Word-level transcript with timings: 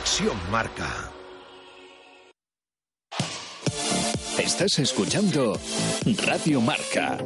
Conexión 0.00 0.36
Marca. 0.50 1.12
Estás 4.38 4.78
escuchando 4.78 5.60
Radio 6.24 6.62
Marca, 6.62 7.18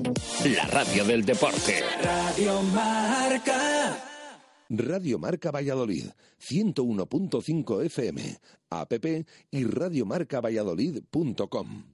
la 0.44 0.64
radio 0.66 1.04
del 1.04 1.24
deporte. 1.24 1.84
Radio 2.02 2.60
Marca. 2.62 3.96
Radio 4.68 5.20
Marca 5.20 5.52
Valladolid, 5.52 6.06
101.5 6.40 7.84
FM, 7.84 8.40
app 8.70 8.92
y 9.52 9.64
radiomarcavalladolid.com. 9.64 11.93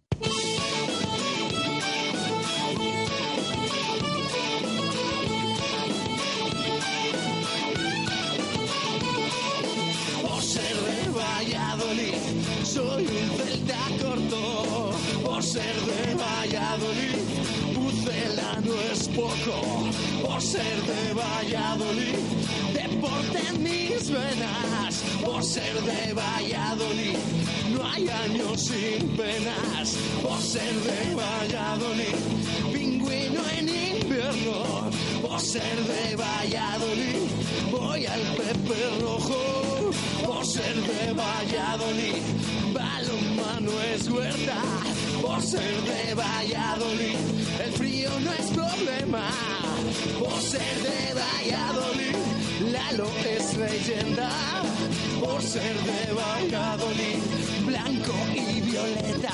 ser 20.50 20.82
de 20.82 21.14
Valladolid, 21.14 22.18
deporte 22.74 23.38
en 23.50 23.62
mis 23.62 24.10
venas. 24.10 24.94
Por 25.24 25.44
ser 25.44 25.74
de 25.82 26.12
Valladolid, 26.12 27.18
no 27.72 27.86
hay 27.86 28.08
años 28.08 28.60
sin 28.60 29.08
penas. 29.16 29.96
Por 30.20 30.40
ser 30.42 30.74
de 30.88 31.14
Valladolid, 31.14 32.16
pingüino 32.72 33.42
en 33.58 33.68
invierno. 33.68 34.90
Por 35.22 35.40
ser 35.40 35.76
de 35.92 36.16
Valladolid, 36.16 37.20
voy 37.70 38.06
al 38.06 38.22
Pepe 38.40 38.80
Rojo. 39.02 39.92
Por 40.26 40.44
ser 40.44 40.74
de 40.74 41.12
Valladolid, 41.12 42.22
balonmano 42.74 43.72
es 43.94 44.08
huerta. 44.08 44.58
Por 45.30 45.42
ser 45.42 45.82
de 45.82 46.14
Valladolid, 46.14 47.16
el 47.64 47.72
frío 47.74 48.10
no 48.18 48.32
es 48.32 48.46
problema. 48.50 49.30
Por 50.18 50.42
ser 50.42 50.74
de 50.82 51.14
Valladolid, 51.14 52.72
Lalo 52.72 53.08
es 53.24 53.56
leyenda. 53.56 54.28
Por 55.20 55.40
ser 55.40 55.76
de 55.76 56.12
Valladolid, 56.12 57.20
blanco 57.64 58.12
y 58.34 58.60
violeta. 58.60 59.32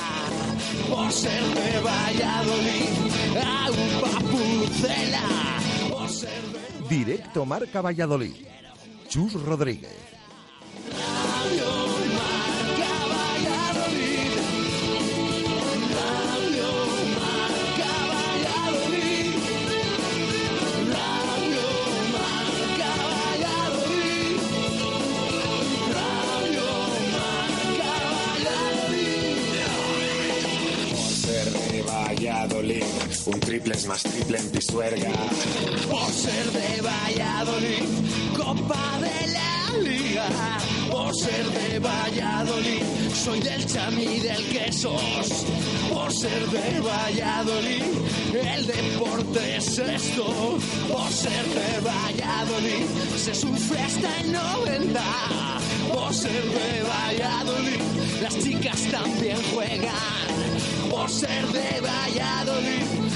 Por 0.87 1.11
ser 1.11 1.43
de 1.43 1.79
Valladolid, 1.79 2.89
agua 3.65 4.19
pucela. 4.31 5.23
Por 5.89 6.09
ser 6.09 6.43
de 6.87 6.95
Directo 6.95 7.43
Marca 7.43 7.81
Valladolid. 7.81 8.35
Chus 9.09 9.33
Rodríguez. 9.33 9.97
Un 33.27 33.39
triple 33.39 33.75
es 33.75 33.85
más 33.85 34.03
triple 34.03 34.37
en 34.39 34.49
Pisuerga. 34.49 35.11
Por 35.89 36.11
ser 36.11 36.45
de 36.51 36.81
Valladolid, 36.81 37.83
Copa 38.35 38.99
de 39.01 39.27
la 39.33 39.77
Liga. 39.79 40.27
Por 40.89 41.13
ser 41.15 41.45
de 41.45 41.79
Valladolid, 41.79 42.83
soy 43.13 43.39
del 43.41 43.65
chamí 43.65 44.19
del 44.19 44.43
quesos. 44.49 45.45
Por 45.93 46.11
ser 46.13 46.47
de 46.47 46.79
Valladolid, 46.79 47.83
el 48.33 48.67
deporte 48.67 49.57
es 49.57 49.77
esto. 49.77 50.57
Por 50.91 51.11
ser 51.11 51.45
de 51.45 51.79
Valladolid, 51.81 52.85
se 53.17 53.35
sufre 53.35 53.79
hasta 53.79 54.21
el 54.21 54.31
90. 54.31 55.01
Por 55.93 56.13
ser 56.13 56.43
de 56.43 56.83
Valladolid, 56.83 57.81
las 58.21 58.39
chicas 58.39 58.81
también 58.89 59.37
juegan. 59.53 59.93
Por 60.89 61.09
ser 61.09 61.45
de 61.47 61.81
Valladolid, 61.81 63.06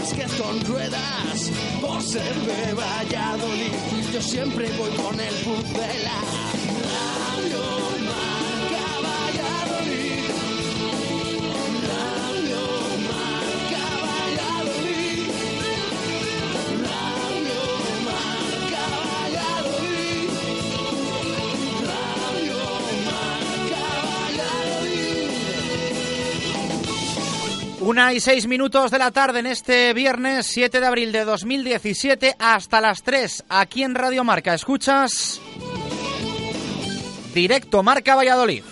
y 0.00 0.02
básquet 0.02 0.36
con 0.38 0.60
ruedas. 0.64 1.50
Por 1.80 2.02
ser 2.02 2.34
de 2.34 2.74
Valladolid, 2.74 3.72
yo 4.12 4.22
siempre 4.22 4.70
voy 4.78 4.90
con 4.90 5.20
el 5.20 5.34
pucela. 5.34 6.49
Una 27.90 28.12
y 28.12 28.20
seis 28.20 28.46
minutos 28.46 28.92
de 28.92 29.00
la 29.00 29.10
tarde 29.10 29.40
en 29.40 29.46
este 29.46 29.92
viernes 29.94 30.46
7 30.46 30.78
de 30.78 30.86
abril 30.86 31.10
de 31.10 31.24
2017 31.24 32.36
hasta 32.38 32.80
las 32.80 33.02
3 33.02 33.46
aquí 33.48 33.82
en 33.82 33.96
Radio 33.96 34.22
Marca. 34.22 34.54
¿Escuchas? 34.54 35.40
Directo 37.34 37.82
Marca 37.82 38.14
Valladolid. 38.14 38.62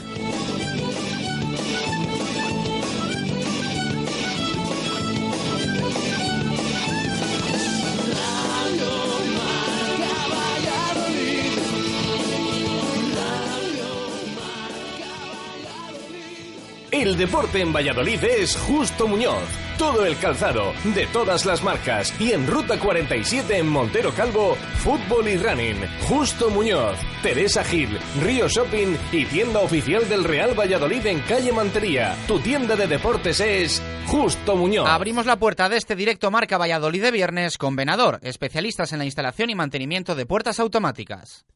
El 17.08 17.16
deporte 17.16 17.62
en 17.62 17.72
Valladolid 17.72 18.22
es 18.22 18.54
Justo 18.54 19.08
Muñoz. 19.08 19.42
Todo 19.78 20.04
el 20.04 20.18
calzado, 20.18 20.74
de 20.94 21.06
todas 21.06 21.46
las 21.46 21.62
marcas. 21.62 22.12
Y 22.20 22.32
en 22.32 22.46
Ruta 22.46 22.78
47 22.78 23.56
en 23.56 23.66
Montero 23.66 24.12
Calvo, 24.12 24.56
fútbol 24.84 25.26
y 25.26 25.38
running. 25.38 25.76
Justo 26.06 26.50
Muñoz, 26.50 26.98
Teresa 27.22 27.64
Gil, 27.64 27.98
Río 28.22 28.46
Shopping 28.46 28.94
y 29.10 29.24
tienda 29.24 29.60
oficial 29.60 30.06
del 30.06 30.22
Real 30.22 30.52
Valladolid 30.52 31.06
en 31.06 31.20
calle 31.20 31.50
Mantería. 31.50 32.14
Tu 32.26 32.40
tienda 32.40 32.76
de 32.76 32.86
deportes 32.86 33.40
es 33.40 33.82
Justo 34.08 34.54
Muñoz. 34.54 34.86
Abrimos 34.86 35.24
la 35.24 35.38
puerta 35.38 35.70
de 35.70 35.78
este 35.78 35.96
directo 35.96 36.30
Marca 36.30 36.58
Valladolid 36.58 37.04
de 37.04 37.10
viernes 37.10 37.56
con 37.56 37.74
Venador, 37.74 38.18
especialistas 38.20 38.92
en 38.92 38.98
la 38.98 39.06
instalación 39.06 39.48
y 39.48 39.54
mantenimiento 39.54 40.14
de 40.14 40.26
puertas 40.26 40.60
automáticas. 40.60 41.46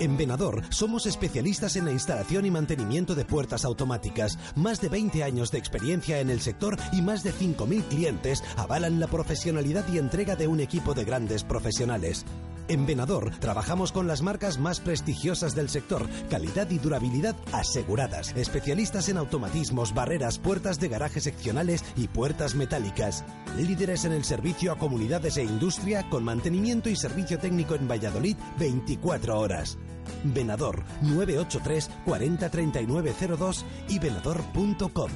En 0.00 0.16
Venador 0.16 0.62
somos 0.70 1.06
especialistas 1.06 1.74
en 1.74 1.84
la 1.84 1.90
instalación 1.90 2.46
y 2.46 2.52
mantenimiento 2.52 3.16
de 3.16 3.24
puertas 3.24 3.64
automáticas. 3.64 4.38
Más 4.54 4.80
de 4.80 4.88
20 4.88 5.24
años 5.24 5.50
de 5.50 5.58
experiencia 5.58 6.20
en 6.20 6.30
el 6.30 6.40
sector 6.40 6.76
y 6.92 7.02
más 7.02 7.24
de 7.24 7.32
5.000 7.32 7.82
clientes 7.88 8.44
avalan 8.56 9.00
la 9.00 9.08
profesionalidad 9.08 9.84
y 9.92 9.98
entrega 9.98 10.36
de 10.36 10.46
un 10.46 10.60
equipo 10.60 10.94
de 10.94 11.04
grandes 11.04 11.42
profesionales. 11.42 12.24
En 12.68 12.84
Venador 12.84 13.30
trabajamos 13.40 13.92
con 13.92 14.06
las 14.06 14.20
marcas 14.20 14.58
más 14.58 14.78
prestigiosas 14.78 15.54
del 15.54 15.70
sector, 15.70 16.06
calidad 16.28 16.70
y 16.70 16.78
durabilidad 16.78 17.34
aseguradas. 17.52 18.36
Especialistas 18.36 19.08
en 19.08 19.16
automatismos, 19.16 19.94
barreras, 19.94 20.38
puertas 20.38 20.78
de 20.78 20.88
garaje 20.88 21.20
seccionales 21.20 21.82
y 21.96 22.08
puertas 22.08 22.54
metálicas. 22.54 23.24
Líderes 23.56 24.04
en 24.04 24.12
el 24.12 24.24
servicio 24.24 24.70
a 24.70 24.78
comunidades 24.78 25.38
e 25.38 25.44
industria 25.44 26.08
con 26.10 26.24
mantenimiento 26.24 26.90
y 26.90 26.96
servicio 26.96 27.38
técnico 27.38 27.74
en 27.74 27.88
Valladolid 27.88 28.36
24 28.58 29.40
horas. 29.40 29.78
Venador 30.24 30.84
983 31.02 31.90
40 32.04 32.50
39 32.50 33.14
02 33.38 33.64
y 33.88 33.98
venador.com. 33.98 35.10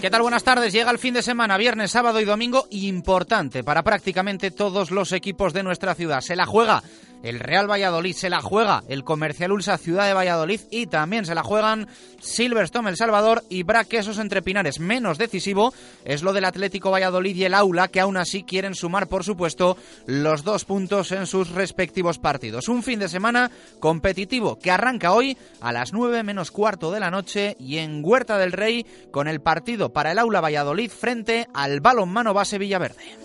¿Qué 0.00 0.08
tal? 0.08 0.22
Buenas 0.22 0.44
tardes. 0.44 0.72
Llega 0.72 0.90
el 0.90 0.98
fin 0.98 1.12
de 1.12 1.22
semana, 1.22 1.58
viernes, 1.58 1.90
sábado 1.90 2.20
y 2.20 2.24
domingo, 2.24 2.66
importante 2.70 3.62
para 3.62 3.82
prácticamente 3.82 4.50
todos 4.50 4.90
los 4.90 5.12
equipos 5.12 5.52
de 5.52 5.62
nuestra 5.62 5.94
ciudad. 5.94 6.22
Se 6.22 6.36
la 6.36 6.46
juega 6.46 6.82
el 7.22 7.40
Real 7.40 7.70
Valladolid. 7.70 8.14
Se 8.14 8.30
la 8.30 8.40
juega 8.40 8.82
el 8.88 9.04
Comercial 9.04 9.52
Ulsa 9.52 9.78
Ciudad 9.78 10.06
de 10.06 10.14
Valladolid 10.14 10.60
y 10.70 10.86
también 10.86 11.24
se 11.24 11.34
la 11.34 11.42
juegan 11.42 11.88
Silverstone 12.20 12.90
El 12.90 12.96
Salvador 12.96 13.44
y 13.48 13.62
Braquesos 13.62 14.18
entre 14.18 14.42
Pinares. 14.42 14.80
Menos 14.80 15.18
decisivo 15.18 15.72
es 16.04 16.22
lo 16.22 16.32
del 16.32 16.44
Atlético 16.44 16.90
Valladolid 16.90 17.36
y 17.36 17.44
el 17.44 17.54
Aula, 17.54 17.88
que 17.88 18.00
aún 18.00 18.16
así 18.16 18.42
quieren 18.42 18.74
sumar, 18.74 19.08
por 19.08 19.24
supuesto, 19.24 19.76
los 20.06 20.44
dos 20.44 20.64
puntos 20.64 21.12
en 21.12 21.26
sus 21.26 21.50
respectivos 21.50 22.18
partidos. 22.18 22.68
Un 22.68 22.82
fin 22.82 22.98
de 22.98 23.08
semana 23.08 23.50
competitivo 23.78 24.58
que 24.58 24.70
arranca 24.70 25.12
hoy 25.12 25.36
a 25.60 25.72
las 25.72 25.92
9 25.92 26.22
menos 26.22 26.50
cuarto 26.50 26.90
de 26.90 27.00
la 27.00 27.10
noche 27.10 27.56
y 27.58 27.78
en 27.78 28.00
Huerta 28.04 28.38
del 28.38 28.52
Rey 28.52 28.86
con 29.10 29.28
el 29.28 29.40
partido 29.40 29.92
para 29.92 30.12
el 30.12 30.18
Aula 30.18 30.40
Valladolid 30.40 30.90
frente 30.90 31.48
al 31.54 31.80
balonmano 31.80 32.34
base 32.34 32.58
Villaverde. 32.58 33.16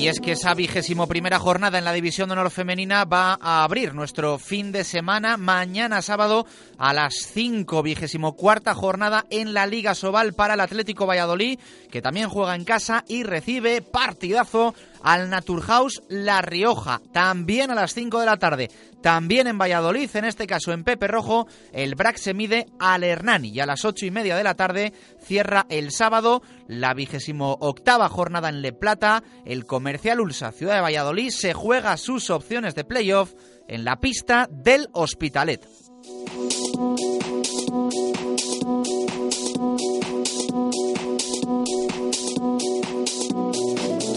Y 0.00 0.08
es 0.08 0.18
que 0.18 0.32
esa 0.32 0.54
vigésimo 0.54 1.06
primera 1.06 1.38
jornada 1.38 1.78
en 1.78 1.84
la 1.84 1.92
División 1.92 2.28
de 2.28 2.32
Honor 2.32 2.50
Femenina 2.50 3.04
va 3.04 3.38
a 3.40 3.64
abrir 3.64 3.94
nuestro 3.94 4.38
fin 4.38 4.72
de 4.72 4.82
semana 4.82 5.36
mañana 5.36 6.00
sábado 6.00 6.46
a 6.78 6.94
las 6.94 7.14
5, 7.32 7.82
vigésimo 7.82 8.34
cuarta 8.34 8.74
jornada 8.74 9.26
en 9.28 9.52
la 9.52 9.66
Liga 9.66 9.94
Sobal 9.94 10.32
para 10.32 10.54
el 10.54 10.60
Atlético 10.60 11.06
Valladolid, 11.06 11.58
que 11.90 12.00
también 12.00 12.30
juega 12.30 12.54
en 12.54 12.64
casa 12.64 13.04
y 13.08 13.24
recibe 13.24 13.82
partidazo 13.82 14.74
al 15.02 15.30
Naturhaus 15.30 16.02
La 16.08 16.42
Rioja, 16.42 17.00
también 17.12 17.70
a 17.70 17.74
las 17.74 17.94
5 17.94 18.20
de 18.20 18.26
la 18.26 18.38
tarde. 18.38 18.70
También 19.02 19.46
en 19.46 19.58
Valladolid, 19.58 20.10
en 20.14 20.24
este 20.24 20.46
caso 20.46 20.72
en 20.72 20.84
Pepe 20.84 21.08
Rojo, 21.08 21.46
el 21.72 21.94
BRAC 21.94 22.16
se 22.16 22.34
mide 22.34 22.66
al 22.78 23.02
Hernani 23.02 23.48
y 23.48 23.60
a 23.60 23.66
las 23.66 23.84
ocho 23.84 24.04
y 24.04 24.10
media 24.10 24.36
de 24.36 24.44
la 24.44 24.54
tarde 24.54 24.92
cierra 25.22 25.66
el 25.70 25.90
sábado 25.90 26.42
la 26.66 26.92
vigésimo 26.94 27.56
octava 27.60 28.08
jornada 28.08 28.48
en 28.48 28.62
Le 28.62 28.72
Plata. 28.72 29.22
El 29.44 29.64
Comercial 29.64 30.20
Ulsa 30.20 30.52
Ciudad 30.52 30.74
de 30.74 30.82
Valladolid 30.82 31.30
se 31.30 31.54
juega 31.54 31.96
sus 31.96 32.30
opciones 32.30 32.74
de 32.74 32.84
playoff 32.84 33.32
en 33.68 33.84
la 33.84 34.00
pista 34.00 34.48
del 34.50 34.88
Hospitalet. 34.92 35.66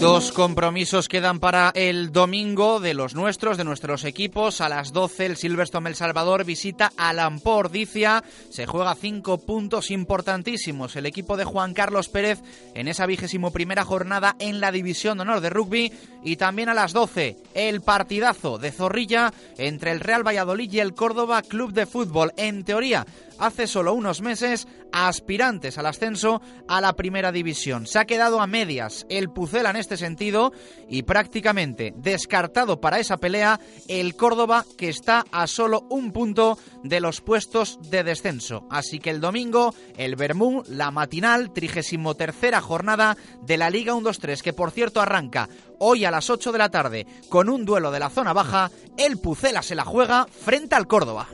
Dos 0.04 0.32
compromisos 0.32 1.08
quedan 1.08 1.40
para 1.40 1.72
el 1.74 2.12
domingo 2.12 2.78
de 2.78 2.92
los 2.92 3.14
nuestros, 3.14 3.56
de 3.56 3.64
nuestros 3.64 4.04
equipos. 4.04 4.60
A 4.60 4.68
las 4.68 4.92
12 4.92 5.24
el 5.24 5.36
Silverstone 5.38 5.88
El 5.88 5.96
Salvador 5.96 6.44
visita 6.44 6.92
a 6.98 7.14
Lampordicia. 7.14 8.22
Se 8.50 8.66
juega 8.66 8.94
cinco 8.96 9.38
puntos 9.38 9.90
importantísimos. 9.90 10.94
El 10.96 11.06
equipo 11.06 11.38
de 11.38 11.44
Juan 11.46 11.72
Carlos 11.72 12.10
Pérez 12.10 12.42
en 12.74 12.88
esa 12.88 13.06
vigésimo 13.06 13.50
primera 13.50 13.82
jornada 13.82 14.36
en 14.40 14.60
la 14.60 14.72
División 14.72 15.16
de 15.16 15.22
Honor 15.22 15.40
de 15.40 15.48
Rugby. 15.48 15.90
Y 16.22 16.36
también 16.36 16.68
a 16.68 16.74
las 16.74 16.92
12 16.92 17.38
el 17.54 17.80
partidazo 17.80 18.58
de 18.58 18.72
Zorrilla 18.72 19.32
entre 19.56 19.90
el 19.90 20.00
Real 20.00 20.22
Valladolid 20.22 20.70
y 20.70 20.80
el 20.80 20.92
Córdoba 20.92 21.40
Club 21.40 21.72
de 21.72 21.86
Fútbol. 21.86 22.34
En 22.36 22.64
teoría, 22.64 23.06
hace 23.38 23.66
solo 23.66 23.94
unos 23.94 24.20
meses 24.20 24.66
aspirantes 24.92 25.78
al 25.78 25.86
ascenso 25.86 26.40
a 26.68 26.80
la 26.80 26.94
primera 26.94 27.32
división. 27.32 27.86
Se 27.86 27.98
ha 27.98 28.04
quedado 28.04 28.40
a 28.40 28.46
medias 28.46 29.06
el 29.08 29.30
Pucela 29.30 29.70
en 29.70 29.76
este 29.76 29.96
sentido 29.96 30.52
y 30.88 31.02
prácticamente 31.02 31.92
descartado 31.96 32.80
para 32.80 33.00
esa 33.00 33.16
pelea 33.16 33.60
el 33.88 34.16
Córdoba 34.16 34.64
que 34.78 34.88
está 34.88 35.24
a 35.32 35.46
solo 35.46 35.86
un 35.90 36.12
punto 36.12 36.58
de 36.82 37.00
los 37.00 37.20
puestos 37.20 37.78
de 37.90 38.04
descenso. 38.04 38.66
Así 38.70 38.98
que 38.98 39.10
el 39.10 39.20
domingo 39.20 39.74
el 39.96 40.16
Bermú, 40.16 40.62
la 40.68 40.90
matinal, 40.90 41.52
33 41.52 42.14
tercera 42.16 42.60
jornada 42.60 43.16
de 43.42 43.56
la 43.56 43.70
Liga 43.70 43.94
1-2-3 43.94 44.40
que 44.42 44.52
por 44.52 44.70
cierto 44.70 45.00
arranca 45.00 45.48
hoy 45.86 46.06
a 46.06 46.10
las 46.10 46.30
8 46.30 46.50
de 46.50 46.58
la 46.58 46.70
tarde 46.70 47.06
con 47.28 47.50
un 47.50 47.66
duelo 47.66 47.90
de 47.90 48.00
la 48.00 48.08
zona 48.08 48.32
baja, 48.32 48.70
el 48.96 49.18
Pucela 49.18 49.60
se 49.60 49.74
la 49.74 49.84
juega 49.84 50.26
frente 50.26 50.74
al 50.74 50.86
Córdoba. 50.86 51.28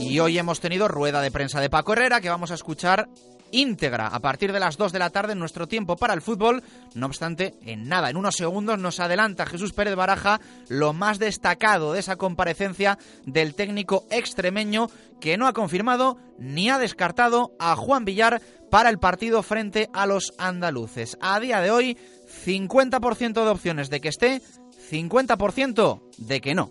Y 0.00 0.18
hoy 0.20 0.38
hemos 0.38 0.58
tenido 0.58 0.88
rueda 0.88 1.20
de 1.20 1.30
prensa 1.30 1.60
de 1.60 1.68
Paco 1.68 1.92
Herrera 1.92 2.22
que 2.22 2.30
vamos 2.30 2.50
a 2.50 2.54
escuchar 2.54 3.08
íntegra 3.52 4.06
a 4.06 4.20
partir 4.20 4.52
de 4.52 4.60
las 4.60 4.78
2 4.78 4.92
de 4.92 4.98
la 4.98 5.10
tarde 5.10 5.32
en 5.32 5.38
nuestro 5.38 5.68
tiempo 5.68 5.96
para 5.96 6.14
el 6.14 6.22
fútbol. 6.22 6.62
No 6.94 7.06
obstante, 7.06 7.54
en 7.66 7.88
nada, 7.88 8.08
en 8.08 8.16
unos 8.16 8.36
segundos 8.36 8.78
nos 8.78 9.00
adelanta 9.00 9.44
Jesús 9.44 9.74
Pérez 9.74 9.94
Baraja 9.94 10.40
lo 10.68 10.94
más 10.94 11.18
destacado 11.18 11.92
de 11.92 12.00
esa 12.00 12.16
comparecencia 12.16 12.98
del 13.26 13.54
técnico 13.54 14.06
extremeño 14.10 14.88
que 15.20 15.36
no 15.36 15.46
ha 15.46 15.52
confirmado 15.52 16.16
ni 16.38 16.70
ha 16.70 16.78
descartado 16.78 17.52
a 17.58 17.76
Juan 17.76 18.06
Villar 18.06 18.40
para 18.70 18.88
el 18.88 18.98
partido 18.98 19.42
frente 19.42 19.90
a 19.92 20.06
los 20.06 20.32
andaluces. 20.38 21.18
A 21.20 21.40
día 21.40 21.60
de 21.60 21.70
hoy, 21.70 21.98
50% 22.44 23.44
de 23.44 23.50
opciones 23.50 23.90
de 23.90 24.00
que 24.00 24.08
esté, 24.08 24.42
50% 24.90 26.00
de 26.18 26.40
que 26.40 26.54
no. 26.54 26.70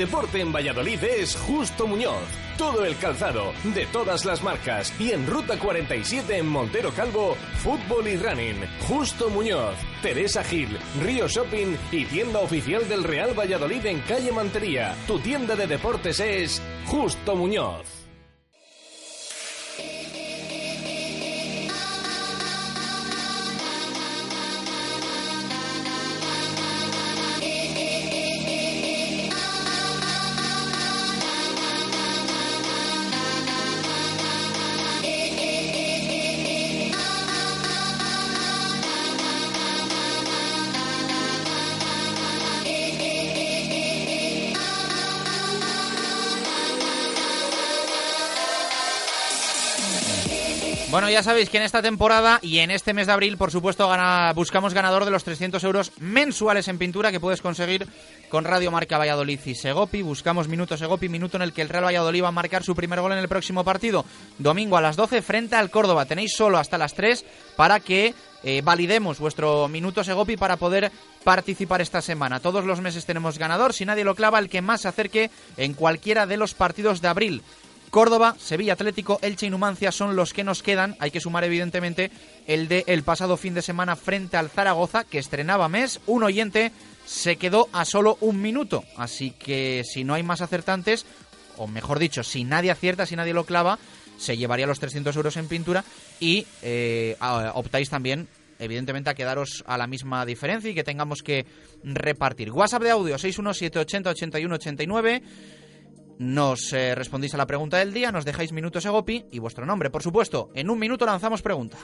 Deporte 0.00 0.40
en 0.40 0.50
Valladolid 0.50 1.04
es 1.04 1.36
Justo 1.36 1.86
Muñoz. 1.86 2.22
Todo 2.56 2.86
el 2.86 2.96
calzado, 2.96 3.52
de 3.74 3.84
todas 3.84 4.24
las 4.24 4.42
marcas. 4.42 4.98
Y 4.98 5.12
en 5.12 5.26
Ruta 5.26 5.58
47 5.58 6.38
en 6.38 6.46
Montero 6.46 6.90
Calvo, 6.94 7.36
fútbol 7.58 8.08
y 8.08 8.16
running. 8.16 8.64
Justo 8.88 9.28
Muñoz, 9.28 9.74
Teresa 10.00 10.42
Gil, 10.42 10.74
Río 11.02 11.28
Shopping 11.28 11.76
y 11.92 12.06
tienda 12.06 12.38
oficial 12.38 12.88
del 12.88 13.04
Real 13.04 13.38
Valladolid 13.38 13.84
en 13.84 14.00
calle 14.00 14.32
Mantería. 14.32 14.96
Tu 15.06 15.18
tienda 15.18 15.54
de 15.54 15.66
deportes 15.66 16.18
es 16.18 16.62
Justo 16.86 17.36
Muñoz. 17.36 17.99
Bueno, 51.00 51.12
ya 51.12 51.22
sabéis 51.22 51.48
que 51.48 51.56
en 51.56 51.62
esta 51.62 51.80
temporada 51.80 52.40
y 52.42 52.58
en 52.58 52.70
este 52.70 52.92
mes 52.92 53.06
de 53.06 53.14
abril, 53.14 53.38
por 53.38 53.50
supuesto, 53.50 53.88
gana, 53.88 54.34
buscamos 54.34 54.74
ganador 54.74 55.06
de 55.06 55.10
los 55.10 55.24
300 55.24 55.64
euros 55.64 55.92
mensuales 55.98 56.68
en 56.68 56.76
pintura 56.76 57.10
que 57.10 57.18
puedes 57.18 57.40
conseguir 57.40 57.86
con 58.28 58.44
Radio 58.44 58.70
Marca 58.70 58.98
Valladolid 58.98 59.40
y 59.46 59.54
Segopi. 59.54 60.02
Buscamos 60.02 60.46
minuto 60.46 60.76
Segopi, 60.76 61.08
minuto 61.08 61.38
en 61.38 61.42
el 61.42 61.54
que 61.54 61.62
el 61.62 61.70
Real 61.70 61.86
Valladolid 61.86 62.24
va 62.24 62.28
a 62.28 62.32
marcar 62.32 62.64
su 62.64 62.74
primer 62.74 63.00
gol 63.00 63.12
en 63.12 63.18
el 63.18 63.28
próximo 63.28 63.64
partido. 63.64 64.04
Domingo 64.36 64.76
a 64.76 64.82
las 64.82 64.96
12 64.96 65.22
frente 65.22 65.56
al 65.56 65.70
Córdoba. 65.70 66.04
Tenéis 66.04 66.34
solo 66.36 66.58
hasta 66.58 66.76
las 66.76 66.92
3 66.92 67.24
para 67.56 67.80
que 67.80 68.14
eh, 68.42 68.60
validemos 68.62 69.18
vuestro 69.18 69.68
minuto 69.68 70.04
Segopi 70.04 70.36
para 70.36 70.58
poder 70.58 70.92
participar 71.24 71.80
esta 71.80 72.00
semana. 72.00 72.40
Todos 72.40 72.64
los 72.64 72.80
meses 72.80 73.04
tenemos 73.04 73.38
ganador. 73.38 73.72
Si 73.72 73.84
nadie 73.84 74.04
lo 74.04 74.14
clava, 74.14 74.38
el 74.38 74.48
que 74.48 74.62
más 74.62 74.82
se 74.82 74.88
acerque 74.88 75.30
en 75.56 75.74
cualquiera 75.74 76.26
de 76.26 76.36
los 76.36 76.54
partidos 76.54 77.00
de 77.00 77.08
abril. 77.08 77.42
Córdoba, 77.90 78.36
Sevilla 78.38 78.74
Atlético, 78.74 79.18
Elche 79.20 79.46
y 79.46 79.50
Numancia 79.50 79.90
son 79.90 80.16
los 80.16 80.32
que 80.32 80.44
nos 80.44 80.62
quedan. 80.62 80.96
Hay 81.00 81.10
que 81.10 81.20
sumar, 81.20 81.44
evidentemente, 81.44 82.10
el 82.46 82.68
de 82.68 82.84
el 82.86 83.02
pasado 83.02 83.36
fin 83.36 83.54
de 83.54 83.62
semana 83.62 83.96
frente 83.96 84.36
al 84.36 84.48
Zaragoza, 84.48 85.04
que 85.04 85.18
estrenaba 85.18 85.68
mes. 85.68 86.00
Un 86.06 86.22
oyente 86.22 86.72
se 87.04 87.36
quedó 87.36 87.68
a 87.72 87.84
solo 87.84 88.16
un 88.20 88.40
minuto. 88.40 88.84
Así 88.96 89.32
que 89.32 89.82
si 89.84 90.04
no 90.04 90.14
hay 90.14 90.22
más 90.22 90.40
acertantes, 90.40 91.04
o 91.56 91.66
mejor 91.66 91.98
dicho, 91.98 92.22
si 92.22 92.44
nadie 92.44 92.70
acierta, 92.70 93.06
si 93.06 93.16
nadie 93.16 93.34
lo 93.34 93.44
clava, 93.44 93.78
se 94.16 94.36
llevaría 94.36 94.66
los 94.66 94.78
300 94.78 95.14
euros 95.16 95.36
en 95.36 95.48
pintura 95.48 95.84
y 96.20 96.46
eh, 96.62 97.16
optáis 97.54 97.90
también 97.90 98.28
evidentemente 98.60 99.10
a 99.10 99.14
quedaros 99.14 99.64
a 99.66 99.76
la 99.78 99.88
misma 99.88 100.26
diferencia 100.26 100.70
y 100.70 100.74
que 100.74 100.84
tengamos 100.84 101.22
que 101.22 101.46
repartir. 101.82 102.52
WhatsApp 102.52 102.82
de 102.82 102.90
audio 102.90 103.16
617808189 103.16 105.22
nos 106.20 106.74
eh, 106.74 106.94
respondéis 106.94 107.32
a 107.32 107.38
la 107.38 107.46
pregunta 107.46 107.78
del 107.78 107.94
día, 107.94 108.12
nos 108.12 108.26
dejáis 108.26 108.52
minutos 108.52 108.84
Egopi 108.84 109.24
y 109.32 109.38
vuestro 109.38 109.64
nombre, 109.64 109.88
por 109.88 110.02
supuesto. 110.02 110.50
En 110.54 110.68
un 110.68 110.78
minuto 110.78 111.06
lanzamos 111.06 111.40
pregunta. 111.40 111.78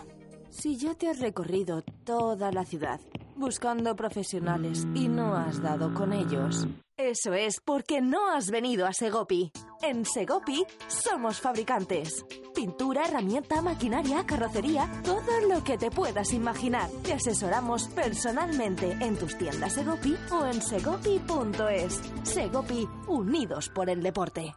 Si 0.50 0.76
ya 0.76 0.94
te 0.94 1.08
has 1.08 1.20
recorrido 1.20 1.82
toda 2.04 2.50
la 2.52 2.64
ciudad 2.64 3.00
buscando 3.36 3.94
profesionales 3.94 4.86
y 4.94 5.08
no 5.08 5.36
has 5.36 5.62
dado 5.62 5.92
con 5.94 6.12
ellos. 6.12 6.66
Eso 6.96 7.34
es 7.34 7.60
porque 7.62 8.00
no 8.00 8.30
has 8.30 8.50
venido 8.50 8.86
a 8.86 8.92
Segopi. 8.92 9.52
En 9.82 10.06
Segopi 10.06 10.64
somos 10.88 11.40
fabricantes. 11.40 12.24
Pintura, 12.54 13.04
herramienta, 13.04 13.60
maquinaria, 13.60 14.24
carrocería, 14.24 14.90
todo 15.04 15.40
lo 15.46 15.62
que 15.62 15.76
te 15.76 15.90
puedas 15.90 16.32
imaginar. 16.32 16.88
Te 17.02 17.12
asesoramos 17.12 17.88
personalmente 17.88 18.92
en 19.00 19.18
tus 19.18 19.36
tiendas 19.36 19.74
Segopi 19.74 20.16
o 20.30 20.46
en 20.46 20.62
segopi.es. 20.62 22.00
Segopi, 22.22 22.88
unidos 23.08 23.68
por 23.68 23.90
el 23.90 24.02
deporte. 24.02 24.54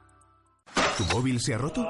¿Tu 0.97 1.03
móvil 1.15 1.41
se 1.41 1.55
ha 1.55 1.57
roto? 1.57 1.85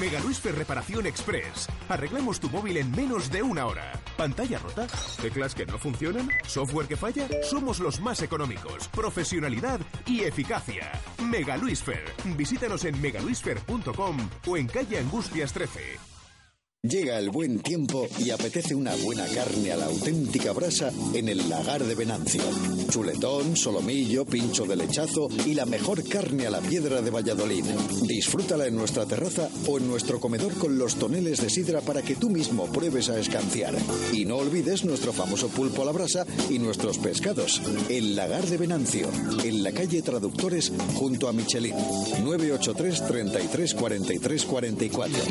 Mega 0.00 0.20
Luisfer 0.20 0.54
Reparación 0.54 1.06
Express. 1.06 1.68
Arreglamos 1.88 2.40
tu 2.40 2.50
móvil 2.50 2.76
en 2.76 2.90
menos 2.90 3.30
de 3.30 3.42
una 3.42 3.66
hora. 3.66 3.92
¿Pantalla 4.16 4.58
rota? 4.58 4.86
¿Teclas 5.20 5.54
que 5.54 5.66
no 5.66 5.78
funcionan? 5.78 6.28
¿Software 6.46 6.86
que 6.86 6.96
falla? 6.96 7.28
Somos 7.42 7.80
los 7.80 8.00
más 8.00 8.22
económicos. 8.22 8.88
Profesionalidad 8.88 9.80
y 10.06 10.20
eficacia. 10.20 10.92
Mega. 11.22 11.54
Visítanos 12.36 12.84
en 12.84 13.00
megaluisfer.com 13.00 14.16
o 14.46 14.56
en 14.56 14.66
calle 14.66 14.98
Angustias 14.98 15.52
13. 15.52 16.13
Llega 16.84 17.18
el 17.18 17.30
buen 17.30 17.60
tiempo 17.60 18.06
y 18.18 18.28
apetece 18.28 18.74
una 18.74 18.94
buena 18.96 19.24
carne 19.28 19.72
a 19.72 19.76
la 19.76 19.86
auténtica 19.86 20.52
brasa 20.52 20.92
en 21.14 21.30
el 21.30 21.48
lagar 21.48 21.82
de 21.82 21.94
Venancio. 21.94 22.42
Chuletón, 22.90 23.56
solomillo, 23.56 24.26
pincho 24.26 24.66
de 24.66 24.76
lechazo 24.76 25.28
y 25.46 25.54
la 25.54 25.64
mejor 25.64 26.06
carne 26.06 26.46
a 26.46 26.50
la 26.50 26.60
piedra 26.60 27.00
de 27.00 27.10
Valladolid. 27.10 27.64
Disfrútala 28.02 28.66
en 28.66 28.76
nuestra 28.76 29.06
terraza 29.06 29.48
o 29.66 29.78
en 29.78 29.88
nuestro 29.88 30.20
comedor 30.20 30.52
con 30.58 30.76
los 30.76 30.96
toneles 30.96 31.40
de 31.40 31.48
sidra 31.48 31.80
para 31.80 32.02
que 32.02 32.16
tú 32.16 32.28
mismo 32.28 32.66
pruebes 32.66 33.08
a 33.08 33.18
escanciar. 33.18 33.74
Y 34.12 34.26
no 34.26 34.36
olvides 34.36 34.84
nuestro 34.84 35.14
famoso 35.14 35.48
pulpo 35.48 35.80
a 35.80 35.86
la 35.86 35.92
brasa 35.92 36.26
y 36.50 36.58
nuestros 36.58 36.98
pescados. 36.98 37.62
El 37.88 38.14
lagar 38.14 38.44
de 38.44 38.58
Venancio, 38.58 39.08
en 39.42 39.62
la 39.62 39.72
calle 39.72 40.02
Traductores 40.02 40.70
junto 40.96 41.28
a 41.28 41.32
Michelin. 41.32 41.76
983 42.22 43.06
33 43.06 43.74
43 43.74 44.44
44. 44.44 45.24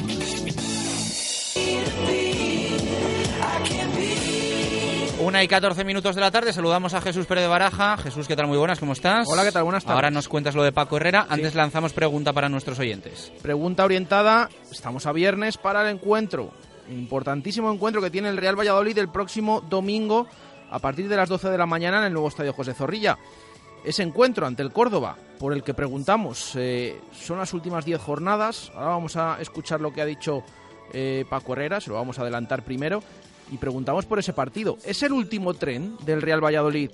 Una 5.19 5.43
y 5.43 5.47
14 5.47 5.83
minutos 5.85 6.15
de 6.15 6.21
la 6.21 6.31
tarde, 6.31 6.51
saludamos 6.51 6.93
a 6.93 7.01
Jesús 7.01 7.25
Pérez 7.25 7.43
de 7.43 7.47
Baraja. 7.47 7.97
Jesús, 7.97 8.27
¿qué 8.27 8.35
tal? 8.35 8.47
Muy 8.47 8.57
buenas, 8.57 8.79
¿cómo 8.79 8.93
estás? 8.93 9.27
Hola, 9.29 9.43
¿qué 9.43 9.51
tal? 9.51 9.63
Buenas 9.63 9.83
tardes. 9.83 9.95
Ahora 9.95 10.11
nos 10.11 10.27
cuentas 10.27 10.55
lo 10.55 10.63
de 10.63 10.71
Paco 10.71 10.97
Herrera. 10.97 11.27
Antes 11.29 11.55
lanzamos 11.55 11.93
pregunta 11.93 12.33
para 12.33 12.49
nuestros 12.49 12.79
oyentes. 12.79 13.31
Pregunta 13.41 13.85
orientada, 13.85 14.49
estamos 14.71 15.05
a 15.05 15.11
viernes 15.11 15.57
para 15.57 15.81
el 15.87 15.95
encuentro. 15.95 16.51
Importantísimo 16.89 17.71
encuentro 17.71 18.01
que 18.01 18.09
tiene 18.09 18.29
el 18.29 18.37
Real 18.37 18.59
Valladolid 18.59 18.97
el 18.97 19.09
próximo 19.09 19.61
domingo 19.61 20.27
a 20.69 20.79
partir 20.79 21.07
de 21.07 21.15
las 21.15 21.29
12 21.29 21.49
de 21.49 21.57
la 21.57 21.65
mañana 21.65 21.99
en 21.99 22.05
el 22.05 22.13
nuevo 22.13 22.27
Estadio 22.27 22.53
José 22.53 22.73
Zorrilla. 22.73 23.17
Ese 23.83 24.01
encuentro 24.01 24.47
ante 24.47 24.63
el 24.63 24.71
Córdoba, 24.71 25.15
por 25.39 25.53
el 25.53 25.61
que 25.61 25.73
preguntamos, 25.73 26.53
eh, 26.55 26.99
son 27.11 27.37
las 27.37 27.53
últimas 27.53 27.85
10 27.85 28.01
jornadas. 28.01 28.71
Ahora 28.75 28.87
vamos 28.87 29.15
a 29.17 29.37
escuchar 29.41 29.81
lo 29.81 29.91
que 29.91 30.01
ha 30.01 30.05
dicho 30.05 30.43
eh, 30.93 31.25
Paco 31.29 31.55
se 31.55 31.89
lo 31.89 31.95
vamos 31.95 32.17
a 32.19 32.21
adelantar 32.21 32.63
primero 32.63 33.03
y 33.51 33.57
preguntamos 33.57 34.05
por 34.05 34.19
ese 34.19 34.33
partido. 34.33 34.77
¿Es 34.85 35.03
el 35.03 35.11
último 35.11 35.53
tren 35.53 35.97
del 36.05 36.21
Real 36.21 36.43
Valladolid 36.43 36.91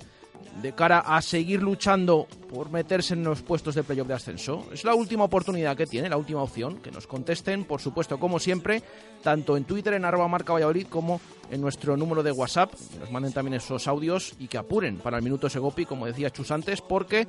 de 0.62 0.72
cara 0.72 1.00
a 1.00 1.22
seguir 1.22 1.62
luchando 1.62 2.26
por 2.48 2.70
meterse 2.70 3.14
en 3.14 3.24
los 3.24 3.42
puestos 3.42 3.74
de 3.74 3.84
playoff 3.84 4.08
de 4.08 4.14
ascenso? 4.14 4.66
Es 4.72 4.84
la 4.84 4.94
última 4.94 5.24
oportunidad 5.24 5.76
que 5.76 5.86
tiene, 5.86 6.08
la 6.08 6.16
última 6.16 6.42
opción. 6.42 6.78
Que 6.78 6.90
nos 6.90 7.06
contesten, 7.06 7.64
por 7.64 7.80
supuesto, 7.80 8.18
como 8.18 8.38
siempre, 8.38 8.82
tanto 9.22 9.56
en 9.56 9.64
Twitter, 9.64 9.94
en 9.94 10.04
arroba 10.04 10.28
marca 10.28 10.52
Valladolid, 10.52 10.86
como 10.88 11.20
en 11.50 11.60
nuestro 11.60 11.96
número 11.96 12.22
de 12.22 12.32
WhatsApp. 12.32 12.72
Nos 12.98 13.10
manden 13.10 13.32
también 13.32 13.54
esos 13.54 13.86
audios 13.86 14.34
y 14.38 14.48
que 14.48 14.58
apuren 14.58 14.98
para 14.98 15.18
el 15.18 15.22
minuto 15.22 15.48
Segopi, 15.48 15.84
como 15.84 16.06
decía 16.06 16.30
Chus 16.30 16.50
antes, 16.50 16.80
porque 16.80 17.28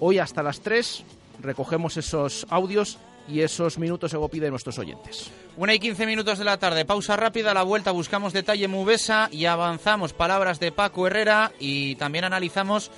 hoy 0.00 0.18
hasta 0.18 0.42
las 0.42 0.60
3 0.60 1.04
recogemos 1.40 1.96
esos 1.96 2.46
audios 2.50 2.98
y 3.28 3.42
esos 3.42 3.78
minutos 3.78 4.10
Segopi 4.10 4.40
de 4.40 4.50
nuestros 4.50 4.78
oyentes. 4.78 5.30
Una 5.56 5.74
y 5.74 5.78
15 5.78 6.06
minutos 6.06 6.38
de 6.38 6.44
la 6.44 6.58
tarde, 6.58 6.84
pausa 6.84 7.16
rápida, 7.16 7.50
a 7.50 7.54
la 7.54 7.62
vuelta 7.62 7.90
buscamos 7.90 8.32
detalle 8.32 8.68
Mubesa 8.68 9.28
y 9.30 9.44
avanzamos 9.44 10.12
palabras 10.12 10.60
de 10.60 10.72
Paco 10.72 11.06
Herrera 11.06 11.52
y 11.58 11.96
también 11.96 12.24
analizamos 12.24 12.90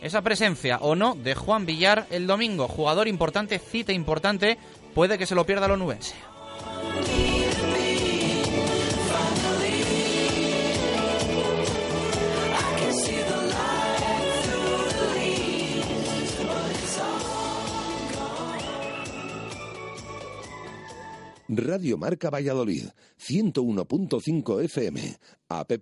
esa 0.00 0.22
presencia 0.22 0.78
o 0.80 0.94
no 0.94 1.14
de 1.14 1.34
Juan 1.34 1.66
Villar 1.66 2.06
el 2.10 2.26
domingo, 2.26 2.68
jugador 2.68 3.08
importante, 3.08 3.58
cita 3.58 3.92
importante, 3.92 4.58
puede 4.94 5.18
que 5.18 5.26
se 5.26 5.34
lo 5.34 5.46
pierda 5.46 5.68
lo 5.68 5.76
nubense. 5.76 6.14
Radio 21.48 21.98
Marca 21.98 22.30
Valladolid, 22.30 22.86
101.5 23.18 24.64
FM, 24.64 25.18
app 25.48 25.72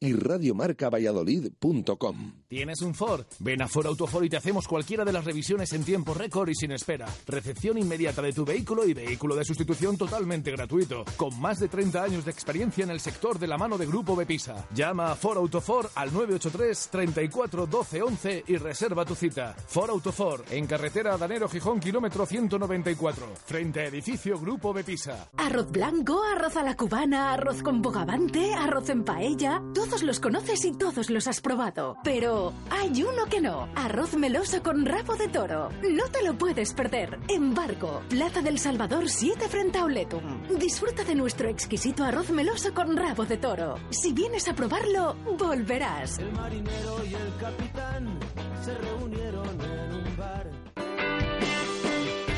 y 0.00 0.12
radiomarcavalladolid.com. 0.12 2.32
¿Tienes 2.48 2.82
un 2.82 2.94
Ford? 2.94 3.24
Ven 3.38 3.62
a 3.62 3.68
Ford 3.68 3.86
Autofor 3.86 4.24
y 4.24 4.28
te 4.28 4.38
hacemos 4.38 4.66
cualquiera 4.66 5.04
de 5.04 5.12
las 5.12 5.24
revisiones 5.24 5.72
en 5.72 5.84
tiempo 5.84 6.14
récord 6.14 6.48
y 6.48 6.56
sin 6.56 6.72
espera. 6.72 7.06
Recepción 7.26 7.78
inmediata 7.78 8.22
de 8.22 8.32
tu 8.32 8.44
vehículo 8.44 8.84
y 8.86 8.92
vehículo 8.92 9.36
de 9.36 9.44
sustitución 9.44 9.96
totalmente 9.96 10.50
gratuito. 10.50 11.04
Con 11.16 11.40
más 11.40 11.60
de 11.60 11.68
30 11.68 12.02
años 12.02 12.24
de 12.24 12.32
experiencia 12.32 12.82
en 12.82 12.90
el 12.90 12.98
sector 12.98 13.38
de 13.38 13.46
la 13.46 13.56
mano 13.56 13.78
de 13.78 13.86
Grupo 13.86 14.16
Bepisa. 14.16 14.66
Llama 14.74 15.12
a 15.12 15.14
Ford 15.14 15.38
Autofor 15.38 15.90
al 15.94 16.12
983 16.12 16.88
34 16.90 17.66
12 17.66 18.02
11 18.02 18.44
y 18.48 18.56
reserva 18.56 19.04
tu 19.04 19.14
cita. 19.14 19.54
Ford 19.68 19.90
Autofor, 19.90 20.44
en 20.50 20.66
carretera 20.66 21.16
Danero 21.16 21.48
Gijón, 21.48 21.78
kilómetro 21.78 22.26
194. 22.26 23.28
Frente 23.46 23.78
a 23.80 23.86
edificio 23.86 24.40
Grupo 24.40 24.72
Bepisa. 24.72 25.03
Arroz 25.36 25.70
blanco, 25.70 26.22
arroz 26.22 26.56
a 26.56 26.62
la 26.62 26.76
cubana, 26.76 27.32
arroz 27.32 27.62
con 27.62 27.82
bogavante, 27.82 28.54
arroz 28.54 28.88
en 28.88 29.04
paella. 29.04 29.62
Todos 29.74 30.02
los 30.02 30.20
conoces 30.20 30.64
y 30.64 30.72
todos 30.72 31.10
los 31.10 31.26
has 31.26 31.40
probado. 31.40 31.96
Pero 32.04 32.52
hay 32.70 33.02
uno 33.02 33.26
que 33.26 33.40
no. 33.40 33.68
Arroz 33.74 34.16
meloso 34.16 34.62
con 34.62 34.84
rabo 34.86 35.16
de 35.16 35.28
toro. 35.28 35.70
No 35.82 36.04
te 36.08 36.24
lo 36.24 36.36
puedes 36.38 36.72
perder. 36.72 37.18
Embargo, 37.28 38.02
Plaza 38.08 38.42
del 38.42 38.58
Salvador 38.58 39.08
7 39.08 39.48
frente 39.48 39.78
a 39.78 39.84
Oletum. 39.84 40.48
Disfruta 40.58 41.04
de 41.04 41.14
nuestro 41.14 41.48
exquisito 41.48 42.04
arroz 42.04 42.30
meloso 42.30 42.72
con 42.72 42.96
rabo 42.96 43.24
de 43.24 43.36
toro. 43.36 43.76
Si 43.90 44.12
vienes 44.12 44.48
a 44.48 44.54
probarlo, 44.54 45.14
volverás. 45.38 46.18
El 46.18 46.32
marinero 46.32 47.04
y 47.04 47.14
el 47.14 47.36
capitán 47.40 48.18
se 48.64 48.74
reunieron 48.74 49.60
en 49.60 49.94
un 49.94 50.16
bar. 50.16 50.50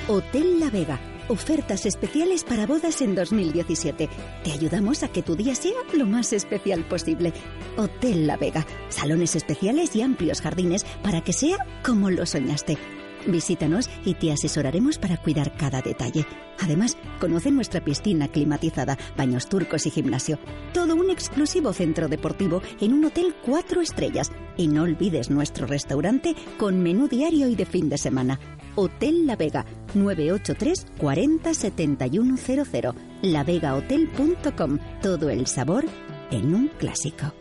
Hotel 0.08 0.60
La 0.60 0.70
Vega 0.70 1.15
Ofertas 1.28 1.86
especiales 1.86 2.44
para 2.44 2.68
bodas 2.68 3.02
en 3.02 3.16
2017. 3.16 4.08
Te 4.44 4.52
ayudamos 4.52 5.02
a 5.02 5.08
que 5.08 5.22
tu 5.22 5.34
día 5.34 5.56
sea 5.56 5.74
lo 5.92 6.06
más 6.06 6.32
especial 6.32 6.84
posible. 6.84 7.32
Hotel 7.76 8.28
La 8.28 8.36
Vega. 8.36 8.64
Salones 8.90 9.34
especiales 9.34 9.96
y 9.96 10.02
amplios 10.02 10.40
jardines 10.40 10.86
para 11.02 11.22
que 11.22 11.32
sea 11.32 11.58
como 11.84 12.10
lo 12.10 12.26
soñaste. 12.26 12.78
Visítanos 13.26 13.90
y 14.04 14.14
te 14.14 14.30
asesoraremos 14.30 14.98
para 14.98 15.16
cuidar 15.16 15.56
cada 15.56 15.82
detalle. 15.82 16.24
Además, 16.60 16.96
conoce 17.18 17.50
nuestra 17.50 17.84
piscina 17.84 18.28
climatizada, 18.28 18.96
baños 19.16 19.48
turcos 19.48 19.84
y 19.86 19.90
gimnasio. 19.90 20.38
Todo 20.72 20.94
un 20.94 21.10
exclusivo 21.10 21.72
centro 21.72 22.06
deportivo 22.06 22.62
en 22.80 22.92
un 22.92 23.04
hotel 23.04 23.34
cuatro 23.44 23.80
estrellas. 23.80 24.30
Y 24.56 24.68
no 24.68 24.84
olvides 24.84 25.28
nuestro 25.28 25.66
restaurante 25.66 26.36
con 26.56 26.80
menú 26.84 27.08
diario 27.08 27.48
y 27.48 27.56
de 27.56 27.66
fin 27.66 27.88
de 27.88 27.98
semana. 27.98 28.38
Hotel 28.76 29.26
La 29.26 29.36
Vega, 29.36 29.64
983 29.94 30.86
40 30.98 31.54
7100. 31.54 32.92
lavegahotel.com. 33.22 34.78
Todo 35.02 35.30
el 35.30 35.46
sabor 35.46 35.84
en 36.30 36.54
un 36.54 36.68
clásico. 36.68 37.32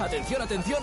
Atención, 0.00 0.40
atención. 0.40 0.82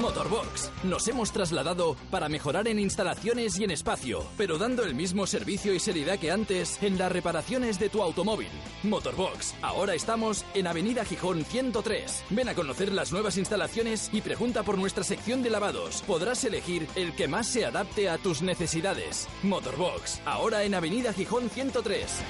Motorbox. 0.00 0.72
Nos 0.82 1.06
hemos 1.08 1.30
trasladado 1.30 1.94
para 2.10 2.30
mejorar 2.30 2.66
en 2.68 2.78
instalaciones 2.78 3.58
y 3.60 3.64
en 3.64 3.70
espacio, 3.70 4.24
pero 4.38 4.56
dando 4.56 4.82
el 4.82 4.94
mismo 4.94 5.26
servicio 5.26 5.74
y 5.74 5.78
seriedad 5.78 6.18
que 6.18 6.30
antes 6.30 6.82
en 6.82 6.96
las 6.96 7.12
reparaciones 7.12 7.78
de 7.78 7.90
tu 7.90 8.02
automóvil. 8.02 8.48
Motorbox. 8.82 9.54
Ahora 9.60 9.94
estamos 9.94 10.44
en 10.54 10.66
Avenida 10.66 11.04
Gijón 11.04 11.44
103. 11.44 12.24
Ven 12.30 12.48
a 12.48 12.54
conocer 12.54 12.92
las 12.92 13.12
nuevas 13.12 13.36
instalaciones 13.36 14.08
y 14.10 14.22
pregunta 14.22 14.62
por 14.62 14.78
nuestra 14.78 15.04
sección 15.04 15.42
de 15.42 15.50
lavados. 15.50 16.02
Podrás 16.06 16.42
elegir 16.44 16.88
el 16.96 17.14
que 17.14 17.28
más 17.28 17.46
se 17.46 17.66
adapte 17.66 18.08
a 18.08 18.16
tus 18.16 18.40
necesidades. 18.40 19.28
Motorbox. 19.42 20.22
Ahora 20.24 20.64
en 20.64 20.74
Avenida 20.74 21.12
Gijón 21.12 21.50
103. 21.50 22.22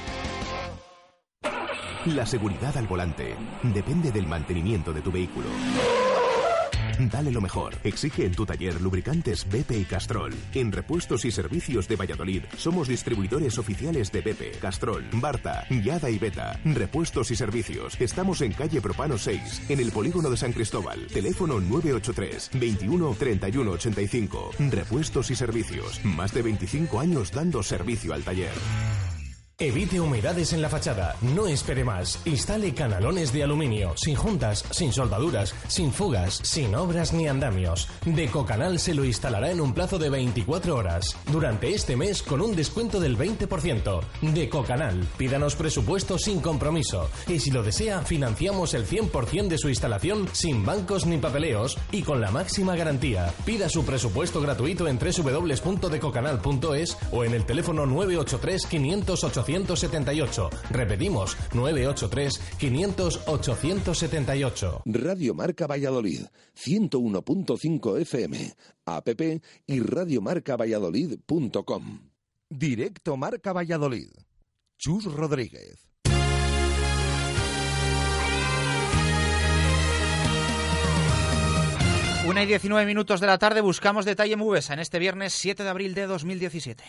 La 2.07 2.27
seguridad 2.27 2.77
al 2.77 2.87
volante 2.87 3.35
depende 3.63 4.13
del 4.13 4.27
mantenimiento 4.27 4.93
de 4.93 5.01
tu 5.01 5.11
vehículo. 5.11 5.47
Dale 6.99 7.33
lo 7.33 7.41
mejor. 7.41 7.75
Exige 7.83 8.25
en 8.25 8.35
tu 8.35 8.47
taller 8.47 8.81
lubricantes 8.81 9.47
BP 9.49 9.71
y 9.73 9.85
Castrol. 9.85 10.35
En 10.55 10.71
repuestos 10.71 11.25
y 11.25 11.31
servicios 11.31 11.89
de 11.89 11.97
Valladolid 11.97 12.43
somos 12.57 12.89
distribuidores 12.89 13.59
oficiales 13.59 14.13
de 14.13 14.21
BP, 14.21 14.59
Castrol, 14.61 15.05
Barta, 15.15 15.67
Yada 15.71 16.11
y 16.11 16.19
Beta. 16.19 16.61
Repuestos 16.65 17.31
y 17.31 17.37
servicios. 17.37 18.01
Estamos 18.01 18.43
en 18.43 18.53
calle 18.53 18.81
Propano 18.81 19.19
6, 19.19 19.71
en 19.71 19.81
el 19.81 19.91
polígono 19.91 20.31
de 20.31 20.37
San 20.37 20.53
Cristóbal. 20.53 21.07
Teléfono 21.07 21.61
983 21.61 22.51
21 22.61 23.15
31 23.15 23.71
85. 23.71 24.51
Repuestos 24.71 25.31
y 25.31 25.37
servicios. 25.37 26.05
Más 26.05 26.33
de 26.33 26.43
25 26.43 27.01
años 27.01 27.33
dando 27.33 27.63
servicio 27.63 28.15
al 28.15 28.23
taller. 28.23 28.53
Evite 29.57 30.01
humedades 30.01 30.53
en 30.53 30.63
la 30.63 30.69
fachada, 30.69 31.15
no 31.23 31.47
espere 31.47 31.85
más. 31.85 32.19
Instale 32.25 32.75
canalones 32.75 33.33
de 33.33 33.45
aluminio, 33.45 33.95
sin 33.97 34.17
juntas, 34.17 34.65
sin 34.73 34.93
soldaduras, 34.93 35.55
sin 35.69 35.93
fugas, 35.93 36.41
sin 36.43 36.75
obras 36.75 37.13
ni 37.13 37.29
andamios. 37.29 37.89
Decocanal 38.05 38.81
se 38.81 38.95
lo 38.95 39.05
instalará 39.05 39.53
en 39.53 39.61
un 39.61 39.73
plazo 39.73 39.97
de 39.97 40.11
24 40.11 40.75
horas, 40.75 41.17
durante 41.31 41.73
este 41.73 41.95
mes 41.95 42.25
con 42.25 42.41
un 42.41 42.57
descuento 42.57 42.99
del 42.99 43.17
20%. 43.17 44.01
Decocanal, 44.23 45.07
pídanos 45.17 45.55
presupuesto 45.55 46.19
sin 46.19 46.41
compromiso 46.41 47.09
y 47.29 47.39
si 47.39 47.53
lo 47.53 47.63
desea, 47.63 48.03
financiamos 48.03 48.75
el 48.75 48.85
100% 48.85 49.47
de 49.47 49.59
su 49.59 49.69
instalación 49.69 50.29
sin 50.33 50.65
bancos 50.65 51.07
ni 51.07 51.19
papeleos 51.19 51.79
y 51.93 52.03
con 52.03 52.21
la 52.21 52.33
máxima 52.33 52.75
garantía. 52.75 53.33
Pida 53.45 53.69
su 53.69 53.85
presupuesto 53.85 54.41
gratuito 54.41 54.89
en 54.89 54.99
www.decocanal.es 54.99 56.99
o 57.13 57.23
en 57.23 57.35
el 57.35 57.47
teléfono 57.47 57.87
983 57.87 58.67
500 58.67 59.44
878. 59.45 60.51
Repetimos, 60.71 61.37
983 61.53 62.41
500 62.59 63.23
878. 63.27 64.83
Radio 64.87 65.35
Marca 65.35 65.67
Valladolid, 65.67 66.23
101.5 66.57 68.01
FM, 68.01 68.55
app 68.87 69.09
y 69.67 69.81
radiomarcavalladolid.com. 69.81 72.01
Directo 72.49 73.17
Marca 73.17 73.53
Valladolid. 73.53 74.09
Chus 74.79 75.05
Rodríguez. 75.05 75.91
Una 82.27 82.43
y 82.43 82.47
19 82.47 82.87
minutos 82.87 83.21
de 83.21 83.27
la 83.27 83.37
tarde 83.37 83.61
buscamos 83.61 84.07
detalle 84.07 84.37
Mubesa 84.37 84.73
en 84.73 84.81
este 84.81 84.99
viernes 84.99 85.35
7 85.35 85.63
de 85.63 85.69
abril 85.69 85.95
de 85.95 86.07
2017. 86.07 86.83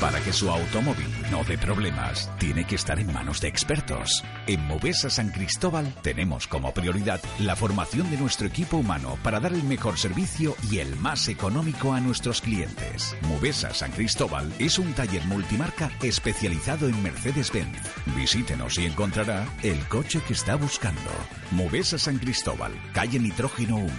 Para 0.00 0.18
que 0.20 0.32
su 0.32 0.48
automóvil 0.48 1.06
no 1.30 1.44
dé 1.44 1.58
problemas, 1.58 2.30
tiene 2.38 2.66
que 2.66 2.76
estar 2.76 2.98
en 2.98 3.12
manos 3.12 3.42
de 3.42 3.48
expertos. 3.48 4.24
En 4.46 4.66
Movesa 4.66 5.10
San 5.10 5.28
Cristóbal 5.28 5.92
tenemos 6.00 6.46
como 6.46 6.72
prioridad 6.72 7.20
la 7.38 7.54
formación 7.54 8.10
de 8.10 8.16
nuestro 8.16 8.46
equipo 8.46 8.78
humano 8.78 9.18
para 9.22 9.40
dar 9.40 9.52
el 9.52 9.62
mejor 9.62 9.98
servicio 9.98 10.56
y 10.70 10.78
el 10.78 10.96
más 10.96 11.28
económico 11.28 11.92
a 11.92 12.00
nuestros 12.00 12.40
clientes. 12.40 13.14
Movesa 13.28 13.74
San 13.74 13.92
Cristóbal 13.92 14.50
es 14.58 14.78
un 14.78 14.94
taller 14.94 15.22
multimarca 15.26 15.90
especializado 16.02 16.88
en 16.88 17.02
Mercedes-Benz. 17.02 17.76
Visítenos 18.16 18.78
y 18.78 18.86
encontrará 18.86 19.46
el 19.62 19.78
coche 19.88 20.22
que 20.26 20.32
está 20.32 20.54
buscando. 20.56 21.10
Movesa 21.50 21.98
San 21.98 22.18
Cristóbal, 22.18 22.72
calle 22.94 23.18
Nitrógeno 23.18 23.76
1. 23.76 23.92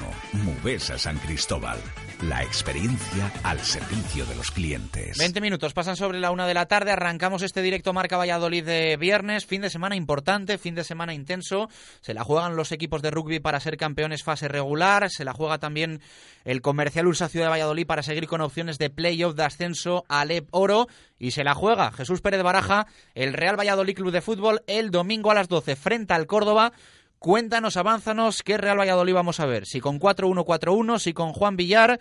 Movesa 0.44 0.98
San 0.98 1.20
Cristóbal. 1.20 1.78
La 2.24 2.44
experiencia 2.44 3.32
al 3.44 3.60
servicio 3.60 4.26
de 4.28 4.36
los 4.36 4.52
clientes. 4.52 5.18
20 5.18 5.42
minutos 5.42 5.74
pasan 5.74 5.91
sobre 5.96 6.20
la 6.20 6.32
una 6.32 6.48
de 6.48 6.54
la 6.54 6.66
tarde. 6.66 6.92
Arrancamos 6.92 7.42
este 7.42 7.62
directo 7.62 7.94
Marca 7.94 8.18
Valladolid 8.18 8.66
de 8.66 8.98
viernes. 8.98 9.46
Fin 9.46 9.62
de 9.62 9.70
semana 9.70 9.96
importante, 9.96 10.58
fin 10.58 10.76
de 10.76 10.84
semana 10.84 11.14
intenso. 11.14 11.70
Se 12.02 12.14
la 12.14 12.24
juegan 12.24 12.56
los 12.56 12.72
equipos 12.72 13.02
de 13.02 13.12
rugby 13.12 13.40
para 13.40 13.60
ser 13.60 13.78
campeones 13.78 14.24
fase 14.24 14.48
regular. 14.48 15.10
Se 15.10 15.26
la 15.26 15.34
juega 15.34 15.58
también 15.58 16.02
el 16.46 16.62
Comercial 16.62 17.08
Ursa 17.08 17.30
Ciudad 17.30 17.48
de 17.48 17.52
Valladolid 17.52 17.86
para 17.86 18.04
seguir 18.04 18.28
con 18.28 18.42
opciones 18.42 18.78
de 18.78 18.90
playoff 18.90 19.36
de 19.36 19.44
ascenso 19.44 20.06
a 20.08 20.22
Alep 20.22 20.48
Oro. 20.52 20.88
Y 21.18 21.32
se 21.32 21.44
la 21.44 21.54
juega 21.54 21.92
Jesús 21.92 22.22
Pérez 22.22 22.44
Baraja, 22.44 22.88
el 23.16 23.34
Real 23.34 23.60
Valladolid 23.60 23.96
Club 23.96 24.12
de 24.12 24.22
Fútbol, 24.22 24.62
el 24.68 24.92
domingo 24.92 25.32
a 25.32 25.36
las 25.36 25.48
12 25.48 25.76
frente 25.76 26.14
al 26.14 26.28
Córdoba. 26.28 26.74
Cuéntanos, 27.22 27.78
avánzanos, 27.78 28.42
qué 28.42 28.58
Real 28.58 28.80
Valladolid 28.80 29.14
vamos 29.14 29.40
a 29.40 29.46
ver. 29.46 29.68
Si 29.68 29.80
con 29.80 30.00
4-1-4-1, 30.00 30.98
si 30.98 31.14
con 31.14 31.34
Juan 31.34 31.56
Villar 31.56 32.00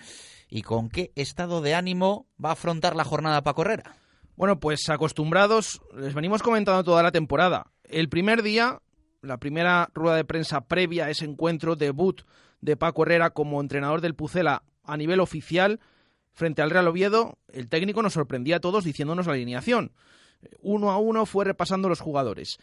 y 0.50 0.62
con 0.62 0.88
qué 0.88 1.12
estado 1.14 1.60
de 1.60 1.74
ánimo 1.74 2.26
va 2.42 2.50
a 2.50 2.52
afrontar 2.52 2.96
la 2.96 3.04
jornada 3.04 3.42
Paco 3.42 3.62
Herrera. 3.62 3.96
Bueno, 4.36 4.60
pues 4.60 4.88
acostumbrados, 4.88 5.80
les 5.96 6.14
venimos 6.14 6.42
comentando 6.42 6.84
toda 6.84 7.02
la 7.02 7.12
temporada. 7.12 7.72
El 7.84 8.08
primer 8.08 8.42
día, 8.42 8.82
la 9.22 9.38
primera 9.38 9.90
rueda 9.94 10.16
de 10.16 10.24
prensa 10.24 10.62
previa 10.62 11.06
a 11.06 11.10
ese 11.10 11.24
encuentro, 11.24 11.76
debut 11.76 12.22
de 12.60 12.76
Paco 12.76 13.02
Herrera 13.02 13.30
como 13.30 13.60
entrenador 13.60 14.00
del 14.00 14.14
Pucela 14.14 14.64
a 14.82 14.96
nivel 14.96 15.20
oficial, 15.20 15.80
frente 16.32 16.62
al 16.62 16.70
Real 16.70 16.88
Oviedo, 16.88 17.38
el 17.48 17.68
técnico 17.68 18.02
nos 18.02 18.14
sorprendía 18.14 18.56
a 18.56 18.60
todos 18.60 18.84
diciéndonos 18.84 19.26
la 19.26 19.34
alineación. 19.34 19.92
Uno 20.60 20.90
a 20.90 20.98
uno 20.98 21.26
fue 21.26 21.44
repasando 21.44 21.88
los 21.88 22.00
jugadores. 22.00 22.58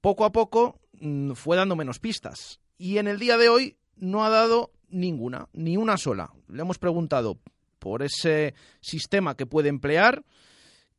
Poco 0.00 0.24
a 0.24 0.32
poco 0.32 0.80
Mm, 1.00 1.32
fue 1.32 1.56
dando 1.56 1.76
menos 1.76 1.98
pistas. 1.98 2.60
Y 2.78 2.98
en 2.98 3.08
el 3.08 3.18
día 3.18 3.36
de 3.36 3.48
hoy 3.48 3.76
no 3.96 4.24
ha 4.24 4.30
dado 4.30 4.72
ninguna, 4.98 5.48
ni 5.52 5.76
una 5.76 5.96
sola. 5.96 6.32
Le 6.48 6.62
hemos 6.62 6.78
preguntado 6.78 7.38
por 7.78 8.02
ese 8.02 8.54
sistema 8.80 9.36
que 9.36 9.46
puede 9.46 9.68
emplear 9.68 10.24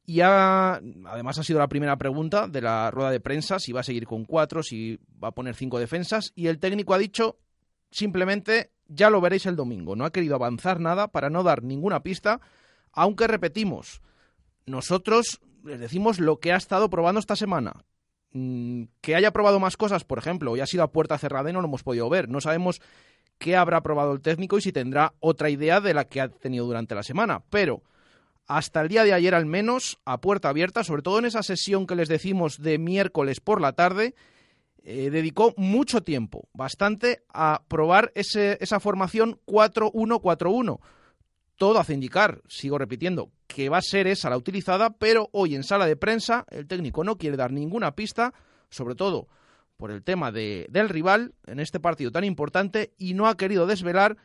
y 0.06 0.22
además 0.22 1.38
ha 1.38 1.44
sido 1.44 1.60
la 1.60 1.68
primera 1.68 1.98
pregunta 1.98 2.48
de 2.48 2.62
la 2.62 2.90
rueda 2.92 3.12
de 3.12 3.20
prensa, 3.20 3.60
si 3.60 3.74
va 3.74 3.82
a 3.82 3.84
seguir 3.84 4.06
con 4.08 4.24
cuatro, 4.24 4.64
si 4.64 5.00
va 5.22 5.30
a 5.30 5.36
poner 5.36 5.56
cinco 5.56 5.80
defensas. 5.80 6.32
Y 6.34 6.48
el 6.48 6.60
técnico 6.60 6.94
ha 6.94 6.98
dicho 6.98 7.38
simplemente, 7.92 8.72
ya 8.88 9.10
lo 9.10 9.20
veréis 9.20 9.46
el 9.48 9.58
domingo. 9.58 9.96
No 9.96 10.06
ha 10.06 10.12
querido 10.12 10.36
avanzar 10.36 10.80
nada 10.80 11.10
para 11.10 11.30
no 11.30 11.44
dar 11.44 11.64
ninguna 11.64 12.04
pista, 12.04 12.40
aunque 12.94 13.28
repetimos, 13.28 14.02
nosotros 14.66 15.42
les 15.64 15.80
decimos 15.80 16.20
lo 16.20 16.40
que 16.40 16.54
ha 16.54 16.58
estado 16.58 16.90
probando 16.90 17.20
esta 17.20 17.36
semana 17.36 17.86
Mm, 18.34 18.84
que 19.02 19.16
haya 19.16 19.32
probado 19.32 19.60
más 19.60 19.78
cosas, 19.78 20.04
por 20.04 20.20
ejemplo, 20.20 20.52
hoy 20.52 20.60
ha 20.60 20.68
sido 20.68 20.84
a 20.84 20.92
puerta 20.92 21.18
cerrada 21.18 21.50
y 21.50 21.54
no 21.54 21.62
lo 21.62 21.68
hemos 21.68 21.84
podido 21.84 22.10
ver. 22.10 22.30
No 22.30 22.42
sabemos 22.42 22.82
qué 23.38 23.56
habrá 23.56 23.82
probado 23.82 24.14
el 24.14 24.22
técnico 24.22 24.58
y 24.58 24.62
si 24.62 24.72
tendrá 24.72 25.14
otra 25.20 25.50
idea 25.50 25.82
de 25.82 25.94
la 25.94 26.06
que 26.06 26.22
ha 26.22 26.30
tenido 26.30 26.66
durante 26.66 26.96
la 26.96 27.04
semana. 27.04 27.44
Pero 27.50 27.84
hasta 28.48 28.82
el 28.82 28.88
día 28.88 29.04
de 29.04 29.14
ayer 29.14 29.36
al 29.36 29.46
menos, 29.46 30.00
a 30.06 30.20
puerta 30.20 30.50
abierta, 30.50 30.84
sobre 30.84 31.02
todo 31.02 31.20
en 31.20 31.26
esa 31.26 31.44
sesión 31.44 31.86
que 31.88 31.96
les 31.96 32.10
decimos 32.10 32.62
de 32.62 32.78
miércoles 32.78 33.40
por 33.40 33.62
la 33.62 33.74
tarde, 33.74 34.16
eh, 34.84 35.10
dedicó 35.10 35.54
mucho 35.58 36.02
tiempo, 36.02 36.48
bastante, 36.54 37.24
a 37.34 37.64
probar 37.68 38.12
ese, 38.16 38.58
esa 38.62 38.80
formación 38.80 39.40
4-1-4-1 39.46 40.80
todo 41.58 41.80
hace 41.80 41.94
indicar, 41.94 42.42
sigo 42.48 42.78
repitiendo, 42.78 43.32
que 43.48 43.70
va 43.70 43.80
a 43.80 43.82
ser 43.82 44.08
esa 44.08 44.30
la 44.30 44.38
utilizada, 44.38 44.92
pero 44.92 45.30
hoy 45.32 45.56
en 45.56 45.64
sala 45.64 45.88
de 45.88 45.96
prensa 45.96 46.46
el 46.50 46.68
técnico 46.68 47.04
no 47.04 47.18
quiere 47.18 47.36
dar 47.36 47.52
ninguna 47.52 47.96
pista, 47.96 48.34
sobre 48.70 48.96
todo 48.96 49.28
por 49.78 49.92
el 49.92 50.04
tema 50.04 50.32
de, 50.32 50.68
del 50.70 50.90
rival 50.90 51.34
en 51.46 51.60
este 51.60 51.80
partido 51.80 52.12
tan 52.12 52.24
importante 52.24 52.94
y 52.98 53.14
no 53.14 53.28
ha 53.28 53.38
querido 53.38 53.68
desvelar 53.68 54.18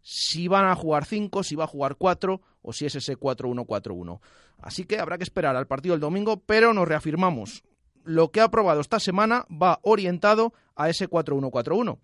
si 0.00 0.48
van 0.48 0.66
a 0.66 0.74
jugar 0.74 1.04
5, 1.04 1.42
si 1.42 1.54
va 1.54 1.64
a 1.64 1.68
jugar 1.68 1.96
4 1.96 2.40
o 2.62 2.72
si 2.72 2.86
es 2.86 2.94
ese 2.94 3.16
4-1-4-1. 3.16 4.20
Así 4.58 4.84
que 4.84 4.98
habrá 4.98 5.18
que 5.18 5.24
esperar 5.24 5.56
al 5.56 5.66
partido 5.66 5.94
del 5.94 6.00
domingo, 6.00 6.38
pero 6.38 6.72
nos 6.72 6.88
reafirmamos. 6.88 7.62
Lo 8.04 8.30
que 8.30 8.40
ha 8.40 8.44
aprobado 8.44 8.80
esta 8.80 8.98
semana 8.98 9.46
va 9.50 9.78
orientado 9.82 10.52
a 10.74 10.88
ese 10.88 11.08
4-1-4-1. 11.08 11.98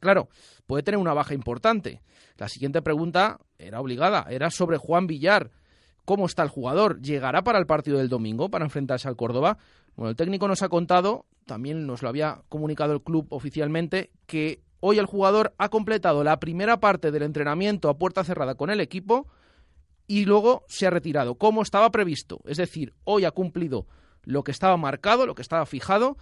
Claro, 0.00 0.28
puede 0.66 0.82
tener 0.82 0.98
una 0.98 1.14
baja 1.14 1.34
importante. 1.34 2.02
La 2.38 2.48
siguiente 2.48 2.82
pregunta 2.82 3.38
era 3.58 3.80
obligada, 3.80 4.26
era 4.30 4.50
sobre 4.50 4.78
Juan 4.78 5.06
Villar. 5.06 5.50
¿Cómo 6.04 6.26
está 6.26 6.42
el 6.42 6.48
jugador? 6.48 7.00
¿Llegará 7.00 7.42
para 7.42 7.58
el 7.58 7.66
partido 7.66 7.98
del 7.98 8.08
domingo 8.08 8.48
para 8.48 8.64
enfrentarse 8.64 9.06
al 9.06 9.16
Córdoba? 9.16 9.58
Bueno, 9.94 10.10
el 10.10 10.16
técnico 10.16 10.48
nos 10.48 10.62
ha 10.62 10.68
contado, 10.68 11.26
también 11.46 11.86
nos 11.86 12.02
lo 12.02 12.08
había 12.08 12.42
comunicado 12.48 12.92
el 12.92 13.02
club 13.02 13.26
oficialmente, 13.30 14.10
que 14.26 14.62
hoy 14.80 14.98
el 14.98 15.06
jugador 15.06 15.54
ha 15.58 15.68
completado 15.68 16.24
la 16.24 16.40
primera 16.40 16.80
parte 16.80 17.10
del 17.10 17.22
entrenamiento 17.22 17.88
a 17.88 17.98
puerta 17.98 18.24
cerrada 18.24 18.54
con 18.54 18.70
el 18.70 18.80
equipo 18.80 19.28
y 20.06 20.24
luego 20.24 20.64
se 20.68 20.86
ha 20.86 20.90
retirado, 20.90 21.36
como 21.36 21.62
estaba 21.62 21.90
previsto. 21.90 22.40
Es 22.46 22.56
decir, 22.56 22.94
hoy 23.04 23.24
ha 23.24 23.30
cumplido 23.30 23.86
lo 24.24 24.44
que 24.44 24.50
estaba 24.50 24.76
marcado, 24.76 25.26
lo 25.26 25.34
que 25.34 25.42
estaba 25.42 25.66
fijado, 25.66 26.16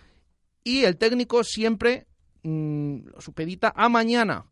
y 0.63 0.85
el 0.85 0.99
técnico 0.99 1.43
siempre 1.43 2.07
Mm, 2.43 3.09
lo 3.15 3.21
supedita 3.21 3.73
a 3.77 3.89
mañana. 3.89 4.47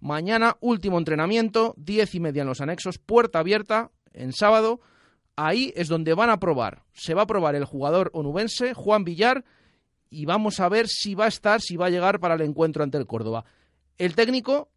Mañana, 0.00 0.56
último 0.60 0.98
entrenamiento, 0.98 1.74
diez 1.76 2.14
y 2.14 2.20
media 2.20 2.42
en 2.42 2.48
los 2.48 2.60
anexos, 2.60 2.98
puerta 2.98 3.38
abierta, 3.38 3.90
en 4.12 4.32
sábado. 4.32 4.80
Ahí 5.36 5.72
es 5.76 5.88
donde 5.88 6.14
van 6.14 6.30
a 6.30 6.38
probar. 6.38 6.84
Se 6.92 7.14
va 7.14 7.22
a 7.22 7.26
probar 7.26 7.54
el 7.54 7.64
jugador 7.64 8.10
onubense, 8.14 8.74
Juan 8.74 9.04
Villar, 9.04 9.44
y 10.14 10.26
vamos 10.26 10.60
a 10.60 10.68
ver 10.68 10.86
si 10.88 11.14
va 11.14 11.24
a 11.24 11.28
estar, 11.28 11.60
si 11.60 11.76
va 11.76 11.86
a 11.86 11.90
llegar 11.90 12.20
para 12.20 12.34
el 12.34 12.42
encuentro 12.42 12.84
ante 12.84 12.98
el 12.98 13.06
Córdoba. 13.06 13.44
El 13.98 14.14
técnico, 14.14 14.68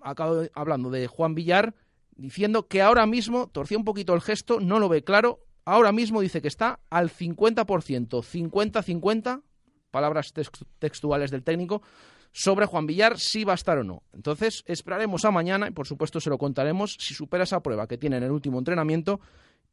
acabo 0.00 0.42
hablando 0.54 0.90
de 0.90 1.08
Juan 1.08 1.34
Villar, 1.34 1.74
diciendo 2.16 2.68
que 2.68 2.80
ahora 2.80 3.06
mismo, 3.06 3.48
torció 3.48 3.76
un 3.76 3.84
poquito 3.84 4.14
el 4.14 4.20
gesto, 4.20 4.60
no 4.60 4.78
lo 4.78 4.88
ve 4.88 5.02
claro, 5.02 5.40
ahora 5.64 5.92
mismo 5.92 6.20
dice 6.20 6.40
que 6.40 6.48
está 6.48 6.80
al 6.90 7.10
50%, 7.10 7.64
50-50, 7.66 9.42
palabras 9.90 10.32
textuales 10.78 11.30
del 11.30 11.42
técnico, 11.42 11.82
sobre 12.30 12.66
Juan 12.66 12.86
Villar 12.86 13.18
si 13.18 13.42
va 13.42 13.52
a 13.52 13.56
estar 13.56 13.78
o 13.78 13.84
no. 13.84 14.02
Entonces, 14.12 14.62
esperaremos 14.66 15.24
a 15.24 15.32
mañana 15.32 15.66
y 15.68 15.72
por 15.72 15.86
supuesto 15.86 16.20
se 16.20 16.30
lo 16.30 16.38
contaremos 16.38 16.96
si 17.00 17.14
supera 17.14 17.44
esa 17.44 17.60
prueba 17.62 17.88
que 17.88 17.98
tiene 17.98 18.18
en 18.18 18.22
el 18.22 18.30
último 18.30 18.58
entrenamiento 18.58 19.20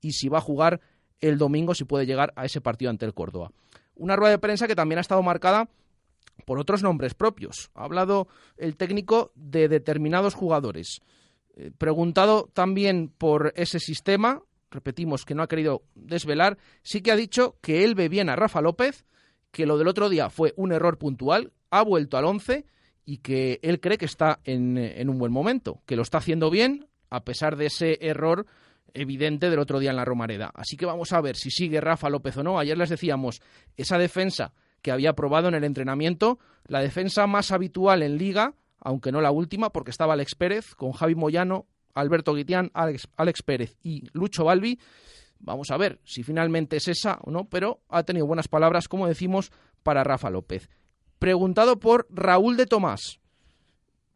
y 0.01 0.13
si 0.13 0.29
va 0.29 0.39
a 0.39 0.41
jugar 0.41 0.81
el 1.19 1.37
domingo, 1.37 1.75
si 1.75 1.83
puede 1.83 2.05
llegar 2.05 2.33
a 2.35 2.45
ese 2.45 2.61
partido 2.61 2.89
ante 2.89 3.05
el 3.05 3.13
Córdoba. 3.13 3.51
Una 3.95 4.15
rueda 4.15 4.31
de 4.31 4.39
prensa 4.39 4.67
que 4.67 4.75
también 4.75 4.97
ha 4.97 5.01
estado 5.01 5.23
marcada 5.23 5.69
por 6.45 6.59
otros 6.59 6.83
nombres 6.83 7.13
propios. 7.13 7.71
Ha 7.75 7.85
hablado 7.85 8.27
el 8.57 8.75
técnico 8.75 9.31
de 9.35 9.67
determinados 9.67 10.33
jugadores. 10.33 11.01
Eh, 11.55 11.71
preguntado 11.77 12.49
también 12.53 13.09
por 13.09 13.53
ese 13.55 13.79
sistema, 13.79 14.41
repetimos 14.69 15.23
que 15.25 15.35
no 15.35 15.43
ha 15.43 15.47
querido 15.47 15.83
desvelar, 15.95 16.57
sí 16.83 17.01
que 17.01 17.11
ha 17.11 17.15
dicho 17.15 17.57
que 17.61 17.83
él 17.83 17.95
ve 17.95 18.09
bien 18.09 18.29
a 18.29 18.35
Rafa 18.35 18.61
López, 18.61 19.05
que 19.51 19.65
lo 19.65 19.77
del 19.77 19.87
otro 19.87 20.09
día 20.09 20.29
fue 20.29 20.53
un 20.57 20.73
error 20.73 20.97
puntual, 20.97 21.53
ha 21.69 21.81
vuelto 21.81 22.17
al 22.17 22.25
11 22.25 22.65
y 23.05 23.19
que 23.19 23.59
él 23.61 23.79
cree 23.79 23.97
que 23.97 24.05
está 24.05 24.39
en, 24.43 24.77
en 24.77 25.09
un 25.09 25.17
buen 25.17 25.31
momento, 25.31 25.81
que 25.85 25.95
lo 25.95 26.01
está 26.01 26.17
haciendo 26.17 26.49
bien 26.49 26.87
a 27.09 27.23
pesar 27.23 27.55
de 27.55 27.67
ese 27.67 27.97
error 28.01 28.45
evidente 28.95 29.49
del 29.49 29.59
otro 29.59 29.79
día 29.79 29.91
en 29.91 29.97
la 29.97 30.05
Romareda. 30.05 30.51
Así 30.55 30.77
que 30.77 30.85
vamos 30.85 31.13
a 31.13 31.21
ver 31.21 31.35
si 31.35 31.51
sigue 31.51 31.81
Rafa 31.81 32.09
López 32.09 32.37
o 32.37 32.43
no. 32.43 32.57
Ayer 32.57 32.77
les 32.77 32.89
decíamos, 32.89 33.41
esa 33.77 33.97
defensa 33.97 34.53
que 34.81 34.91
había 34.91 35.13
probado 35.13 35.47
en 35.47 35.55
el 35.55 35.63
entrenamiento, 35.63 36.39
la 36.67 36.79
defensa 36.79 37.27
más 37.27 37.51
habitual 37.51 38.03
en 38.03 38.17
liga, 38.17 38.53
aunque 38.79 39.11
no 39.11 39.21
la 39.21 39.31
última, 39.31 39.71
porque 39.71 39.91
estaba 39.91 40.13
Alex 40.13 40.35
Pérez 40.35 40.75
con 40.75 40.91
Javi 40.91 41.15
Moyano, 41.15 41.67
Alberto 41.93 42.33
Guitián, 42.33 42.71
Alex, 42.73 43.07
Alex 43.17 43.41
Pérez 43.43 43.77
y 43.81 44.07
Lucho 44.13 44.45
Balbi. 44.45 44.79
Vamos 45.39 45.71
a 45.71 45.77
ver 45.77 45.99
si 46.03 46.23
finalmente 46.23 46.77
es 46.77 46.87
esa 46.87 47.19
o 47.23 47.31
no, 47.31 47.45
pero 47.49 47.81
ha 47.89 48.03
tenido 48.03 48.27
buenas 48.27 48.47
palabras, 48.47 48.87
como 48.87 49.07
decimos, 49.07 49.51
para 49.83 50.03
Rafa 50.03 50.29
López. 50.29 50.69
Preguntado 51.19 51.79
por 51.79 52.07
Raúl 52.09 52.57
de 52.57 52.65
Tomás, 52.65 53.19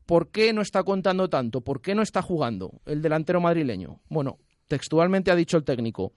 ¿por 0.06 0.30
qué 0.30 0.54
no 0.54 0.62
está 0.62 0.84
contando 0.84 1.30
tanto? 1.30 1.62
¿Por 1.62 1.82
qué 1.82 1.96
no 1.96 2.02
está 2.02 2.22
jugando 2.22 2.82
el 2.86 3.02
delantero 3.02 3.42
madrileño? 3.42 4.02
Bueno, 4.10 4.38
textualmente 4.70 5.32
ha 5.32 5.36
dicho 5.36 5.58
el 5.58 5.66
técnico 5.66 6.14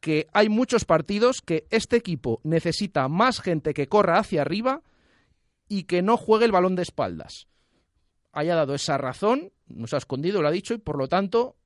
que 0.00 0.28
hay 0.32 0.48
muchos 0.48 0.84
partidos 0.84 1.40
que 1.40 1.66
este 1.70 1.96
equipo 1.96 2.40
necesita 2.44 3.08
más 3.08 3.40
gente 3.40 3.74
que 3.74 3.88
corra 3.88 4.18
hacia 4.18 4.42
arriba 4.42 4.82
y 5.68 5.84
que 5.84 6.02
no 6.02 6.16
juegue 6.16 6.44
el 6.44 6.52
balón 6.52 6.76
de 6.76 6.82
espaldas. 6.82 7.48
Haya 8.32 8.54
dado 8.54 8.74
esa 8.74 8.98
razón, 8.98 9.52
no 9.66 9.86
se 9.86 9.96
ha 9.96 9.98
escondido, 9.98 10.42
lo 10.42 10.48
ha 10.48 10.52
dicho, 10.52 10.74
y 10.74 10.78
por 10.78 10.98
lo 10.98 11.08
tanto 11.08 11.56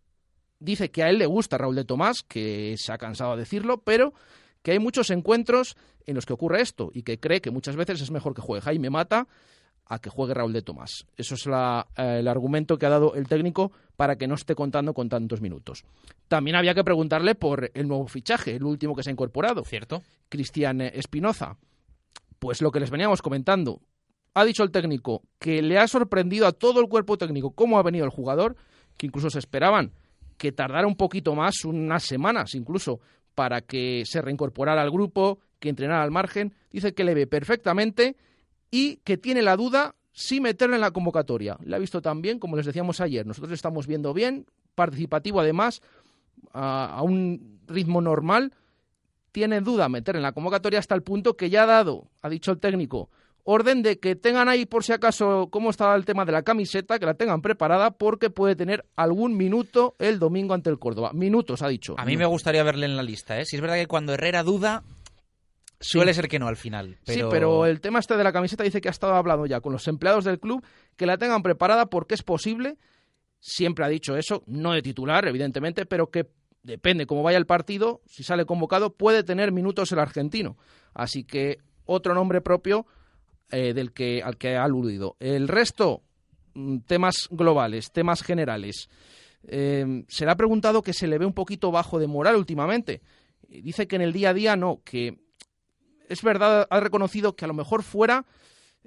dice 0.59 0.91
que 0.91 1.03
a 1.03 1.11
él 1.11 1.19
le 1.19 1.27
gusta 1.27 1.59
Raúl 1.59 1.77
de 1.77 1.85
Tomás, 1.85 2.23
que 2.23 2.77
se 2.79 2.93
ha 2.93 2.99
cansado 2.99 3.33
de 3.33 3.41
decirlo, 3.41 3.83
pero 3.83 4.15
que 4.63 4.73
hay 4.73 4.79
muchos 4.79 5.11
encuentros 5.11 5.77
en 6.07 6.15
los 6.15 6.27
que 6.27 6.33
ocurre 6.33 6.63
esto 6.63 6.91
y 6.95 7.03
que 7.03 7.19
cree 7.19 7.41
que 7.41 7.51
muchas 7.51 7.77
veces 7.77 8.01
es 8.01 8.11
mejor 8.11 8.35
que 8.35 8.43
juegue 8.43 8.63
Jaime 8.63 8.91
Mata 8.91 9.27
a 9.91 9.99
que 9.99 10.09
juegue 10.09 10.35
Raúl 10.35 10.53
de 10.53 10.63
Tomás. 10.63 11.05
Eso 11.17 11.35
es 11.35 11.47
eh, 11.47 12.19
el 12.21 12.29
argumento 12.29 12.79
que 12.79 12.87
ha 12.87 12.91
dado 12.91 13.15
el 13.17 13.27
técnico 13.27 13.73
para 13.97 14.17
que 14.17 14.29
no 14.29 14.37
esté 14.37 14.55
contando 14.55 14.95
con 14.95 15.09
tantos 15.09 15.41
minutos. 15.41 15.85
También 16.29 16.57
había 16.57 16.75
que 16.75 16.85
preguntarle 16.85 17.35
por 17.35 17.73
el 17.75 17.89
nuevo 17.89 18.07
fichaje, 18.07 18.55
el 18.55 18.63
último 18.63 18.95
que 18.95 19.03
se 19.03 19.11
ha 19.11 19.13
incorporado. 19.13 19.65
Cierto. 19.65 20.03
Cristian 20.29 20.81
Espinoza. 20.81 21.57
Pues 22.39 22.63
lo 22.63 22.71
que 22.71 22.79
les 22.79 22.91
veníamos 22.91 23.21
comentando. 23.21 23.81
Ha 24.35 24.45
dicho 24.45 24.63
el 24.63 24.71
técnico 24.71 25.25
que 25.41 25.61
le 25.61 25.77
ha 25.77 25.89
sorprendido 25.89 26.47
a 26.47 26.53
todo 26.53 26.81
el 26.81 26.89
cuerpo 26.89 27.19
técnico 27.19 27.51
cómo 27.51 27.77
ha 27.77 27.83
venido 27.83 28.05
el 28.05 28.13
jugador, 28.13 28.55
que 28.97 29.07
incluso 29.07 29.29
se 29.29 29.41
esperaban 29.41 29.93
que 30.39 30.53
tardara 30.53 30.87
un 30.87 30.97
poquito 30.97 31.35
más, 31.35 31.65
unas 31.65 32.05
semanas 32.05 32.55
incluso, 32.55 33.01
para 33.35 33.61
que 33.61 34.05
se 34.07 34.23
reincorporara 34.23 34.81
al 34.81 34.91
grupo, 34.91 35.41
que 35.59 35.69
entrenara 35.69 36.05
al 36.05 36.13
margen. 36.13 36.55
Dice 36.71 36.95
que 36.95 37.03
le 37.03 37.15
ve 37.15 37.27
perfectamente 37.27 38.17
y 38.71 38.97
que 38.97 39.17
tiene 39.17 39.43
la 39.43 39.57
duda 39.57 39.95
si 40.13 40.41
meterle 40.41 40.77
en 40.77 40.81
la 40.83 40.91
convocatoria. 40.91 41.57
Le 41.65 41.77
ha 41.77 41.79
visto 41.79 42.03
también, 42.03 42.39
como 42.39 42.57
les 42.57 42.67
decíamos 42.67 43.01
ayer, 43.01 43.27
nosotros 43.27 43.53
estamos 43.53 43.87
viendo 43.87 44.13
bien, 44.13 44.47
participativo 44.75 45.41
además, 45.41 45.83
a, 46.53 47.01
un 47.03 47.61
ritmo 47.67 48.01
normal. 48.01 48.53
Tiene 49.33 49.61
duda 49.61 49.89
meter 49.89 50.17
en 50.17 50.23
la 50.23 50.33
convocatoria 50.33 50.79
hasta 50.79 50.95
el 50.95 51.03
punto 51.03 51.37
que 51.37 51.51
ya 51.51 51.63
ha 51.63 51.67
dado, 51.67 52.11
ha 52.21 52.29
dicho 52.29 52.51
el 52.51 52.59
técnico, 52.59 53.11
orden 53.45 53.83
de 53.83 53.99
que 53.99 54.17
tengan 54.17 54.49
ahí 54.49 54.67
por 54.67 54.83
si 54.83 54.93
acaso 54.93 55.49
cómo 55.51 55.71
está 55.71 55.95
el 55.95 56.05
tema 56.05 56.25
de 56.25 56.33
la 56.33 56.43
camiseta, 56.43 56.99
que 56.99 57.07
la 57.07 57.15
tengan 57.15 57.41
preparada 57.41 57.93
porque 57.93 58.31
puede 58.31 58.57
tener 58.57 58.85
algún 58.97 59.37
minuto 59.37 59.95
el 59.99 60.19
domingo 60.19 60.55
ante 60.55 60.69
el 60.69 60.79
Córdoba. 60.79 61.13
Minutos, 61.13 61.63
ha 61.63 61.69
dicho. 61.69 61.95
A 61.97 62.05
mí 62.05 62.17
me 62.17 62.27
gustaría 62.27 62.65
verle 62.65 62.87
en 62.87 62.97
la 62.97 63.05
lista, 63.05 63.41
¿eh? 63.41 63.45
Si 63.45 63.57
es 63.57 63.63
verdad 63.63 63.77
que 63.77 63.87
cuando 63.87 64.15
Herrera 64.15 64.43
duda, 64.43 64.83
Suele 65.81 66.13
ser 66.13 66.29
que 66.29 66.39
no 66.39 66.47
al 66.47 66.57
final. 66.57 66.99
Sí, 67.05 67.23
pero 67.31 67.65
el 67.65 67.81
tema 67.81 68.01
este 68.01 68.17
de 68.17 68.23
la 68.23 68.33
camiseta 68.33 68.63
dice 68.63 68.83
que 68.83 68.89
ha 68.89 68.91
estado 68.91 69.15
hablando 69.15 69.47
ya 69.47 69.63
con 69.63 69.73
los 69.73 69.89
empleados 69.89 70.25
del 70.25 70.39
club 70.39 70.63
que 70.97 71.07
la 71.07 71.17
tengan 71.17 71.43
preparada 71.43 71.87
porque 71.87 72.15
es 72.15 72.23
posible, 72.23 72.77
siempre 73.39 73.87
ha 73.87 73.89
dicho 73.89 74.15
eso, 74.15 74.43
no 74.47 74.73
de 74.73 74.83
titular, 74.83 75.27
evidentemente, 75.27 75.87
pero 75.87 76.11
que 76.11 76.29
depende 76.63 77.07
cómo 77.07 77.23
vaya 77.23 77.39
el 77.39 77.47
partido, 77.47 78.03
si 78.05 78.23
sale 78.23 78.45
convocado, 78.45 78.95
puede 78.95 79.25
tener 79.25 79.53
minutos 79.53 79.91
el 79.93 80.01
argentino. 80.01 80.59
Así 80.93 81.25
que 81.25 81.59
otro 81.87 82.15
nombre 82.15 82.43
propio 82.43 82.87
eh, 83.51 83.73
del 83.73 83.93
que, 83.93 84.23
al 84.23 84.37
que 84.37 84.57
ha 84.57 84.65
aludido. 84.65 85.17
El 85.19 85.49
resto, 85.49 86.03
mm, 86.53 86.81
temas 86.81 87.27
globales, 87.31 87.91
temas 87.91 88.23
generales. 88.23 88.91
Eh, 89.45 90.05
se 90.09 90.27
le 90.27 90.31
ha 90.31 90.37
preguntado 90.37 90.83
que 90.83 90.93
se 90.93 91.07
le 91.07 91.17
ve 91.17 91.25
un 91.25 91.33
poquito 91.33 91.71
bajo 91.71 91.99
de 91.99 92.07
moral 92.07 92.37
últimamente. 92.37 93.01
Dice 93.49 93.89
que 93.89 93.97
en 93.97 94.03
el 94.03 94.13
día 94.13 94.31
a 94.31 94.35
día 94.35 94.57
no, 94.57 94.83
que 94.85 95.19
es 96.11 96.23
verdad, 96.23 96.67
ha 96.69 96.81
reconocido 96.81 97.37
que 97.37 97.45
a 97.45 97.49
lo 97.49 97.55
mejor 97.55 97.83
fuera 97.85 98.27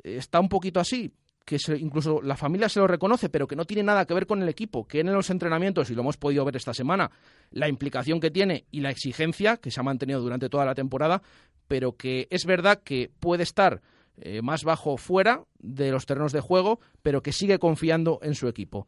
eh, 0.03 0.17
está 0.17 0.39
un 0.39 0.49
poquito 0.49 0.79
así, 0.81 1.13
que 1.45 1.57
incluso 1.79 2.21
la 2.21 2.35
familia 2.35 2.67
se 2.67 2.79
lo 2.79 2.87
reconoce, 2.87 3.29
pero 3.29 3.47
que 3.47 3.55
no 3.55 3.65
tiene 3.65 3.83
nada 3.83 4.05
que 4.05 4.13
ver 4.13 4.27
con 4.27 4.41
el 4.41 4.49
equipo, 4.49 4.85
que 4.85 4.99
en 4.99 5.11
los 5.11 5.29
entrenamientos, 5.29 5.89
y 5.89 5.95
lo 5.95 6.01
hemos 6.01 6.17
podido 6.17 6.43
ver 6.43 6.57
esta 6.57 6.73
semana, 6.73 7.11
la 7.51 7.69
implicación 7.69 8.19
que 8.19 8.29
tiene 8.29 8.65
y 8.71 8.81
la 8.81 8.91
exigencia 8.91 9.57
que 9.57 9.71
se 9.71 9.79
ha 9.79 9.83
mantenido 9.83 10.19
durante 10.19 10.49
toda 10.49 10.65
la 10.65 10.75
temporada, 10.75 11.21
pero 11.67 11.95
que 11.95 12.27
es 12.29 12.45
verdad 12.45 12.81
que 12.83 13.09
puede 13.19 13.43
estar 13.43 13.81
eh, 14.17 14.41
más 14.41 14.65
bajo 14.65 14.97
fuera 14.97 15.45
de 15.59 15.91
los 15.91 16.05
terrenos 16.05 16.33
de 16.33 16.41
juego, 16.41 16.81
pero 17.01 17.23
que 17.23 17.31
sigue 17.31 17.57
confiando 17.57 18.19
en 18.21 18.35
su 18.35 18.49
equipo. 18.49 18.85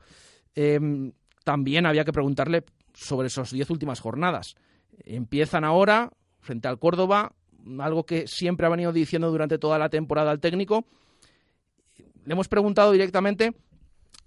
Em, 0.55 1.13
también 1.45 1.85
había 1.85 2.03
que 2.03 2.11
preguntarle 2.11 2.65
sobre 2.93 3.27
esas 3.27 3.51
diez 3.51 3.69
últimas 3.69 4.01
jornadas. 4.01 4.55
Empiezan 5.05 5.63
ahora 5.63 6.11
frente 6.41 6.67
al 6.67 6.79
Córdoba, 6.79 7.33
algo 7.79 8.05
que 8.05 8.27
siempre 8.27 8.65
ha 8.65 8.69
venido 8.69 8.91
diciendo 8.91 9.29
durante 9.31 9.57
toda 9.57 9.77
la 9.79 9.89
temporada 9.89 10.31
al 10.31 10.39
técnico. 10.39 10.85
Le 12.25 12.33
hemos 12.33 12.47
preguntado 12.47 12.91
directamente 12.91 13.55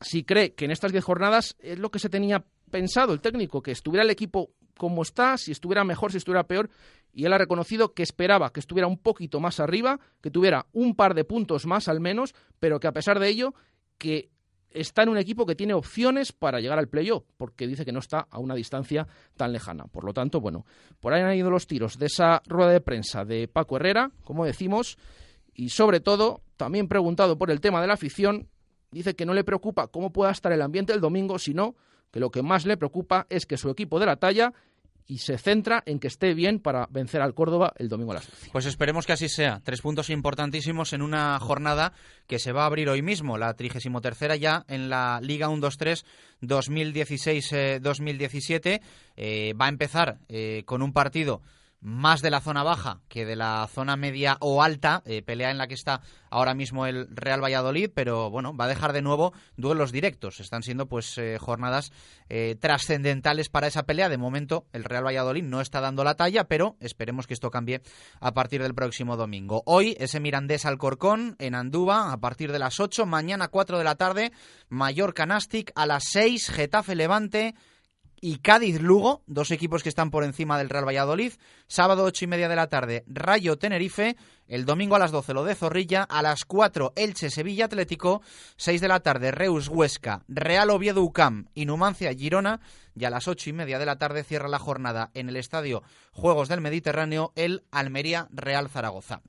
si 0.00 0.24
cree 0.24 0.54
que 0.54 0.64
en 0.64 0.70
estas 0.70 0.92
diez 0.92 1.04
jornadas 1.04 1.56
es 1.58 1.78
lo 1.78 1.90
que 1.90 1.98
se 1.98 2.08
tenía 2.08 2.44
pensado 2.70 3.12
el 3.12 3.20
técnico, 3.20 3.62
que 3.62 3.72
estuviera 3.72 4.04
el 4.04 4.10
equipo 4.10 4.50
como 4.76 5.02
está, 5.02 5.36
si 5.36 5.50
estuviera 5.50 5.84
mejor, 5.84 6.12
si 6.12 6.18
estuviera 6.18 6.46
peor, 6.46 6.70
y 7.12 7.24
él 7.24 7.32
ha 7.32 7.38
reconocido 7.38 7.94
que 7.94 8.02
esperaba 8.02 8.52
que 8.52 8.60
estuviera 8.60 8.86
un 8.86 8.98
poquito 8.98 9.40
más 9.40 9.58
arriba, 9.58 9.98
que 10.20 10.30
tuviera 10.30 10.66
un 10.72 10.94
par 10.94 11.14
de 11.14 11.24
puntos 11.24 11.66
más 11.66 11.88
al 11.88 12.00
menos, 12.00 12.34
pero 12.60 12.78
que 12.78 12.86
a 12.86 12.92
pesar 12.92 13.18
de 13.18 13.28
ello, 13.28 13.54
que 13.98 14.30
está 14.80 15.02
en 15.02 15.10
un 15.10 15.18
equipo 15.18 15.46
que 15.46 15.54
tiene 15.54 15.74
opciones 15.74 16.32
para 16.32 16.60
llegar 16.60 16.78
al 16.78 16.88
playoff, 16.88 17.24
porque 17.36 17.66
dice 17.66 17.84
que 17.84 17.92
no 17.92 17.98
está 17.98 18.26
a 18.30 18.38
una 18.38 18.54
distancia 18.54 19.06
tan 19.36 19.52
lejana. 19.52 19.84
Por 19.86 20.04
lo 20.04 20.12
tanto, 20.12 20.40
bueno, 20.40 20.64
por 21.00 21.12
ahí 21.12 21.22
han 21.22 21.34
ido 21.34 21.50
los 21.50 21.66
tiros 21.66 21.98
de 21.98 22.06
esa 22.06 22.42
rueda 22.46 22.70
de 22.70 22.80
prensa 22.80 23.24
de 23.24 23.48
Paco 23.48 23.76
Herrera, 23.76 24.10
como 24.24 24.44
decimos, 24.44 24.98
y 25.54 25.70
sobre 25.70 26.00
todo, 26.00 26.42
también 26.56 26.88
preguntado 26.88 27.36
por 27.36 27.50
el 27.50 27.60
tema 27.60 27.80
de 27.80 27.88
la 27.88 27.94
afición, 27.94 28.48
dice 28.90 29.14
que 29.14 29.26
no 29.26 29.34
le 29.34 29.44
preocupa 29.44 29.88
cómo 29.88 30.12
pueda 30.12 30.30
estar 30.30 30.52
el 30.52 30.62
ambiente 30.62 30.92
el 30.92 31.00
domingo, 31.00 31.38
sino 31.38 31.74
que 32.10 32.20
lo 32.20 32.30
que 32.30 32.42
más 32.42 32.64
le 32.64 32.76
preocupa 32.76 33.26
es 33.28 33.44
que 33.44 33.56
su 33.56 33.68
equipo 33.68 33.98
de 34.00 34.06
la 34.06 34.16
talla 34.16 34.52
y 35.08 35.18
se 35.18 35.36
centra 35.38 35.82
en 35.86 35.98
que 35.98 36.06
esté 36.06 36.34
bien 36.34 36.60
para 36.60 36.86
vencer 36.90 37.20
al 37.22 37.34
Córdoba 37.34 37.72
el 37.78 37.88
domingo 37.88 38.12
a 38.12 38.16
las 38.16 38.30
12. 38.30 38.50
Pues 38.52 38.66
esperemos 38.66 39.06
que 39.06 39.14
así 39.14 39.30
sea. 39.30 39.62
Tres 39.64 39.80
puntos 39.80 40.10
importantísimos 40.10 40.92
en 40.92 41.00
una 41.00 41.40
jornada 41.40 41.94
que 42.26 42.38
se 42.38 42.52
va 42.52 42.64
a 42.64 42.66
abrir 42.66 42.90
hoy 42.90 43.00
mismo, 43.00 43.38
la 43.38 43.54
33 43.54 44.38
ya 44.38 44.66
en 44.68 44.90
la 44.90 45.18
Liga 45.22 45.48
1-2-3 45.48 46.04
2016-2017. 46.42 48.82
Eh, 49.16 49.54
va 49.58 49.64
a 49.64 49.70
empezar 49.70 50.18
eh, 50.28 50.64
con 50.66 50.82
un 50.82 50.92
partido 50.92 51.40
más 51.80 52.22
de 52.22 52.30
la 52.30 52.40
zona 52.40 52.62
baja 52.62 53.00
que 53.08 53.24
de 53.24 53.36
la 53.36 53.68
zona 53.72 53.96
media 53.96 54.36
o 54.40 54.62
alta, 54.62 55.02
eh, 55.06 55.22
pelea 55.22 55.50
en 55.50 55.58
la 55.58 55.68
que 55.68 55.74
está 55.74 56.00
ahora 56.30 56.54
mismo 56.54 56.86
el 56.86 57.08
Real 57.10 57.42
Valladolid, 57.42 57.90
pero 57.94 58.30
bueno, 58.30 58.56
va 58.56 58.64
a 58.64 58.68
dejar 58.68 58.92
de 58.92 59.02
nuevo 59.02 59.32
duelos 59.56 59.92
directos. 59.92 60.40
Están 60.40 60.62
siendo 60.62 60.86
pues 60.86 61.16
eh, 61.18 61.38
jornadas 61.38 61.92
eh, 62.28 62.56
trascendentales 62.60 63.48
para 63.48 63.68
esa 63.68 63.84
pelea. 63.84 64.08
De 64.08 64.18
momento 64.18 64.66
el 64.72 64.84
Real 64.84 65.06
Valladolid 65.06 65.44
no 65.44 65.60
está 65.60 65.80
dando 65.80 66.04
la 66.04 66.16
talla, 66.16 66.44
pero 66.44 66.76
esperemos 66.80 67.26
que 67.26 67.34
esto 67.34 67.50
cambie 67.50 67.80
a 68.20 68.34
partir 68.34 68.62
del 68.62 68.74
próximo 68.74 69.16
domingo. 69.16 69.62
Hoy 69.66 69.96
ese 70.00 70.20
Mirandés 70.20 70.66
Alcorcón 70.66 71.36
en 71.38 71.54
Andúba 71.54 72.12
a 72.12 72.18
partir 72.18 72.52
de 72.52 72.58
las 72.58 72.80
8, 72.80 73.06
mañana 73.06 73.48
4 73.48 73.78
de 73.78 73.84
la 73.84 73.94
tarde, 73.94 74.32
Mallorca 74.68 75.26
Nastic 75.26 75.72
a 75.74 75.86
las 75.86 76.04
6, 76.10 76.50
Getafe 76.50 76.94
Levante 76.94 77.54
y 78.20 78.38
Cádiz-Lugo, 78.38 79.22
dos 79.26 79.50
equipos 79.50 79.82
que 79.82 79.88
están 79.88 80.10
por 80.10 80.24
encima 80.24 80.58
del 80.58 80.68
Real 80.68 80.86
Valladolid. 80.86 81.32
Sábado 81.66 82.04
ocho 82.04 82.24
y 82.24 82.28
media 82.28 82.48
de 82.48 82.56
la 82.56 82.68
tarde, 82.68 83.04
Rayo 83.06 83.58
Tenerife 83.58 84.16
El 84.48 84.64
domingo 84.64 84.96
a 84.96 84.98
las 84.98 85.12
12 85.12 85.34
lo 85.34 85.44
de 85.44 85.54
Zorrilla, 85.54 86.02
a 86.02 86.22
las 86.22 86.44
4 86.46 86.94
Elche 86.96 87.30
Sevilla 87.30 87.66
Atlético, 87.66 88.22
6 88.56 88.80
de 88.80 88.88
la 88.88 89.00
tarde 89.00 89.30
Reus 89.30 89.68
Huesca, 89.68 90.24
Real 90.26 90.70
Oviedo 90.70 91.02
UCAM 91.02 91.48
y 91.54 91.66
Numancia 91.66 92.14
Girona 92.14 92.60
y 92.98 93.04
a 93.04 93.10
las 93.10 93.28
ocho 93.28 93.50
y 93.50 93.52
media 93.52 93.78
de 93.78 93.86
la 93.86 93.96
tarde 93.96 94.24
cierra 94.24 94.48
la 94.48 94.58
jornada 94.58 95.10
en 95.14 95.28
el 95.28 95.36
Estadio 95.36 95.82
Juegos 96.12 96.48
del 96.48 96.60
Mediterráneo 96.60 97.32
el 97.36 97.62
Almería 97.70 98.26
Real 98.32 98.68
Zaragoza. 98.68 99.20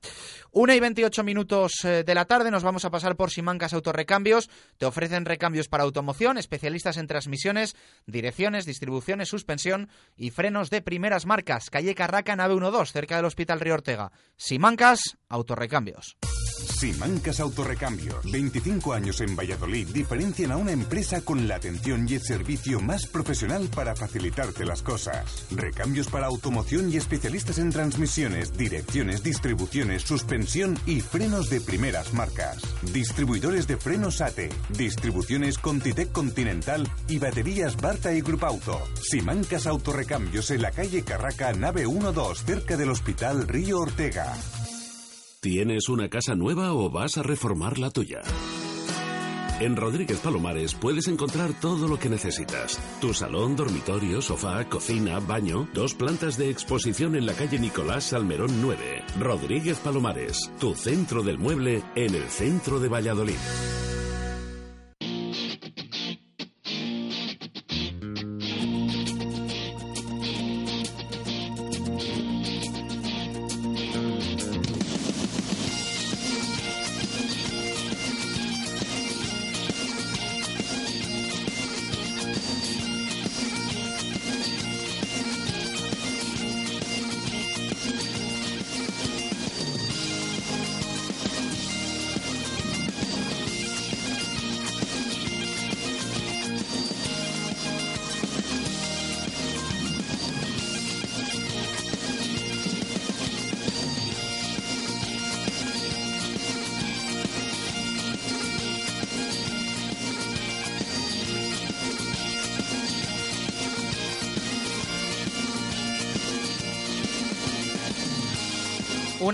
Una 0.50 0.74
y 0.74 0.80
28 0.80 1.22
minutos 1.22 1.84
eh, 1.84 2.02
de 2.04 2.14
la 2.14 2.24
tarde 2.24 2.50
nos 2.50 2.64
vamos 2.64 2.84
a 2.84 2.90
pasar 2.90 3.16
por 3.16 3.30
Simancas 3.30 3.72
Autorrecambios. 3.72 4.50
Te 4.76 4.86
ofrecen 4.86 5.24
recambios 5.24 5.68
para 5.68 5.84
automoción, 5.84 6.38
especialistas 6.38 6.96
en 6.96 7.06
transmisiones, 7.06 7.76
direcciones, 8.06 8.66
distribuciones, 8.66 9.28
suspensión 9.28 9.88
y 10.16 10.30
frenos 10.30 10.70
de 10.70 10.82
primeras 10.82 11.26
marcas. 11.26 11.70
Calle 11.70 11.94
Carraca, 11.94 12.34
nave 12.34 12.58
12, 12.58 12.92
cerca 12.92 13.16
del 13.16 13.26
Hospital 13.26 13.60
Río 13.60 13.74
Ortega. 13.74 14.10
Simancas 14.36 15.09
Autorrecambios. 15.28 16.16
Simancas 16.80 17.40
Autorrecambios, 17.40 18.30
25 18.30 18.92
años 18.92 19.20
en 19.20 19.36
Valladolid, 19.36 19.88
diferencian 19.88 20.52
a 20.52 20.56
una 20.56 20.72
empresa 20.72 21.20
con 21.22 21.48
la 21.48 21.56
atención 21.56 22.06
y 22.08 22.14
el 22.14 22.22
servicio 22.22 22.80
más 22.80 23.06
profesional 23.06 23.68
para 23.74 23.94
facilitarte 23.94 24.64
las 24.64 24.82
cosas. 24.82 25.46
Recambios 25.50 26.08
para 26.08 26.26
automoción 26.26 26.90
y 26.90 26.96
especialistas 26.96 27.58
en 27.58 27.70
transmisiones, 27.70 28.56
direcciones, 28.56 29.22
distribuciones, 29.22 30.02
suspensión 30.02 30.78
y 30.86 31.00
frenos 31.00 31.50
de 31.50 31.60
primeras 31.60 32.12
marcas. 32.14 32.62
Distribuidores 32.92 33.66
de 33.66 33.76
frenos 33.76 34.20
ATE, 34.20 34.50
distribuciones 34.70 35.58
Contitec 35.58 36.12
Continental 36.12 36.88
y 37.08 37.18
baterías 37.18 37.76
Barta 37.76 38.12
y 38.12 38.20
Grupo 38.20 38.46
Auto. 38.46 38.80
Simancas 39.02 39.66
Autorrecambios 39.66 40.50
en 40.50 40.62
la 40.62 40.70
calle 40.70 41.02
Carraca, 41.02 41.52
nave 41.52 41.84
12, 41.84 42.44
cerca 42.44 42.76
del 42.76 42.90
Hospital 42.90 43.48
Río 43.48 43.80
Ortega. 43.80 44.34
¿Tienes 45.42 45.88
una 45.88 46.10
casa 46.10 46.34
nueva 46.34 46.74
o 46.74 46.90
vas 46.90 47.16
a 47.16 47.22
reformar 47.22 47.78
la 47.78 47.88
tuya? 47.88 48.20
En 49.58 49.74
Rodríguez 49.74 50.18
Palomares 50.18 50.74
puedes 50.74 51.08
encontrar 51.08 51.58
todo 51.58 51.88
lo 51.88 51.98
que 51.98 52.10
necesitas. 52.10 52.78
Tu 53.00 53.14
salón, 53.14 53.56
dormitorio, 53.56 54.20
sofá, 54.20 54.68
cocina, 54.68 55.18
baño, 55.18 55.66
dos 55.72 55.94
plantas 55.94 56.36
de 56.36 56.50
exposición 56.50 57.16
en 57.16 57.24
la 57.24 57.32
calle 57.32 57.58
Nicolás 57.58 58.04
Salmerón 58.04 58.60
9. 58.60 59.02
Rodríguez 59.18 59.78
Palomares, 59.78 60.52
tu 60.60 60.74
centro 60.74 61.22
del 61.22 61.38
mueble 61.38 61.82
en 61.94 62.14
el 62.14 62.28
centro 62.28 62.78
de 62.78 62.88
Valladolid. 62.90 63.89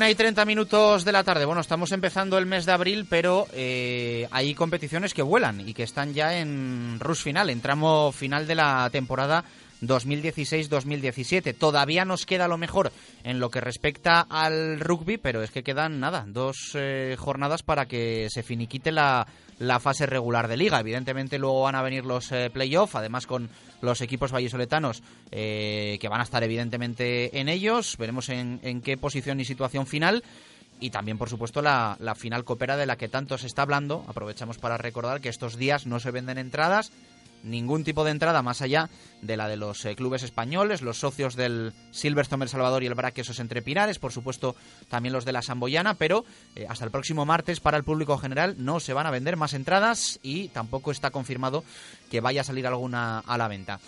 Una 0.07 0.13
y 0.13 0.15
30 0.15 0.45
minutos 0.45 1.05
de 1.05 1.11
la 1.11 1.25
tarde. 1.25 1.47
Bueno, 1.47 1.61
estamos 1.61 1.91
empezando 1.91 2.39
el 2.39 2.47
mes 2.47 2.65
de 2.65 2.71
abril, 2.71 3.09
pero 3.11 3.49
eh, 3.53 4.29
hay 4.31 4.55
competiciones 4.55 5.13
que 5.13 5.23
vuelan 5.23 5.69
y 5.69 5.75
que 5.75 5.83
están 5.83 6.15
ya 6.15 6.39
en 6.39 7.01
rush 7.01 7.25
final, 7.25 7.51
en 7.51 7.61
tramo 7.61 8.13
final 8.13 8.47
de 8.47 8.55
la 8.55 8.89
temporada 8.93 9.43
2016-2017. 9.83 11.59
Todavía 11.59 12.05
nos 12.05 12.25
queda 12.25 12.47
lo 12.47 12.57
mejor 12.57 12.93
en 13.25 13.41
lo 13.41 13.51
que 13.51 13.61
respecta 13.61 14.21
al 14.21 14.79
rugby, 14.79 15.17
pero 15.17 15.43
es 15.43 15.51
que 15.51 15.65
quedan 15.65 15.99
nada, 15.99 16.25
dos 16.25 16.71
eh, 16.75 17.17
jornadas 17.19 17.65
para 17.65 17.87
que 17.87 18.29
se 18.31 18.45
finiquite 18.45 18.93
la, 18.93 19.27
la, 19.59 19.81
fase 19.81 20.07
regular 20.07 20.49
de 20.49 20.57
liga. 20.57 20.81
Evidentemente 20.81 21.39
luego 21.39 21.63
van 21.63 21.75
a 21.75 21.83
venir 21.83 22.05
los 22.05 22.33
eh, 22.33 22.51
playoffs, 22.53 22.95
además 22.95 23.27
con 23.27 23.49
los 23.81 24.01
equipos 24.01 24.33
vallisoletanos 24.33 25.03
eh, 25.31 25.99
que 26.01 26.09
van 26.09 26.21
a 26.21 26.25
estar 26.25 26.43
evidentemente 26.43 27.39
en 27.39 27.49
ellos. 27.49 27.97
Veremos 27.99 28.29
en, 28.29 28.81
qué 28.83 28.97
posición 28.97 29.41
y 29.41 29.45
situación 29.45 29.87
final 29.87 30.23
y 30.81 30.91
también, 30.91 31.19
por 31.19 31.31
supuesto, 31.31 31.63
la, 31.63 31.97
la, 32.01 32.15
final 32.15 32.45
copera 32.45 32.77
de 32.77 32.87
la 32.87 32.97
que 32.97 33.09
tanto 33.09 33.39
se 33.39 33.47
está 33.47 33.63
hablando. 33.63 34.05
Aprovechamos 34.09 34.59
para 34.59 34.77
recordar 34.77 35.21
que 35.21 35.29
estos 35.29 35.57
días 35.57 35.87
no 35.87 36.01
se 36.01 36.11
venden 36.11 36.39
entradas, 36.39 36.93
ningún 37.47 37.85
tipo 37.85 38.05
de 38.05 38.11
entrada 38.11 38.43
más 38.43 38.61
allá 38.61 38.89
de 39.23 39.37
la 39.37 39.49
de 39.49 39.57
los 39.57 39.85
eh, 39.85 39.97
clubes 39.97 40.23
españoles, 40.23 40.83
los 40.83 40.99
socios 40.99 41.37
del 41.37 41.73
Silverstone 41.91 42.45
El 42.45 42.49
Salvador 42.49 42.83
y 42.83 42.87
el 42.87 42.95
Braquesos 42.95 43.41
Entre 43.41 43.63
Pinares, 43.63 43.99
por 43.99 44.13
supuesto 44.13 44.55
también 44.91 45.13
los 45.13 45.25
de 45.25 45.33
la 45.33 45.43
Samboyana, 45.43 45.95
pero 45.95 46.25
eh, 46.55 46.67
hasta 46.69 46.85
el 46.85 46.91
próximo 46.91 47.25
martes 47.25 47.61
para 47.61 47.77
el 47.77 47.85
público 47.85 48.19
general 48.19 48.57
no 48.59 48.81
se 48.81 48.93
van 48.93 49.07
a 49.07 49.11
vender 49.11 49.37
más 49.37 49.55
entradas 49.55 50.21
y 50.23 50.49
tampoco 50.49 50.91
está 50.91 51.11
confirmado 51.11 51.65
que 52.11 52.21
vaya 52.21 52.43
a 52.43 52.45
salir 52.45 52.67
alguna 52.67 53.21
a 53.21 53.39
la 53.39 53.49
venta. 53.49 53.79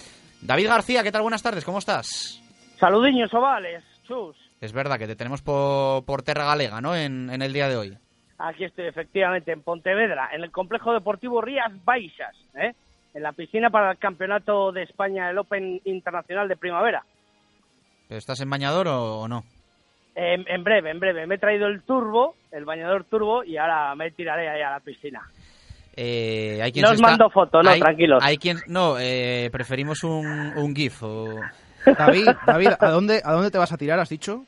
David 0.40 0.68
García, 0.68 1.02
¿qué 1.02 1.12
tal? 1.12 1.22
Buenas 1.22 1.42
tardes, 1.42 1.64
¿cómo 1.64 1.78
estás? 1.78 2.42
Saludiños 2.78 3.34
ovales, 3.34 3.82
chus. 4.06 4.36
Es 4.60 4.72
verdad 4.72 4.98
que 4.98 5.06
te 5.06 5.16
tenemos 5.16 5.42
por, 5.42 6.04
por 6.04 6.22
Terra 6.22 6.44
Galega, 6.44 6.80
¿no? 6.80 6.94
En, 6.96 7.30
en 7.30 7.42
el 7.42 7.52
día 7.52 7.68
de 7.68 7.76
hoy. 7.76 7.98
Aquí 8.38 8.64
estoy, 8.64 8.86
efectivamente, 8.86 9.50
en 9.50 9.62
Pontevedra, 9.62 10.30
en 10.32 10.44
el 10.44 10.52
complejo 10.52 10.92
deportivo 10.92 11.40
Rías 11.40 11.72
Baixas, 11.84 12.36
¿eh? 12.54 12.72
En 13.18 13.24
la 13.24 13.32
piscina 13.32 13.68
para 13.68 13.90
el 13.90 13.98
Campeonato 13.98 14.70
de 14.70 14.84
España, 14.84 15.28
el 15.28 15.38
Open 15.38 15.80
Internacional 15.84 16.48
de 16.48 16.56
Primavera. 16.56 17.02
¿Estás 18.08 18.40
en 18.40 18.48
bañador 18.48 18.86
o, 18.86 19.20
o 19.20 19.28
no? 19.28 19.42
En, 20.14 20.44
en, 20.48 20.62
breve, 20.62 20.90
en 20.90 21.00
breve. 21.00 21.26
Me 21.26 21.34
he 21.34 21.38
traído 21.38 21.66
el 21.66 21.82
turbo, 21.82 22.36
el 22.52 22.64
bañador 22.64 23.04
turbo, 23.04 23.42
y 23.42 23.56
ahora 23.56 23.94
me 23.96 24.12
tiraré 24.12 24.48
ahí 24.48 24.62
a 24.62 24.70
la 24.70 24.80
piscina. 24.80 25.20
Eh, 25.96 26.60
hay 26.62 26.70
quien 26.70 26.84
no 26.84 26.90
os 26.90 26.94
está... 26.94 27.08
mando 27.08 27.28
foto, 27.28 27.60
no, 27.60 27.70
hay, 27.70 27.80
tranquilos. 27.80 28.22
Hay 28.24 28.38
quien... 28.38 28.58
No, 28.68 28.96
eh, 29.00 29.48
preferimos 29.50 30.04
un, 30.04 30.52
un 30.56 30.74
GIF. 30.74 31.02
O... 31.02 31.40
David, 31.98 32.28
David 32.46 32.70
¿a, 32.78 32.90
dónde, 32.90 33.20
¿a 33.24 33.32
dónde 33.32 33.50
te 33.50 33.58
vas 33.58 33.72
a 33.72 33.76
tirar, 33.76 33.98
has 33.98 34.08
dicho? 34.08 34.44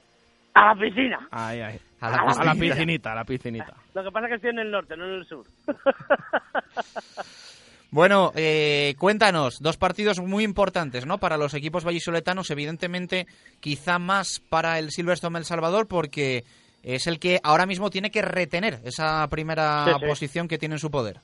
A 0.54 0.66
la 0.66 0.80
piscina. 0.80 1.28
Ay, 1.32 1.60
ay. 1.60 1.80
A 2.00 2.10
la, 2.10 2.16
a 2.16 2.44
la 2.44 2.54
piscinita, 2.54 3.12
a 3.12 3.16
la 3.16 3.24
piscinita. 3.24 3.74
Lo 3.94 4.04
que 4.04 4.10
pasa 4.10 4.26
es 4.26 4.30
que 4.30 4.36
estoy 4.36 4.50
en 4.50 4.58
el 4.60 4.70
norte, 4.70 4.96
no 4.96 5.04
en 5.06 5.14
el 5.14 5.26
sur. 5.26 5.44
Bueno, 7.92 8.30
eh, 8.36 8.94
cuéntanos, 8.98 9.60
dos 9.60 9.76
partidos 9.76 10.20
muy 10.20 10.44
importantes, 10.44 11.06
¿no? 11.06 11.18
Para 11.18 11.36
los 11.36 11.54
equipos 11.54 11.84
vallisoletanos, 11.84 12.50
evidentemente, 12.50 13.26
quizá 13.58 13.98
más 13.98 14.40
para 14.48 14.78
el 14.78 14.90
Silverstone 14.90 15.38
El 15.38 15.44
Salvador, 15.44 15.88
porque 15.88 16.44
es 16.84 17.08
el 17.08 17.18
que 17.18 17.40
ahora 17.42 17.66
mismo 17.66 17.90
tiene 17.90 18.10
que 18.12 18.22
retener 18.22 18.78
esa 18.84 19.26
primera 19.28 19.84
Sí, 19.86 19.90
sí. 20.00 20.06
posición 20.06 20.46
que 20.46 20.56
tiene 20.58 20.76
en 20.76 20.78
su 20.78 20.90
poder. 20.90 21.16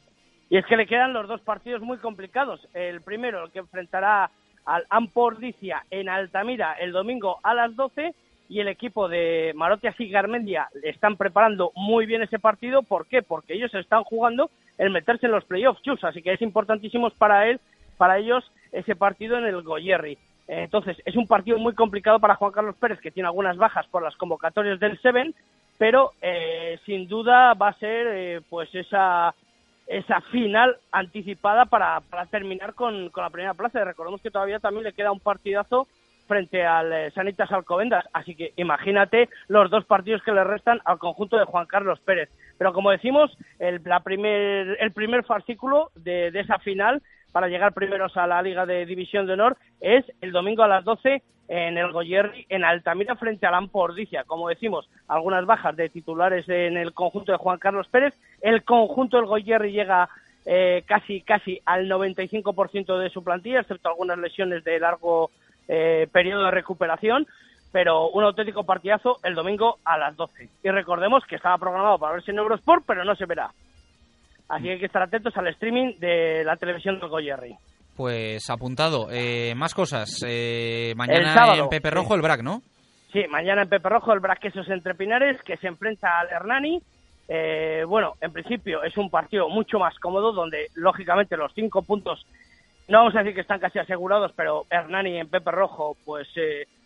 Y 0.50 0.58
es 0.58 0.66
que 0.66 0.76
le 0.76 0.86
quedan 0.86 1.12
los 1.12 1.28
dos 1.28 1.40
partidos 1.40 1.82
muy 1.82 1.98
complicados. 1.98 2.60
El 2.74 3.00
primero, 3.00 3.44
el 3.44 3.52
que 3.52 3.60
enfrentará 3.60 4.30
al 4.64 4.84
Ampordicia 4.90 5.84
en 5.90 6.08
Altamira 6.08 6.72
el 6.80 6.90
domingo 6.90 7.38
a 7.44 7.54
las 7.54 7.74
12 7.76 8.12
y 8.48 8.60
el 8.60 8.68
equipo 8.68 9.08
de 9.08 9.52
Marotias 9.54 9.98
y 10.00 10.08
Garmendia 10.08 10.68
están 10.82 11.16
preparando 11.16 11.72
muy 11.74 12.06
bien 12.06 12.22
ese 12.22 12.38
partido. 12.38 12.82
¿Por 12.82 13.06
qué? 13.06 13.22
Porque 13.22 13.54
ellos 13.54 13.74
están 13.74 14.04
jugando 14.04 14.50
el 14.78 14.90
meterse 14.90 15.26
en 15.26 15.32
los 15.32 15.44
playoffs, 15.44 15.82
chus, 15.82 16.02
así 16.04 16.22
que 16.22 16.32
es 16.32 16.42
importantísimo 16.42 17.10
para 17.10 17.48
él, 17.48 17.60
para 17.96 18.18
ellos 18.18 18.50
ese 18.72 18.94
partido 18.94 19.38
en 19.38 19.46
el 19.46 19.62
Goyerri. 19.62 20.18
Entonces, 20.48 20.96
es 21.04 21.16
un 21.16 21.26
partido 21.26 21.58
muy 21.58 21.74
complicado 21.74 22.20
para 22.20 22.36
Juan 22.36 22.52
Carlos 22.52 22.76
Pérez, 22.76 23.00
que 23.00 23.10
tiene 23.10 23.28
algunas 23.28 23.56
bajas 23.56 23.86
por 23.88 24.02
las 24.02 24.14
convocatorias 24.16 24.78
del 24.78 24.98
Seven, 25.00 25.34
pero 25.76 26.12
eh, 26.22 26.78
sin 26.86 27.08
duda 27.08 27.54
va 27.54 27.68
a 27.68 27.78
ser 27.78 28.06
eh, 28.08 28.40
pues 28.48 28.72
esa 28.74 29.34
esa 29.86 30.20
final 30.20 30.76
anticipada 30.90 31.64
para, 31.64 32.02
terminar 32.30 32.74
con 32.74 33.10
la 33.14 33.30
primera 33.30 33.54
plaza. 33.54 33.84
Recordemos 33.84 34.20
que 34.20 34.30
todavía 34.30 34.58
también 34.58 34.84
le 34.84 34.92
queda 34.92 35.12
un 35.12 35.20
partidazo 35.20 35.86
frente 36.26 36.64
al 36.64 36.92
eh, 36.92 37.10
Sanitas 37.12 37.50
Alcobendas. 37.52 38.04
Así 38.12 38.34
que 38.34 38.52
imagínate 38.56 39.28
los 39.48 39.70
dos 39.70 39.84
partidos 39.84 40.22
que 40.22 40.32
le 40.32 40.44
restan 40.44 40.80
al 40.84 40.98
conjunto 40.98 41.36
de 41.36 41.44
Juan 41.44 41.66
Carlos 41.66 42.00
Pérez. 42.00 42.30
Pero 42.58 42.72
como 42.72 42.90
decimos, 42.90 43.36
el, 43.58 43.80
la 43.84 44.00
primer, 44.00 44.76
el 44.80 44.92
primer 44.92 45.24
fascículo 45.24 45.90
de, 45.94 46.30
de 46.30 46.40
esa 46.40 46.58
final 46.58 47.02
para 47.32 47.48
llegar 47.48 47.74
primeros 47.74 48.16
a 48.16 48.26
la 48.26 48.40
Liga 48.42 48.64
de 48.64 48.86
División 48.86 49.26
de 49.26 49.34
Honor 49.34 49.56
es 49.80 50.04
el 50.20 50.32
domingo 50.32 50.62
a 50.62 50.68
las 50.68 50.84
12 50.84 51.22
en 51.48 51.78
el 51.78 51.92
Goyerri, 51.92 52.46
en 52.48 52.64
Altamira, 52.64 53.16
frente 53.16 53.46
a 53.46 53.50
Lampordicia. 53.50 54.24
Como 54.24 54.48
decimos, 54.48 54.88
algunas 55.06 55.46
bajas 55.46 55.76
de 55.76 55.88
titulares 55.88 56.48
en 56.48 56.76
el 56.76 56.92
conjunto 56.92 57.32
de 57.32 57.38
Juan 57.38 57.58
Carlos 57.58 57.88
Pérez. 57.88 58.14
El 58.40 58.64
conjunto 58.64 59.16
del 59.16 59.26
Goyerri 59.26 59.72
llega 59.72 60.08
eh, 60.44 60.84
casi, 60.86 61.22
casi 61.22 61.60
al 61.64 61.88
95% 61.88 62.98
de 62.98 63.10
su 63.10 63.22
plantilla, 63.22 63.60
excepto 63.60 63.88
algunas 63.88 64.18
lesiones 64.18 64.64
de 64.64 64.80
largo 64.80 65.30
eh, 65.68 66.08
periodo 66.12 66.44
de 66.44 66.50
recuperación. 66.50 67.26
Pero 67.72 68.08
un 68.08 68.24
auténtico 68.24 68.64
partidazo 68.64 69.18
el 69.22 69.34
domingo 69.34 69.78
a 69.84 69.98
las 69.98 70.16
12. 70.16 70.48
Y 70.62 70.70
recordemos 70.70 71.24
que 71.28 71.36
estaba 71.36 71.58
programado 71.58 71.98
para 71.98 72.14
verse 72.14 72.30
en 72.30 72.38
Eurosport, 72.38 72.84
pero 72.86 73.04
no 73.04 73.14
se 73.16 73.26
verá. 73.26 73.50
Así 74.48 74.64
que 74.64 74.72
hay 74.72 74.78
que 74.78 74.86
estar 74.86 75.02
atentos 75.02 75.36
al 75.36 75.48
streaming 75.48 75.98
de 75.98 76.42
la 76.44 76.56
televisión 76.56 76.98
del 76.98 77.08
Goyerri. 77.08 77.56
Pues 77.96 78.48
apuntado. 78.50 79.08
Eh, 79.10 79.54
más 79.56 79.74
cosas. 79.74 80.22
Eh, 80.26 80.92
mañana 80.96 81.56
en 81.56 81.68
Pepe 81.68 81.90
Rojo 81.90 82.14
el 82.14 82.20
BRAC, 82.20 82.42
¿no? 82.42 82.60
Sí, 83.12 83.24
mañana 83.30 83.62
en 83.62 83.68
Pepe 83.68 83.88
Rojo 83.88 84.12
el 84.12 84.20
BRAC 84.20 84.40
Quesos 84.40 84.68
Entre 84.68 84.94
Pinares, 84.94 85.40
que 85.42 85.56
se 85.56 85.66
enfrenta 85.66 86.20
al 86.20 86.28
Hernani. 86.28 86.80
Eh, 87.28 87.84
bueno, 87.88 88.12
en 88.20 88.32
principio 88.32 88.82
es 88.84 88.96
un 88.98 89.10
partido 89.10 89.48
mucho 89.48 89.78
más 89.78 89.98
cómodo, 89.98 90.32
donde 90.32 90.66
lógicamente 90.74 91.36
los 91.36 91.52
cinco 91.54 91.82
puntos, 91.82 92.24
no 92.88 92.98
vamos 92.98 93.14
a 93.14 93.18
decir 93.18 93.34
que 93.34 93.40
están 93.40 93.60
casi 93.60 93.78
asegurados, 93.78 94.32
pero 94.36 94.66
Hernani 94.70 95.18
en 95.18 95.28
Pepe 95.28 95.50
Rojo 95.50 95.96
pues 96.04 96.28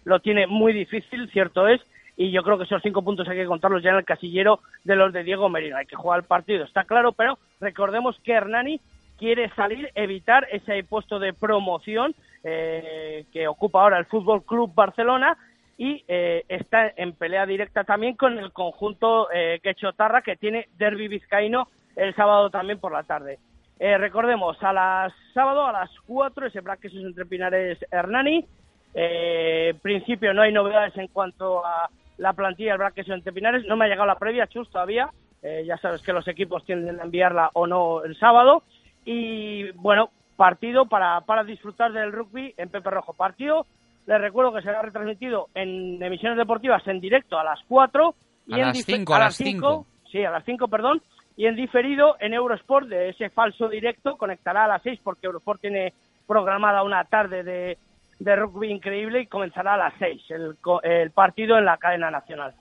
lo 0.04 0.20
tiene 0.20 0.46
muy 0.46 0.72
difícil, 0.72 1.30
cierto 1.30 1.68
es, 1.68 1.80
y 2.16 2.30
yo 2.30 2.42
creo 2.42 2.58
que 2.58 2.64
esos 2.64 2.82
cinco 2.82 3.02
puntos 3.02 3.28
hay 3.28 3.36
que 3.38 3.46
contarlos 3.46 3.82
ya 3.82 3.90
en 3.90 3.96
el 3.96 4.04
casillero 4.04 4.60
de 4.84 4.94
los 4.94 5.12
de 5.12 5.24
Diego 5.24 5.48
Merino. 5.48 5.78
Hay 5.78 5.86
que 5.86 5.96
jugar 5.96 6.20
el 6.20 6.26
partido, 6.26 6.64
está 6.64 6.84
claro, 6.84 7.12
pero 7.12 7.38
recordemos 7.60 8.18
que 8.22 8.32
Hernani 8.32 8.80
quiere 9.18 9.48
salir, 9.54 9.90
evitar 9.94 10.46
ese 10.50 10.82
puesto 10.84 11.18
de 11.18 11.32
promoción 11.32 12.14
eh, 12.42 13.24
que 13.32 13.48
ocupa 13.48 13.82
ahora 13.82 13.98
el 13.98 14.06
Fútbol 14.06 14.44
Club 14.44 14.74
Barcelona 14.74 15.36
y 15.76 16.04
eh, 16.08 16.44
está 16.48 16.92
en 16.96 17.12
pelea 17.12 17.46
directa 17.46 17.84
también 17.84 18.16
con 18.16 18.38
el 18.38 18.52
conjunto 18.52 19.30
eh, 19.32 19.60
Quechotarra 19.62 20.22
que 20.22 20.36
tiene 20.36 20.68
Derby 20.76 21.08
Vizcaíno 21.08 21.68
el 21.96 22.14
sábado 22.14 22.50
también 22.50 22.78
por 22.78 22.92
la 22.92 23.02
tarde. 23.02 23.38
Eh, 23.82 23.96
recordemos, 23.96 24.62
a 24.62 24.74
las 24.74 25.12
sábado 25.32 25.64
a 25.64 25.72
las 25.72 25.90
4 26.06 26.46
ese 26.46 26.60
Braquesos 26.60 27.02
entre 27.02 27.24
Pinares 27.24 27.78
Hernani. 27.90 28.44
en 28.92 29.78
principio 29.78 30.34
no 30.34 30.42
hay 30.42 30.52
novedades 30.52 30.94
en 30.98 31.06
cuanto 31.08 31.64
a 31.64 31.88
la 32.18 32.34
plantilla 32.34 32.72
del 32.72 32.78
Braquesos 32.78 33.14
entre 33.14 33.32
Pinares. 33.32 33.64
No 33.66 33.76
me 33.76 33.86
ha 33.86 33.88
llegado 33.88 34.06
la 34.06 34.18
previa, 34.18 34.46
Chus, 34.48 34.68
todavía. 34.70 35.08
ya 35.42 35.78
sabes 35.78 36.02
que 36.02 36.12
los 36.12 36.28
equipos 36.28 36.62
tienden 36.66 37.00
a 37.00 37.04
enviarla 37.04 37.48
o 37.54 37.66
no 37.66 38.04
el 38.04 38.18
sábado. 38.18 38.64
Y 39.06 39.70
bueno, 39.72 40.10
partido 40.36 40.84
para, 40.84 41.22
para 41.22 41.42
disfrutar 41.42 41.90
del 41.90 42.12
rugby 42.12 42.52
en 42.58 42.68
Pepe 42.68 42.90
Rojo. 42.90 43.14
Partido, 43.14 43.64
les 44.06 44.20
recuerdo 44.20 44.52
que 44.52 44.60
será 44.60 44.82
retransmitido 44.82 45.48
en 45.54 46.02
emisiones 46.02 46.36
deportivas 46.36 46.86
en 46.86 47.00
directo 47.00 47.38
a 47.38 47.44
las 47.44 47.60
4. 47.66 48.14
Y 48.46 48.54
a, 48.54 48.56
en 48.56 48.66
las 48.66 48.84
5, 48.84 49.14
a, 49.14 49.18
las 49.18 49.36
5. 49.36 49.86
Sí, 50.12 50.22
a 50.22 50.30
las 50.30 50.44
5, 50.44 50.68
perdón. 50.68 51.00
Y 51.36 51.46
en 51.46 51.56
diferido 51.56 52.16
en 52.20 52.34
Eurosport, 52.34 52.88
de 52.88 53.10
ese 53.10 53.30
falso 53.30 53.68
directo, 53.68 54.16
conectará 54.16 54.64
a 54.64 54.68
las 54.68 54.82
6 54.82 55.00
porque 55.02 55.26
Eurosport 55.26 55.60
tiene 55.60 55.94
programada 56.26 56.82
una 56.82 57.04
tarde 57.04 57.42
de, 57.42 57.78
de 58.18 58.36
rugby 58.36 58.70
increíble 58.70 59.22
y 59.22 59.26
comenzará 59.26 59.74
a 59.74 59.78
las 59.78 59.94
6 59.98 60.22
el, 60.30 60.56
el 60.82 61.10
partido 61.10 61.58
en 61.58 61.64
la 61.64 61.78
cadena 61.78 62.10
nacional. 62.10 62.54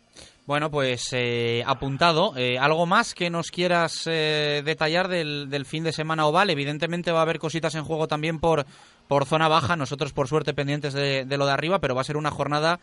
Bueno, 0.49 0.71
pues 0.71 1.13
eh, 1.13 1.63
apuntado. 1.67 2.35
Eh, 2.35 2.57
¿Algo 2.57 2.87
más 2.87 3.13
que 3.13 3.29
nos 3.29 3.51
quieras 3.51 4.07
eh, 4.07 4.63
detallar 4.65 5.07
del, 5.07 5.65
fin 5.67 5.83
de 5.83 5.91
semana 5.91 6.25
oval? 6.25 6.49
Evidentemente 6.49 7.11
va 7.11 7.19
a 7.19 7.21
haber 7.21 7.37
cositas 7.37 7.75
en 7.75 7.83
juego 7.83 8.07
también 8.07 8.39
por, 8.39 8.65
por 9.07 9.25
zona 9.25 9.47
baja. 9.47 9.75
Nosotros, 9.75 10.11
por 10.11 10.27
suerte, 10.27 10.55
pendientes 10.55 10.93
de, 10.93 11.37
lo 11.37 11.45
de 11.45 11.51
arriba, 11.51 11.77
pero 11.77 11.93
va 11.93 12.01
a 12.01 12.05
ser 12.05 12.17
una 12.17 12.31
jornada 12.31 12.79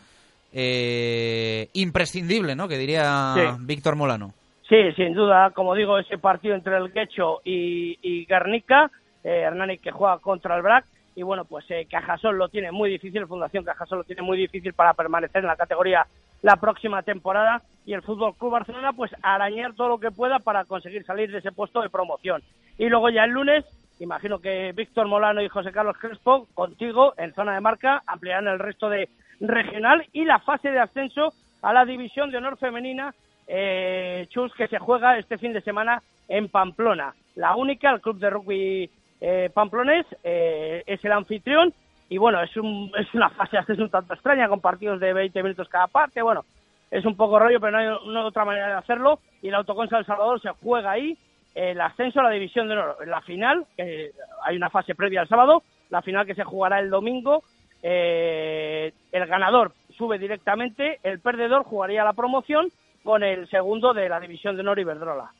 imprescindible, 1.72 2.54
¿no? 2.54 2.68
Que 2.68 2.78
diría 2.78 3.56
Víctor 3.58 3.96
Molano. 3.96 4.32
Sí, 4.68 4.92
sin 4.92 5.14
duda. 5.14 5.50
Como 5.50 5.74
digo, 5.74 5.98
ese 5.98 6.18
partido 6.18 6.54
entre 6.54 6.76
el 6.76 6.92
Guecho 6.92 7.40
y, 7.44 7.98
y 8.02 8.24
Garnica. 8.24 8.90
Hernani 9.26 9.78
que 9.78 9.90
juega 9.90 10.18
contra 10.18 10.56
el 10.56 10.62
BRAC 10.62 10.84
y 11.14 11.22
bueno, 11.22 11.44
pues 11.44 11.64
Cajasol 11.90 12.36
lo 12.36 12.48
tiene 12.48 12.70
muy 12.70 12.90
difícil, 12.90 13.26
Fundación 13.26 13.64
Cajasol 13.64 13.98
lo 13.98 14.04
tiene 14.04 14.22
muy 14.22 14.36
difícil 14.36 14.72
para 14.74 14.94
permanecer 14.94 15.40
en 15.40 15.46
la 15.46 15.56
categoría 15.56 16.06
la 16.42 16.56
próxima 16.56 17.02
temporada 17.02 17.62
y 17.86 17.94
el 17.94 18.02
Fútbol 18.02 18.34
Club 18.36 18.52
Barcelona 18.52 18.92
pues 18.92 19.10
arañar 19.22 19.74
todo 19.74 19.88
lo 19.88 19.98
que 19.98 20.10
pueda 20.10 20.38
para 20.38 20.64
conseguir 20.64 21.04
salir 21.04 21.32
de 21.32 21.38
ese 21.38 21.52
puesto 21.52 21.80
de 21.80 21.88
promoción. 21.88 22.42
Y 22.78 22.88
luego 22.88 23.08
ya 23.08 23.24
el 23.24 23.30
lunes, 23.30 23.64
imagino 23.98 24.38
que 24.38 24.72
Víctor 24.72 25.08
Molano 25.08 25.42
y 25.42 25.48
José 25.48 25.72
Carlos 25.72 25.96
Crespo 25.98 26.46
contigo 26.54 27.14
en 27.16 27.34
zona 27.34 27.54
de 27.54 27.60
marca 27.60 28.02
ampliarán 28.06 28.48
el 28.48 28.58
resto 28.58 28.90
de 28.90 29.08
regional 29.40 30.06
y 30.12 30.24
la 30.24 30.38
fase 30.40 30.70
de 30.70 30.80
ascenso 30.80 31.32
a 31.62 31.72
la 31.72 31.84
división 31.84 32.30
de 32.30 32.36
honor 32.36 32.58
femenina 32.58 33.14
eh, 33.46 34.26
Chus 34.30 34.52
que 34.54 34.68
se 34.68 34.78
juega 34.78 35.18
este 35.18 35.38
fin 35.38 35.52
de 35.52 35.60
semana 35.60 36.02
en 36.28 36.48
Pamplona. 36.48 37.14
La 37.34 37.56
única, 37.56 37.90
el 37.90 38.00
club 38.00 38.18
de 38.18 38.30
rugby 38.30 38.90
eh, 39.20 39.50
pamplonés, 39.52 40.06
eh, 40.24 40.82
es 40.86 41.04
el 41.04 41.12
anfitrión 41.12 41.72
y 42.08 42.18
bueno, 42.18 42.42
es, 42.42 42.56
un, 42.56 42.90
es 42.98 43.12
una 43.14 43.30
fase 43.30 43.58
ascenso 43.58 43.82
un 43.82 43.90
tanto 43.90 44.14
extraña 44.14 44.48
con 44.48 44.60
partidos 44.60 45.00
de 45.00 45.12
20 45.12 45.42
minutos 45.42 45.68
cada 45.68 45.86
parte, 45.86 46.22
bueno, 46.22 46.44
es 46.90 47.04
un 47.04 47.16
poco 47.16 47.38
rollo, 47.38 47.60
pero 47.60 47.72
no 47.72 48.20
hay, 48.20 48.26
otra 48.26 48.44
manera 48.44 48.68
de 48.68 48.74
hacerlo 48.74 49.20
y 49.42 49.48
el 49.48 49.54
Autoconsa 49.54 49.98
El 49.98 50.06
Salvador 50.06 50.40
se 50.40 50.50
juega 50.50 50.92
ahí 50.92 51.16
el 51.54 51.80
ascenso 51.80 52.20
a 52.20 52.24
la 52.24 52.30
división 52.30 52.68
de 52.68 52.74
honor. 52.74 52.96
La 53.06 53.22
final, 53.22 53.66
hay 53.78 54.56
una 54.56 54.68
fase 54.68 54.94
previa 54.94 55.22
al 55.22 55.28
sábado, 55.28 55.62
la 55.88 56.02
final 56.02 56.26
que 56.26 56.34
se 56.34 56.44
jugará 56.44 56.78
el 56.78 56.90
domingo, 56.90 57.42
eh, 57.82 58.92
el 59.12 59.26
ganador 59.26 59.72
sube 59.96 60.18
directamente, 60.18 60.98
el 61.02 61.20
perdedor 61.20 61.64
jugaría 61.64 62.04
la 62.04 62.14
promoción 62.14 62.68
con 63.06 63.22
el 63.22 63.48
segundo 63.48 63.94
de 63.94 64.08
la 64.08 64.20
división 64.20 64.56
de 64.56 64.60
honor 64.60 64.78
Iberdrola. 64.80 65.30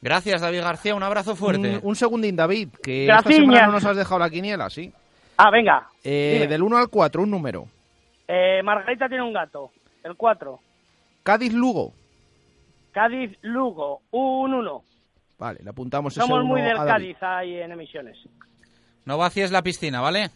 Gracias, 0.00 0.40
David 0.40 0.62
García. 0.62 0.94
Un 0.94 1.02
abrazo 1.02 1.36
fuerte. 1.36 1.78
Un, 1.82 1.94
segundín, 1.94 2.34
David, 2.34 2.70
que 2.82 3.06
esta 3.06 3.22
semana 3.22 3.66
no 3.66 3.72
nos 3.72 3.84
has 3.84 3.96
dejado 3.96 4.18
la 4.18 4.30
quiniela, 4.30 4.70
¿sí? 4.70 4.92
Ah, 5.36 5.50
venga. 5.50 5.86
Eh, 6.02 6.46
del 6.48 6.62
1 6.62 6.76
al 6.76 6.88
4, 6.88 7.22
un 7.22 7.30
número. 7.30 7.66
Eh, 8.26 8.62
Margarita 8.64 9.08
tiene 9.08 9.22
un 9.22 9.32
gato, 9.32 9.70
el 10.02 10.16
4. 10.16 10.58
Cádiz-Lugo. 11.22 11.92
Cádiz-Lugo, 12.92 14.00
un 14.10 14.54
1. 14.54 14.82
Vale, 15.38 15.60
le 15.62 15.70
apuntamos 15.70 16.14
Somos 16.14 16.44
muy 16.44 16.62
del 16.62 16.76
Cádiz 16.76 17.22
ahí 17.22 17.56
en 17.56 17.72
emisiones. 17.72 18.16
No 19.04 19.18
vacíes 19.18 19.50
la 19.50 19.62
piscina, 19.62 20.00
¿vale? 20.00 20.30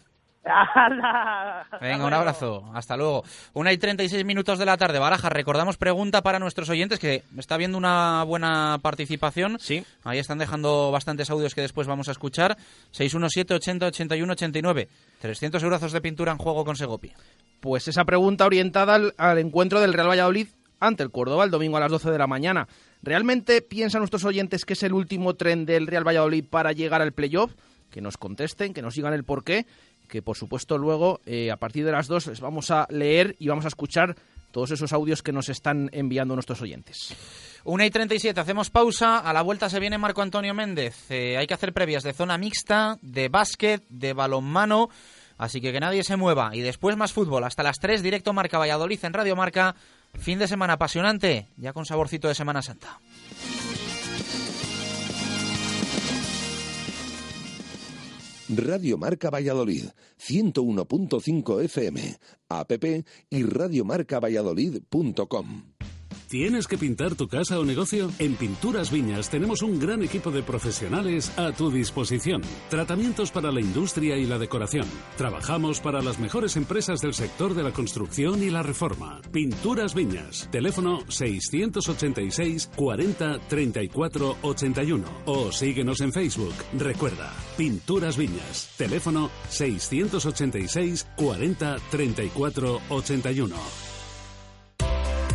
Venga, 1.81 2.05
un 2.05 2.13
abrazo. 2.13 2.65
Hasta 2.75 2.97
luego. 2.97 3.25
Una 3.55 3.73
y 3.73 3.79
36 3.79 4.25
minutos 4.25 4.59
de 4.59 4.67
la 4.67 4.77
tarde. 4.77 4.99
Baraja, 4.99 5.31
recordamos 5.31 5.79
pregunta 5.79 6.23
para 6.23 6.39
nuestros 6.39 6.69
oyentes 6.69 6.99
que 6.99 7.23
está 7.39 7.57
viendo 7.57 7.79
una 7.79 8.25
buena 8.25 8.79
participación. 8.83 9.59
Sí. 9.59 9.85
Ahí 10.03 10.19
están 10.19 10.39
dejando 10.39 10.91
bastantes 10.91 11.31
audios 11.31 11.55
que 11.55 11.63
después 11.63 11.87
vamos 11.87 12.09
a 12.09 12.13
escuchar. 12.13 12.57
617 12.91 13.55
80 13.55 13.87
81 13.87 14.33
89. 14.33 14.89
300 15.21 15.63
euros 15.63 15.93
de 15.93 16.01
pintura 16.01 16.33
en 16.33 16.39
juego 16.39 16.65
con 16.65 16.77
Segopi. 16.77 17.13
Pues 17.61 17.89
esa 17.89 18.05
pregunta 18.05 18.45
orientada 18.45 19.01
al, 19.17 19.39
encuentro 19.39 19.81
del 19.81 19.95
Real 19.95 20.09
Valladolid 20.09 20.49
ante 20.81 21.03
el 21.03 21.11
Córdoba 21.11 21.45
el 21.45 21.51
domingo 21.51 21.79
a 21.79 21.81
las 21.81 21.91
12 21.91 22.11
de 22.11 22.19
la 22.19 22.27
mañana. 22.27 22.69
¿Realmente 23.03 23.63
piensan 23.63 24.01
nuestros 24.01 24.25
oyentes 24.25 24.67
que 24.67 24.75
es 24.75 24.83
el 24.83 24.93
último 24.93 25.35
tren 25.35 25.65
del 25.65 25.87
Real 25.87 26.07
Valladolid 26.07 26.45
para 26.45 26.73
llegar 26.73 27.01
al 27.01 27.13
playoff? 27.13 27.55
Que 27.91 28.03
nos 28.03 28.19
contesten, 28.19 28.75
que 28.75 28.83
nos 28.83 28.95
digan 28.95 29.15
el 29.15 29.25
porqué 29.25 29.67
que 30.09 30.23
por 30.23 30.37
supuesto 30.37 30.79
luego 30.79 31.21
eh, 31.27 31.51
a 31.51 31.57
partir 31.57 31.85
de 31.85 31.93
las 31.93 32.07
dos 32.07 32.27
les 32.27 32.41
vamos 32.41 32.71
a 32.71 32.87
leer 32.91 33.37
y 33.39 33.49
vamos 33.49 33.65
a 33.65 33.69
escuchar 33.69 34.17
todos 34.51 34.71
esos 34.71 34.93
audios 34.93 35.23
que 35.23 35.33
nos 35.33 35.49
están 35.49 35.91
enviando 35.93 36.35
nuestros 36.35 36.63
oyentes. 36.63 37.15
Una 37.65 37.87
y 37.87 37.91
37, 37.91 38.39
hacemos 38.39 38.71
pausa. 38.71 39.19
A 39.19 39.33
la 39.33 39.43
vuelta 39.43 39.69
se 39.69 39.81
viene 39.81 39.99
Marco 39.99 40.23
Antonio 40.23 40.55
Méndez. 40.55 41.11
Eh, 41.11 41.37
hay 41.37 41.47
que 41.47 41.55
hacer 41.55 41.73
previas 41.73 42.05
de 42.05 42.13
zona 42.13 42.39
mixta, 42.39 42.99
de 43.03 43.29
básquet, 43.29 43.83
de 43.89 44.13
balonmano. 44.13 44.91
Así 45.39 45.61
que 45.61 45.73
que 45.73 45.81
nadie 45.81 46.05
se 46.05 46.17
mueva. 46.17 46.55
Y 46.55 46.61
después 46.61 46.97
más 46.97 47.13
fútbol. 47.13 47.43
Hasta 47.43 47.65
las 47.65 47.81
3, 47.81 48.03
directo 48.03 48.33
Marca 48.33 48.59
Valladolid 48.59 49.05
en 49.05 49.13
Radio 49.13 49.35
Marca. 49.35 49.75
Fin 50.19 50.39
de 50.39 50.47
semana 50.47 50.75
apasionante, 50.75 51.49
ya 51.57 51.73
con 51.73 51.85
saborcito 51.85 52.29
de 52.29 52.35
Semana 52.35 52.63
Santa. 52.63 53.01
Radio 58.57 58.99
Marca 58.99 59.31
Valladolid, 59.31 59.85
101.5 60.19 61.63
FM, 61.63 62.19
app 62.49 62.73
y 63.31 63.43
radiomarcavalladolid.com. 63.43 65.94
¿Tienes 66.29 66.67
que 66.67 66.79
pintar 66.79 67.15
tu 67.15 67.29
casa 67.29 67.61
o 67.61 67.65
negocio? 67.65 68.11
En 68.19 68.35
Pinturas 68.35 68.91
Viñas 68.91 69.29
tenemos 69.29 69.63
un 69.63 69.79
gran 69.79 70.03
equipo 70.03 70.31
de 70.31 70.43
profesionales 70.43 71.31
a 71.39 71.53
tu 71.53 71.71
disposición. 71.71 72.43
Tratamientos 72.71 73.31
para 73.31 73.53
la 73.53 73.61
industria 73.61 74.17
y 74.17 74.25
la 74.25 74.39
decoración. 74.39 74.87
Trabajamos 75.17 75.81
para 75.81 76.03
las 76.03 76.19
mejores 76.19 76.57
empresas 76.57 77.01
del 77.01 77.15
sector 77.15 77.55
de 77.55 77.63
la 77.63 77.73
construcción 77.73 78.43
y 78.43 78.51
la 78.51 78.63
reforma. 78.63 79.21
Pinturas 79.33 79.95
Viñas. 79.95 80.49
Teléfono 80.51 81.01
686 81.09 82.71
40 82.75 83.39
34 83.49 84.37
81. 84.43 85.05
O 85.27 85.53
síguenos 85.53 86.01
en 86.01 86.13
Facebook. 86.13 86.55
Recuerda, 86.79 87.33
Pinturas 87.57 88.17
Viñas. 88.17 88.71
Teléfono 88.77 89.31
686 89.51 91.07
40 91.17 91.77
34 91.91 92.81
81. 92.89 93.84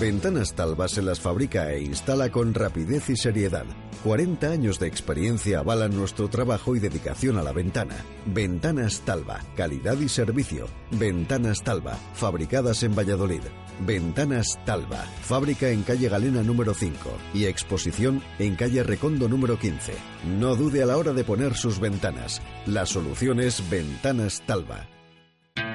Ventanas 0.00 0.54
Talva 0.54 0.88
se 0.88 1.02
las 1.02 1.20
fabrica 1.20 1.74
e 1.74 1.82
instala 1.82 2.30
con 2.32 2.54
rapidez 2.54 3.10
y 3.10 3.16
seriedad. 3.16 3.66
40 4.02 4.48
años 4.48 4.78
de 4.78 4.86
experiencia 4.86 5.58
avalan 5.58 5.94
nuestro 5.94 6.30
trabajo 6.30 6.74
y 6.74 6.80
dedicación 6.80 7.36
a 7.36 7.42
la 7.42 7.52
ventana. 7.52 7.96
Ventanas 8.24 9.02
Talva, 9.02 9.40
calidad 9.56 9.98
y 9.98 10.08
servicio. 10.08 10.68
Ventanas 10.92 11.62
Talva, 11.62 11.98
fabricadas 12.14 12.82
en 12.82 12.94
Valladolid. 12.94 13.42
Ventanas 13.86 14.58
Talva, 14.64 15.04
fábrica 15.20 15.68
en 15.68 15.82
calle 15.82 16.08
Galena 16.08 16.42
número 16.42 16.72
5 16.72 17.10
y 17.34 17.44
exposición 17.44 18.22
en 18.38 18.56
calle 18.56 18.82
Recondo 18.84 19.28
número 19.28 19.58
15. 19.58 19.92
No 20.38 20.56
dude 20.56 20.82
a 20.82 20.86
la 20.86 20.96
hora 20.96 21.12
de 21.12 21.24
poner 21.24 21.56
sus 21.56 21.78
ventanas. 21.78 22.40
La 22.64 22.86
solución 22.86 23.38
es 23.38 23.68
Ventanas 23.68 24.42
Talva. 24.46 24.88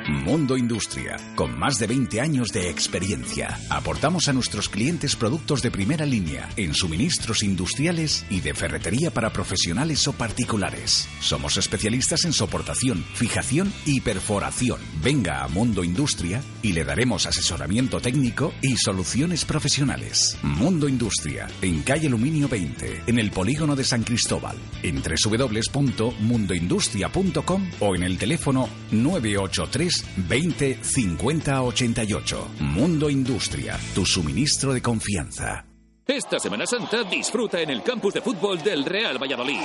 Mundo 0.10 0.58
Industria, 0.58 1.18
con 1.36 1.60
más 1.60 1.78
de 1.80 1.88
20 1.88 2.22
años 2.22 2.48
de 2.50 2.70
experiencia. 2.70 3.58
Aportamos 3.70 4.30
a 4.30 4.34
nuestros 4.34 4.70
clientes 4.70 5.18
productos 5.18 5.62
de 5.62 5.72
primera 5.72 6.06
línea 6.06 6.50
en 6.56 6.74
suministros 6.74 7.44
industriales 7.44 8.26
y 8.30 8.40
de 8.42 8.54
ferretería 8.54 9.12
para 9.12 9.34
profesionales 9.34 10.08
o 10.08 10.14
particulares. 10.14 11.10
Somos 11.20 11.58
especialistas 11.58 12.24
en 12.26 12.34
soportación, 12.34 13.04
fijación 13.16 13.74
y 13.86 14.02
perforación. 14.02 14.80
Venga 15.02 15.44
a 15.44 15.48
Mundo 15.48 15.84
Industria 15.84 16.44
y 16.62 16.74
le 16.74 16.84
daremos 16.84 17.26
asesoramiento 17.26 18.00
técnico 18.00 18.54
y 18.62 18.78
soluciones 18.78 19.46
profesionales. 19.46 20.38
Mundo 20.42 20.88
Industria, 20.88 21.48
en 21.62 21.82
calle 21.82 22.08
Aluminio 22.08 22.48
20, 22.48 23.04
en 23.08 23.20
el 23.20 23.32
polígono 23.32 23.76
de 23.76 23.84
San 23.84 24.04
Cristóbal, 24.04 24.56
en 24.84 25.02
www.mundoindustria.com 25.02 27.72
o 27.80 27.96
en 27.96 28.04
el 28.04 28.18
teléfono 28.18 28.70
983 28.92 29.73
20 30.18 30.78
50 30.82 31.62
88. 31.62 32.48
Mundo 32.60 33.10
Industria, 33.10 33.78
tu 33.94 34.06
suministro 34.06 34.74
de 34.74 34.82
confianza. 34.82 35.73
Esta 36.06 36.38
Semana 36.38 36.66
Santa 36.66 37.06
disfruta 37.06 37.62
en 37.62 37.70
el 37.70 37.82
campus 37.82 38.14
de 38.14 38.22
fútbol 38.22 38.62
del 38.62 38.84
Real 38.84 39.18
Valladolid. 39.18 39.62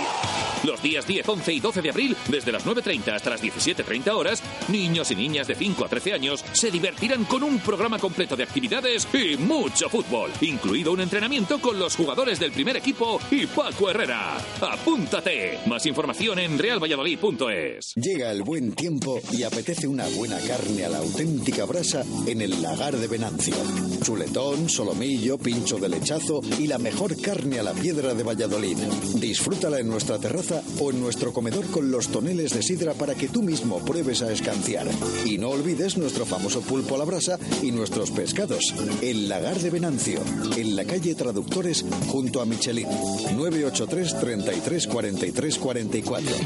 Los 0.63 0.81
días 0.81 1.05
10, 1.05 1.29
11 1.29 1.53
y 1.53 1.59
12 1.59 1.83
de 1.83 1.91
abril, 1.91 2.17
desde 2.29 2.53
las 2.53 2.65
9.30 2.65 3.13
hasta 3.13 3.31
las 3.31 3.43
17.30 3.43 4.09
horas, 4.13 4.41
niños 4.69 5.11
y 5.11 5.17
niñas 5.17 5.49
de 5.49 5.57
5 5.57 5.85
a 5.85 5.89
13 5.89 6.13
años 6.13 6.45
se 6.53 6.71
divertirán 6.71 7.25
con 7.25 7.43
un 7.43 7.59
programa 7.59 7.99
completo 7.99 8.37
de 8.37 8.45
actividades 8.45 9.09
y 9.13 9.37
mucho 9.37 9.89
fútbol, 9.89 10.31
incluido 10.41 10.93
un 10.93 11.01
entrenamiento 11.01 11.61
con 11.61 11.77
los 11.77 11.97
jugadores 11.97 12.39
del 12.39 12.53
primer 12.53 12.77
equipo 12.77 13.19
y 13.33 13.47
Paco 13.47 13.91
Herrera. 13.91 14.39
¡Apúntate! 14.61 15.59
Más 15.67 15.87
información 15.87 16.39
en 16.39 16.57
realvalladolid.es. 16.57 17.95
Llega 17.97 18.31
el 18.31 18.45
buen 18.45 18.75
tiempo 18.75 19.21
y 19.33 19.43
apetece 19.43 19.89
una 19.89 20.07
buena 20.11 20.39
carne 20.39 20.85
a 20.85 20.89
la 20.89 20.99
auténtica 20.99 21.65
brasa 21.65 22.05
en 22.27 22.43
el 22.43 22.63
lagar 22.63 22.97
de 22.97 23.09
Venancio. 23.09 23.57
Chuletón, 24.05 24.69
solomillo, 24.69 25.37
pincho 25.37 25.79
de 25.79 25.89
lechazo 25.89 26.28
y 26.59 26.67
la 26.67 26.79
mejor 26.79 27.19
carne 27.21 27.59
a 27.59 27.63
la 27.63 27.73
piedra 27.73 28.15
de 28.15 28.23
Valladolid. 28.23 28.77
Disfrútala 29.15 29.81
en 29.81 29.89
nuestra 29.89 30.19
terraza 30.19 30.63
o 30.79 30.91
en 30.91 31.01
nuestro 31.01 31.33
comedor 31.33 31.67
con 31.69 31.91
los 31.91 32.09
toneles 32.09 32.53
de 32.53 32.63
sidra 32.63 32.93
para 32.93 33.15
que 33.15 33.29
tú 33.29 33.43
mismo 33.43 33.79
pruebes 33.79 34.21
a 34.21 34.31
escanciar. 34.31 34.87
Y 35.25 35.39
no 35.39 35.49
olvides 35.49 35.97
nuestro 35.97 36.27
famoso 36.27 36.61
pulpo 36.61 36.97
a 36.97 36.99
la 36.99 37.05
brasa 37.05 37.39
y 37.63 37.73
nuestros 37.73 38.11
pescados. 38.11 38.75
El 39.01 39.29
lagar 39.29 39.59
de 39.59 39.71
Venancio, 39.71 40.21
en 40.57 40.77
la 40.77 40.85
calle 40.85 41.15
Traductores 41.15 41.87
junto 42.09 42.43
a 42.43 42.45
Michelin. 42.45 42.89
983 42.89 44.21
33 44.21 44.87
43 44.87 45.59
44. 45.59 46.37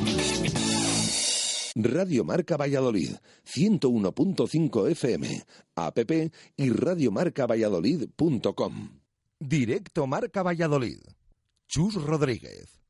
Radio 1.74 2.24
Marca 2.24 2.56
Valladolid, 2.56 3.16
101.5 3.44 4.90
FM, 4.90 5.42
app 5.74 5.98
y 6.56 6.70
radiomarcavalladolid.com. 6.70 9.01
Directo 9.44 10.06
Marca 10.06 10.44
Valladolid. 10.44 11.00
Chus 11.66 11.94
Rodríguez. 11.96 12.81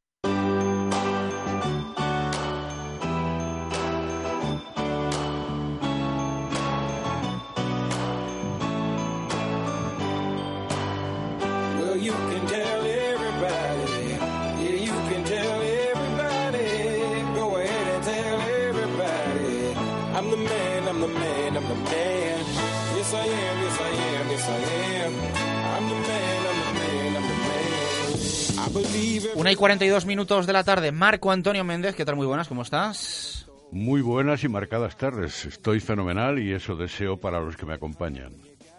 Una 29.34 29.52
y 29.52 29.56
42 29.56 30.06
minutos 30.06 30.46
de 30.46 30.52
la 30.52 30.64
tarde. 30.64 30.92
Marco 30.92 31.30
Antonio 31.30 31.62
Méndez, 31.64 31.94
¿qué 31.94 32.04
tal? 32.04 32.16
Muy 32.16 32.26
buenas, 32.26 32.48
¿cómo 32.48 32.62
estás? 32.62 33.46
Muy 33.70 34.00
buenas 34.02 34.42
y 34.44 34.48
marcadas 34.48 34.96
tardes. 34.96 35.44
Estoy 35.44 35.80
fenomenal 35.80 36.38
y 36.38 36.52
eso 36.52 36.74
deseo 36.76 37.16
para 37.16 37.40
los 37.40 37.56
que 37.56 37.64
me 37.66 37.74
acompañan. 37.74 38.32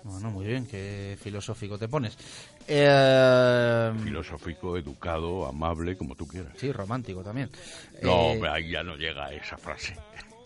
Bueno, 0.04 0.30
muy 0.32 0.46
bien, 0.46 0.68
qué 0.68 1.18
filosófico 1.22 1.78
te 1.78 1.88
pones. 1.88 2.18
Eh, 2.68 3.92
Filosófico, 4.04 4.78
educado, 4.78 5.46
amable, 5.48 5.96
como 5.96 6.16
tú 6.16 6.28
quieras. 6.28 6.54
sí, 6.58 6.72
romántico 6.74 7.24
también. 7.24 7.50
No, 8.02 8.34
Eh, 8.34 8.42
ahí 8.52 8.70
ya 8.72 8.84
no 8.84 8.96
llega 8.98 9.32
esa 9.34 9.58
frase. 9.58 9.96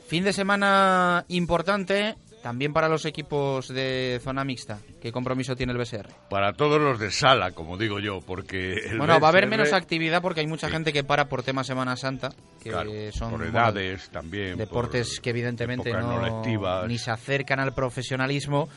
fin 0.08 0.24
de 0.24 0.34
semana 0.34 1.26
importante 1.30 2.16
también 2.42 2.72
para 2.74 2.88
los 2.88 3.06
equipos 3.06 3.68
de 3.68 4.20
zona 4.24 4.44
mixta. 4.44 4.80
¿Qué 5.02 5.12
compromiso 5.12 5.56
tiene 5.56 5.74
el 5.74 5.78
BSR? 5.80 6.08
Para 6.30 6.54
todos 6.54 6.80
los 6.80 7.00
de 7.00 7.12
sala, 7.12 7.52
como 7.52 7.78
digo 7.78 8.00
yo, 8.00 8.20
porque... 8.22 8.74
el 8.90 8.98
Bueno, 8.98 9.20
va 9.20 9.28
a 9.28 9.32
haber 9.32 9.48
menos 9.48 9.74
actividad 9.74 10.22
porque 10.22 10.42
hay 10.42 10.48
mucha 10.48 10.68
Sí. 10.68 10.74
gente 10.74 10.94
que 10.94 11.04
para 11.04 11.28
por 11.28 11.44
tema 11.44 11.64
Semana 11.64 11.96
Santa, 11.98 12.30
que 12.64 12.70
Claro, 12.70 12.92
son 13.12 13.32
por 13.32 13.40
bueno, 13.40 13.58
edades 13.58 14.10
también, 14.10 14.58
deportes 14.58 15.16
por 15.16 15.22
que 15.24 15.30
evidentemente 15.32 15.92
no 15.92 16.88
ni 16.88 16.98
se 16.98 17.12
acercan 17.12 17.60
al 17.60 17.74
profesionalismo 17.74 18.70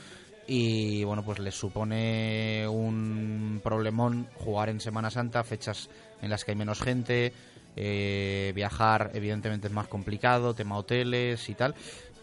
y 0.47 1.05
bueno, 1.05 1.23
pues 1.25 1.39
les 1.39 1.55
supone 1.55 2.67
un 2.69 3.61
problemón 3.63 4.27
jugar 4.35 4.69
en 4.69 4.81
Semana 4.81 5.11
Santa, 5.11 5.45
fechas 5.45 5.89
en 6.23 6.31
las 6.31 6.45
que 6.45 6.51
hay 6.53 6.57
menos 6.57 6.81
gente, 6.81 7.33
eh, 7.77 8.53
viajar 8.55 9.13
evidentemente 9.15 9.69
es 9.69 9.73
más 9.73 9.87
complicado, 9.87 10.55
tema 10.55 10.77
hoteles 10.77 11.49
y 11.49 11.55
tal, 11.55 11.75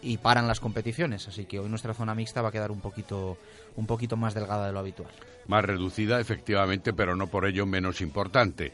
y 0.02 0.18
paran 0.18 0.46
las 0.46 0.60
competiciones, 0.60 1.28
así 1.28 1.44
que 1.44 1.58
hoy 1.58 1.68
nuestra 1.68 1.94
zona 1.94 2.14
mixta 2.14 2.42
va 2.42 2.50
a 2.50 2.52
quedar 2.52 2.70
un 2.70 2.80
poquito, 2.80 3.36
un 3.76 3.86
poquito 3.86 4.16
más 4.16 4.34
delgada 4.34 4.66
de 4.66 4.72
lo 4.72 4.78
habitual. 4.78 5.10
Más 5.46 5.64
reducida, 5.64 6.20
efectivamente, 6.20 6.92
pero 6.92 7.16
no 7.16 7.26
por 7.26 7.46
ello 7.46 7.66
menos 7.66 8.00
importante. 8.00 8.72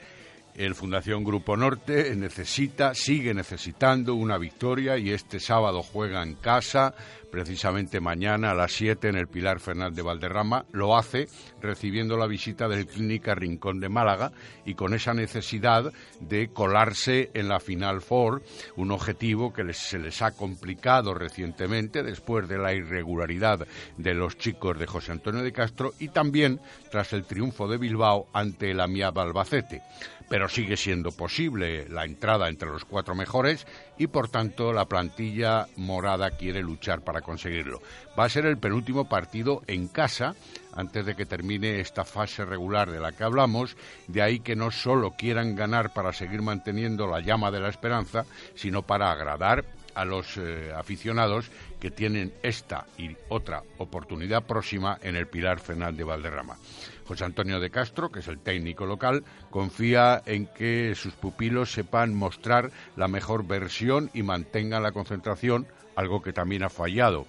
El 0.54 0.76
Fundación 0.76 1.24
Grupo 1.24 1.56
Norte 1.56 2.14
necesita, 2.14 2.94
sigue 2.94 3.34
necesitando 3.34 4.14
una 4.14 4.38
victoria 4.38 4.96
y 4.96 5.10
este 5.10 5.40
sábado 5.40 5.82
juega 5.82 6.22
en 6.22 6.34
casa, 6.34 6.94
precisamente 7.32 8.00
mañana 8.00 8.52
a 8.52 8.54
las 8.54 8.70
7 8.70 9.08
en 9.08 9.16
el 9.16 9.26
Pilar 9.26 9.58
Fernández 9.58 9.96
de 9.96 10.02
Valderrama. 10.02 10.66
Lo 10.70 10.96
hace 10.96 11.26
recibiendo 11.60 12.16
la 12.16 12.28
visita 12.28 12.68
del 12.68 12.86
Clínica 12.86 13.34
Rincón 13.34 13.80
de 13.80 13.88
Málaga 13.88 14.30
y 14.64 14.74
con 14.74 14.94
esa 14.94 15.12
necesidad 15.12 15.92
de 16.20 16.46
colarse 16.50 17.32
en 17.34 17.48
la 17.48 17.58
Final 17.58 18.00
Four, 18.00 18.44
un 18.76 18.92
objetivo 18.92 19.52
que 19.52 19.72
se 19.72 19.98
les 19.98 20.22
ha 20.22 20.30
complicado 20.30 21.14
recientemente 21.14 22.04
después 22.04 22.46
de 22.46 22.58
la 22.58 22.72
irregularidad 22.72 23.66
de 23.96 24.14
los 24.14 24.38
chicos 24.38 24.78
de 24.78 24.86
José 24.86 25.10
Antonio 25.10 25.42
de 25.42 25.52
Castro 25.52 25.94
y 25.98 26.10
también 26.10 26.60
tras 26.92 27.12
el 27.12 27.24
triunfo 27.24 27.66
de 27.66 27.78
Bilbao 27.78 28.28
ante 28.32 28.70
el 28.70 28.78
Amiab 28.78 29.18
Albacete 29.18 29.82
pero 30.28 30.48
sigue 30.48 30.76
siendo 30.76 31.12
posible 31.12 31.88
la 31.88 32.04
entrada 32.04 32.48
entre 32.48 32.70
los 32.70 32.84
cuatro 32.84 33.14
mejores 33.14 33.66
y 33.98 34.06
por 34.06 34.28
tanto 34.28 34.72
la 34.72 34.86
plantilla 34.86 35.68
morada 35.76 36.30
quiere 36.30 36.62
luchar 36.62 37.02
para 37.02 37.20
conseguirlo. 37.20 37.80
Va 38.18 38.24
a 38.24 38.28
ser 38.28 38.46
el 38.46 38.58
penúltimo 38.58 39.08
partido 39.08 39.62
en 39.66 39.88
casa 39.88 40.34
antes 40.74 41.06
de 41.06 41.14
que 41.14 41.26
termine 41.26 41.80
esta 41.80 42.04
fase 42.04 42.44
regular 42.44 42.90
de 42.90 43.00
la 43.00 43.12
que 43.12 43.24
hablamos, 43.24 43.76
de 44.08 44.22
ahí 44.22 44.40
que 44.40 44.56
no 44.56 44.70
solo 44.70 45.12
quieran 45.12 45.54
ganar 45.54 45.92
para 45.92 46.12
seguir 46.12 46.42
manteniendo 46.42 47.06
la 47.06 47.20
llama 47.20 47.50
de 47.50 47.60
la 47.60 47.68
esperanza, 47.68 48.24
sino 48.54 48.82
para 48.82 49.10
agradar 49.10 49.64
a 49.94 50.04
los 50.04 50.36
eh, 50.36 50.72
aficionados 50.76 51.50
que 51.84 51.90
tienen 51.90 52.32
esta 52.42 52.86
y 52.96 53.14
otra 53.28 53.62
oportunidad 53.76 54.44
próxima 54.44 54.98
en 55.02 55.16
el 55.16 55.26
Pilar 55.26 55.60
Fernández 55.60 55.98
de 55.98 56.04
Valderrama. 56.04 56.56
José 57.04 57.26
Antonio 57.26 57.60
de 57.60 57.68
Castro, 57.68 58.10
que 58.10 58.20
es 58.20 58.28
el 58.28 58.38
técnico 58.38 58.86
local, 58.86 59.22
confía 59.50 60.22
en 60.24 60.46
que 60.46 60.94
sus 60.94 61.12
pupilos 61.12 61.72
sepan 61.72 62.14
mostrar 62.14 62.70
la 62.96 63.06
mejor 63.06 63.46
versión 63.46 64.10
y 64.14 64.22
mantengan 64.22 64.82
la 64.82 64.92
concentración, 64.92 65.66
algo 65.94 66.22
que 66.22 66.32
también 66.32 66.62
ha 66.62 66.70
fallado 66.70 67.26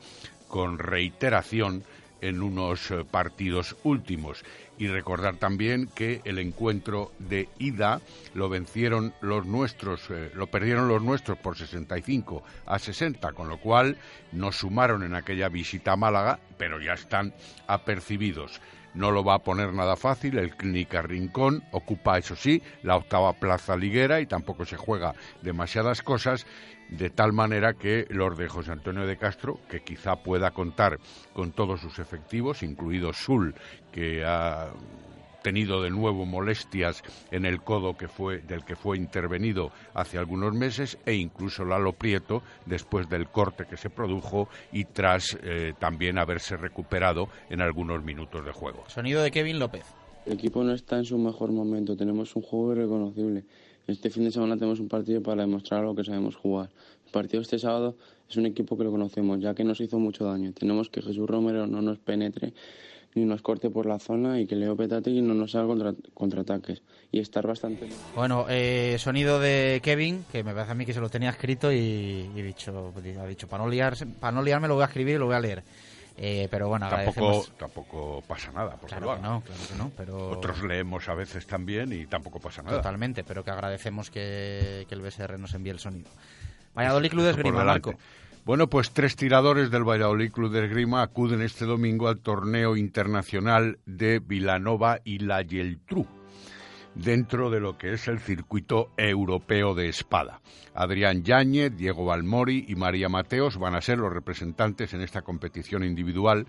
con 0.48 0.80
reiteración 0.80 1.84
en 2.22 2.42
unos 2.42 2.92
eh, 2.92 3.04
partidos 3.04 3.76
últimos. 3.84 4.46
Y 4.78 4.88
recordar 4.88 5.38
también 5.38 5.88
que 5.88 6.22
el 6.26 6.38
encuentro 6.38 7.12
de 7.18 7.48
ida 7.60 8.02
lo 8.34 8.50
vencieron 8.50 9.14
los 9.22 9.46
nuestros, 9.46 10.10
eh, 10.10 10.32
lo 10.34 10.48
perdieron 10.48 10.88
los 10.88 11.02
nuestros 11.02 11.38
por 11.38 11.58
65 11.58 12.44
a 12.66 12.78
60, 12.78 13.32
con 13.32 13.48
lo 13.48 13.58
cual 13.60 13.98
nos 14.34 14.58
sumaron 14.58 15.04
en 15.04 15.16
aquella 15.16 15.48
visita 15.48 15.94
a 15.94 15.98
Málaga, 15.98 16.40
pero 16.58 16.82
ya 16.82 16.94
están 16.94 17.34
apercibidos. 17.68 18.60
No 18.96 19.12
lo 19.12 19.26
va 19.26 19.36
a 19.36 19.44
poner 19.44 19.74
nada 19.74 19.98
fácil, 19.98 20.38
el 20.38 20.56
Clínica 20.56 21.02
Rincón 21.02 21.64
ocupa, 21.72 22.18
eso 22.18 22.36
sí, 22.36 22.64
la 22.82 22.96
octava 22.96 23.34
plaza 23.34 23.76
liguera 23.76 24.22
y 24.22 24.26
tampoco 24.26 24.64
se 24.66 24.78
juega 24.78 25.14
demasiadas 25.42 26.02
cosas, 26.02 26.48
de 26.90 27.10
tal 27.10 27.34
manera 27.34 27.74
que 27.74 28.06
los 28.10 28.38
de 28.38 28.48
José 28.48 28.72
Antonio 28.72 29.06
de 29.06 29.18
Castro, 29.18 29.60
que 29.70 29.82
quizá 29.82 30.18
pueda 30.18 30.52
contar 30.52 31.00
con 31.34 31.52
todos 31.52 31.82
sus 31.82 32.00
efectivos, 32.00 32.64
incluido 32.64 33.14
Sul, 33.14 33.56
que 33.92 34.24
ha 34.24 34.72
tenido 35.46 35.84
de 35.84 35.92
nuevo 35.92 36.26
molestias 36.26 37.04
en 37.30 37.46
el 37.46 37.62
codo 37.62 37.96
que 37.96 38.08
fue, 38.08 38.40
del 38.40 38.66
que 38.66 38.76
fue 38.76 38.98
intervenido 38.98 39.70
hace 39.94 40.18
algunos 40.18 40.56
meses 40.56 40.98
e 41.06 41.14
incluso 41.14 41.64
Lalo 41.64 41.94
Prieto 41.94 42.42
después 42.66 43.08
del 43.10 43.28
corte 43.28 43.66
que 43.70 43.78
se 43.78 43.92
produjo 43.92 44.50
y 44.72 44.86
tras 44.86 45.38
eh, 45.44 45.74
también 45.78 46.18
haberse 46.18 46.58
recuperado 46.58 47.28
en 47.52 47.62
algunos 47.62 48.04
minutos 48.04 48.44
de 48.44 48.52
juego. 48.52 48.86
Sonido 48.88 49.22
de 49.22 49.30
Kevin 49.30 49.60
López. 49.60 49.86
El 50.26 50.34
equipo 50.34 50.64
no 50.64 50.74
está 50.74 50.98
en 50.98 51.06
su 51.06 51.20
mejor 51.20 51.52
momento, 51.52 51.96
tenemos 51.96 52.36
un 52.36 52.42
juego 52.42 52.72
irreconocible. 52.72 53.46
Este 53.88 54.10
fin 54.10 54.24
de 54.24 54.32
semana 54.32 54.56
tenemos 54.56 54.80
un 54.80 54.88
partido 54.88 55.22
para 55.22 55.42
demostrar 55.42 55.84
lo 55.84 55.96
que 55.96 56.04
sabemos 56.04 56.36
jugar. 56.36 56.70
El 57.06 57.12
partido 57.12 57.42
este 57.42 57.60
sábado 57.60 57.96
es 58.30 58.36
un 58.38 58.46
equipo 58.46 58.78
que 58.78 58.84
lo 58.84 58.92
conocemos, 58.92 59.40
ya 59.40 59.54
que 59.54 59.64
nos 59.64 59.80
hizo 59.80 60.00
mucho 60.00 60.26
daño. 60.26 60.52
Tenemos 60.54 60.90
que 60.90 61.02
Jesús 61.02 61.28
Romero 61.28 61.68
no 61.68 61.82
nos 61.82 62.00
penetre 62.00 62.54
ni 63.16 63.24
nos 63.24 63.42
corte 63.42 63.70
por 63.70 63.86
la 63.86 63.98
zona 63.98 64.42
y 64.42 64.46
que 64.46 64.56
Leo 64.56 64.76
Petati 64.76 65.22
no 65.22 65.34
nos 65.34 65.56
haga 65.56 65.68
contra, 65.68 65.94
contraataques 66.14 66.82
y 67.14 67.20
estar 67.20 67.48
bastante 67.48 67.88
bueno 68.14 68.46
eh, 68.50 68.98
sonido 69.00 69.40
de 69.40 69.80
Kevin 69.82 70.26
que 70.30 70.44
me 70.44 70.54
parece 70.54 70.74
a 70.74 70.76
mí 70.76 70.86
que 70.86 70.94
se 70.94 71.00
lo 71.00 71.10
tenía 71.10 71.30
escrito 71.30 71.72
y, 71.72 72.28
dicho 72.36 72.94
ha 73.18 73.26
dicho 73.26 73.48
para 73.48 73.64
no 73.64 73.70
liarse, 73.70 74.06
para 74.06 74.34
no 74.34 74.44
liarme 74.44 74.68
lo 74.68 74.74
voy 74.74 74.84
a 74.84 74.88
escribir 74.88 75.16
y 75.16 75.20
lo 75.20 75.28
voy 75.28 75.36
a 75.36 75.40
leer 75.40 75.64
eh, 76.18 76.48
pero 76.50 76.70
bueno, 76.70 76.90
tampoco, 76.90 77.46
tampoco 77.58 78.24
pasa 78.28 78.52
nada. 78.52 78.78
claro 78.88 79.16
que 79.16 79.22
no, 79.22 79.42
claro 79.42 79.62
que 79.70 79.76
no. 79.76 79.92
Pero... 79.98 80.30
Otros 80.30 80.64
leemos 80.64 81.10
a 81.10 81.16
veces 81.16 81.46
también 81.46 81.92
y 81.92 82.06
tampoco 82.08 82.40
pasa 82.40 82.64
nada. 82.64 82.78
Totalmente, 82.78 83.24
pero 83.24 83.44
que 83.44 83.52
agradecemos 83.52 84.10
que, 84.10 84.86
que 84.88 84.96
el 84.96 85.02
BSR 85.02 85.38
nos 85.38 85.54
envíe 85.54 85.72
el 85.72 85.80
sonido. 85.80 86.10
Valladolid 86.76 87.10
Club 87.10 87.24
de 87.24 87.32
Esgrima, 87.32 87.64
Marco. 87.64 87.96
Bueno, 88.46 88.68
pues 88.68 88.92
tres 88.92 89.16
tiradores 89.16 89.72
del 89.72 89.84
Valladolid 89.84 90.32
Club 90.32 90.52
de 90.52 90.66
Esgrima 90.66 91.02
acuden 91.02 91.42
este 91.42 91.66
domingo 91.66 92.08
al 92.08 92.20
torneo 92.20 92.78
internacional 92.78 93.80
de 93.86 94.20
Vilanova 94.20 95.00
y 95.04 95.20
la 95.20 95.44
Geltrú 95.44 96.08
dentro 96.96 97.50
de 97.50 97.60
lo 97.60 97.78
que 97.78 97.94
es 97.94 98.08
el 98.08 98.20
circuito 98.20 98.92
europeo 98.98 99.76
de 99.76 99.90
espada. 99.90 100.42
Adrián 100.74 101.24
Yáñez, 101.24 101.76
Diego 101.76 102.06
Balmori 102.06 102.66
y 102.68 102.76
María 102.76 103.10
Mateos 103.10 103.58
van 103.58 103.76
a 103.76 103.82
ser 103.82 104.00
los 104.00 104.12
representantes 104.12 104.94
en 104.94 105.02
esta 105.02 105.22
competición 105.22 105.84
individual 105.84 106.48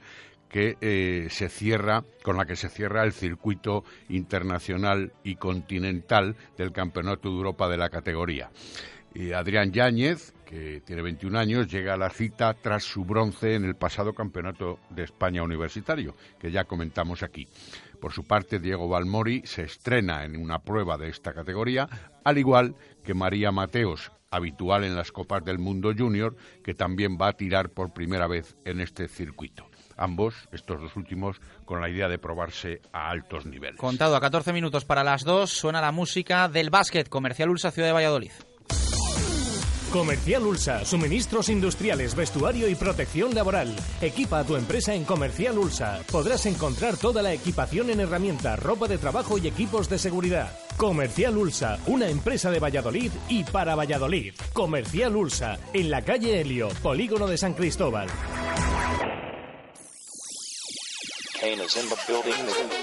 que 0.49 0.77
eh, 0.81 1.27
se 1.29 1.49
cierra, 1.49 2.05
con 2.23 2.37
la 2.37 2.47
que 2.47 2.57
se 2.57 2.69
cierra 2.69 3.05
el 3.05 3.13
circuito 3.13 3.85
internacional 4.09 5.13
y 5.25 5.37
continental 5.37 6.37
del 6.57 6.73
Campeonato 6.73 7.29
de 7.29 7.35
Europa 7.35 7.69
de 7.69 7.77
la 7.77 7.91
categoría. 7.91 8.51
Y 9.15 9.33
Adrián 9.33 9.73
Yáñez, 9.73 10.35
que 10.45 10.83
tiene 10.85 11.01
21 11.01 11.39
años, 11.39 11.69
llega 11.69 11.95
a 11.95 11.97
la 11.97 12.11
cita 12.11 12.53
tras 12.53 12.85
su 12.85 13.05
bronce 13.05 13.55
en 13.55 13.65
el 13.65 13.75
pasado 13.75 14.13
Campeonato 14.13 14.79
de 14.91 15.05
España 15.05 15.43
Universitario, 15.43 16.15
que 16.39 16.51
ya 16.51 16.65
comentamos 16.65 17.23
aquí. 17.23 17.49
Por 18.01 18.13
su 18.13 18.25
parte, 18.25 18.59
Diego 18.59 18.89
Balmori 18.89 19.43
se 19.45 19.63
estrena 19.63 20.25
en 20.25 20.37
una 20.37 20.61
prueba 20.61 20.97
de 20.97 21.09
esta 21.09 21.33
categoría, 21.33 21.89
al 22.25 22.39
igual 22.39 22.75
que 23.05 23.15
María 23.15 23.53
Mateos, 23.53 24.13
habitual 24.31 24.85
en 24.85 24.97
las 24.97 25.13
Copas 25.13 25.45
del 25.45 25.59
Mundo 25.59 25.93
Junior, 25.97 26.37
que 26.63 26.75
también 26.75 27.17
va 27.21 27.29
a 27.29 27.33
tirar 27.33 27.71
por 27.71 27.93
primera 27.93 28.27
vez 28.27 28.57
en 28.65 28.81
este 28.81 29.09
circuito. 29.09 29.67
Ambos, 29.97 30.35
estos 30.53 30.81
dos 30.81 30.97
últimos, 30.97 31.41
con 31.65 31.81
la 31.81 31.89
idea 31.89 32.09
de 32.09 32.19
probarse 32.19 32.83
a 32.93 33.09
altos 33.09 33.47
niveles. 33.47 33.81
Contado 33.81 34.15
a 34.15 34.21
14 34.21 34.53
minutos 34.53 34.85
para 34.85 35.03
las 35.03 35.25
dos, 35.25 35.51
suena 35.51 35.81
la 35.81 35.93
música 35.93 36.49
del 36.49 36.71
básquet 36.71 37.09
comercial 37.09 37.49
Ulsa 37.49 37.71
Ciudad 37.71 37.89
de 37.89 37.95
Valladolid. 37.95 38.33
Comercial 39.97 40.47
Ulsa, 40.47 40.85
suministros 40.85 41.49
industriales, 41.49 42.15
vestuario 42.15 42.69
y 42.69 42.75
protección 42.75 43.35
laboral. 43.35 43.75
Equipa 44.03 44.41
a 44.41 44.45
tu 44.45 44.55
empresa 44.55 44.95
en 44.95 45.05
Comercial 45.05 45.57
Ulsa. 45.57 46.01
Podrás 46.13 46.45
encontrar 46.45 46.99
toda 46.99 47.23
la 47.23 47.33
equipación 47.33 47.89
en 47.89 48.01
herramientas, 48.01 48.63
ropa 48.63 48.89
de 48.89 48.99
trabajo 48.99 49.39
y 49.39 49.49
equipos 49.49 49.89
de 49.89 49.99
seguridad. 49.99 50.53
Comercial 50.77 51.39
Ulsa, 51.39 51.79
una 51.87 52.11
empresa 52.11 52.51
de 52.51 52.61
Valladolid 52.61 53.11
y 53.31 53.45
para 53.45 53.75
Valladolid. 53.75 54.35
Comercial 54.53 55.17
Ulsa, 55.17 55.59
en 55.73 55.91
la 55.91 56.03
calle 56.03 56.43
Helio, 56.43 56.69
Polígono 56.83 57.27
de 57.27 57.39
San 57.39 57.55
Cristóbal. 57.55 58.09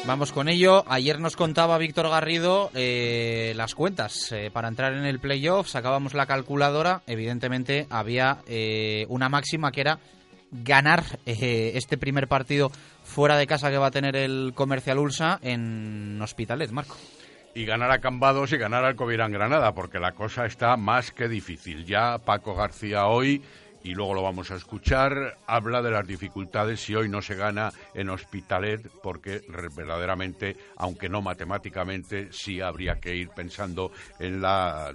Vamos 0.06 0.32
con 0.32 0.50
ello. 0.50 0.84
Ayer 0.88 1.20
nos 1.20 1.36
contaba 1.36 1.78
Víctor 1.78 2.10
Garrido 2.10 2.72
eh, 2.74 3.54
las 3.56 3.76
cuentas 3.76 4.32
eh, 4.32 4.50
para 4.52 4.68
entrar 4.68 4.94
en 4.94 5.06
el 5.06 5.20
playoff. 5.20 5.68
Sacábamos 5.68 6.14
la 6.14 6.26
calculadora. 6.26 7.02
Evidentemente 7.08 7.88
había 7.90 8.40
eh, 8.48 9.06
una 9.10 9.30
máxima 9.30 9.72
que 9.72 9.82
era 9.82 10.00
ganar 10.52 11.04
este 11.26 11.98
primer 11.98 12.28
partido 12.28 12.72
fuera 13.04 13.38
de 13.38 13.48
casa 13.48 13.72
que 13.72 13.80
va 13.80 13.88
a 13.88 13.92
tener 13.92 14.16
el 14.16 14.52
Comercial 14.54 15.00
Ulsa 15.00 15.40
en 15.42 16.22
Hospitalet, 16.22 16.70
Marco 16.70 16.96
y 17.56 17.66
ganar 17.66 17.92
a 17.92 18.00
Cambados 18.00 18.52
y 18.52 18.58
ganar 18.58 18.84
al 18.84 18.96
Covirán 18.96 19.32
Granada, 19.32 19.74
porque 19.74 20.00
la 20.00 20.14
cosa 20.14 20.46
está 20.46 20.76
más 20.76 21.12
que 21.12 21.28
difícil. 21.28 21.86
Ya 21.86 22.18
Paco 22.18 22.56
García 22.56 23.06
hoy 23.06 23.42
y 23.84 23.94
luego 23.94 24.14
lo 24.14 24.24
vamos 24.24 24.50
a 24.52 24.56
escuchar, 24.56 25.38
habla 25.46 25.82
de 25.82 25.92
las 25.92 26.08
dificultades 26.08 26.80
si 26.80 26.96
hoy 26.96 27.10
no 27.10 27.22
se 27.22 27.36
gana 27.36 27.72
en 27.94 28.10
Hospitalet, 28.10 28.90
porque 29.02 29.42
verdaderamente, 29.76 30.56
aunque 30.78 31.10
no 31.10 31.22
matemáticamente, 31.22 32.30
sí 32.32 32.62
habría 32.62 33.00
que 33.00 33.16
ir 33.16 33.30
pensando 33.30 33.92
en 34.20 34.42
la, 34.42 34.94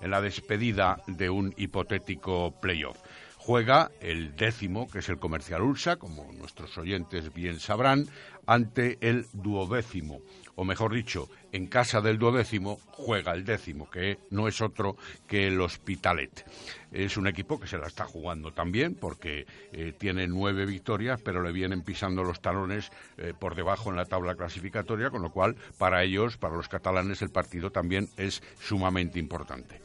en 0.00 0.10
la 0.10 0.20
despedida 0.20 1.02
de 1.06 1.28
un 1.28 1.52
hipotético 1.56 2.52
playoff. 2.60 2.98
juega 3.36 3.90
el 4.00 4.36
décimo, 4.36 4.88
que 4.88 4.98
es 4.98 5.08
el 5.08 5.18
Comercial 5.18 5.62
Ursa, 5.62 5.96
como 5.96 6.30
nuestros 6.32 6.76
oyentes 6.78 7.32
bien 7.32 7.58
sabrán, 7.58 8.06
ante 8.46 8.98
el 9.00 9.26
duodécimo, 9.32 10.20
o 10.58 10.64
mejor 10.64 10.92
dicho, 10.92 11.28
en 11.52 11.68
casa 11.68 12.00
del 12.00 12.18
duodécimo 12.18 12.80
juega 12.90 13.32
el 13.32 13.44
décimo, 13.44 13.88
que 13.88 14.18
no 14.30 14.48
es 14.48 14.60
otro 14.60 14.96
que 15.28 15.46
el 15.46 15.60
Hospitalet. 15.60 16.44
Es 16.90 17.16
un 17.16 17.28
equipo 17.28 17.60
que 17.60 17.68
se 17.68 17.78
la 17.78 17.86
está 17.86 18.06
jugando 18.06 18.50
también 18.50 18.96
porque 18.96 19.46
eh, 19.70 19.92
tiene 19.96 20.26
nueve 20.26 20.66
victorias, 20.66 21.20
pero 21.22 21.42
le 21.42 21.52
vienen 21.52 21.82
pisando 21.82 22.24
los 22.24 22.40
talones 22.40 22.90
eh, 23.18 23.34
por 23.38 23.54
debajo 23.54 23.90
en 23.90 23.96
la 23.96 24.06
tabla 24.06 24.34
clasificatoria, 24.34 25.10
con 25.10 25.22
lo 25.22 25.30
cual 25.30 25.54
para 25.78 26.02
ellos, 26.02 26.36
para 26.38 26.56
los 26.56 26.68
catalanes, 26.68 27.22
el 27.22 27.30
partido 27.30 27.70
también 27.70 28.08
es 28.16 28.42
sumamente 28.58 29.20
importante. 29.20 29.80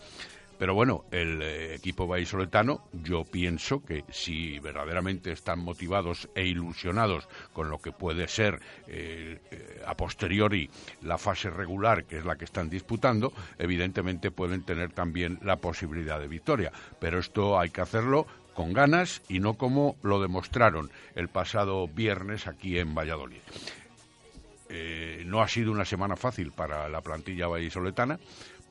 Pero 0.63 0.75
bueno, 0.75 1.03
el 1.11 1.41
eh, 1.41 1.75
equipo 1.75 2.07
vallisoletano, 2.07 2.87
yo 2.93 3.25
pienso 3.25 3.83
que 3.83 4.05
si 4.09 4.59
verdaderamente 4.59 5.33
están 5.33 5.59
motivados 5.59 6.29
e 6.35 6.45
ilusionados 6.45 7.27
con 7.51 7.69
lo 7.69 7.79
que 7.79 7.91
puede 7.91 8.29
ser 8.29 8.61
eh, 8.87 9.41
eh, 9.51 9.83
a 9.85 9.93
posteriori 9.97 10.69
la 11.01 11.17
fase 11.17 11.49
regular, 11.49 12.05
que 12.05 12.19
es 12.19 12.23
la 12.23 12.37
que 12.37 12.45
están 12.45 12.69
disputando, 12.69 13.33
evidentemente 13.59 14.31
pueden 14.31 14.63
tener 14.63 14.93
también 14.93 15.37
la 15.43 15.57
posibilidad 15.57 16.17
de 16.17 16.29
victoria. 16.29 16.71
Pero 16.97 17.19
esto 17.19 17.59
hay 17.59 17.69
que 17.69 17.81
hacerlo 17.81 18.25
con 18.53 18.71
ganas 18.71 19.21
y 19.27 19.39
no 19.39 19.55
como 19.55 19.97
lo 20.01 20.21
demostraron 20.21 20.89
el 21.15 21.27
pasado 21.27 21.89
viernes 21.89 22.47
aquí 22.47 22.79
en 22.79 22.95
Valladolid. 22.95 23.41
no 25.25 25.41
ha 25.41 25.47
sido 25.49 25.73
una 25.73 25.83
semana 25.83 26.15
fácil 26.15 26.53
para 26.53 26.87
la 26.87 27.01
plantilla 27.01 27.47
vallisoletana 27.47 28.17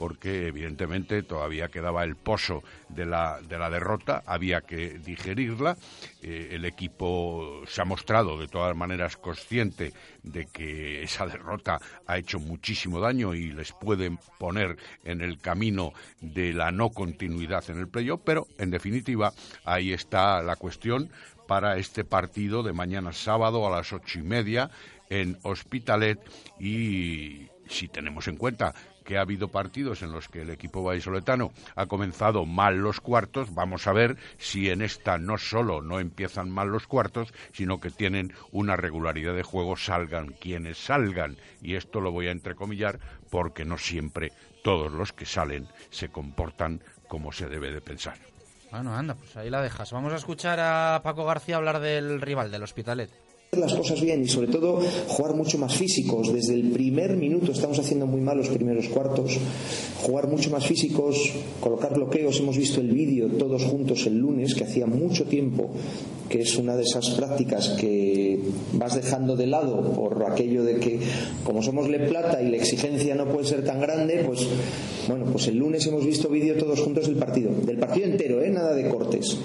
porque 0.03 0.48
evidentemente 0.48 1.22
todavía 1.22 1.68
quedaba 1.68 2.03
el 2.03 2.16
pozo 2.16 2.64
de 2.88 3.07
la, 3.07 3.40
de 3.40 3.57
la 3.57 3.70
derrota, 3.70 4.24
había 4.26 4.62
que 4.62 4.98
digerirla. 4.98 5.76
Eh, 6.20 6.48
el 6.55 6.64
equipo 6.64 7.62
se 7.68 7.82
ha 7.82 7.84
mostrado 7.84 8.36
de 8.36 8.48
todas 8.48 8.76
maneras 8.76 9.16
consciente 9.16 9.92
de 10.24 10.46
que 10.46 11.05
esa 11.05 11.24
derrota 11.24 11.78
ha 12.05 12.18
hecho 12.18 12.40
muchísimo 12.40 12.98
daño 12.98 13.32
y 13.32 13.53
les 13.53 13.70
puede 13.70 14.11
poner 14.40 14.76
en 15.05 15.20
el 15.20 15.38
camino 15.38 15.92
de 16.20 16.53
la 16.53 16.72
no 16.72 16.90
continuidad 16.90 17.70
en 17.70 17.78
el 17.78 17.86
playoff, 17.86 18.22
pero 18.24 18.48
en 18.59 18.72
definitiva 18.72 19.32
ahí 19.64 19.92
está 19.92 20.42
la 20.42 20.57
cuestión 20.57 21.12
para 21.46 21.76
este 21.76 22.03
partido 22.03 22.64
de 22.64 22.72
mañana 22.72 23.12
sábado 23.12 23.68
a 23.68 23.70
las 23.70 23.92
ocho 23.92 24.18
y 24.18 24.22
media 24.22 24.68
en 25.11 25.38
Hospitalet 25.44 26.18
y 26.59 27.46
si 27.68 27.86
tenemos 27.86 28.26
en 28.26 28.36
cuenta 28.36 28.74
que 29.03 29.18
ha 29.18 29.22
habido 29.22 29.48
partidos 29.48 30.03
en 30.03 30.12
los 30.12 30.28
que 30.28 30.42
el 30.42 30.50
equipo 30.50 30.82
vallisoletano 30.82 31.53
ha 31.74 31.86
comenzado 31.86 32.44
mal 32.44 32.78
los 32.78 33.00
cuartos, 33.00 33.55
vamos 33.55 33.86
a 33.86 33.92
ver 33.92 34.16
si 34.38 34.70
en 34.70 34.82
esta 34.82 35.18
no 35.18 35.38
solo 35.38 35.82
no 35.82 36.00
empiezan 36.00 36.50
mal 36.50 36.68
los 36.68 36.86
cuartos, 36.86 37.32
sino 37.53 37.80
que 37.80 37.90
tienen 37.90 38.32
una 38.50 38.76
regularidad 38.76 39.34
de 39.34 39.42
juego, 39.42 39.76
salgan 39.76 40.28
quienes 40.40 40.78
salgan. 40.78 41.36
Y 41.61 41.74
esto 41.74 42.00
lo 42.00 42.12
voy 42.12 42.28
a 42.28 42.32
entrecomillar 42.32 42.98
porque 43.30 43.64
no 43.64 43.78
siempre 43.78 44.32
todos 44.62 44.92
los 44.92 45.12
que 45.12 45.26
salen 45.26 45.68
se 45.90 46.09
comportan 46.09 46.82
como 47.09 47.32
se 47.32 47.48
debe 47.48 47.72
de 47.72 47.80
pensar. 47.80 48.18
Bueno, 48.70 48.94
anda, 48.94 49.14
pues 49.14 49.36
ahí 49.36 49.50
la 49.50 49.61
dejas. 49.61 49.92
Vamos 49.92 50.12
a 50.12 50.16
escuchar 50.16 50.59
a 50.61 51.00
Paco 51.03 51.24
García 51.26 51.57
hablar 51.57 51.80
del 51.80 52.20
rival, 52.20 52.50
del 52.50 52.62
Hospitalet 52.62 53.11
las 53.59 53.74
cosas 53.74 54.00
bien 54.00 54.22
y 54.22 54.28
sobre 54.28 54.46
todo 54.46 54.80
jugar 55.09 55.34
mucho 55.34 55.59
más 55.59 55.76
físicos. 55.76 56.32
Desde 56.32 56.55
el 56.55 56.70
primer 56.70 57.18
minuto 57.18 57.53
estamos 57.53 57.78
haciendo 57.78 58.07
muy 58.07 58.22
mal 58.22 58.38
los 58.38 58.48
primeros 58.48 58.88
cuartos. 58.88 59.36
Jugar 60.00 60.26
mucho 60.26 60.48
más 60.48 60.66
físicos, 60.66 61.30
colocar 61.61 61.92
bloqueos. 61.92 62.40
Hemos 62.40 62.57
visto 62.57 62.80
el 62.80 62.90
vídeo 62.90 63.28
todos 63.28 63.64
juntos 63.64 64.07
el 64.07 64.16
lunes, 64.16 64.55
que 64.55 64.64
hacía 64.64 64.86
mucho 64.86 65.26
tiempo 65.26 65.68
que 66.30 66.40
es 66.40 66.57
una 66.57 66.76
de 66.76 66.84
esas 66.84 67.11
prácticas 67.11 67.68
que 67.78 68.40
vas 68.72 68.94
dejando 68.94 69.36
de 69.36 69.46
lado 69.46 69.92
por 69.92 70.24
aquello 70.24 70.64
de 70.64 70.76
que 70.76 70.98
como 71.44 71.62
somos 71.62 71.90
Le 71.90 72.09
Plata 72.09 72.40
y 72.40 72.50
la 72.50 72.57
exigencia 72.57 73.14
no 73.14 73.28
puede 73.28 73.46
ser 73.46 73.66
tan 73.66 73.82
grande, 73.82 74.24
pues 74.26 74.46
bueno, 75.09 75.26
pues 75.30 75.48
el 75.48 75.59
lunes 75.59 75.86
hemos 75.86 76.07
visto 76.07 76.30
vídeo 76.30 76.57
todos 76.57 76.80
juntos 76.80 77.07
del 77.07 77.16
partido, 77.16 77.50
del 77.66 77.76
partido 77.76 78.07
entero, 78.07 78.42
¿eh? 78.42 78.48
nada 78.48 78.74
de 78.74 78.88
cortes 78.88 79.36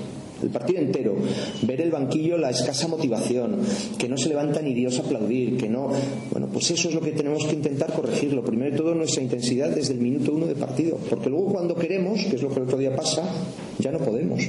el 0.41 0.49
partido 0.49 0.79
entero, 0.79 1.15
ver 1.63 1.81
el 1.81 1.91
banquillo 1.91 2.38
la 2.38 2.49
escasa 2.49 2.88
motivación, 2.88 3.59
que 3.97 4.07
no 4.07 4.17
se 4.17 4.29
levanta 4.29 4.61
ni 4.61 4.73
Dios 4.73 4.97
a 4.99 5.01
aplaudir, 5.01 5.57
que 5.57 5.69
no. 5.69 5.91
Bueno, 6.31 6.47
pues 6.51 6.71
eso 6.71 6.89
es 6.89 6.95
lo 6.95 7.01
que 7.01 7.11
tenemos 7.11 7.45
que 7.45 7.55
intentar 7.55 7.93
corregir. 7.93 8.33
Lo 8.33 8.43
primero 8.43 8.71
de 8.71 8.77
todo, 8.77 8.95
nuestra 8.95 9.23
intensidad 9.23 9.69
desde 9.69 9.93
el 9.93 9.99
minuto 9.99 10.33
uno 10.33 10.45
de 10.45 10.55
partido, 10.55 10.97
porque 11.09 11.29
luego 11.29 11.51
cuando 11.53 11.75
queremos, 11.75 12.23
que 12.25 12.35
es 12.35 12.41
lo 12.41 12.49
que 12.49 12.59
el 12.59 12.63
otro 12.63 12.77
día 12.77 12.95
pasa, 12.95 13.23
ya 13.79 13.91
no 13.91 13.99
podemos. 13.99 14.41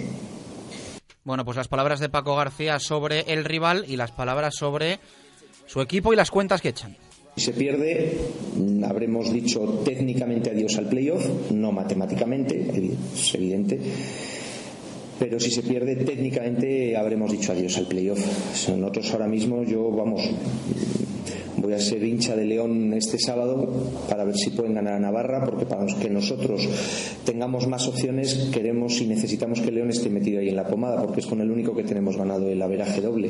Bueno, 1.24 1.44
pues 1.44 1.56
las 1.56 1.68
palabras 1.68 2.00
de 2.00 2.08
Paco 2.08 2.36
García 2.36 2.78
sobre 2.78 3.20
el 3.32 3.44
rival 3.44 3.84
y 3.86 3.96
las 3.96 4.12
palabras 4.12 4.54
sobre 4.56 4.98
su 5.66 5.80
equipo 5.80 6.12
y 6.12 6.16
las 6.16 6.30
cuentas 6.30 6.62
que 6.62 6.70
echan. 6.70 6.96
Si 7.36 7.44
se 7.44 7.52
pierde, 7.52 8.18
habremos 8.84 9.32
dicho 9.32 9.82
técnicamente 9.84 10.50
adiós 10.50 10.76
al 10.78 10.88
playoff, 10.88 11.24
no 11.52 11.70
matemáticamente, 11.70 12.96
es 13.14 13.34
evidente 13.34 13.78
pero 15.18 15.40
si 15.40 15.50
se 15.50 15.62
pierde 15.62 15.96
técnicamente 15.96 16.96
habremos 16.96 17.32
dicho 17.32 17.52
adiós 17.52 17.76
al 17.78 17.86
playoff. 17.86 18.20
Nosotros 18.68 19.12
ahora 19.12 19.26
mismo 19.26 19.64
yo 19.64 19.90
vamos 19.90 20.22
voy 21.68 21.74
a 21.74 21.80
ser 21.80 22.02
hincha 22.02 22.36
de 22.36 22.44
León 22.44 22.94
este 22.94 23.18
sábado 23.18 23.68
para 24.08 24.24
ver 24.24 24.36
si 24.36 24.50
pueden 24.50 24.74
ganar 24.74 24.94
a 24.94 24.98
Navarra 24.98 25.44
porque 25.44 25.66
para 25.66 25.84
que 25.86 26.08
nosotros 26.08 26.66
tengamos 27.24 27.66
más 27.66 27.86
opciones 27.88 28.48
queremos 28.52 29.00
y 29.00 29.06
necesitamos 29.06 29.60
que 29.60 29.70
León 29.70 29.90
esté 29.90 30.08
metido 30.08 30.40
ahí 30.40 30.48
en 30.48 30.56
la 30.56 30.66
pomada 30.66 31.02
porque 31.02 31.20
es 31.20 31.26
con 31.26 31.40
el 31.40 31.50
único 31.50 31.74
que 31.74 31.84
tenemos 31.84 32.16
ganado 32.16 32.48
el 32.48 32.62
averaje 32.62 33.00
doble. 33.00 33.28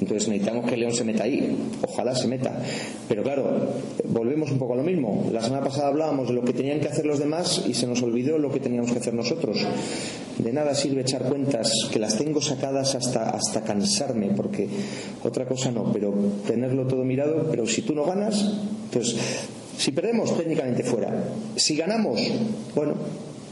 Entonces 0.00 0.28
necesitamos 0.28 0.70
que 0.70 0.76
León 0.76 0.92
se 0.92 1.04
meta 1.04 1.24
ahí. 1.24 1.56
Ojalá 1.82 2.14
se 2.14 2.28
meta. 2.28 2.62
Pero 3.08 3.22
claro 3.22 3.72
volvemos 4.04 4.50
un 4.50 4.58
poco 4.58 4.74
a 4.74 4.76
lo 4.76 4.82
mismo. 4.82 5.28
La 5.32 5.42
semana 5.42 5.64
pasada 5.64 5.88
hablábamos 5.88 6.28
de 6.28 6.34
lo 6.34 6.44
que 6.44 6.52
tenían 6.52 6.80
que 6.80 6.88
hacer 6.88 7.06
los 7.06 7.18
demás 7.18 7.64
y 7.66 7.74
se 7.74 7.86
nos 7.86 8.02
olvidó 8.02 8.38
lo 8.38 8.50
que 8.50 8.60
teníamos 8.60 8.92
que 8.92 8.98
hacer 8.98 9.14
nosotros. 9.14 9.66
De 10.38 10.52
nada 10.52 10.74
sirve 10.74 11.04
cuentas 11.20 11.70
que 11.90 11.98
las 11.98 12.16
tengo 12.16 12.40
sacadas 12.40 12.94
hasta, 12.94 13.30
hasta 13.30 13.62
cansarme, 13.62 14.30
porque 14.36 14.68
otra 15.22 15.46
cosa 15.46 15.70
no, 15.70 15.92
pero 15.92 16.12
tenerlo 16.46 16.86
todo 16.86 17.04
mirado, 17.04 17.48
pero 17.50 17.66
si 17.66 17.82
tú 17.82 17.94
no 17.94 18.04
ganas, 18.04 18.52
pues 18.92 19.16
si 19.76 19.92
perdemos 19.92 20.36
técnicamente 20.36 20.84
fuera, 20.84 21.12
si 21.56 21.76
ganamos, 21.76 22.20
bueno, 22.74 22.94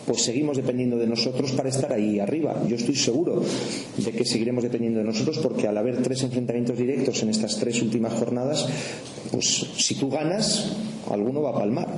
pues 0.07 0.23
seguimos 0.23 0.57
dependiendo 0.57 0.97
de 0.97 1.07
nosotros 1.07 1.53
para 1.53 1.69
estar 1.69 1.93
ahí 1.93 2.19
arriba. 2.19 2.63
Yo 2.67 2.77
estoy 2.77 2.97
seguro 2.97 3.43
de 3.97 4.11
que 4.11 4.25
seguiremos 4.25 4.63
dependiendo 4.63 4.99
de 4.99 5.05
nosotros 5.07 5.39
porque 5.39 5.69
al 5.69 5.79
haber 5.79 6.03
tres 6.03 6.23
enfrentamientos 6.23 6.77
directos 6.77 7.23
en 7.23 7.31
estas 7.31 7.57
tres 7.59 7.81
últimas 7.83 8.13
jornadas, 8.15 8.67
pues 9.31 9.67
si 9.77 9.95
tú 9.95 10.11
ganas, 10.11 10.73
alguno 11.11 11.43
va 11.43 11.51
a 11.51 11.55
palmar. 11.55 11.89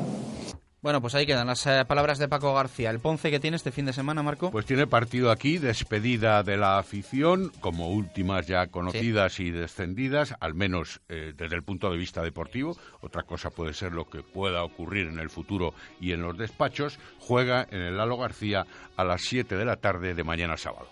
Bueno, 0.85 1.01
pues 1.01 1.15
ahí 1.15 1.25
quedan 1.25 1.47
las 1.47 1.67
eh, 1.67 1.87
palabras 1.87 2.19
de 2.19 2.29
Paco 2.29 2.53
García. 2.53 2.91
¿El 2.91 3.01
Ponce 3.01 3.31
que 3.31 3.41
tiene 3.41 3.57
este 3.57 3.73
fin 3.73 3.87
de 3.87 3.95
semana, 3.95 4.23
Marco? 4.23 4.51
Pues 4.51 4.67
tiene 4.67 4.87
partido 4.87 5.31
aquí, 5.31 5.57
despedida 5.57 6.43
de 6.43 6.59
la 6.59 6.77
afición, 6.77 7.51
como 7.61 7.89
últimas 7.89 8.47
ya 8.47 8.67
conocidas 8.67 9.41
y 9.41 9.51
descendidas, 9.51 10.35
al 10.41 10.53
menos 10.53 11.01
eh, 11.09 11.33
desde 11.35 11.57
el 11.57 11.63
punto 11.63 11.91
de 11.91 11.97
vista 11.97 12.21
deportivo. 12.21 12.77
Otra 13.01 13.23
cosa 13.23 13.49
puede 13.49 13.73
ser 13.73 13.93
lo 13.93 14.11
que 14.11 14.23
pueda 14.23 14.63
ocurrir 14.63 15.07
en 15.07 15.19
el 15.21 15.31
futuro 15.31 15.73
y 16.03 16.13
en 16.13 16.21
los 16.21 16.37
despachos. 16.37 16.99
Juega 17.19 17.67
en 17.71 17.81
el 17.81 17.97
Lalo 17.97 18.19
García 18.19 18.67
a 18.95 19.05
las 19.05 19.23
7 19.23 19.57
de 19.57 19.65
la 19.65 19.77
tarde 19.77 20.13
de 20.13 20.23
mañana 20.23 20.59
sábado. 20.59 20.89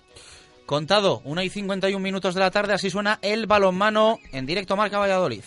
Contado, 0.65 1.21
1 1.27 1.43
y 1.43 1.51
51 1.51 2.03
minutos 2.03 2.33
de 2.33 2.41
la 2.41 2.51
tarde, 2.51 2.73
así 2.73 2.89
suena 2.89 3.19
el 3.21 3.47
balonmano 3.47 4.21
en 4.33 4.47
directo 4.47 4.75
Marca 4.75 4.99
Valladolid. 4.99 5.45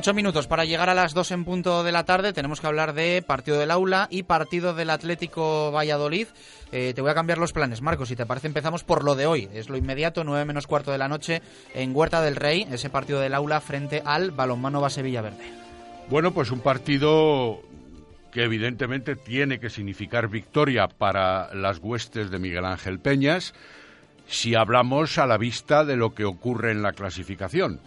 Ocho 0.00 0.14
minutos 0.14 0.46
para 0.46 0.64
llegar 0.64 0.88
a 0.88 0.94
las 0.94 1.12
dos 1.12 1.30
en 1.30 1.44
punto 1.44 1.84
de 1.84 1.92
la 1.92 2.06
tarde. 2.06 2.32
Tenemos 2.32 2.58
que 2.58 2.66
hablar 2.66 2.94
de 2.94 3.20
partido 3.20 3.58
del 3.58 3.70
aula 3.70 4.08
y 4.10 4.22
partido 4.22 4.72
del 4.72 4.88
Atlético 4.88 5.70
Valladolid. 5.72 6.26
Eh, 6.72 6.94
te 6.94 7.02
voy 7.02 7.10
a 7.10 7.14
cambiar 7.14 7.36
los 7.36 7.52
planes, 7.52 7.82
Marcos. 7.82 8.08
Si 8.08 8.16
te 8.16 8.24
parece, 8.24 8.46
empezamos 8.46 8.82
por 8.82 9.04
lo 9.04 9.14
de 9.14 9.26
hoy. 9.26 9.50
Es 9.52 9.68
lo 9.68 9.76
inmediato, 9.76 10.24
nueve 10.24 10.46
menos 10.46 10.66
cuarto 10.66 10.90
de 10.90 10.96
la 10.96 11.06
noche 11.06 11.42
en 11.74 11.94
Huerta 11.94 12.22
del 12.22 12.36
Rey, 12.36 12.66
ese 12.72 12.88
partido 12.88 13.20
del 13.20 13.34
aula 13.34 13.60
frente 13.60 14.00
al 14.02 14.30
balonmano 14.30 14.80
Base 14.80 15.02
Villaverde. 15.02 15.52
Bueno, 16.08 16.32
pues 16.32 16.50
un 16.50 16.60
partido 16.60 17.60
que 18.32 18.44
evidentemente 18.44 19.16
tiene 19.16 19.60
que 19.60 19.68
significar 19.68 20.28
victoria 20.28 20.88
para 20.88 21.52
las 21.54 21.76
huestes 21.76 22.30
de 22.30 22.38
Miguel 22.38 22.64
Ángel 22.64 23.00
Peñas 23.00 23.52
si 24.26 24.54
hablamos 24.54 25.18
a 25.18 25.26
la 25.26 25.36
vista 25.36 25.84
de 25.84 25.96
lo 25.96 26.14
que 26.14 26.24
ocurre 26.24 26.70
en 26.70 26.80
la 26.80 26.92
clasificación. 26.92 27.80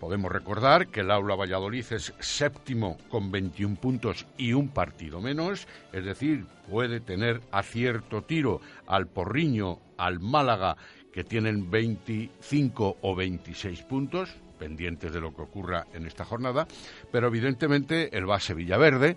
Podemos 0.00 0.30
recordar 0.30 0.88
que 0.88 1.00
el 1.00 1.10
Aula 1.10 1.34
Valladolid 1.34 1.84
es 1.90 2.14
séptimo 2.20 2.98
con 3.08 3.32
21 3.32 3.76
puntos 3.76 4.26
y 4.36 4.52
un 4.52 4.68
partido 4.68 5.20
menos, 5.20 5.66
es 5.92 6.04
decir, 6.04 6.46
puede 6.70 7.00
tener 7.00 7.40
acierto 7.50 8.22
tiro 8.22 8.60
al 8.86 9.08
Porriño, 9.08 9.80
al 9.96 10.20
Málaga, 10.20 10.76
que 11.12 11.24
tienen 11.24 11.68
25 11.68 12.98
o 13.00 13.16
26 13.16 13.82
puntos, 13.82 14.36
pendientes 14.58 15.12
de 15.12 15.20
lo 15.20 15.34
que 15.34 15.42
ocurra 15.42 15.86
en 15.92 16.06
esta 16.06 16.24
jornada, 16.24 16.68
pero 17.10 17.26
evidentemente 17.26 18.16
el 18.16 18.24
base 18.24 18.54
Villaverde, 18.54 19.16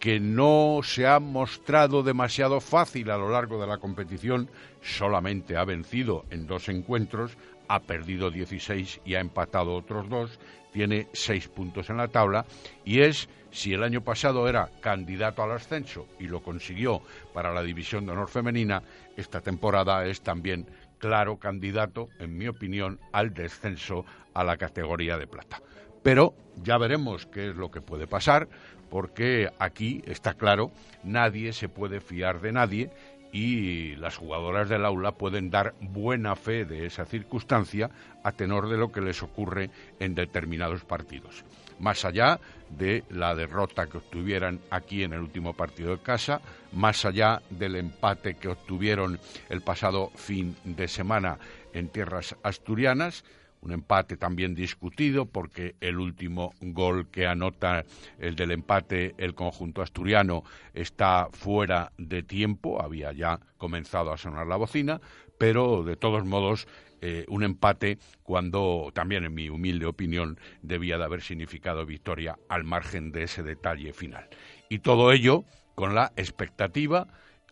que 0.00 0.18
no 0.18 0.80
se 0.82 1.06
ha 1.06 1.20
mostrado 1.20 2.02
demasiado 2.02 2.60
fácil 2.60 3.10
a 3.10 3.18
lo 3.18 3.30
largo 3.30 3.60
de 3.60 3.68
la 3.68 3.78
competición, 3.78 4.50
solamente 4.80 5.56
ha 5.56 5.64
vencido 5.64 6.24
en 6.30 6.46
dos 6.46 6.68
encuentros, 6.68 7.36
ha 7.72 7.80
perdido 7.80 8.30
16 8.30 9.00
y 9.06 9.14
ha 9.14 9.20
empatado 9.20 9.74
otros 9.74 10.06
dos, 10.10 10.38
tiene 10.72 11.08
seis 11.14 11.48
puntos 11.48 11.88
en 11.88 11.96
la 11.96 12.08
tabla 12.08 12.44
y 12.84 13.00
es, 13.00 13.30
si 13.50 13.72
el 13.72 13.82
año 13.82 14.02
pasado 14.02 14.46
era 14.46 14.68
candidato 14.82 15.42
al 15.42 15.52
ascenso 15.52 16.06
y 16.18 16.28
lo 16.28 16.42
consiguió 16.42 17.00
para 17.32 17.50
la 17.54 17.62
división 17.62 18.04
de 18.04 18.12
honor 18.12 18.28
femenina, 18.28 18.82
esta 19.16 19.40
temporada 19.40 20.04
es 20.04 20.20
también 20.20 20.66
claro 20.98 21.38
candidato, 21.38 22.10
en 22.18 22.36
mi 22.36 22.46
opinión, 22.46 23.00
al 23.10 23.32
descenso 23.32 24.04
a 24.34 24.44
la 24.44 24.58
categoría 24.58 25.16
de 25.16 25.26
plata. 25.26 25.62
Pero 26.02 26.34
ya 26.62 26.76
veremos 26.76 27.24
qué 27.24 27.48
es 27.48 27.56
lo 27.56 27.70
que 27.70 27.80
puede 27.80 28.06
pasar, 28.06 28.48
porque 28.90 29.48
aquí 29.58 30.02
está 30.04 30.34
claro, 30.34 30.72
nadie 31.04 31.54
se 31.54 31.70
puede 31.70 32.00
fiar 32.00 32.42
de 32.42 32.52
nadie 32.52 32.90
y 33.32 33.96
las 33.96 34.16
jugadoras 34.18 34.68
del 34.68 34.84
aula 34.84 35.12
pueden 35.12 35.50
dar 35.50 35.74
buena 35.80 36.36
fe 36.36 36.66
de 36.66 36.84
esa 36.84 37.06
circunstancia 37.06 37.90
a 38.22 38.32
tenor 38.32 38.68
de 38.68 38.76
lo 38.76 38.92
que 38.92 39.00
les 39.00 39.22
ocurre 39.22 39.70
en 39.98 40.14
determinados 40.14 40.84
partidos. 40.84 41.42
Más 41.80 42.04
allá 42.04 42.38
de 42.68 43.04
la 43.08 43.34
derrota 43.34 43.86
que 43.86 43.96
obtuvieran 43.96 44.60
aquí 44.70 45.02
en 45.02 45.14
el 45.14 45.20
último 45.20 45.54
partido 45.54 45.96
de 45.96 46.02
casa, 46.02 46.42
más 46.72 47.06
allá 47.06 47.40
del 47.48 47.76
empate 47.76 48.34
que 48.34 48.48
obtuvieron 48.48 49.18
el 49.48 49.62
pasado 49.62 50.10
fin 50.14 50.54
de 50.64 50.86
semana 50.86 51.38
en 51.72 51.88
tierras 51.88 52.36
asturianas, 52.42 53.24
un 53.62 53.72
empate 53.72 54.16
también 54.16 54.54
discutido 54.54 55.26
porque 55.26 55.76
el 55.80 55.98
último 55.98 56.52
gol 56.60 57.08
que 57.08 57.26
anota 57.26 57.84
el 58.18 58.36
del 58.36 58.50
empate 58.50 59.14
el 59.18 59.34
conjunto 59.34 59.82
asturiano 59.82 60.42
está 60.74 61.28
fuera 61.32 61.92
de 61.96 62.22
tiempo, 62.22 62.82
había 62.82 63.12
ya 63.12 63.40
comenzado 63.56 64.12
a 64.12 64.18
sonar 64.18 64.46
la 64.46 64.56
bocina, 64.56 65.00
pero 65.38 65.84
de 65.84 65.96
todos 65.96 66.24
modos 66.24 66.66
eh, 67.00 67.24
un 67.28 67.42
empate 67.42 67.98
cuando 68.22 68.90
también 68.92 69.24
en 69.24 69.34
mi 69.34 69.48
humilde 69.48 69.86
opinión 69.86 70.38
debía 70.62 70.98
de 70.98 71.04
haber 71.04 71.22
significado 71.22 71.86
victoria 71.86 72.38
al 72.48 72.64
margen 72.64 73.10
de 73.12 73.24
ese 73.24 73.42
detalle 73.42 73.92
final. 73.92 74.28
Y 74.68 74.80
todo 74.80 75.12
ello 75.12 75.44
con 75.74 75.94
la 75.94 76.12
expectativa 76.16 77.06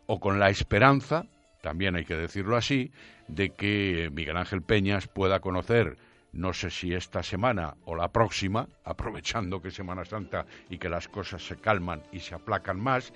o 0.05 0.19
con 0.19 0.39
la 0.39 0.49
esperanza 0.49 1.25
también 1.61 1.95
hay 1.95 2.05
que 2.05 2.15
decirlo 2.15 2.57
así, 2.57 2.91
de 3.27 3.51
que 3.51 4.09
Miguel 4.13 4.37
Ángel 4.37 4.61
Peñas 4.61 5.07
pueda 5.07 5.39
conocer, 5.39 5.97
no 6.33 6.53
sé 6.53 6.69
si 6.69 6.93
esta 6.93 7.23
semana 7.23 7.75
o 7.85 7.95
la 7.95 8.11
próxima, 8.11 8.67
aprovechando 8.83 9.61
que 9.61 9.69
es 9.69 9.75
Semana 9.75 10.05
Santa 10.05 10.45
y 10.69 10.77
que 10.77 10.89
las 10.89 11.07
cosas 11.07 11.45
se 11.45 11.57
calman 11.57 12.01
y 12.11 12.19
se 12.19 12.35
aplacan 12.35 12.79
más, 12.79 13.13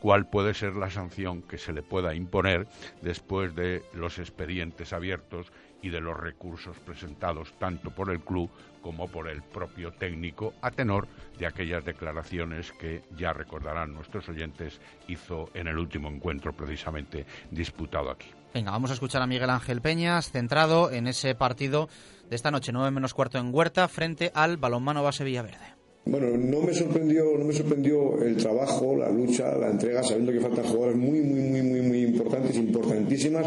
cuál 0.00 0.28
puede 0.28 0.54
ser 0.54 0.74
la 0.74 0.90
sanción 0.90 1.42
que 1.42 1.58
se 1.58 1.72
le 1.72 1.82
pueda 1.82 2.14
imponer 2.14 2.66
después 3.02 3.54
de 3.54 3.82
los 3.92 4.18
expedientes 4.18 4.92
abiertos 4.92 5.52
y 5.82 5.90
de 5.90 6.00
los 6.00 6.16
recursos 6.16 6.78
presentados 6.78 7.52
tanto 7.58 7.90
por 7.90 8.10
el 8.10 8.20
club 8.20 8.50
como 8.80 9.08
por 9.08 9.28
el 9.28 9.42
propio 9.42 9.92
técnico 9.92 10.54
a 10.62 10.70
tenor 10.70 11.08
de 11.38 11.46
aquellas 11.46 11.84
declaraciones 11.84 12.72
que 12.72 13.02
ya 13.16 13.32
recordarán 13.32 13.94
nuestros 13.94 14.28
oyentes 14.28 14.80
hizo 15.08 15.50
en 15.54 15.68
el 15.68 15.78
último 15.78 16.08
encuentro 16.08 16.52
precisamente 16.52 17.26
disputado 17.50 18.10
aquí. 18.10 18.28
Venga, 18.54 18.70
vamos 18.70 18.90
a 18.90 18.94
escuchar 18.94 19.22
a 19.22 19.26
Miguel 19.26 19.48
Ángel 19.50 19.80
Peñas, 19.80 20.30
centrado 20.30 20.90
en 20.90 21.06
ese 21.06 21.34
partido 21.34 21.88
de 22.28 22.36
esta 22.36 22.50
noche, 22.50 22.72
9 22.72 22.90
menos 22.90 23.14
cuarto 23.14 23.38
en 23.38 23.54
Huerta, 23.54 23.88
frente 23.88 24.30
al 24.34 24.58
balonmano 24.58 25.02
base 25.02 25.24
Villaverde. 25.24 25.71
Bueno, 26.04 26.36
no 26.36 26.60
me 26.62 26.74
sorprendió, 26.74 27.38
no 27.38 27.44
me 27.44 27.52
sorprendió 27.52 28.20
el 28.22 28.36
trabajo, 28.36 28.96
la 28.96 29.08
lucha, 29.08 29.56
la 29.56 29.70
entrega, 29.70 30.02
sabiendo 30.02 30.32
que 30.32 30.40
faltan 30.40 30.64
jugadores 30.64 30.96
muy, 30.96 31.20
muy, 31.20 31.40
muy, 31.40 31.62
muy, 31.62 31.80
muy 31.80 32.02
importantes, 32.02 32.56
importantísimas. 32.56 33.46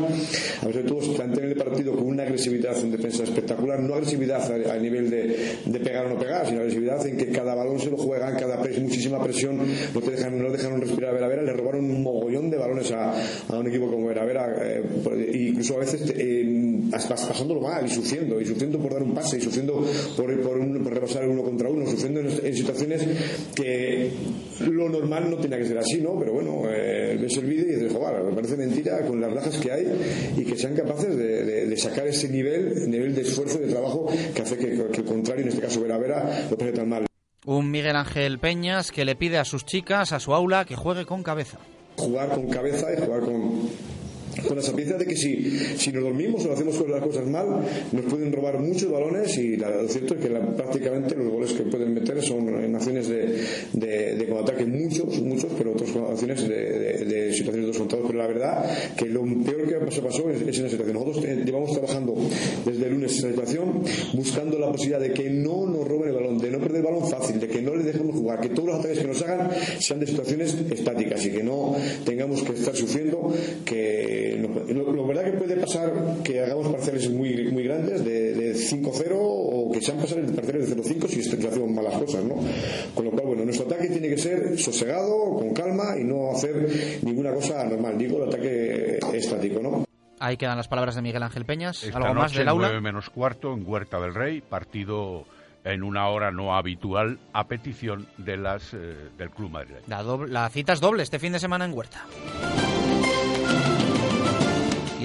A 0.62 0.68
ver, 0.68 0.86
todos 0.86 1.10
plantean 1.10 1.50
el 1.50 1.58
partido 1.58 1.94
con 1.94 2.08
una 2.08 2.24
agresividad 2.24 2.78
en 2.80 2.92
defensa 2.92 3.24
espectacular, 3.24 3.82
no 3.82 3.96
agresividad 3.96 4.50
a, 4.72 4.78
nivel 4.78 5.10
de, 5.10 5.80
pegar 5.84 6.06
o 6.06 6.10
no 6.10 6.18
pegar, 6.18 6.46
sino 6.48 6.60
agresividad 6.60 7.06
en 7.06 7.18
que 7.18 7.28
cada 7.28 7.56
balón 7.56 7.78
se 7.78 7.92
lo 7.92 7.98
juegan, 7.98 8.38
cada 8.38 8.62
presión, 8.62 8.86
muchísima 8.86 9.22
presión, 9.22 9.60
no 9.94 10.00
te 10.00 10.12
dejan, 10.12 10.42
no 10.42 10.50
dejaron 10.50 10.80
respirar 10.80 11.10
a 11.10 11.14
Vera 11.14 11.28
Vera, 11.28 11.42
le 11.42 11.52
robaron 11.52 11.84
un 11.84 12.04
mogollón 12.04 12.50
de 12.50 12.58
balones 12.58 12.90
a, 12.94 13.14
un 13.50 13.68
equipo 13.68 13.92
como 13.92 14.08
Vera 14.08 14.24
Vera, 14.24 14.56
eh, 14.62 14.82
incluso 15.34 15.76
a 15.76 15.80
veces 15.80 16.10
pasándolo 16.92 17.62
mal 17.62 17.86
y 17.86 17.90
sufriendo, 17.90 18.40
y 18.40 18.46
sufriendo 18.46 18.80
por 18.80 18.94
dar 18.94 19.04
un 19.04 19.14
pase, 19.14 19.38
y 19.38 19.42
sufriendo 19.42 19.86
por, 20.16 20.42
por, 20.42 20.58
un, 20.58 20.84
por 20.84 20.94
repasar 20.94 21.28
uno 21.28 21.44
contra 21.44 21.70
uno, 21.70 21.86
sufriendo 21.86 22.22
en 22.22 22.46
en 22.46 22.56
situaciones 22.56 23.08
que 23.56 24.12
lo 24.70 24.90
normal 24.90 25.30
no 25.30 25.38
tenía 25.38 25.58
que 25.58 25.66
ser 25.66 25.78
así, 25.78 26.02
¿no? 26.02 26.18
Pero 26.20 26.34
bueno, 26.34 26.64
eh, 26.70 27.18
ves 27.20 27.38
el 27.38 27.46
vídeo 27.46 27.66
y 27.66 27.76
dices, 27.76 27.94
joder, 27.94 28.24
me 28.24 28.34
parece 28.34 28.58
mentira 28.58 29.06
con 29.06 29.20
las 29.20 29.34
bajas 29.34 29.58
que 29.58 29.72
hay 29.72 29.88
y 30.38 30.46
que 30.46 30.58
sean 30.58 30.76
capaces 30.76 31.16
de, 31.16 31.76
sacar 31.78 32.08
ese 32.08 32.30
nivel, 32.30 32.90
nivel 32.90 33.14
de 33.14 33.22
esfuerzo 33.22 33.60
y 33.60 33.66
de 33.66 33.74
trabajo 33.74 34.08
que 34.34 34.42
hace 34.42 34.58
que, 34.58 34.74
el 34.74 35.06
contrario, 35.06 35.44
en 35.44 35.50
este 35.50 35.62
caso 35.62 35.82
Vera 35.82 35.98
Vera, 35.98 36.48
lo 36.50 36.58
pase 36.58 36.72
tan 36.72 36.90
mal. 36.90 37.06
Un 37.46 37.70
Miguel 37.70 37.96
Ángel 37.96 38.40
Peñas 38.40 38.92
que 38.92 39.06
le 39.06 39.16
pide 39.16 39.38
a 39.38 39.46
sus 39.46 39.66
chicas, 39.66 40.14
a 40.14 40.20
su 40.20 40.34
aula, 40.34 40.66
que 40.66 40.76
juegue 40.76 41.06
con 41.06 41.22
cabeza. 41.22 41.60
Jugar 41.98 42.30
con 42.30 42.48
cabeza 42.48 42.88
y 42.94 43.02
jugar 43.02 43.22
con, 43.22 43.70
con 44.44 44.58
la 44.58 44.62
sapiencia 44.62 44.98
de 44.98 45.06
que 45.06 45.16
si, 45.16 45.50
si 45.78 45.92
nos 45.92 46.04
dormimos 46.04 46.46
o 46.46 46.52
hacemos 46.52 46.76
las 46.88 47.02
cosas 47.02 47.26
mal, 47.28 47.46
nos 47.92 48.06
pueden 48.06 48.32
robar 48.32 48.60
muchos 48.60 48.92
balones 48.92 49.38
y 49.38 49.56
lo 49.58 49.88
cierto 49.88 50.16
es 50.16 50.22
que 50.22 50.30
prácticamente 50.30 51.16
los 51.16 51.30
goles 51.30 51.54
que 51.54 51.64
pueden 51.64 51.94
meter 51.94 52.22
son 52.22 52.48
en 52.64 52.76
acciones 52.76 53.08
de, 53.08 53.42
de, 53.74 54.26
contraataque 54.28 54.66
muchos, 54.66 55.22
muchos, 55.22 55.52
pero 55.58 55.72
otras 55.72 55.90
acciones 55.96 56.48
de, 56.48 57.06
de, 57.06 57.34
situaciones 57.34 57.62
de 57.62 57.68
dos 57.68 57.78
contados. 57.78 58.06
Pero 58.08 58.20
la 58.20 58.28
verdad 58.28 58.66
que 58.98 59.06
lo 59.06 59.24
peor 59.44 59.68
que 59.68 59.86
pasó, 59.86 60.02
pasó 60.02 60.30
es, 60.30 60.42
es 60.42 60.60
en 60.60 60.66
esa 60.66 60.70
situación. 60.70 60.94
Nosotros 60.96 61.26
eh, 61.26 61.44
llevamos 61.46 61.72
trabajando 61.72 62.16
desde 62.66 62.86
el 62.86 62.94
lunes 62.94 63.18
esa 63.18 63.30
situación, 63.30 63.84
buscando 64.14 64.60
la 64.60 64.72
posibilidad 64.72 65.00
de 65.00 65.14
que 65.14 65.30
no 65.30 65.66
nos 65.66 65.88
roben 65.88 66.10
el 66.10 66.16
balón, 66.16 66.38
de 66.38 66.52
no 66.52 66.60
perder 66.60 66.78
el 66.78 66.84
balón 66.84 67.10
fácil, 67.10 67.40
de 67.40 67.48
que 67.48 67.62
no 67.62 67.76
le 67.76 67.84
dejemos 67.84 68.16
jugar, 68.16 68.42
que 68.42 68.50
todos 68.50 68.70
los 68.70 68.80
ataques 68.80 69.00
que 69.00 69.08
nos 69.08 69.22
hagan 69.22 69.50
sean 69.80 70.00
de 70.00 70.08
situaciones 70.08 70.56
estáticas 70.70 71.26
y 71.26 71.32
que 71.32 71.44
no 71.44 71.76
tengamos 72.06 72.44
que 72.44 72.54
estar 72.54 72.76
sufriendo 72.76 73.34
que 73.64 74.25
lo, 74.38 75.08
verdad 75.08 75.26
que 75.26 75.38
puede 75.38 75.56
pasar 75.58 75.92
que 76.24 76.42
hagamos 76.42 76.68
parciales 76.70 77.10
muy, 77.10 77.52
muy 77.52 77.64
grandes 77.64 78.04
de, 78.04 78.54
5-0 78.56 79.12
o 79.14 79.72
que 79.72 79.82
sean 79.82 79.98
parciales 79.98 80.36
de 80.36 80.76
0-5 80.76 81.08
si 81.08 81.20
hacemos 81.20 81.70
malas 81.70 81.94
cosas, 82.02 82.24
¿no? 82.24 82.36
Con 82.94 83.06
lo 83.06 83.12
cual, 83.12 83.28
bueno, 83.28 83.44
nuestro 83.46 83.66
ataque 83.66 83.88
tiene 83.90 84.10
que 84.10 84.18
ser 84.18 84.58
sosegado, 84.60 85.34
con 85.34 85.54
calma 85.54 85.98
y 86.00 86.04
no 86.04 86.32
hacer 86.32 87.00
ninguna 87.04 87.34
cosa 87.34 87.62
anormal, 87.62 87.98
digo, 87.98 88.24
el 88.24 88.30
ataque 88.30 89.00
estático, 89.14 89.60
¿no? 89.62 89.86
Ahí 90.20 90.38
quedan 90.38 90.58
las 90.58 90.68
palabras 90.68 90.96
de 90.96 91.02
Miguel 91.02 91.24
Ángel 91.24 91.46
Peñas. 91.46 91.84
Esta 91.84 91.98
¿Algo 91.98 92.14
más 92.14 92.34
del 92.34 92.48
aula? 92.48 92.68
9 92.68 92.82
menos 92.82 93.10
cuarto 93.10 93.54
en 93.54 93.68
Huerta 93.68 94.00
del 94.00 94.16
Rey, 94.16 94.42
partido 94.42 95.26
en 95.66 95.84
una 95.84 96.08
hora 96.08 96.32
no 96.32 96.56
habitual 96.56 97.20
a 97.34 97.48
petición 97.48 98.08
de 98.18 98.38
las 98.38 98.74
eh, 98.74 99.10
del 99.18 99.32
Club 99.32 99.52
Madrid. 99.52 99.76
La, 99.88 100.04
la 100.28 100.50
cita 100.50 100.74
es 100.74 100.80
doble 100.80 101.04
este 101.04 101.20
fin 101.20 101.34
de 101.34 101.40
semana 101.40 101.66
en 101.66 101.74
Huerta. 101.74 102.06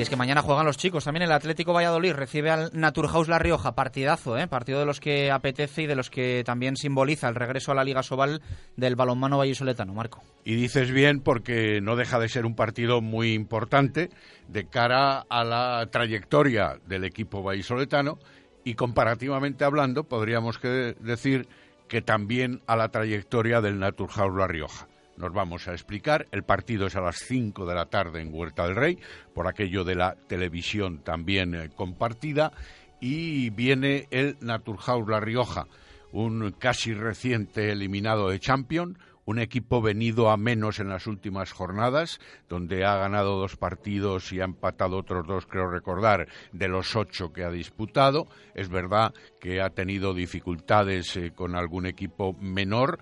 Y 0.00 0.02
es 0.02 0.08
que 0.08 0.16
mañana 0.16 0.40
juegan 0.40 0.64
los 0.64 0.78
chicos. 0.78 1.04
También 1.04 1.24
el 1.24 1.32
Atlético 1.32 1.74
Valladolid 1.74 2.14
recibe 2.14 2.48
al 2.48 2.70
Naturhaus 2.72 3.28
La 3.28 3.38
Rioja. 3.38 3.74
Partidazo, 3.74 4.38
¿eh? 4.38 4.46
Partido 4.46 4.80
de 4.80 4.86
los 4.86 4.98
que 4.98 5.30
apetece 5.30 5.82
y 5.82 5.86
de 5.86 5.94
los 5.94 6.08
que 6.08 6.42
también 6.42 6.74
simboliza 6.76 7.28
el 7.28 7.34
regreso 7.34 7.70
a 7.70 7.74
la 7.74 7.84
Liga 7.84 8.02
Sobal 8.02 8.40
del 8.78 8.96
balonmano 8.96 9.36
vallisoletano, 9.36 9.92
Marco. 9.92 10.22
Y 10.42 10.54
dices 10.54 10.90
bien 10.90 11.20
porque 11.20 11.82
no 11.82 11.96
deja 11.96 12.18
de 12.18 12.30
ser 12.30 12.46
un 12.46 12.54
partido 12.54 13.02
muy 13.02 13.34
importante 13.34 14.08
de 14.48 14.64
cara 14.64 15.26
a 15.28 15.44
la 15.44 15.86
trayectoria 15.90 16.78
del 16.86 17.04
equipo 17.04 17.42
vallisoletano 17.42 18.18
y 18.64 18.76
comparativamente 18.76 19.66
hablando 19.66 20.04
podríamos 20.04 20.58
decir 20.62 21.46
que 21.88 22.00
también 22.00 22.62
a 22.66 22.74
la 22.74 22.88
trayectoria 22.88 23.60
del 23.60 23.78
Naturhaus 23.78 24.34
La 24.34 24.46
Rioja 24.46 24.88
nos 25.20 25.32
vamos 25.32 25.68
a 25.68 25.72
explicar. 25.72 26.26
El 26.32 26.42
partido 26.42 26.86
es 26.86 26.96
a 26.96 27.00
las 27.00 27.18
5 27.18 27.66
de 27.66 27.74
la 27.74 27.86
tarde 27.86 28.20
en 28.20 28.34
Huerta 28.34 28.64
del 28.66 28.76
Rey, 28.76 28.98
por 29.34 29.46
aquello 29.46 29.84
de 29.84 29.94
la 29.94 30.16
televisión 30.26 31.04
también 31.04 31.54
eh, 31.54 31.70
compartida. 31.74 32.52
Y 33.00 33.50
viene 33.50 34.08
el 34.10 34.36
Naturhaus 34.40 35.08
La 35.08 35.20
Rioja, 35.20 35.66
un 36.12 36.52
casi 36.58 36.92
reciente 36.92 37.70
eliminado 37.70 38.30
de 38.30 38.40
Champions, 38.40 38.98
un 39.24 39.38
equipo 39.38 39.80
venido 39.80 40.30
a 40.30 40.36
menos 40.36 40.80
en 40.80 40.88
las 40.88 41.06
últimas 41.06 41.52
jornadas, 41.52 42.18
donde 42.48 42.84
ha 42.84 42.96
ganado 42.96 43.38
dos 43.38 43.56
partidos 43.56 44.32
y 44.32 44.40
ha 44.40 44.44
empatado 44.44 44.98
otros 44.98 45.26
dos, 45.26 45.46
creo 45.46 45.70
recordar, 45.70 46.26
de 46.52 46.68
los 46.68 46.96
ocho 46.96 47.32
que 47.32 47.44
ha 47.44 47.50
disputado. 47.50 48.26
Es 48.54 48.68
verdad 48.68 49.14
que 49.40 49.60
ha 49.60 49.70
tenido 49.70 50.14
dificultades 50.14 51.16
eh, 51.16 51.32
con 51.32 51.54
algún 51.54 51.86
equipo 51.86 52.32
menor, 52.40 52.98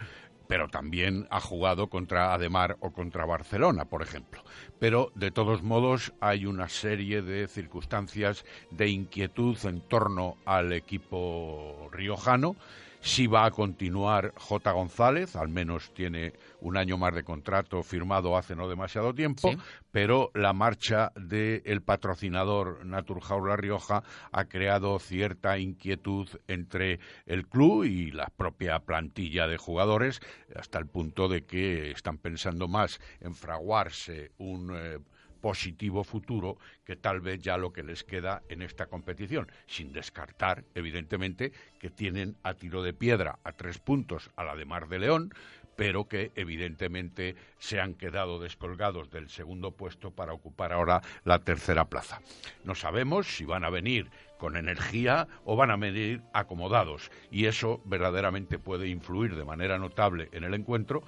pero 0.49 0.69
también 0.69 1.29
ha 1.31 1.41
jugado 1.41 1.89
contra 1.89 2.35
Ademar 2.35 2.77
o 2.81 2.91
contra 2.91 3.27
Barcelona, 3.27 3.85
por 3.85 4.03
ejemplo. 4.03 4.43
Pero, 4.81 5.13
de 5.15 5.31
todos 5.31 5.63
modos, 5.63 6.13
hay 6.21 6.47
una 6.47 6.69
serie 6.69 7.23
de 7.23 7.47
circunstancias 7.47 8.45
de 8.71 8.89
inquietud 8.89 9.57
en 9.65 9.81
torno 9.83 10.37
al 10.47 10.73
equipo 10.73 11.89
riojano 11.93 12.57
si 13.01 13.27
va 13.27 13.45
a 13.45 13.51
continuar 13.51 14.33
J. 14.37 14.73
González, 14.73 15.37
al 15.37 15.49
menos 15.49 15.93
tiene 15.95 16.33
un 16.61 16.77
año 16.77 16.99
más 16.99 17.15
de 17.15 17.23
contrato 17.23 17.83
firmado 17.83 18.37
hace 18.37 18.57
no 18.57 18.69
demasiado 18.69 19.15
tiempo, 19.15 19.51
pero 19.93 20.31
la 20.35 20.53
marcha 20.53 21.13
del 21.15 21.83
patrocinador 21.83 22.85
Naturhaus 22.85 23.47
La 23.47 23.57
Rioja 23.57 24.03
ha 24.33 24.45
creado 24.47 24.99
cierta 24.99 25.59
inquietud 25.59 26.29
entre 26.49 26.99
el 27.27 27.47
club 27.47 27.85
y 27.85 28.11
la 28.11 28.27
propia 28.37 28.81
plantilla 28.81 29.47
de 29.47 29.57
jugadores, 29.57 30.21
hasta 30.57 30.79
el 30.79 30.87
punto 30.87 31.29
de 31.29 31.45
que 31.45 31.91
están 31.91 32.19
pensando 32.19 32.69
más 32.69 33.01
en 33.21 33.35
fraguarse 33.35 34.33
un. 34.39 34.75
Eh, 34.77 34.99
positivo 35.41 36.05
futuro 36.05 36.59
que 36.85 36.97
tal 36.97 37.21
vez 37.21 37.41
ya 37.41 37.57
lo 37.57 37.73
que 37.73 37.83
les 37.83 38.05
queda 38.05 38.43
en 38.49 38.63
esta 38.63 38.87
competición, 38.87 39.51
sin 39.67 39.93
descartar, 39.93 40.65
evidentemente, 40.75 41.53
que 41.79 41.91
tienen 41.91 42.37
a 42.43 42.55
tiro 42.55 42.83
de 42.83 42.93
piedra 42.93 43.39
a 43.45 43.53
tres 43.53 43.79
puntos 43.79 44.31
a 44.37 44.45
la 44.45 44.57
de 44.57 44.65
Mar 44.65 44.89
de 44.89 44.99
León, 44.99 45.33
pero 45.79 46.09
que 46.09 46.33
evidentemente 46.35 47.37
se 47.59 47.81
han 47.81 47.95
quedado 47.95 48.41
descolgados 48.41 49.13
del 49.13 49.29
segundo 49.29 49.71
puesto 49.71 50.11
para 50.11 50.33
ocupar 50.33 50.73
ahora 50.73 51.03
la 51.23 51.39
tercera 51.39 51.85
plaza. 51.85 52.21
No 52.65 52.75
sabemos 52.75 53.29
si 53.29 53.45
van 53.45 53.63
a 53.63 53.71
venir 53.71 54.11
con 54.39 54.57
energía 54.57 55.29
o 55.45 55.55
van 55.55 55.71
a 55.71 55.77
venir 55.77 56.23
acomodados 56.33 57.13
y 57.31 57.45
eso 57.45 57.81
verdaderamente 57.85 58.59
puede 58.59 58.89
influir 58.89 59.37
de 59.37 59.45
manera 59.45 59.79
notable 59.79 60.29
en 60.33 60.43
el 60.43 60.55
encuentro 60.55 61.05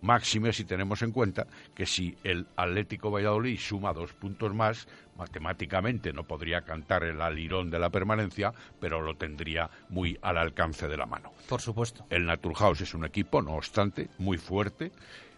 Máxime 0.00 0.52
si 0.52 0.64
tenemos 0.64 1.02
en 1.02 1.12
cuenta 1.12 1.46
que 1.74 1.86
si 1.86 2.14
el 2.24 2.46
Atlético 2.56 3.10
Valladolid 3.10 3.58
suma 3.58 3.92
dos 3.92 4.12
puntos 4.12 4.54
más, 4.54 4.86
matemáticamente 5.16 6.12
no 6.12 6.24
podría 6.24 6.62
cantar 6.62 7.04
el 7.04 7.20
alirón 7.20 7.70
de 7.70 7.78
la 7.78 7.90
permanencia, 7.90 8.52
pero 8.80 9.00
lo 9.00 9.16
tendría 9.16 9.70
muy 9.88 10.18
al 10.20 10.38
alcance 10.38 10.88
de 10.88 10.96
la 10.96 11.06
mano. 11.06 11.32
Por 11.48 11.60
supuesto. 11.60 12.06
El 12.10 12.26
Naturhaus 12.26 12.80
es 12.80 12.94
un 12.94 13.04
equipo, 13.04 13.40
no 13.40 13.54
obstante, 13.54 14.08
muy 14.18 14.36
fuerte, 14.36 14.92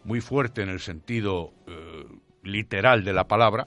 muy 0.04 0.20
fuerte 0.20 0.62
en 0.62 0.70
el 0.70 0.80
sentido 0.80 1.52
eh, 1.66 2.04
literal 2.42 3.04
de 3.04 3.12
la 3.12 3.24
palabra 3.24 3.66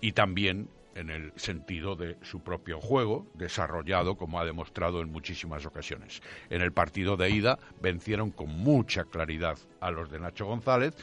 y 0.00 0.12
también 0.12 0.68
en 0.94 1.10
el 1.10 1.32
sentido 1.36 1.96
de 1.96 2.16
su 2.22 2.40
propio 2.40 2.80
juego, 2.80 3.26
desarrollado 3.34 4.16
como 4.16 4.40
ha 4.40 4.44
demostrado 4.44 5.00
en 5.00 5.10
muchísimas 5.10 5.66
ocasiones. 5.66 6.22
En 6.50 6.62
el 6.62 6.72
partido 6.72 7.16
de 7.16 7.30
ida 7.30 7.58
vencieron 7.80 8.30
con 8.30 8.48
mucha 8.48 9.04
claridad 9.04 9.58
a 9.80 9.90
los 9.90 10.10
de 10.10 10.20
Nacho 10.20 10.46
González 10.46 10.94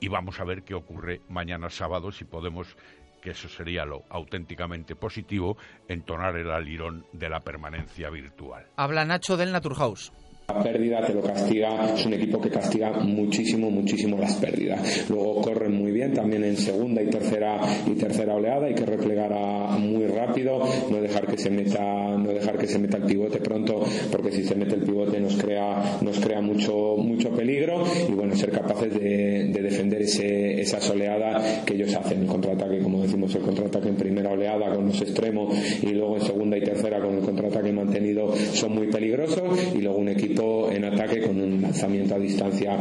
y 0.00 0.08
vamos 0.08 0.40
a 0.40 0.44
ver 0.44 0.62
qué 0.62 0.74
ocurre 0.74 1.20
mañana 1.28 1.70
sábado 1.70 2.12
si 2.12 2.24
podemos 2.24 2.76
que 3.22 3.30
eso 3.30 3.48
sería 3.48 3.84
lo 3.84 4.04
auténticamente 4.08 4.94
positivo, 4.94 5.56
entonar 5.88 6.36
el 6.36 6.50
alirón 6.50 7.06
de 7.12 7.28
la 7.28 7.40
permanencia 7.40 8.08
virtual. 8.08 8.66
Habla 8.76 9.04
Nacho 9.04 9.36
del 9.36 9.50
Naturhaus. 9.50 10.12
La 10.48 10.62
pérdida 10.62 11.04
te 11.04 11.12
lo 11.12 11.22
castiga, 11.22 11.92
es 11.92 12.06
un 12.06 12.14
equipo 12.14 12.40
que 12.40 12.50
castiga 12.50 12.92
muchísimo, 13.00 13.68
muchísimo 13.68 14.16
las 14.16 14.36
pérdidas. 14.36 15.04
Luego 15.10 15.40
corren 15.40 15.76
muy 15.76 15.90
bien 15.90 16.14
también 16.14 16.44
en 16.44 16.56
segunda 16.56 17.02
y 17.02 17.06
tercera 17.06 17.58
y 17.84 17.94
tercera 17.94 18.36
oleada, 18.36 18.66
hay 18.66 18.74
que 18.74 18.86
replegar 18.86 19.32
muy 19.80 20.06
rápido, 20.06 20.60
no 20.88 21.00
dejar 21.00 21.26
que 21.26 21.36
se 21.36 21.50
meta, 21.50 22.16
no 22.16 22.28
dejar 22.28 22.58
que 22.58 22.68
se 22.68 22.78
meta 22.78 22.96
el 22.98 23.02
pivote 23.02 23.38
pronto, 23.40 23.82
porque 24.12 24.30
si 24.30 24.44
se 24.44 24.54
mete 24.54 24.76
el 24.76 24.82
pivote 24.82 25.18
nos 25.18 25.34
crea, 25.34 25.98
nos 26.00 26.20
crea 26.20 26.40
mucho, 26.40 26.96
mucho 26.96 27.30
peligro 27.30 27.82
y 28.08 28.12
bueno, 28.12 28.36
ser 28.36 28.52
capaces 28.52 28.94
de, 28.94 29.50
defender 29.52 30.02
ese, 30.02 30.60
esa 30.60 30.78
oleadas 30.92 31.64
que 31.64 31.74
ellos 31.74 31.92
hacen, 31.96 32.20
el 32.20 32.28
contraataque, 32.28 32.78
como 32.78 33.02
decimos, 33.02 33.34
el 33.34 33.42
contraataque 33.42 33.88
en 33.88 33.96
primera 33.96 34.30
oleada 34.30 34.72
con 34.72 34.86
los 34.86 35.02
extremos 35.02 35.52
y 35.82 35.88
luego 35.88 36.16
en 36.16 36.22
segunda 36.22 36.56
y 36.56 36.60
tercera 36.60 37.00
con 37.00 37.16
el 37.16 37.24
contraataque 37.24 37.72
mantenido 37.72 38.32
son 38.52 38.76
muy 38.76 38.86
peligrosos 38.86 39.74
y 39.74 39.80
luego 39.80 39.98
un 39.98 40.10
equipo 40.10 40.35
en 40.70 40.84
ataque 40.84 41.22
con 41.22 41.40
un 41.40 41.62
lanzamiento 41.62 42.14
a 42.14 42.18
distancia. 42.18 42.78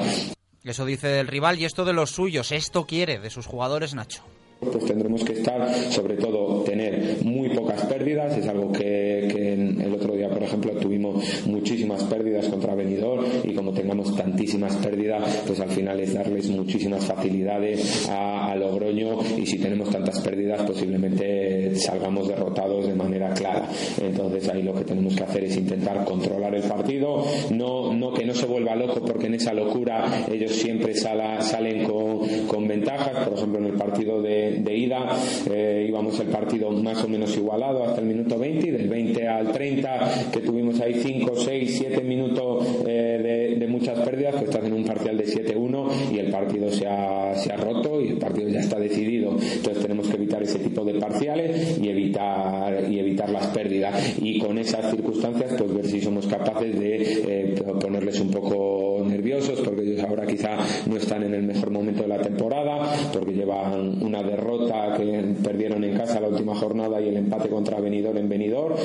Eso 0.64 0.86
dice 0.86 1.20
el 1.20 1.28
rival 1.28 1.60
y 1.60 1.66
esto 1.66 1.86
de 1.86 1.94
los 1.94 2.12
suyos, 2.12 2.52
esto 2.52 2.86
quiere 2.86 3.20
de 3.20 3.30
sus 3.30 3.46
jugadores 3.46 3.94
Nacho 3.94 4.24
pues 4.60 4.86
tendremos 4.86 5.24
que 5.24 5.34
estar, 5.34 5.70
sobre 5.92 6.16
todo, 6.16 6.64
tener 6.64 7.18
muy 7.24 7.50
pocas 7.50 7.86
pérdidas. 7.86 8.38
Es 8.38 8.48
algo 8.48 8.72
que, 8.72 9.28
el 9.28 9.94
otro 9.94 10.16
día, 10.16 10.30
por 10.30 10.44
ejemplo, 10.44 10.72
tuvimos 10.74 11.46
muchísimas 11.46 12.04
pérdidas 12.04 12.48
contra 12.48 12.76
Benidorm 12.76 13.26
y 13.44 13.54
como 13.54 13.74
tengamos 13.74 14.16
tantísimas 14.16 14.76
pérdidas, 14.78 15.44
pues 15.46 15.60
al 15.60 15.70
final 15.70 16.00
es 16.00 16.14
darles 16.14 16.50
muchísimas 16.50 17.06
facilidades 17.06 18.10
a, 18.10 18.56
Logroño 18.56 19.20
y 19.38 19.46
si 19.46 19.60
tenemos 19.60 19.90
tantas 19.90 20.22
pérdidas, 20.22 20.62
posiblemente 20.62 21.76
salgamos 21.76 22.30
derrotados 22.30 22.88
de 22.88 22.96
manera 22.96 23.34
clara. 23.34 23.68
Entonces 24.02 24.48
ahí 24.48 24.64
lo 24.64 24.74
que 24.74 24.86
tenemos 24.86 25.14
que 25.14 25.24
hacer 25.24 25.44
es 25.44 25.58
intentar 25.58 26.06
controlar 26.06 26.56
el 26.56 26.64
partido, 26.64 27.26
no, 27.52 27.94
no 27.94 28.14
que 28.14 28.26
no 28.26 28.34
se 28.34 28.46
vuelva 28.46 28.76
loco 28.76 29.02
porque 29.02 29.28
en 29.28 29.34
esa 29.34 29.54
locura 29.54 30.26
ellos 30.32 30.54
siempre 30.54 30.94
salen 30.96 31.84
con, 31.84 32.48
con 32.48 32.66
ventajas. 32.66 33.28
Por 33.28 33.38
ejemplo, 33.38 33.60
en 33.60 33.66
el 33.66 33.74
partido 33.74 34.22
de 34.22 34.45
de, 34.52 34.78
ida 34.78 35.10
eh, 35.50 35.86
íbamos 35.88 36.20
el 36.20 36.28
partido 36.28 36.72
más 36.72 37.04
o 37.04 37.08
menos 37.08 37.36
igualado 37.36 37.84
hasta 37.84 38.02
el 38.02 38.08
minuto 38.08 38.38
20 38.38 38.68
y 38.68 38.72
del 38.72 38.88
20 38.88 39.28
al 39.28 39.52
30 39.52 40.32
que 40.32 40.40
tuvimos 40.42 40.80
ahí 40.82 40.96
5, 40.96 41.34
6, 41.36 41.76
7 41.78 42.04
minutos 42.04 42.68
eh, 42.88 43.56
de, 43.58 43.68
muchas 43.68 44.00
pérdidas 44.02 44.36
pues 44.36 44.46
estás 44.46 44.64
en 44.64 44.74
un 44.74 44.86
parcial 44.86 45.18
de 45.18 45.26
7-1 45.26 46.14
y 46.14 46.20
el 46.20 46.32
partido 46.32 46.70
se 46.72 46.88
ha, 46.88 47.34
se 47.36 47.52
ha 47.52 47.58
roto 47.58 48.00
y 48.00 48.10
el 48.10 48.18
partido 48.18 48.48
ya 48.48 48.60
está 48.60 48.80
decidido. 48.80 49.32
Entonces 49.32 49.82
tenemos 49.82 50.08
que 50.08 50.16
evitar 50.16 50.42
ese 50.44 50.60
tipo 50.60 50.86
de 50.86 50.94
parciales 50.94 51.78
y 51.82 51.90
evitar 51.90 52.86
y 52.90 53.00
evitar 53.00 53.30
las 53.30 53.48
pérdidas. 53.48 54.18
Y 54.22 54.40
con 54.40 54.58
esas 54.60 54.92
circunstancias 54.92 55.56
pues 55.58 55.74
ver 55.74 55.88
si 55.88 56.00
somos 56.00 56.28
capaces 56.28 56.80
de 56.80 56.96
eh, 57.28 57.56
ponerles 57.82 58.20
un 58.20 58.32
poco 58.32 59.04
nerviosos 59.06 59.60
porque 59.62 59.82
ellos 59.82 60.04
ahora 60.04 60.26
quizá 60.26 60.58
no 60.86 60.98
están 60.98 61.24
en 61.24 61.34
el 61.34 61.44
mejor 61.44 61.72
momento 61.72 62.04
de 62.04 62.10
la 62.10 62.20
temporada 62.20 62.94
porque 63.12 63.34
llevan 63.34 64.02
una 64.04 64.22
derrota 64.22 64.35
derrota 64.36 64.98
que 64.98 65.36
perdieron 65.44 65.84
en 65.84 65.98
casa 65.98 66.20
la 66.20 66.28
última 66.28 66.56
jornada 66.56 67.00
y 67.02 67.10
el 67.10 67.18
empate 67.18 67.50
contra 67.50 67.80
Benidorm 67.80 68.18
en 68.18 68.30
Benidorm. 68.30 68.76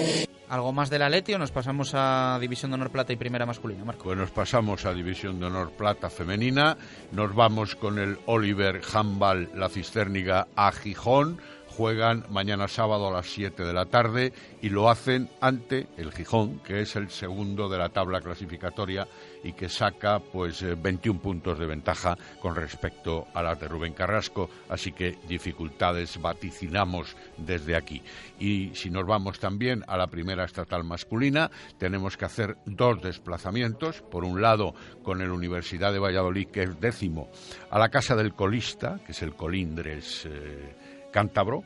¿Algo 0.49 0.73
más 0.73 0.91
del 0.91 1.03
Atleti 1.03 1.33
o 1.35 1.39
nos 1.39 1.53
pasamos 1.53 1.93
a 1.95 2.37
División 2.41 2.73
de 2.73 2.75
Honor 2.75 2.91
Plata 2.91 3.13
y 3.13 3.17
Primera 3.17 3.47
Masculina, 3.47 3.85
Marco? 3.85 4.03
Pues 4.03 4.19
nos 4.19 4.33
pasamos 4.33 4.85
a 4.85 4.93
División 4.93 5.39
de 5.39 5.47
Honor 5.47 5.71
Plata 5.71 6.11
Femenina. 6.11 6.77
Nos 7.13 7.33
vamos 7.37 7.77
con 7.77 8.01
el 8.01 8.19
Oliver 8.27 8.81
Handball 8.93 9.51
La 9.55 9.69
Cisterniga 9.69 10.49
a 10.57 10.73
Gijón 10.73 11.39
juegan 11.81 12.27
mañana 12.29 12.69
sábado 12.69 13.09
a 13.09 13.13
las 13.13 13.27
7 13.33 13.65
de 13.65 13.73
la 13.73 13.87
tarde 13.87 14.33
y 14.61 14.69
lo 14.69 14.91
hacen 14.91 15.31
ante 15.41 15.87
el 15.97 16.13
Gijón, 16.13 16.59
que 16.59 16.83
es 16.83 16.95
el 16.97 17.11
segundo 17.11 17.69
de 17.69 17.79
la 17.79 17.89
tabla 17.89 18.21
clasificatoria 18.21 19.09
y 19.43 19.53
que 19.53 19.69
saca 19.69 20.19
pues 20.21 20.63
21 20.63 21.19
eh, 21.19 21.23
puntos 21.23 21.59
de 21.59 21.67
ventaja 21.67 22.17
con 22.41 22.55
respecto 22.55 23.27
a 23.35 23.43
la 23.43 23.55
de 23.55 23.69
Rubén 23.69 23.95
Carrasco, 23.95 24.51
así 24.69 24.93
que 24.93 25.19
dificultades 25.29 26.21
vaticinamos 26.21 27.17
desde 27.37 27.77
aquí. 27.77 28.03
Y 28.39 28.71
si 28.75 28.91
nos 28.91 29.07
vamos 29.07 29.39
también 29.39 29.85
a 29.87 29.97
la 29.97 30.07
primera 30.07 30.45
estatal 30.45 30.85
masculina, 30.85 31.51
tenemos 31.79 32.17
que 32.17 32.25
hacer 32.25 32.57
dos 32.67 33.03
desplazamientos, 33.03 34.03
por 34.03 34.25
un 34.25 34.41
lado 34.41 34.75
con 35.03 35.21
el 35.21 35.31
Universidad 35.31 35.93
de 35.93 35.99
Valladolid, 35.99 36.49
que 36.49 36.63
es 36.63 36.81
décimo, 36.81 37.29
a 37.71 37.79
la 37.79 37.89
Casa 37.89 38.17
del 38.17 38.35
Colista, 38.35 39.01
que 39.05 39.13
es 39.13 39.23
el 39.23 39.35
Colindres 39.35 40.27
eh, 40.27 40.75
cántabro, 41.13 41.65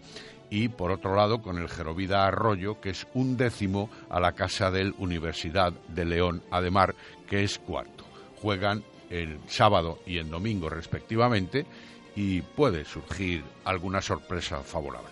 y 0.50 0.68
por 0.68 0.90
otro 0.90 1.14
lado 1.14 1.42
con 1.42 1.58
el 1.58 1.68
Gerovida 1.68 2.26
Arroyo, 2.26 2.80
que 2.80 2.90
es 2.90 3.06
un 3.14 3.36
décimo 3.36 3.90
a 4.08 4.20
la 4.20 4.32
casa 4.32 4.70
del 4.70 4.94
Universidad 4.98 5.72
de 5.88 6.04
León 6.04 6.42
Ademar, 6.50 6.94
que 7.28 7.44
es 7.44 7.58
cuarto. 7.58 8.04
Juegan 8.40 8.82
el 9.10 9.38
sábado 9.46 9.98
y 10.06 10.18
el 10.18 10.30
domingo 10.30 10.68
respectivamente 10.68 11.66
y 12.16 12.42
puede 12.42 12.84
surgir 12.84 13.42
alguna 13.64 14.00
sorpresa 14.00 14.62
favorable. 14.62 15.10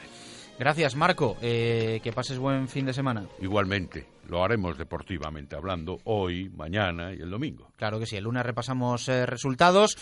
Gracias, 0.59 0.95
Marco. 0.95 1.37
Eh, 1.41 2.01
que 2.03 2.13
pases 2.13 2.39
buen 2.39 2.69
fin 2.69 2.87
de 2.87 2.93
semana. 2.93 3.25
Igualmente, 3.41 4.07
lo 4.29 4.45
haremos 4.45 4.79
deportivamente 4.79 5.57
hablando 5.57 5.99
hoy, 6.05 6.51
mañana 6.51 7.13
y 7.13 7.21
el 7.21 7.31
domingo. 7.31 7.73
Claro 7.77 7.99
que 7.99 8.07
sí, 8.07 8.17
el 8.17 8.25
lunes 8.25 8.45
repasamos 8.45 9.09
eh, 9.09 9.27
resultados. 9.27 9.97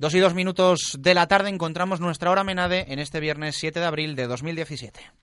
Dos 0.00 0.14
y 0.14 0.18
dos 0.18 0.32
minutos 0.32 0.96
de 0.98 1.12
la 1.12 1.26
tarde 1.26 1.50
encontramos 1.50 2.00
nuestra 2.00 2.30
hora 2.30 2.42
menade 2.42 2.86
en 2.88 3.00
este 3.00 3.20
viernes 3.20 3.56
7 3.56 3.80
de 3.80 3.84
abril 3.84 4.16
de 4.16 4.28
2017. 4.28 5.19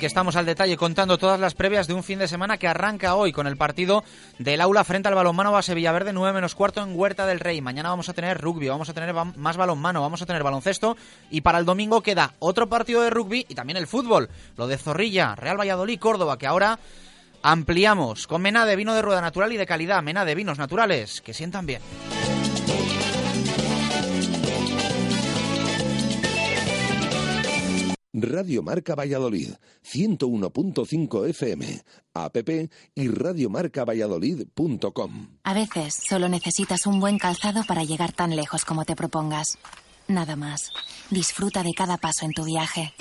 Que 0.00 0.06
estamos 0.06 0.34
al 0.34 0.46
detalle 0.46 0.78
contando 0.78 1.18
todas 1.18 1.38
las 1.38 1.54
previas 1.54 1.86
de 1.86 1.92
un 1.92 2.02
fin 2.02 2.18
de 2.18 2.26
semana 2.26 2.56
que 2.56 2.66
arranca 2.66 3.16
hoy 3.16 3.32
con 3.32 3.46
el 3.46 3.58
partido 3.58 4.02
del 4.38 4.62
aula 4.62 4.82
frente 4.82 5.08
al 5.08 5.14
balonmano 5.14 5.52
Base 5.52 5.74
Villaverde 5.74 6.14
9 6.14 6.32
menos 6.32 6.54
cuarto 6.54 6.82
en 6.82 6.98
Huerta 6.98 7.26
del 7.26 7.38
Rey. 7.38 7.60
Mañana 7.60 7.90
vamos 7.90 8.08
a 8.08 8.14
tener 8.14 8.40
rugby, 8.40 8.68
vamos 8.68 8.88
a 8.88 8.94
tener 8.94 9.12
más 9.12 9.56
balonmano, 9.58 10.00
vamos 10.00 10.22
a 10.22 10.26
tener 10.26 10.42
baloncesto 10.42 10.96
y 11.30 11.42
para 11.42 11.58
el 11.58 11.66
domingo 11.66 12.02
queda 12.02 12.32
otro 12.38 12.66
partido 12.66 13.02
de 13.02 13.10
rugby 13.10 13.44
y 13.46 13.54
también 13.54 13.76
el 13.76 13.86
fútbol, 13.86 14.30
lo 14.56 14.66
de 14.66 14.78
Zorrilla, 14.78 15.34
Real 15.34 15.60
Valladolid, 15.60 15.98
Córdoba, 15.98 16.38
que 16.38 16.46
ahora 16.46 16.78
ampliamos 17.42 18.26
con 18.26 18.40
mena 18.40 18.64
de 18.64 18.76
vino 18.76 18.94
de 18.94 19.02
rueda 19.02 19.20
natural 19.20 19.52
y 19.52 19.58
de 19.58 19.66
calidad, 19.66 20.02
mena 20.02 20.24
de 20.24 20.34
vinos 20.34 20.56
naturales 20.56 21.20
que 21.20 21.34
sientan 21.34 21.66
bien. 21.66 21.82
Radio 28.12 28.62
Marca 28.62 28.96
Valladolid, 28.96 29.50
101.5 29.84 31.28
FM, 31.28 31.84
app 32.14 32.36
y 32.94 33.08
radiomarcavalladolid.com. 33.08 35.38
A 35.44 35.54
veces 35.54 35.94
solo 36.08 36.28
necesitas 36.28 36.86
un 36.86 36.98
buen 36.98 37.18
calzado 37.18 37.62
para 37.64 37.84
llegar 37.84 38.12
tan 38.12 38.34
lejos 38.34 38.64
como 38.64 38.84
te 38.84 38.96
propongas. 38.96 39.58
Nada 40.10 40.34
más. 40.34 40.72
Disfruta 41.08 41.62
de 41.62 41.72
cada 41.72 41.96
paso 41.96 42.24
en 42.24 42.32
tu 42.32 42.44
viaje. 42.44 42.92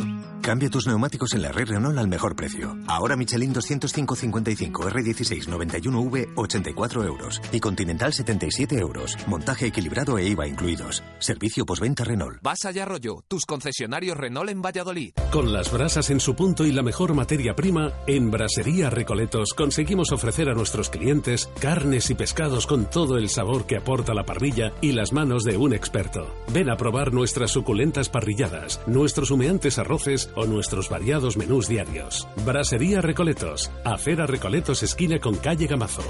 Cambia 0.44 0.70
tus 0.70 0.88
neumáticos 0.88 1.34
en 1.34 1.42
la 1.42 1.52
red 1.52 1.68
Renault 1.68 1.98
al 1.98 2.08
mejor 2.08 2.36
precio. 2.36 2.78
Ahora 2.88 3.16
Michelin 3.16 3.54
205-55 3.54 4.72
R16 4.72 5.48
91V 5.48 6.34
84 6.36 7.04
euros 7.04 7.42
y 7.52 7.60
Continental 7.60 8.14
77 8.14 8.78
euros. 8.78 9.18
Montaje 9.28 9.68
equilibrado 9.68 10.18
e 10.18 10.28
IVA 10.28 10.48
incluidos. 10.48 11.04
Servicio 11.20 11.66
postventa 11.66 12.04
Renault. 12.04 12.40
Vas 12.42 12.66
allá 12.66 12.84
Arroyo, 12.84 13.24
tus 13.28 13.46
concesionarios 13.46 14.16
Renault 14.16 14.50
en 14.50 14.62
Valladolid. 14.62 15.14
Con 15.32 15.52
las 15.52 15.72
brasas 15.72 16.10
en 16.10 16.20
su 16.20 16.36
punto 16.36 16.66
y 16.66 16.72
la 16.72 16.84
mejor 16.84 17.14
materia 17.16 17.56
prima, 17.56 17.92
en 18.08 18.30
Brasería 18.30 18.90
Recoletos 18.90 19.54
conseguimos 19.56 20.12
ofrecer 20.12 20.50
a 20.50 20.54
nuestros 20.54 20.90
clientes 20.90 21.50
carnes 21.60 22.10
y 22.12 22.16
pescados 22.16 22.66
con 22.66 22.90
todo 22.90 23.18
el 23.18 23.30
sabor 23.30 23.66
que 23.66 23.78
aporta 23.78 24.14
la 24.14 24.26
parrilla 24.26 24.74
y 24.82 24.94
las 24.94 25.12
manos 25.12 25.44
de 25.44 25.58
un 25.58 25.74
experto. 25.74 26.36
Ven 26.52 26.70
a 26.70 26.78
probar 26.78 26.99
nuestras 27.06 27.52
suculentas 27.52 28.10
parrilladas, 28.10 28.82
nuestros 28.86 29.32
humeantes 29.32 29.80
arroces 29.80 30.30
o 30.36 30.46
nuestros 30.46 30.90
variados 30.90 31.38
menús 31.38 31.68
diarios. 31.68 32.28
Brasería 32.46 33.02
Recoletos, 33.02 33.72
Acera 33.84 34.28
Recoletos 34.28 34.84
esquina 34.84 35.20
con 35.20 35.36
calle 35.36 35.68
Gamazo. 35.68 36.04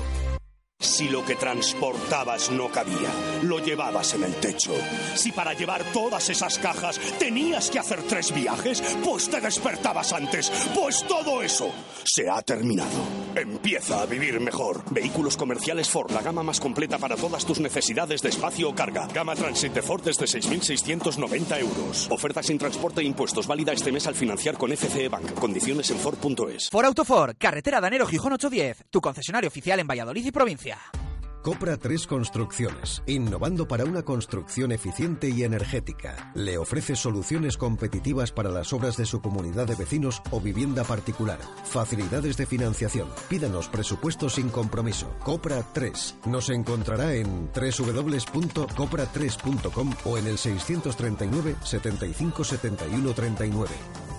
Si 0.82 1.09
lo 1.09 1.25
que 1.25 1.36
transportabas 1.36 2.51
no 2.51 2.69
cabía, 2.69 3.09
lo 3.43 3.59
llevabas 3.59 4.13
en 4.13 4.23
el 4.23 4.34
techo. 4.36 4.71
Si 5.13 5.34
para 5.34 5.53
llevar 5.53 5.84
todas 5.91 6.30
esas 6.30 6.57
cajas 6.57 6.97
tenías 7.19 7.69
que 7.69 7.80
hacer 7.80 8.01
tres 8.03 8.34
viajes, 8.34 8.82
pues 9.03 9.30
te 9.30 9.41
despertabas 9.41 10.13
antes. 10.13 10.49
Pues 10.73 11.05
todo 11.05 11.41
eso 11.41 11.69
se 12.05 12.30
ha 12.30 12.41
terminado. 12.41 12.97
Empieza 13.36 14.01
a 14.01 14.05
vivir 14.05 14.39
mejor. 14.39 14.82
Vehículos 14.89 15.36
comerciales 15.36 15.89
Ford, 15.89 16.11
la 16.11 16.21
gama 16.21 16.43
más 16.43 16.61
completa 16.61 16.97
para 16.97 17.17
todas 17.17 17.45
tus 17.45 17.59
necesidades 17.59 18.21
de 18.21 18.30
espacio 18.30 18.69
o 18.69 18.75
carga. 18.75 19.05
Gama 19.13 19.36
Transit 19.36 19.73
de 19.73 19.82
Ford 19.82 20.03
desde 20.03 20.27
6.690 20.27 21.59
euros. 21.59 22.07
Oferta 22.09 22.41
sin 22.41 22.57
transporte 22.57 23.01
e 23.01 23.03
impuestos 23.03 23.47
válida 23.47 23.73
este 23.73 23.91
mes 23.91 24.07
al 24.07 24.15
financiar 24.15 24.57
con 24.57 24.71
FCE 24.71 25.09
Bank. 25.09 25.34
Condiciones 25.34 25.91
en 25.91 25.97
Ford.es. 25.97 26.69
Ford 26.69 26.86
Autofor, 26.86 27.36
carretera 27.36 27.82
Danero 27.82 28.07
Gijón 28.07 28.32
810, 28.32 28.86
tu 28.89 29.01
concesionario 29.01 29.49
oficial 29.49 29.77
en 29.82 29.88
Valladolid 29.88 30.25
y 30.25 30.32
provincia. 30.32 30.68
Copra 31.41 31.78
3 31.78 32.05
Construcciones, 32.05 33.01
innovando 33.07 33.65
para 33.65 33.86
una 33.86 34.03
construcción 34.03 34.74
eficiente 34.74 35.30
y 35.30 35.43
energética. 35.43 36.34
Le 36.36 36.57
ofrece 36.57 36.97
soluciones 36.97 37.55
competitivas 37.55 38.34
para 38.34 38.49
las 38.49 38.74
obras 38.74 38.97
de 38.97 39.05
su 39.05 39.22
comunidad 39.22 39.65
de 39.65 39.76
vecinos 39.76 40.22
o 40.32 40.41
vivienda 40.41 40.84
particular. 40.84 41.39
Facilidades 41.63 42.36
de 42.36 42.45
financiación. 42.45 43.07
Pídanos 43.30 43.70
presupuestos 43.70 44.34
sin 44.34 44.49
compromiso. 44.49 45.15
Copra 45.24 45.63
3. 45.74 46.17
Nos 46.26 46.49
encontrará 46.49 47.13
en 47.13 47.49
www.copra3.com 47.53 49.93
o 50.05 50.17
en 50.17 50.28
el 50.28 50.38
639 50.38 51.55
75 51.63 52.43
71 52.43 53.13
39. 53.13 54.18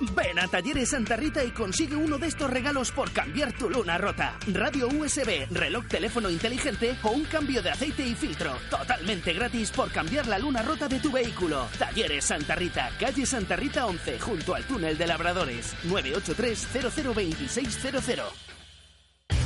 Ven 0.00 0.38
a 0.38 0.48
Talleres 0.48 0.90
Santa 0.90 1.16
Rita 1.16 1.44
y 1.44 1.50
consigue 1.50 1.96
uno 1.96 2.18
de 2.18 2.26
estos 2.26 2.50
regalos 2.50 2.90
por 2.90 3.10
cambiar 3.12 3.52
tu 3.52 3.70
luna 3.70 3.96
rota. 3.96 4.38
Radio 4.52 4.88
USB, 4.88 5.46
reloj 5.50 5.86
teléfono 5.88 6.28
inteligente 6.28 6.96
o 7.02 7.10
un 7.10 7.24
cambio 7.24 7.62
de 7.62 7.70
aceite 7.70 8.04
y 8.06 8.14
filtro. 8.14 8.56
Totalmente 8.70 9.32
gratis 9.32 9.70
por 9.70 9.90
cambiar 9.90 10.26
la 10.26 10.38
luna 10.38 10.62
rota 10.62 10.88
de 10.88 11.00
tu 11.00 11.12
vehículo. 11.12 11.68
Talleres 11.78 12.24
Santa 12.24 12.54
Rita, 12.54 12.90
calle 12.98 13.24
Santa 13.24 13.56
Rita 13.56 13.86
11, 13.86 14.18
junto 14.18 14.54
al 14.54 14.64
túnel 14.64 14.98
de 14.98 15.06
Labradores. 15.06 15.74
983 15.84 16.68
002600. 16.92 18.43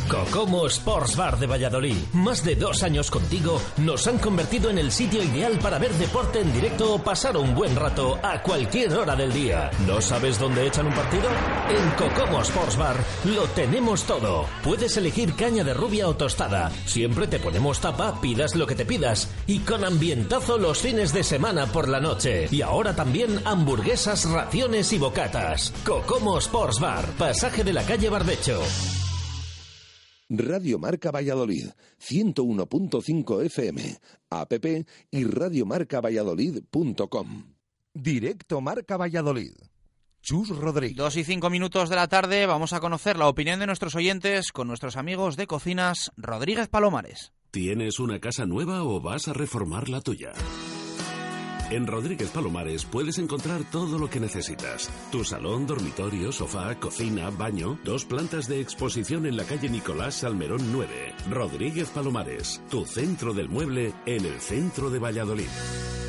Cocomo 0.08 0.66
Sports 0.66 1.16
Bar 1.16 1.38
de 1.38 1.46
Valladolid. 1.46 1.96
Más 2.14 2.42
de 2.42 2.56
dos 2.56 2.82
años 2.82 3.10
contigo 3.10 3.60
nos 3.76 4.06
han 4.06 4.18
convertido 4.18 4.70
en 4.70 4.78
el 4.78 4.90
sitio 4.90 5.22
ideal 5.22 5.58
para 5.58 5.78
ver 5.78 5.92
deporte 5.92 6.40
en 6.40 6.50
directo 6.52 6.94
o 6.94 6.98
pasar 6.98 7.36
un 7.36 7.54
buen 7.54 7.76
rato 7.76 8.18
a 8.22 8.42
cualquier 8.42 8.96
hora 8.96 9.14
del 9.14 9.32
día. 9.32 9.70
¿No 9.86 10.00
sabes 10.00 10.38
dónde 10.38 10.66
echan 10.66 10.86
un 10.86 10.94
partido? 10.94 11.28
En 11.68 11.90
Cocomo 11.90 12.40
Sports 12.40 12.76
Bar 12.78 12.96
lo 13.24 13.44
tenemos 13.48 14.04
todo. 14.04 14.46
Puedes 14.64 14.96
elegir 14.96 15.34
caña 15.34 15.62
de 15.62 15.74
rubia 15.74 16.08
o 16.08 16.16
tostada. 16.16 16.70
Siempre 16.86 17.26
te 17.26 17.38
ponemos 17.38 17.78
tapa, 17.78 18.18
pidas 18.20 18.56
lo 18.56 18.66
que 18.66 18.74
te 18.74 18.86
pidas. 18.86 19.28
Y 19.46 19.58
con 19.60 19.84
ambientazo 19.84 20.56
los 20.56 20.78
fines 20.78 21.12
de 21.12 21.22
semana 21.22 21.66
por 21.66 21.86
la 21.86 22.00
noche. 22.00 22.48
Y 22.50 22.62
ahora 22.62 22.96
también 22.96 23.42
hamburguesas, 23.44 24.24
raciones 24.24 24.90
y 24.94 24.98
bocatas. 24.98 25.72
Cocomo 25.84 26.38
Sports 26.38 26.80
Bar, 26.80 27.04
pasaje 27.18 27.62
de 27.62 27.74
la 27.74 27.82
calle 27.82 28.08
Barbecho. 28.08 28.62
Radio 30.28 30.78
Marca 30.78 31.10
Valladolid, 31.10 31.70
101.5 31.98 33.44
FM, 33.46 33.96
app 34.30 34.52
y 35.10 35.24
radiomarcavalladolid.com. 35.24 37.54
Directo 37.94 38.60
Marca 38.60 38.98
Valladolid. 38.98 39.54
Chus 40.20 40.50
Rodríguez. 40.50 40.96
Dos 40.96 41.16
y 41.16 41.24
cinco 41.24 41.48
minutos 41.48 41.88
de 41.88 41.96
la 41.96 42.08
tarde 42.08 42.44
vamos 42.44 42.74
a 42.74 42.80
conocer 42.80 43.16
la 43.16 43.28
opinión 43.28 43.60
de 43.60 43.66
nuestros 43.66 43.94
oyentes 43.94 44.52
con 44.52 44.68
nuestros 44.68 44.96
amigos 44.96 45.36
de 45.36 45.46
Cocinas 45.46 46.10
Rodríguez 46.16 46.68
Palomares. 46.68 47.32
¿Tienes 47.50 47.98
una 47.98 48.20
casa 48.20 48.44
nueva 48.44 48.84
o 48.84 49.00
vas 49.00 49.28
a 49.28 49.32
reformar 49.32 49.88
la 49.88 50.02
tuya? 50.02 50.34
En 51.70 51.86
Rodríguez 51.86 52.30
Palomares 52.30 52.86
puedes 52.86 53.18
encontrar 53.18 53.62
todo 53.70 53.98
lo 53.98 54.08
que 54.08 54.20
necesitas. 54.20 54.88
Tu 55.12 55.22
salón, 55.22 55.66
dormitorio, 55.66 56.32
sofá, 56.32 56.74
cocina, 56.76 57.28
baño, 57.28 57.78
dos 57.84 58.06
plantas 58.06 58.48
de 58.48 58.60
exposición 58.60 59.26
en 59.26 59.36
la 59.36 59.44
calle 59.44 59.68
Nicolás 59.68 60.14
Salmerón 60.14 60.72
9. 60.72 60.88
Rodríguez 61.30 61.90
Palomares, 61.90 62.62
tu 62.70 62.86
centro 62.86 63.34
del 63.34 63.50
mueble 63.50 63.92
en 64.06 64.24
el 64.24 64.40
centro 64.40 64.88
de 64.88 64.98
Valladolid. 64.98 66.07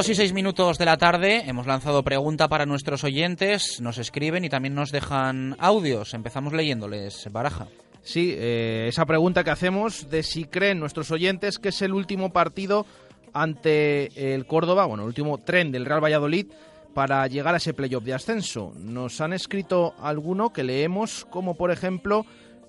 Dos 0.00 0.08
y 0.08 0.14
seis 0.14 0.32
minutos 0.32 0.78
de 0.78 0.86
la 0.86 0.96
tarde, 0.96 1.42
hemos 1.46 1.66
lanzado 1.66 2.02
pregunta 2.02 2.48
para 2.48 2.64
nuestros 2.64 3.04
oyentes, 3.04 3.82
nos 3.82 3.98
escriben 3.98 4.46
y 4.46 4.48
también 4.48 4.74
nos 4.74 4.92
dejan 4.92 5.56
audios. 5.58 6.14
Empezamos 6.14 6.54
leyéndoles, 6.54 7.28
Baraja. 7.30 7.68
Sí, 8.00 8.34
eh, 8.34 8.86
esa 8.88 9.04
pregunta 9.04 9.44
que 9.44 9.50
hacemos 9.50 10.08
de 10.08 10.22
si 10.22 10.46
creen 10.46 10.80
nuestros 10.80 11.10
oyentes 11.10 11.58
que 11.58 11.68
es 11.68 11.82
el 11.82 11.92
último 11.92 12.32
partido 12.32 12.86
ante 13.34 14.32
el 14.32 14.46
Córdoba, 14.46 14.86
bueno, 14.86 15.02
el 15.02 15.08
último 15.08 15.36
tren 15.36 15.70
del 15.70 15.84
Real 15.84 16.02
Valladolid 16.02 16.46
para 16.94 17.26
llegar 17.26 17.52
a 17.52 17.58
ese 17.58 17.74
playoff 17.74 18.02
de 18.02 18.14
ascenso. 18.14 18.72
Nos 18.78 19.20
han 19.20 19.34
escrito 19.34 19.92
alguno 20.00 20.50
que 20.50 20.64
leemos, 20.64 21.26
como 21.26 21.56
por 21.56 21.70
ejemplo 21.70 22.24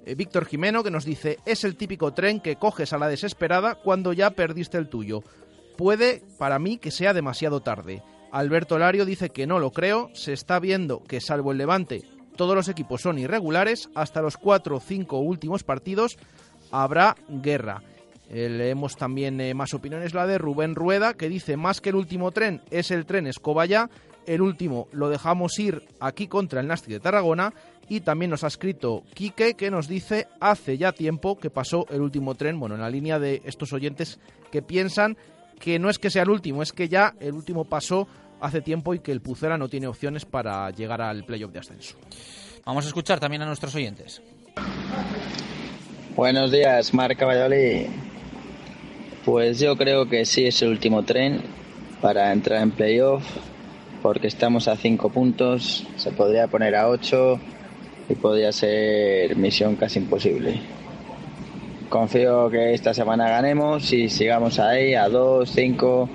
eh, 0.05 0.15
Víctor 0.15 0.47
Jimeno, 0.47 0.83
que 0.83 0.91
nos 0.91 1.05
dice, 1.05 1.37
es 1.45 1.63
el 1.63 1.77
típico 1.77 2.11
tren 2.11 2.41
que 2.41 2.57
coges 2.57 2.91
a 2.91 2.97
la 2.97 3.07
desesperada 3.07 3.75
cuando 3.75 4.11
ya 4.11 4.31
perdiste 4.31 4.77
el 4.77 4.89
tuyo 4.89 5.23
puede, 5.77 6.23
para 6.37 6.59
mí, 6.59 6.77
que 6.77 6.91
sea 6.91 7.13
demasiado 7.13 7.61
tarde. 7.61 8.01
Alberto 8.31 8.77
Lario 8.77 9.05
dice 9.05 9.29
que 9.29 9.47
no 9.47 9.59
lo 9.59 9.71
creo, 9.71 10.09
se 10.13 10.33
está 10.33 10.59
viendo 10.59 11.03
que 11.03 11.19
salvo 11.19 11.51
el 11.51 11.57
Levante, 11.57 12.03
todos 12.35 12.55
los 12.55 12.69
equipos 12.69 13.01
son 13.01 13.19
irregulares, 13.19 13.89
hasta 13.93 14.21
los 14.21 14.37
cuatro 14.37 14.77
o 14.77 14.79
cinco 14.79 15.19
últimos 15.19 15.63
partidos 15.63 16.17
habrá 16.71 17.15
guerra. 17.27 17.83
Eh, 18.29 18.47
leemos 18.49 18.95
también 18.95 19.41
eh, 19.41 19.53
más 19.53 19.73
opiniones, 19.73 20.13
la 20.13 20.25
de 20.25 20.37
Rubén 20.37 20.73
Rueda, 20.73 21.13
que 21.13 21.27
dice 21.27 21.57
más 21.57 21.81
que 21.81 21.89
el 21.89 21.95
último 21.95 22.31
tren 22.31 22.61
es 22.71 22.89
el 22.91 23.05
tren 23.05 23.27
Escobaya 23.27 23.89
el 24.25 24.41
último 24.41 24.87
lo 24.91 25.09
dejamos 25.09 25.57
ir 25.59 25.83
aquí 25.99 26.27
contra 26.27 26.61
el 26.61 26.67
Nastic 26.67 26.93
de 26.93 26.99
Tarragona 26.99 27.53
y 27.89 28.01
también 28.01 28.31
nos 28.31 28.43
ha 28.43 28.47
escrito 28.47 29.03
Quique 29.13 29.55
que 29.55 29.71
nos 29.71 29.87
dice 29.87 30.27
hace 30.39 30.77
ya 30.77 30.91
tiempo 30.91 31.37
que 31.37 31.49
pasó 31.49 31.85
el 31.89 32.01
último 32.01 32.35
tren, 32.35 32.59
bueno, 32.59 32.75
en 32.75 32.81
la 32.81 32.89
línea 32.89 33.19
de 33.19 33.41
estos 33.45 33.73
oyentes 33.73 34.19
que 34.51 34.61
piensan 34.61 35.17
que 35.61 35.79
no 35.79 35.89
es 35.89 35.99
que 35.99 36.09
sea 36.09 36.23
el 36.23 36.29
último, 36.29 36.63
es 36.63 36.73
que 36.73 36.89
ya 36.89 37.13
el 37.19 37.33
último 37.33 37.65
pasó 37.65 38.07
hace 38.41 38.61
tiempo 38.61 38.93
y 38.95 38.99
que 38.99 39.11
el 39.11 39.21
Pucela 39.21 39.57
no 39.57 39.69
tiene 39.69 39.87
opciones 39.87 40.25
para 40.25 40.69
llegar 40.71 41.01
al 41.01 41.23
playoff 41.23 41.51
de 41.53 41.59
ascenso. 41.59 41.95
Vamos 42.65 42.85
a 42.85 42.87
escuchar 42.87 43.19
también 43.19 43.43
a 43.43 43.45
nuestros 43.45 43.73
oyentes. 43.75 44.21
Buenos 46.15 46.51
días, 46.51 46.93
Marca 46.93 47.25
Valladolid. 47.25 47.87
Pues 49.23 49.59
yo 49.59 49.77
creo 49.77 50.09
que 50.09 50.25
sí 50.25 50.47
es 50.47 50.61
el 50.63 50.69
último 50.69 51.03
tren 51.03 51.41
para 52.01 52.33
entrar 52.33 52.63
en 52.63 52.71
playoff, 52.71 53.23
porque 54.01 54.27
estamos 54.27 54.67
a 54.67 54.75
cinco 54.75 55.11
puntos, 55.11 55.85
se 55.95 56.11
podría 56.11 56.47
poner 56.47 56.75
a 56.75 56.89
ocho 56.89 57.39
y 58.09 58.15
podría 58.15 58.51
ser 58.51 59.37
misión 59.37 59.75
casi 59.75 59.99
imposible. 59.99 60.59
Confío 61.91 62.49
que 62.49 62.73
esta 62.73 62.93
semana 62.93 63.27
ganemos 63.27 63.91
y 63.91 64.07
sigamos 64.07 64.59
ahí 64.59 64.95
a 64.95 65.09
dos, 65.09 65.51
cinco, 65.51 66.07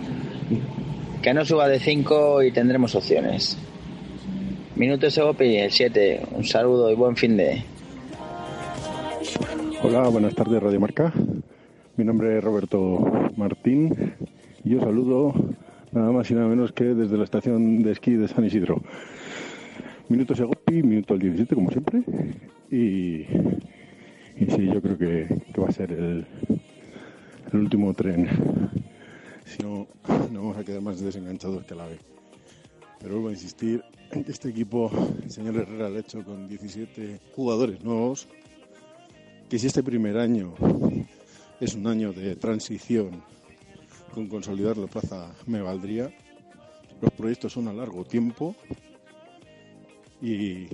que 1.21 1.35
no 1.35 1.45
suba 1.45 1.69
de 1.69 1.79
cinco 1.79 2.43
y 2.43 2.51
tendremos 2.51 2.95
opciones. 2.95 3.59
Minuto 4.75 5.11
Segopi, 5.11 5.59
el 5.59 5.71
7. 5.71 6.29
Un 6.33 6.45
saludo 6.45 6.91
y 6.91 6.95
buen 6.95 7.15
fin 7.15 7.37
de. 7.37 7.63
Hola, 9.83 10.09
buenas 10.09 10.35
tardes 10.35 10.63
Radio 10.63 10.81
Marca. 10.81 11.13
Mi 11.99 12.07
nombre 12.07 12.39
es 12.39 12.43
Roberto 12.43 13.31
Martín 13.37 14.15
y 14.65 14.71
yo 14.71 14.81
saludo 14.81 15.35
nada 15.93 16.11
más 16.11 16.31
y 16.31 16.35
nada 16.35 16.49
menos 16.49 16.73
que 16.73 16.85
desde 16.85 17.19
la 17.19 17.25
estación 17.25 17.83
de 17.83 17.93
esquí 17.93 18.13
de 18.13 18.29
San 18.29 18.47
Isidro. 18.47 18.81
Minuto 20.09 20.35
Segopi, 20.35 20.83
minuto 20.83 21.13
el 21.13 21.21
17 21.21 21.55
como 21.55 21.71
siempre 21.71 22.03
y, 22.71 23.27
y 24.37 24.47
sí, 24.47 24.67
yo 24.67 24.81
creo 24.83 24.99
que, 24.99 25.43
que 25.53 25.61
va 25.61 25.69
a 25.69 25.73
ser 25.73 25.93
el, 25.93 26.27
último 27.53 27.95
tren. 27.95 28.29
Si 29.45 29.63
no, 29.63 29.87
no 30.31 30.41
vamos 30.41 30.59
a 30.59 30.65
quedar 30.65 30.83
más 30.83 31.01
desenganchados 31.01 31.65
que 31.65 31.75
la 31.75 31.87
vez. 31.87 32.01
Pero 33.01 33.15
vuelvo 33.15 33.29
a 33.29 33.33
insistir, 33.33 33.83
este 34.11 34.51
equipo, 34.51 34.91
el 35.23 35.31
señor 35.31 35.57
Herrera 35.57 35.89
lo 35.89 35.97
ha 35.97 36.01
hecho 36.01 36.23
con 36.25 36.49
17 36.49 37.21
jugadores 37.35 37.83
nuevos, 37.83 38.29
que 39.49 39.59
si 39.59 39.69
este 39.69 39.83
primer 39.83 40.19
año 40.19 40.55
es 41.61 41.75
un 41.75 41.87
año 41.87 42.13
de 42.13 42.37
transición 42.37 43.23
con 44.13 44.29
consolidar 44.29 44.77
la 44.77 44.87
plaza 44.87 45.33
me 45.47 45.61
valdría, 45.61 46.11
los 47.01 47.13
proyectos 47.13 47.53
son 47.53 47.69
a 47.69 47.73
largo 47.73 48.05
tiempo 48.05 48.55
y 50.23 50.67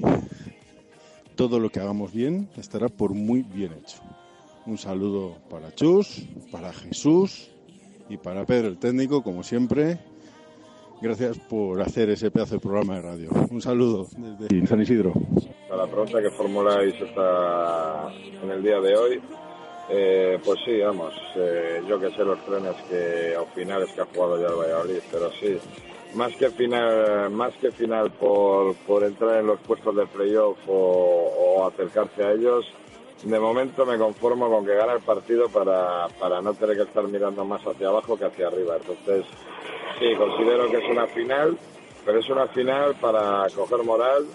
todo 1.34 1.58
lo 1.58 1.70
que 1.70 1.80
hagamos 1.80 2.12
bien 2.12 2.48
estará 2.56 2.88
por 2.88 3.14
muy 3.14 3.42
bien 3.42 3.72
hecho. 3.72 3.98
Un 4.66 4.78
saludo 4.78 5.36
para 5.50 5.74
Chus, 5.74 6.22
para 6.50 6.72
Jesús 6.72 7.50
y 8.08 8.16
para 8.16 8.44
Pedro 8.44 8.68
el 8.68 8.78
técnico, 8.78 9.22
como 9.22 9.42
siempre. 9.42 9.98
Gracias 11.00 11.36
por 11.38 11.82
hacer 11.82 12.10
ese 12.10 12.30
pedazo 12.30 12.54
de 12.54 12.60
programa 12.60 12.94
de 12.94 13.02
radio. 13.02 13.30
Un 13.50 13.60
saludo 13.60 14.06
desde 14.16 14.66
San 14.68 14.80
Isidro. 14.80 15.12
A 15.68 15.76
la 15.76 15.86
pregunta 15.86 16.22
que 16.22 16.30
formuláis 16.30 16.94
esta, 16.94 18.12
en 18.40 18.50
el 18.50 18.62
día 18.62 18.78
de 18.78 18.96
hoy, 18.96 19.20
eh, 19.90 20.38
pues 20.44 20.60
sí, 20.64 20.78
vamos, 20.80 21.12
eh, 21.36 21.82
yo 21.88 21.98
que 21.98 22.10
sé 22.10 22.24
los 22.24 22.38
trenes 22.44 22.76
que 22.88 23.36
o 23.36 23.46
finales 23.46 23.90
que 23.92 24.00
ha 24.00 24.06
jugado 24.06 24.40
ya 24.40 24.46
el 24.46 24.54
Valladolid, 24.54 25.00
pero 25.10 25.30
sí, 25.32 25.58
más 26.14 26.34
que 26.36 26.50
final, 26.50 27.30
más 27.30 27.54
que 27.54 27.70
final 27.70 28.10
por, 28.10 28.74
por 28.86 29.04
entrar 29.04 29.40
en 29.40 29.46
los 29.46 29.60
puestos 29.60 29.96
de 29.96 30.06
playoff 30.06 30.58
o, 30.68 31.66
acercarse 31.72 32.24
a 32.24 32.32
ellos, 32.32 32.66
de 33.22 33.38
momento 33.38 33.86
me 33.86 33.96
conformo 33.96 34.50
con 34.50 34.66
que 34.66 34.74
gane 34.74 34.94
el 34.94 35.00
partido 35.00 35.48
para, 35.48 36.08
para 36.18 36.42
no 36.42 36.54
tener 36.54 36.76
que 36.76 36.82
estar 36.82 37.04
mirando 37.04 37.44
más 37.44 37.64
hacia 37.64 37.88
abajo 37.88 38.18
que 38.18 38.24
hacia 38.24 38.48
arriba. 38.48 38.76
Entonces, 38.76 39.24
sí, 39.98 40.14
considero 40.16 40.68
que 40.68 40.78
es 40.78 40.90
una 40.90 41.06
final, 41.06 41.56
pero 42.04 42.18
es 42.18 42.28
una 42.28 42.48
final 42.48 42.96
para 42.96 43.46
coger 43.54 43.84
moral 43.84 44.26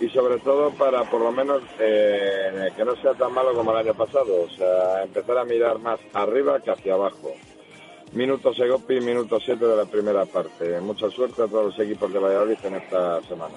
y 0.00 0.08
sobre 0.08 0.38
todo 0.38 0.70
para 0.72 1.08
por 1.08 1.20
lo 1.20 1.30
menos 1.30 1.62
eh, 1.78 2.70
que 2.76 2.84
no 2.84 2.96
sea 2.96 3.14
tan 3.14 3.32
malo 3.32 3.54
como 3.54 3.70
el 3.70 3.86
año 3.86 3.94
pasado. 3.94 4.42
O 4.42 4.48
sea, 4.50 5.04
empezar 5.04 5.38
a 5.38 5.44
mirar 5.44 5.78
más 5.78 6.00
arriba 6.12 6.58
que 6.60 6.72
hacia 6.72 6.94
abajo. 6.94 7.32
Minuto 8.12 8.52
Segopi, 8.52 9.00
minuto 9.00 9.38
7 9.42 9.64
de 9.64 9.76
la 9.76 9.86
primera 9.86 10.26
parte. 10.26 10.78
Mucha 10.80 11.10
suerte 11.10 11.42
a 11.42 11.46
todos 11.46 11.74
los 11.74 11.78
equipos 11.86 12.12
de 12.12 12.18
Valladolid 12.18 12.58
en 12.62 12.74
esta 12.74 13.22
semana. 13.22 13.54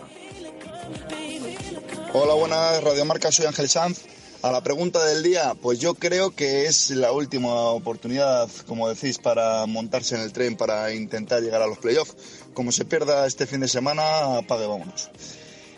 Hola, 2.14 2.34
buenas, 2.36 2.82
Radio 2.82 3.04
Marca, 3.04 3.32
soy 3.34 3.48
Ángel 3.48 3.68
Sanz. 3.68 4.06
A 4.42 4.52
la 4.52 4.62
pregunta 4.62 5.04
del 5.04 5.24
día, 5.24 5.56
pues 5.62 5.80
yo 5.80 5.96
creo 5.96 6.32
que 6.32 6.68
es 6.68 6.92
la 6.92 7.12
última 7.12 7.54
oportunidad, 7.72 8.50
como 8.66 8.88
decís, 8.88 9.18
para 9.18 9.66
montarse 9.66 10.16
en 10.16 10.22
el 10.22 10.32
tren 10.32 10.56
para 10.56 10.94
intentar 10.94 11.42
llegar 11.42 11.62
a 11.62 11.68
los 11.68 11.80
playoffs. 11.80 12.16
Como 12.54 12.72
se 12.72 12.86
pierda 12.86 13.28
este 13.28 13.48
fin 13.48 13.60
de 13.60 13.68
semana, 13.68 14.38
apague, 14.38 14.68
vámonos. 14.68 15.10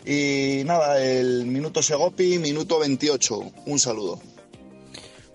Y 0.04 0.62
nada, 0.66 1.02
el 1.02 1.46
minuto 1.46 1.82
Segopi, 1.82 2.38
minuto 2.38 2.78
28. 2.78 3.40
Un 3.66 3.78
saludo. 3.80 4.20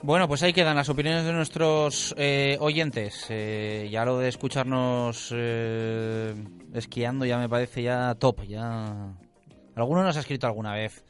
Bueno, 0.04 0.28
pues 0.28 0.44
ahí 0.44 0.52
quedan 0.52 0.76
las 0.76 0.90
opiniones 0.90 1.24
de 1.24 1.32
nuestros 1.32 2.14
eh, 2.18 2.58
oyentes. 2.60 3.26
Eh, 3.30 3.88
ya 3.90 4.04
lo 4.04 4.20
de 4.20 4.28
escucharnos 4.28 5.30
eh, 5.34 6.36
esquiando 6.74 7.26
ya 7.26 7.38
me 7.38 7.48
parece 7.48 7.84
ya 7.84 8.14
top. 8.16 8.44
Ya 8.44 9.16
Alguno 9.76 10.04
nos 10.04 10.18
ha 10.18 10.20
escrito 10.20 10.46
alguna 10.46 10.74
vez. 10.74 11.06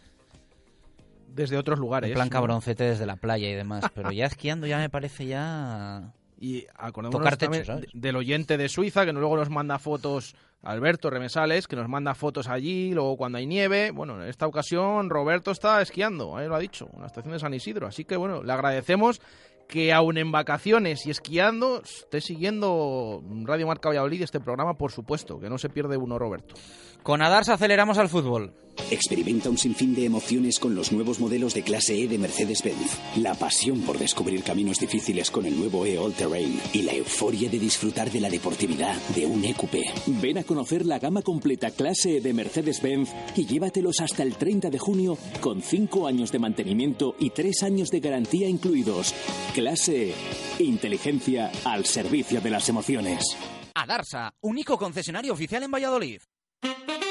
Desde 1.27 1.57
otros 1.57 1.79
lugares. 1.79 2.09
En 2.09 2.13
plan 2.13 2.29
cabroncete 2.29 2.83
desde 2.83 3.07
la 3.07 3.15
playa 3.15 3.49
y 3.49 3.55
demás. 3.55 3.83
Pero 3.95 4.11
ya 4.11 4.27
esquiando 4.27 4.67
ya 4.67 4.77
me 4.77 4.91
parece 4.91 5.25
ya... 5.25 6.13
Y 6.43 6.67
acordémonos 6.75 7.37
también 7.37 7.63
techo, 7.63 7.79
del 7.93 8.17
oyente 8.17 8.57
de 8.57 8.67
Suiza, 8.67 9.05
que 9.05 9.13
luego 9.13 9.37
nos 9.37 9.49
manda 9.49 9.79
fotos, 9.79 10.35
Alberto 10.61 11.09
Remesales, 11.09 11.69
que 11.69 11.77
nos 11.77 11.87
manda 11.87 12.15
fotos 12.15 12.49
allí, 12.49 12.93
luego 12.93 13.15
cuando 13.15 13.37
hay 13.37 13.45
nieve. 13.47 13.91
Bueno, 13.91 14.21
en 14.21 14.27
esta 14.27 14.45
ocasión 14.45 15.09
Roberto 15.09 15.51
está 15.51 15.81
esquiando, 15.81 16.35
ahí 16.35 16.49
lo 16.49 16.55
ha 16.55 16.59
dicho, 16.59 16.89
en 16.93 16.99
la 16.99 17.07
estación 17.07 17.31
de 17.31 17.39
San 17.39 17.53
Isidro. 17.53 17.87
Así 17.87 18.03
que 18.03 18.17
bueno, 18.17 18.43
le 18.43 18.51
agradecemos 18.51 19.21
que 19.69 19.93
aún 19.93 20.17
en 20.17 20.33
vacaciones 20.33 21.05
y 21.05 21.11
esquiando 21.11 21.81
esté 21.81 22.19
siguiendo 22.19 23.23
Radio 23.43 23.65
Marca 23.65 23.87
Valladolid 23.87 24.23
este 24.23 24.41
programa, 24.41 24.73
por 24.73 24.91
supuesto, 24.91 25.39
que 25.39 25.49
no 25.49 25.57
se 25.57 25.69
pierde 25.69 25.95
uno, 25.95 26.19
Roberto. 26.19 26.55
Con 27.03 27.21
Adars 27.21 27.49
aceleramos 27.49 27.97
al 27.97 28.07
fútbol. 28.07 28.53
Experimenta 28.89 29.49
un 29.49 29.57
sinfín 29.57 29.93
de 29.93 30.05
emociones 30.05 30.57
con 30.57 30.73
los 30.73 30.93
nuevos 30.93 31.19
modelos 31.19 31.53
de 31.53 31.61
clase 31.61 32.01
E 32.01 32.07
de 32.07 32.17
Mercedes-Benz. 32.17 32.97
La 33.17 33.35
pasión 33.35 33.81
por 33.81 33.97
descubrir 33.97 34.41
caminos 34.41 34.79
difíciles 34.79 35.29
con 35.29 35.45
el 35.45 35.59
nuevo 35.59 35.85
E 35.85 35.97
All 35.97 36.13
Terrain 36.13 36.61
y 36.71 36.83
la 36.83 36.93
euforia 36.93 37.49
de 37.49 37.59
disfrutar 37.59 38.09
de 38.09 38.21
la 38.21 38.29
deportividad 38.29 38.95
de 39.15 39.25
un 39.25 39.43
EQP. 39.43 39.75
Ven 40.21 40.37
a 40.37 40.43
conocer 40.45 40.85
la 40.85 40.97
gama 40.97 41.21
completa 41.21 41.71
clase 41.71 42.17
E 42.17 42.21
de 42.21 42.33
Mercedes-Benz 42.33 43.11
y 43.35 43.45
llévatelos 43.45 43.99
hasta 43.99 44.23
el 44.23 44.37
30 44.37 44.69
de 44.69 44.79
junio 44.79 45.17
con 45.41 45.61
5 45.61 46.07
años 46.07 46.31
de 46.31 46.39
mantenimiento 46.39 47.15
y 47.19 47.31
3 47.31 47.63
años 47.63 47.89
de 47.89 47.99
garantía 47.99 48.47
incluidos. 48.47 49.13
Clase 49.53 50.11
E. 50.11 50.63
Inteligencia 50.63 51.51
al 51.65 51.85
servicio 51.85 52.39
de 52.39 52.49
las 52.49 52.69
emociones. 52.69 53.25
Adarsa, 53.75 54.33
único 54.39 54.77
concesionario 54.77 55.33
oficial 55.33 55.63
en 55.63 55.71
Valladolid. 55.71 56.21
Thank 56.63 56.89
you. 56.89 57.02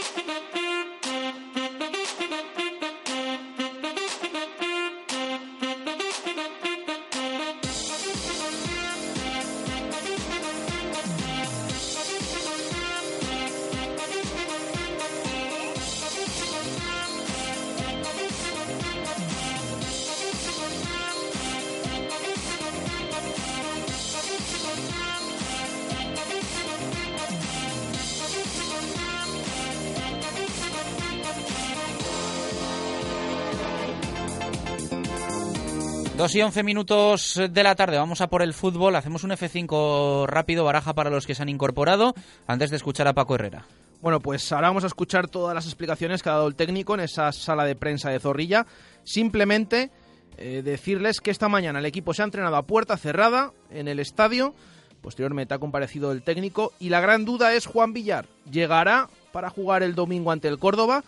Y 36.35 36.41
once 36.41 36.63
minutos 36.63 37.41
de 37.51 37.63
la 37.63 37.75
tarde, 37.75 37.99
vamos 37.99 38.21
a 38.23 38.29
por 38.29 38.43
el 38.43 38.55
fútbol, 38.55 38.97
hacemos 38.97 39.23
un 39.23 39.31
F5 39.33 40.27
rápido, 40.27 40.65
baraja 40.65 40.95
para 40.95 41.11
los 41.11 41.27
que 41.27 41.35
se 41.35 41.43
han 41.43 41.49
incorporado, 41.49 42.15
antes 42.47 42.71
de 42.71 42.77
escuchar 42.77 43.07
a 43.07 43.13
Paco 43.13 43.35
Herrera. 43.35 43.67
Bueno, 44.01 44.21
pues 44.21 44.51
ahora 44.53 44.69
vamos 44.69 44.85
a 44.85 44.87
escuchar 44.87 45.29
todas 45.29 45.55
las 45.55 45.67
explicaciones 45.67 46.23
que 46.23 46.31
ha 46.31 46.33
dado 46.33 46.49
el 46.49 46.55
técnico 46.55 46.95
en 46.95 47.01
esa 47.01 47.33
sala 47.33 47.65
de 47.65 47.77
prensa 47.77 48.11
de 48.11 48.19
Zorrilla. 48.19 48.67
Simplemente 49.05 49.91
eh, 50.39 50.63
decirles 50.65 51.21
que 51.21 51.31
esta 51.31 51.49
mañana 51.49 51.81
el 51.81 51.87
equipo 51.87 52.15
se 52.15 52.23
ha 52.23 52.25
entrenado 52.25 52.57
a 52.57 52.63
puerta 52.63 52.97
cerrada 52.97 53.53
en 53.71 53.87
el 53.87 54.01
estadio. 54.01 54.55
Posteriormente 55.03 55.55
ha 55.55 55.59
comparecido 55.59 56.13
el 56.13 56.23
técnico 56.23 56.73
y 56.81 56.89
la 56.89 57.01
gran 57.01 57.25
duda 57.25 57.53
es 57.53 57.67
Juan 57.67 57.93
Villar. 57.93 58.27
¿Llegará 58.51 59.09
para 59.33 59.51
jugar 59.51 59.83
el 59.83 59.95
domingo 59.95 60.31
ante 60.31 60.49
el 60.49 60.59
Córdoba. 60.59 61.03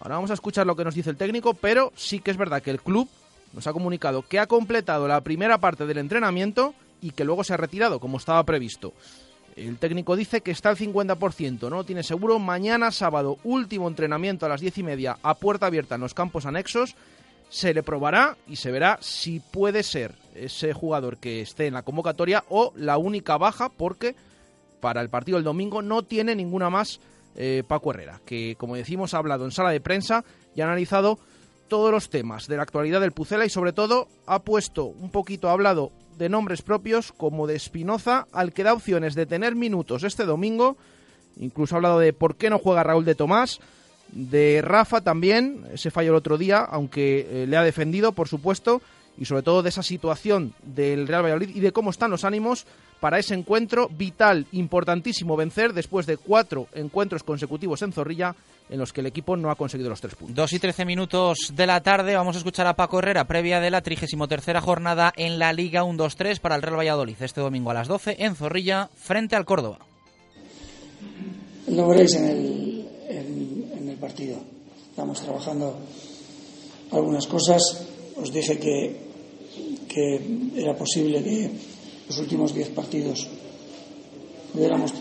Ahora 0.00 0.16
vamos 0.16 0.30
a 0.30 0.34
escuchar 0.34 0.66
lo 0.66 0.76
que 0.76 0.84
nos 0.84 0.94
dice 0.94 1.10
el 1.10 1.16
técnico, 1.16 1.54
pero 1.54 1.92
sí 1.96 2.20
que 2.20 2.30
es 2.30 2.36
verdad 2.36 2.62
que 2.62 2.70
el 2.70 2.80
club 2.80 3.08
nos 3.52 3.66
ha 3.66 3.72
comunicado 3.72 4.22
que 4.22 4.38
ha 4.38 4.46
completado 4.46 5.08
la 5.08 5.20
primera 5.22 5.58
parte 5.58 5.86
del 5.86 5.98
entrenamiento 5.98 6.74
y 7.00 7.12
que 7.12 7.24
luego 7.24 7.44
se 7.44 7.54
ha 7.54 7.56
retirado, 7.56 8.00
como 8.00 8.18
estaba 8.18 8.42
previsto. 8.44 8.92
El 9.56 9.78
técnico 9.78 10.14
dice 10.14 10.40
que 10.40 10.52
está 10.52 10.68
al 10.68 10.76
50%, 10.76 11.68
no 11.68 11.84
tiene 11.84 12.02
seguro. 12.02 12.38
Mañana, 12.38 12.92
sábado, 12.92 13.38
último 13.42 13.88
entrenamiento 13.88 14.46
a 14.46 14.48
las 14.48 14.60
diez 14.60 14.78
y 14.78 14.82
media 14.82 15.18
a 15.22 15.34
puerta 15.34 15.66
abierta 15.66 15.96
en 15.96 16.00
los 16.00 16.14
campos 16.14 16.46
anexos. 16.46 16.94
Se 17.48 17.74
le 17.74 17.82
probará 17.82 18.36
y 18.46 18.56
se 18.56 18.70
verá 18.70 18.98
si 19.00 19.40
puede 19.40 19.82
ser 19.82 20.14
ese 20.34 20.72
jugador 20.74 21.16
que 21.16 21.40
esté 21.40 21.66
en 21.66 21.74
la 21.74 21.82
convocatoria 21.82 22.44
o 22.50 22.72
la 22.76 22.98
única 22.98 23.36
baja, 23.36 23.68
porque 23.70 24.14
para 24.80 25.00
el 25.00 25.08
partido 25.08 25.38
del 25.38 25.44
domingo 25.44 25.82
no 25.82 26.02
tiene 26.02 26.36
ninguna 26.36 26.70
más 26.70 27.00
eh, 27.34 27.62
Paco 27.66 27.90
Herrera, 27.90 28.20
que 28.24 28.54
como 28.56 28.76
decimos 28.76 29.14
ha 29.14 29.18
hablado 29.18 29.44
en 29.44 29.50
sala 29.50 29.70
de 29.70 29.80
prensa 29.80 30.24
y 30.54 30.60
ha 30.60 30.64
analizado 30.64 31.18
todos 31.68 31.92
los 31.92 32.10
temas 32.10 32.48
de 32.48 32.56
la 32.56 32.62
actualidad 32.62 33.00
del 33.00 33.12
Pucela 33.12 33.44
y 33.44 33.50
sobre 33.50 33.72
todo 33.72 34.08
ha 34.26 34.40
puesto 34.40 34.86
un 34.86 35.10
poquito, 35.10 35.48
ha 35.48 35.52
hablado 35.52 35.92
de 36.18 36.28
nombres 36.28 36.62
propios 36.62 37.12
como 37.12 37.46
de 37.46 37.54
Espinoza, 37.54 38.26
al 38.32 38.52
que 38.52 38.64
da 38.64 38.72
opciones 38.72 39.14
de 39.14 39.26
tener 39.26 39.54
minutos 39.54 40.02
este 40.02 40.24
domingo. 40.24 40.76
Incluso 41.38 41.74
ha 41.74 41.78
hablado 41.78 42.00
de 42.00 42.12
por 42.12 42.36
qué 42.36 42.50
no 42.50 42.58
juega 42.58 42.82
Raúl 42.82 43.04
de 43.04 43.14
Tomás, 43.14 43.60
de 44.10 44.60
Rafa 44.62 45.02
también, 45.02 45.64
ese 45.72 45.90
fallo 45.90 46.10
el 46.10 46.16
otro 46.16 46.38
día, 46.38 46.58
aunque 46.58 47.28
eh, 47.30 47.46
le 47.46 47.56
ha 47.56 47.62
defendido, 47.62 48.12
por 48.12 48.26
supuesto, 48.26 48.80
y 49.18 49.24
sobre 49.24 49.42
todo 49.42 49.62
de 49.62 49.68
esa 49.68 49.82
situación 49.82 50.54
del 50.62 51.08
Real 51.08 51.24
Valladolid 51.24 51.54
y 51.54 51.60
de 51.60 51.72
cómo 51.72 51.90
están 51.90 52.10
los 52.10 52.24
ánimos 52.24 52.66
para 53.00 53.18
ese 53.18 53.34
encuentro 53.34 53.88
vital, 53.88 54.46
importantísimo 54.52 55.36
vencer 55.36 55.72
después 55.72 56.06
de 56.06 56.16
cuatro 56.16 56.66
encuentros 56.74 57.22
consecutivos 57.22 57.82
en 57.82 57.92
Zorrilla 57.92 58.34
en 58.70 58.78
los 58.78 58.92
que 58.92 59.00
el 59.00 59.06
equipo 59.06 59.36
no 59.36 59.50
ha 59.50 59.56
conseguido 59.56 59.88
los 59.88 60.00
tres 60.00 60.14
puntos. 60.14 60.36
Dos 60.36 60.52
y 60.52 60.58
trece 60.58 60.84
minutos 60.84 61.52
de 61.54 61.66
la 61.66 61.80
tarde, 61.80 62.16
vamos 62.16 62.36
a 62.36 62.38
escuchar 62.38 62.66
a 62.66 62.74
Paco 62.74 62.98
Herrera, 62.98 63.24
previa 63.24 63.60
de 63.60 63.70
la 63.70 63.80
33 63.80 64.62
jornada 64.62 65.12
en 65.16 65.38
la 65.38 65.52
Liga 65.52 65.84
1-2-3 65.84 66.40
para 66.40 66.56
el 66.56 66.62
Real 66.62 66.78
Valladolid, 66.78 67.16
este 67.20 67.40
domingo 67.40 67.70
a 67.70 67.74
las 67.74 67.88
12 67.88 68.16
en 68.18 68.34
Zorrilla, 68.34 68.90
frente 68.94 69.36
al 69.36 69.44
Córdoba. 69.44 69.78
Lo 71.68 71.86
veréis 71.88 72.14
en 72.14 72.24
el, 72.24 72.88
en, 73.08 73.88
el 73.88 73.96
partido. 73.96 74.38
Estamos 74.90 75.20
trabajando 75.20 75.78
algunas 76.90 77.26
cosas. 77.26 77.86
Os 78.16 78.32
dije 78.32 78.58
que, 78.58 79.07
que 79.98 80.60
era 80.62 80.76
posible 80.76 81.22
que 81.22 81.50
los 82.08 82.18
últimos 82.18 82.54
diez 82.54 82.68
partidos 82.68 83.26
pudiéramos 84.52 84.92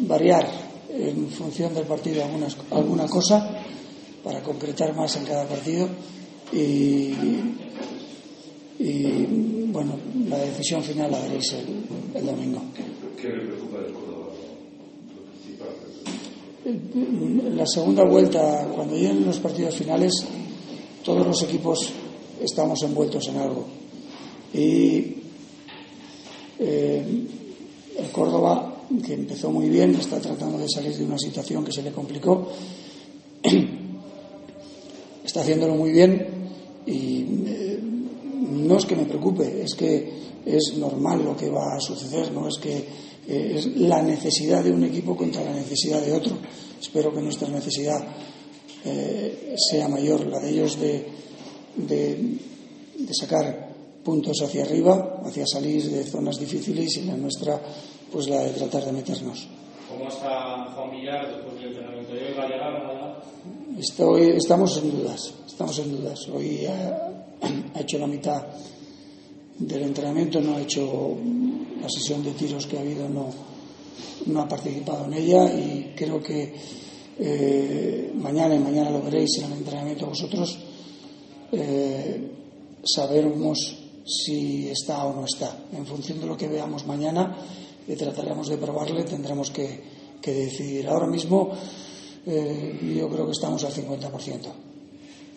variar 0.00 0.46
en 0.90 1.28
función 1.28 1.74
del 1.74 1.86
partido 1.86 2.24
algunas, 2.24 2.56
alguna 2.70 3.06
cosa 3.06 3.48
para 4.22 4.42
concretar 4.42 4.94
más 4.94 5.16
en 5.16 5.24
cada 5.24 5.46
partido 5.48 5.88
y, 6.52 7.12
bueno, 9.72 9.98
la 10.28 10.38
decisión 10.38 10.82
final 10.82 11.10
la 11.10 11.20
veréis 11.20 11.52
el, 12.14 12.24
domingo. 12.26 12.62
¿Qué 13.20 13.28
le 13.28 13.40
preocupa 13.40 13.78
del 13.80 13.92
Córdoba? 13.92 14.28
La 17.54 17.66
segunda 17.66 18.04
vuelta, 18.04 18.68
cuando 18.74 18.94
lleguen 18.94 19.26
los 19.26 19.38
partidos 19.38 19.74
finales, 19.74 20.24
todos 21.04 21.26
los 21.26 21.42
equipos 21.42 21.92
estamos 22.42 22.82
envueltos 22.82 23.28
en 23.28 23.36
algo. 23.36 23.64
Y 24.52 25.14
eh, 26.58 27.04
el 27.98 28.10
Córdoba 28.10 28.74
que 29.04 29.14
empezó 29.14 29.50
muy 29.50 29.68
bien, 29.68 29.94
está 29.94 30.18
tratando 30.18 30.58
de 30.58 30.68
salir 30.68 30.96
de 30.96 31.04
una 31.04 31.18
situación 31.18 31.64
que 31.64 31.72
se 31.72 31.82
le 31.82 31.92
complicó. 31.92 32.48
Está 35.24 35.42
haciéndolo 35.42 35.74
muy 35.74 35.92
bien 35.92 36.26
y 36.86 37.26
eh, 37.46 37.78
no 37.82 38.78
es 38.78 38.86
que 38.86 38.96
me 38.96 39.04
preocupe, 39.04 39.62
es 39.62 39.74
que 39.74 40.10
es 40.46 40.74
normal 40.78 41.22
lo 41.22 41.36
que 41.36 41.50
va 41.50 41.76
a 41.76 41.80
suceder, 41.80 42.32
no 42.32 42.48
es 42.48 42.56
que 42.56 42.78
eh, 43.28 43.54
es 43.56 43.66
la 43.76 44.02
necesidad 44.02 44.64
de 44.64 44.72
un 44.72 44.84
equipo 44.84 45.14
contra 45.14 45.44
la 45.44 45.52
necesidad 45.52 46.00
de 46.00 46.14
otro. 46.14 46.38
Espero 46.80 47.12
que 47.12 47.20
nuestra 47.20 47.48
necesidad 47.48 48.02
sea 49.70 49.88
mayor, 49.88 50.26
la 50.28 50.38
de 50.38 50.50
ellos 50.50 50.80
de, 50.80 51.04
de, 51.78 52.38
de 52.98 53.14
sacar 53.14 53.68
puntos 54.04 54.40
hacia 54.42 54.62
arriba, 54.62 55.20
hacia 55.24 55.46
salir 55.46 55.82
de 55.90 56.04
zonas 56.04 56.38
difíciles 56.38 56.96
y 56.98 57.02
la 57.04 57.16
nuestra 57.16 57.60
pues 58.12 58.28
la 58.28 58.42
de 58.42 58.50
tratar 58.50 58.84
de 58.84 58.92
meternos. 58.92 59.46
¿Cómo 59.88 60.08
está 60.08 60.66
Juan 60.74 60.90
Villar 60.90 61.26
después 61.28 61.54
del 61.56 61.68
entrenamiento? 61.68 62.12
¿Va 62.38 62.44
a 62.44 62.48
llegar 62.48 63.22
Estoy, 63.78 64.30
estamos 64.36 64.76
en 64.78 64.90
dudas, 64.90 65.34
estamos 65.46 65.78
en 65.78 65.96
dudas. 65.96 66.28
Hoy 66.28 66.66
ha, 66.66 67.12
ha, 67.74 67.80
hecho 67.80 67.98
la 67.98 68.06
mitad 68.06 68.42
del 69.58 69.82
entrenamiento, 69.82 70.40
no 70.40 70.56
ha 70.56 70.60
hecho 70.60 71.16
la 71.80 71.88
sesión 71.88 72.24
de 72.24 72.32
tiros 72.32 72.66
que 72.66 72.76
ha 72.76 72.80
habido, 72.80 73.08
no, 73.08 73.28
no 74.26 74.40
ha 74.40 74.48
participado 74.48 75.04
en 75.06 75.14
ella 75.14 75.44
y 75.52 75.92
creo 75.96 76.20
que 76.20 76.54
eh, 77.18 78.12
mañana 78.14 78.54
y 78.54 78.58
mañana 78.58 78.90
lo 78.90 79.02
veréis 79.02 79.38
en 79.38 79.52
el 79.52 79.58
entrenamiento 79.58 80.06
vosotros, 80.06 80.58
eh, 81.52 82.30
sabremos 82.84 83.58
si 84.04 84.68
está 84.68 85.04
o 85.04 85.14
no 85.14 85.24
está. 85.24 85.56
En 85.72 85.86
función 85.86 86.20
de 86.20 86.26
lo 86.26 86.36
que 86.36 86.48
veamos 86.48 86.86
mañana, 86.86 87.36
y 87.86 87.94
trataremos 87.96 88.48
de 88.48 88.58
probarle, 88.58 89.04
tendremos 89.04 89.50
que, 89.50 89.80
que 90.20 90.32
decidir. 90.32 90.88
Ahora 90.88 91.06
mismo 91.06 91.50
eh, 92.26 92.96
yo 92.96 93.08
creo 93.08 93.26
que 93.26 93.32
estamos 93.32 93.64
al 93.64 93.72
50%. 93.72 94.10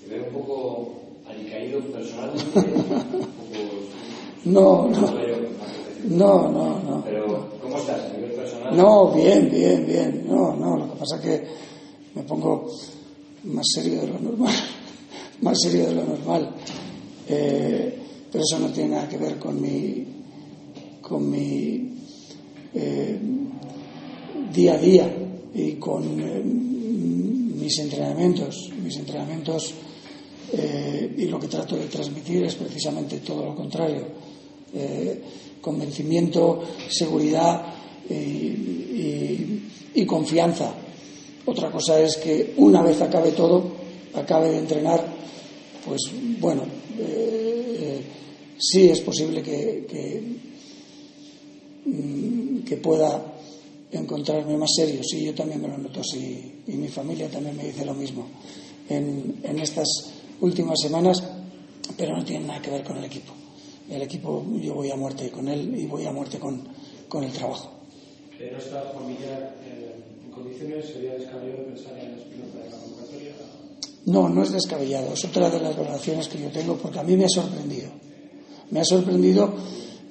¿Te 0.01 0.09
veo 0.09 0.25
un 0.27 0.33
poco 0.33 0.93
alicaído 1.29 1.79
personalmente? 1.79 2.59
no, 4.45 4.87
no. 4.89 5.41
No, 6.03 6.51
no, 6.51 6.79
no. 6.79 7.03
Pero, 7.05 7.47
¿cómo 7.61 7.77
estás 7.77 8.09
a 8.09 8.13
nivel 8.13 8.31
personal? 8.31 8.75
No, 8.75 9.11
bien, 9.13 9.49
bien, 9.49 9.85
bien. 9.85 10.25
No, 10.27 10.55
no, 10.55 10.77
lo 10.77 10.91
que 10.91 10.99
pasa 10.99 11.15
es 11.17 11.21
que 11.21 11.47
me 12.15 12.23
pongo 12.23 12.67
más 13.43 13.65
serio 13.73 14.01
de 14.01 14.07
lo 14.07 14.19
normal. 14.19 14.53
Más 15.41 15.57
serio 15.61 15.87
de 15.87 15.95
lo 15.95 16.03
normal. 16.03 16.49
Eh, 17.27 17.97
pero 18.31 18.43
eso 18.43 18.59
no 18.59 18.69
tiene 18.71 18.95
nada 18.95 19.07
que 19.07 19.17
ver 19.17 19.37
con 19.37 19.61
mi, 19.61 20.05
con 21.01 21.29
mi 21.29 21.89
eh, 22.73 23.19
día 24.53 24.73
a 24.73 24.77
día 24.77 25.15
y 25.53 25.73
con 25.73 26.19
eh, 26.19 26.41
mis 26.43 27.79
entrenamientos. 27.79 28.71
Mis 28.83 28.97
entrenamientos 28.97 29.73
y 30.53 31.27
lo 31.27 31.39
que 31.39 31.47
trato 31.47 31.77
de 31.77 31.85
transmitir 31.85 32.43
es 32.43 32.55
precisamente 32.55 33.19
todo 33.19 33.45
lo 33.45 33.55
contrario. 33.55 34.05
convencimiento, 35.61 36.61
seguridad 36.89 37.67
y, 38.09 40.05
confianza. 40.05 40.73
Otra 41.45 41.71
cosa 41.71 42.01
es 42.01 42.17
que 42.17 42.53
una 42.57 42.81
vez 42.81 43.01
acabe 43.01 43.31
todo, 43.31 43.63
acabe 44.13 44.51
de 44.51 44.57
entrenar, 44.57 45.20
pues 45.85 46.01
bueno, 46.39 46.63
sí 48.57 48.89
es 48.89 49.01
posible 49.01 49.41
que 49.41 50.39
Mm, 51.85 52.59
que 52.63 52.77
pueda 52.77 53.21
encontrarme 53.91 54.55
más 54.55 54.71
serio. 54.75 55.01
Sí, 55.03 55.25
yo 55.25 55.33
también 55.33 55.61
me 55.61 55.67
lo 55.67 55.77
noto 55.77 56.01
así 56.01 56.61
y 56.67 56.73
mi 56.73 56.87
familia 56.87 57.29
también 57.29 57.57
me 57.57 57.65
dice 57.65 57.83
lo 57.83 57.93
mismo 57.93 58.27
en, 58.87 59.39
en 59.43 59.59
estas 59.59 59.87
últimas 60.39 60.79
semanas, 60.79 61.23
pero 61.97 62.15
no 62.15 62.23
tiene 62.23 62.45
nada 62.45 62.61
que 62.61 62.71
ver 62.71 62.83
con 62.83 62.97
el 62.97 63.05
equipo. 63.05 63.33
El 63.89 64.03
equipo 64.03 64.45
yo 64.61 64.75
voy 64.75 64.91
a 64.91 64.95
muerte 64.95 65.29
con 65.31 65.47
él 65.47 65.75
y 65.77 65.85
voy 65.85 66.05
a 66.05 66.11
muerte 66.11 66.39
con, 66.39 66.63
con 67.09 67.23
el 67.23 67.31
trabajo. 67.31 67.71
¿No 68.39 68.57
está 68.57 68.91
en 68.91 70.31
condiciones? 70.31 70.85
¿Sería 70.85 71.15
descabellado 71.15 71.65
pensar 71.65 71.97
en? 71.97 72.60
No, 74.05 74.29
no 74.29 74.43
es 74.43 74.51
descabellado. 74.51 75.13
Es 75.13 75.25
otra 75.25 75.49
de 75.49 75.59
las 75.59 75.75
valoraciones 75.77 76.27
que 76.27 76.41
yo 76.41 76.49
tengo 76.49 76.75
porque 76.75 76.99
a 76.99 77.03
mí 77.03 77.15
me 77.15 77.25
ha 77.25 77.29
sorprendido. 77.29 77.89
Me 78.71 78.79
ha 78.79 78.85
sorprendido 78.85 79.53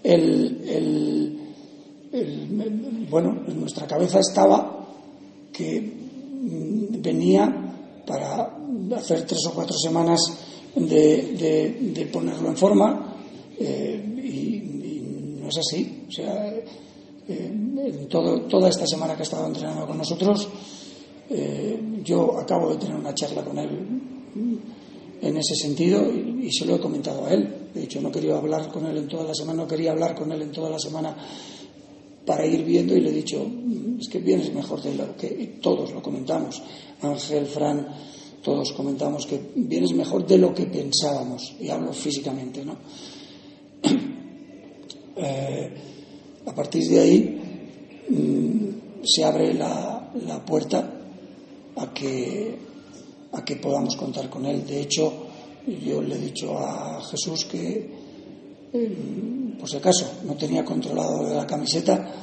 el, 0.03 0.69
el 0.69 1.41
bueno, 3.11 3.43
en 3.47 3.61
nuestra 3.61 3.87
cabeza 3.87 4.19
estaba 4.21 4.87
que 5.53 5.81
mm, 5.81 7.01
venía 7.03 7.73
para 8.07 8.57
hacer 8.97 9.27
tres 9.27 9.41
o 9.49 9.55
cuatro 9.55 9.77
semanas 9.77 10.21
de, 10.75 12.09
ponerlo 12.13 12.49
en 12.49 12.57
forma 12.57 13.17
eh, 13.59 14.03
y, 14.25 15.41
no 15.41 15.49
es 15.49 15.59
así. 15.59 16.05
O 16.09 16.13
sea, 16.13 16.49
eh, 16.49 16.67
en 17.29 18.09
toda 18.09 18.69
esta 18.69 18.87
semana 18.87 19.15
que 19.15 19.23
ha 19.23 19.25
estado 19.25 19.47
entrenando 19.47 19.87
con 19.87 19.99
nosotros, 19.99 20.49
eh, 21.33 21.81
yo 22.03 22.39
acabo 22.39 22.71
de 22.71 22.77
tener 22.77 22.97
una 22.97 23.15
charla 23.15 23.45
con 23.45 23.57
él 23.57 23.71
en 25.23 25.37
ese 25.37 25.55
sentido 25.55 26.11
y, 26.11 26.51
se 26.51 26.65
lo 26.67 26.75
he 26.75 26.81
comentado 26.81 27.25
a 27.25 27.33
él. 27.33 27.69
De 27.73 27.85
hecho, 27.85 28.01
no 28.01 28.11
quería 28.11 28.37
hablar 28.37 28.69
con 28.69 28.85
él 28.87 28.97
en 28.97 29.07
toda 29.07 29.25
la 29.25 29.35
semana, 29.35 29.63
no 29.63 29.69
quería 29.69 29.93
hablar 29.93 30.17
con 30.17 30.33
él 30.33 30.43
en 30.43 30.51
toda 30.51 30.71
la 30.71 30.79
semana 30.79 31.17
para 32.27 32.45
ir 32.45 32.65
viendo 32.65 32.97
y 32.97 33.01
le 33.01 33.11
he 33.11 33.13
dicho, 33.13 33.47
es 34.01 34.09
que 34.09 34.19
vienes 34.19 34.53
mejor 34.53 34.83
de 34.83 34.95
lo 34.95 35.17
que 35.17 35.59
todos 35.63 35.93
lo 35.93 36.03
comentamos, 36.03 36.61
Ángel, 37.03 37.47
Fran, 37.47 37.87
todos 38.43 38.73
comentamos 38.73 39.27
que 39.27 39.41
vienes 39.55 39.93
mejor 39.93 40.27
de 40.27 40.39
lo 40.39 40.53
que 40.53 40.67
pensábamos, 40.67 41.55
y 41.61 41.69
hablo 41.69 41.93
físicamente, 41.93 42.65
¿no? 42.65 42.77
Eh, 45.23 45.75
a 46.47 46.55
partir 46.55 46.89
de 46.89 46.99
ahí 46.99 47.41
mm, 48.09 49.03
se 49.05 49.23
abre 49.23 49.53
la 49.53 50.43
puerta 50.47 51.00
a 51.81 51.93
que, 51.95 52.57
a 53.33 53.45
que 53.45 53.57
podamos 53.57 53.97
contar 53.97 54.29
con 54.29 54.45
él. 54.45 54.67
De 54.67 54.83
hecho, 54.83 55.27
yo 55.67 56.03
le 56.03 56.15
he 56.15 56.19
dicho 56.19 56.59
a 56.59 57.03
Jesús 57.03 57.47
que, 57.47 57.91
eh, 58.73 59.57
por 59.59 59.69
si 59.69 59.77
acaso, 59.77 60.21
no 60.25 60.35
tenía 60.35 60.65
controlado 60.65 61.27
de 61.27 61.35
la 61.35 61.47
camiseta, 61.47 62.15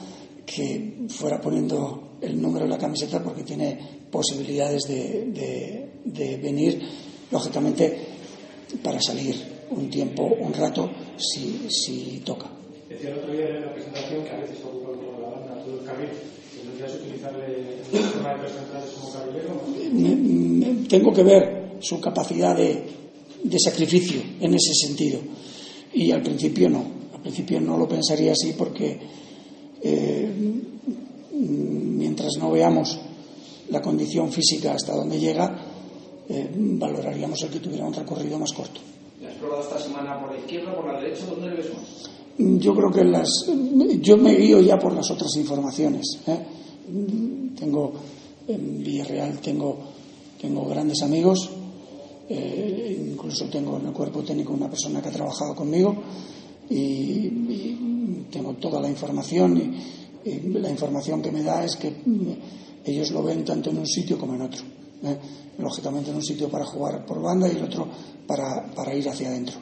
que 0.45 1.07
fuera 1.09 1.41
poniendo 1.41 2.17
el 2.21 2.41
número 2.41 2.65
en 2.65 2.71
la 2.71 2.77
camiseta 2.77 3.21
porque 3.21 3.43
tiene 3.43 3.77
posibilidades 4.09 4.83
de, 4.87 5.91
de, 6.05 6.37
venir, 6.37 6.81
lógicamente, 7.31 7.99
para 8.81 9.01
salir 9.01 9.35
un 9.71 9.89
tiempo, 9.89 10.23
un 10.23 10.53
rato, 10.53 10.89
si, 11.17 11.67
si 11.69 12.21
toca. 12.25 12.47
Decía 12.87 13.09
el 13.09 13.19
otro 13.19 13.33
día 13.33 13.49
en 13.49 13.61
la 13.65 13.73
presentación 13.73 14.23
que 14.23 14.29
a 14.31 14.39
veces 14.39 14.59
ocupa 14.63 14.91
de 14.91 15.21
la 15.21 15.29
banda 15.29 15.63
todo 15.63 15.79
el. 15.79 16.36
¿Tendrías 16.77 17.01
utilizarle 17.01 17.45
el 17.47 17.85
sistema 17.85 18.33
de 18.35 18.39
tres 18.39 18.51
como 18.99 19.11
carrilero? 19.11 20.87
Tengo 20.87 21.11
que 21.11 21.23
ver 21.23 21.77
su 21.79 21.99
capacidad 21.99 22.55
de, 22.55 22.83
de 23.43 23.59
sacrificio 23.59 24.21
en 24.39 24.53
ese 24.53 24.73
sentido. 24.75 25.19
Y 25.93 26.11
al 26.11 26.21
principio 26.21 26.69
no. 26.69 26.85
Al 27.15 27.21
principio 27.21 27.59
no 27.59 27.77
lo 27.77 27.87
pensaría 27.87 28.33
así 28.33 28.53
porque 28.55 28.99
eh, 29.81 30.31
mientras 31.33 32.33
no 32.37 32.51
veamos 32.51 32.99
la 33.69 33.81
condición 33.81 34.31
física 34.31 34.73
hasta 34.73 34.93
donde 34.93 35.19
llega, 35.19 35.59
eh, 36.29 36.47
valoraríamos 36.55 37.41
el 37.41 37.49
que 37.49 37.59
tuviera 37.59 37.87
un 37.87 37.93
recorrido 37.93 38.37
más 38.37 38.53
corto. 38.53 38.81
¿Has 39.27 39.33
probado 39.37 39.63
esta 39.63 39.79
semana 39.79 40.19
por 40.19 40.31
la 40.31 40.39
izquierda, 40.39 40.75
por 40.75 40.93
la 40.93 40.99
derecha? 40.99 41.25
¿Dónde 41.25 41.49
le 41.49 41.55
ves 41.55 41.73
más? 41.73 42.61
Yo 42.61 42.75
creo 42.75 42.91
que 42.91 43.03
las, 43.03 43.29
yo 43.99 44.15
me 44.17 44.35
guío 44.35 44.61
ya 44.61 44.77
por 44.77 44.93
las 44.93 45.09
otras 45.09 45.35
informaciones. 45.37 46.19
¿eh? 46.27 46.37
Tengo 46.87 47.93
en 48.47 48.83
Villarreal 48.83 49.39
tengo, 49.39 49.77
tengo 50.39 50.65
grandes 50.65 51.01
amigos, 51.03 51.49
eh, 52.29 53.07
incluso 53.11 53.45
tengo 53.45 53.77
en 53.77 53.87
el 53.87 53.93
cuerpo 53.93 54.23
técnico 54.23 54.53
una 54.53 54.69
persona 54.69 55.01
que 55.01 55.09
ha 55.09 55.11
trabajado 55.11 55.55
conmigo 55.55 55.95
y, 56.69 57.75
tengo 58.31 58.53
toda 58.55 58.81
la 58.81 58.89
información 58.89 59.57
y, 59.57 60.49
la 60.49 60.69
información 60.69 61.21
que 61.21 61.31
me 61.31 61.41
da 61.41 61.63
es 61.63 61.77
que 61.77 61.93
ellos 62.83 63.11
lo 63.11 63.23
ven 63.23 63.45
tanto 63.45 63.69
en 63.69 63.77
un 63.77 63.87
sitio 63.87 64.17
como 64.17 64.35
en 64.35 64.41
otro. 64.41 64.61
¿eh? 65.03 65.17
Lógicamente 65.57 66.09
en 66.09 66.17
un 66.17 66.23
sitio 66.23 66.49
para 66.49 66.65
jugar 66.65 67.05
por 67.05 67.21
banda 67.21 67.47
y 67.47 67.55
el 67.55 67.63
otro 67.63 67.87
para, 68.27 68.65
para 68.75 68.93
ir 68.93 69.07
hacia 69.07 69.29
adentro. 69.29 69.55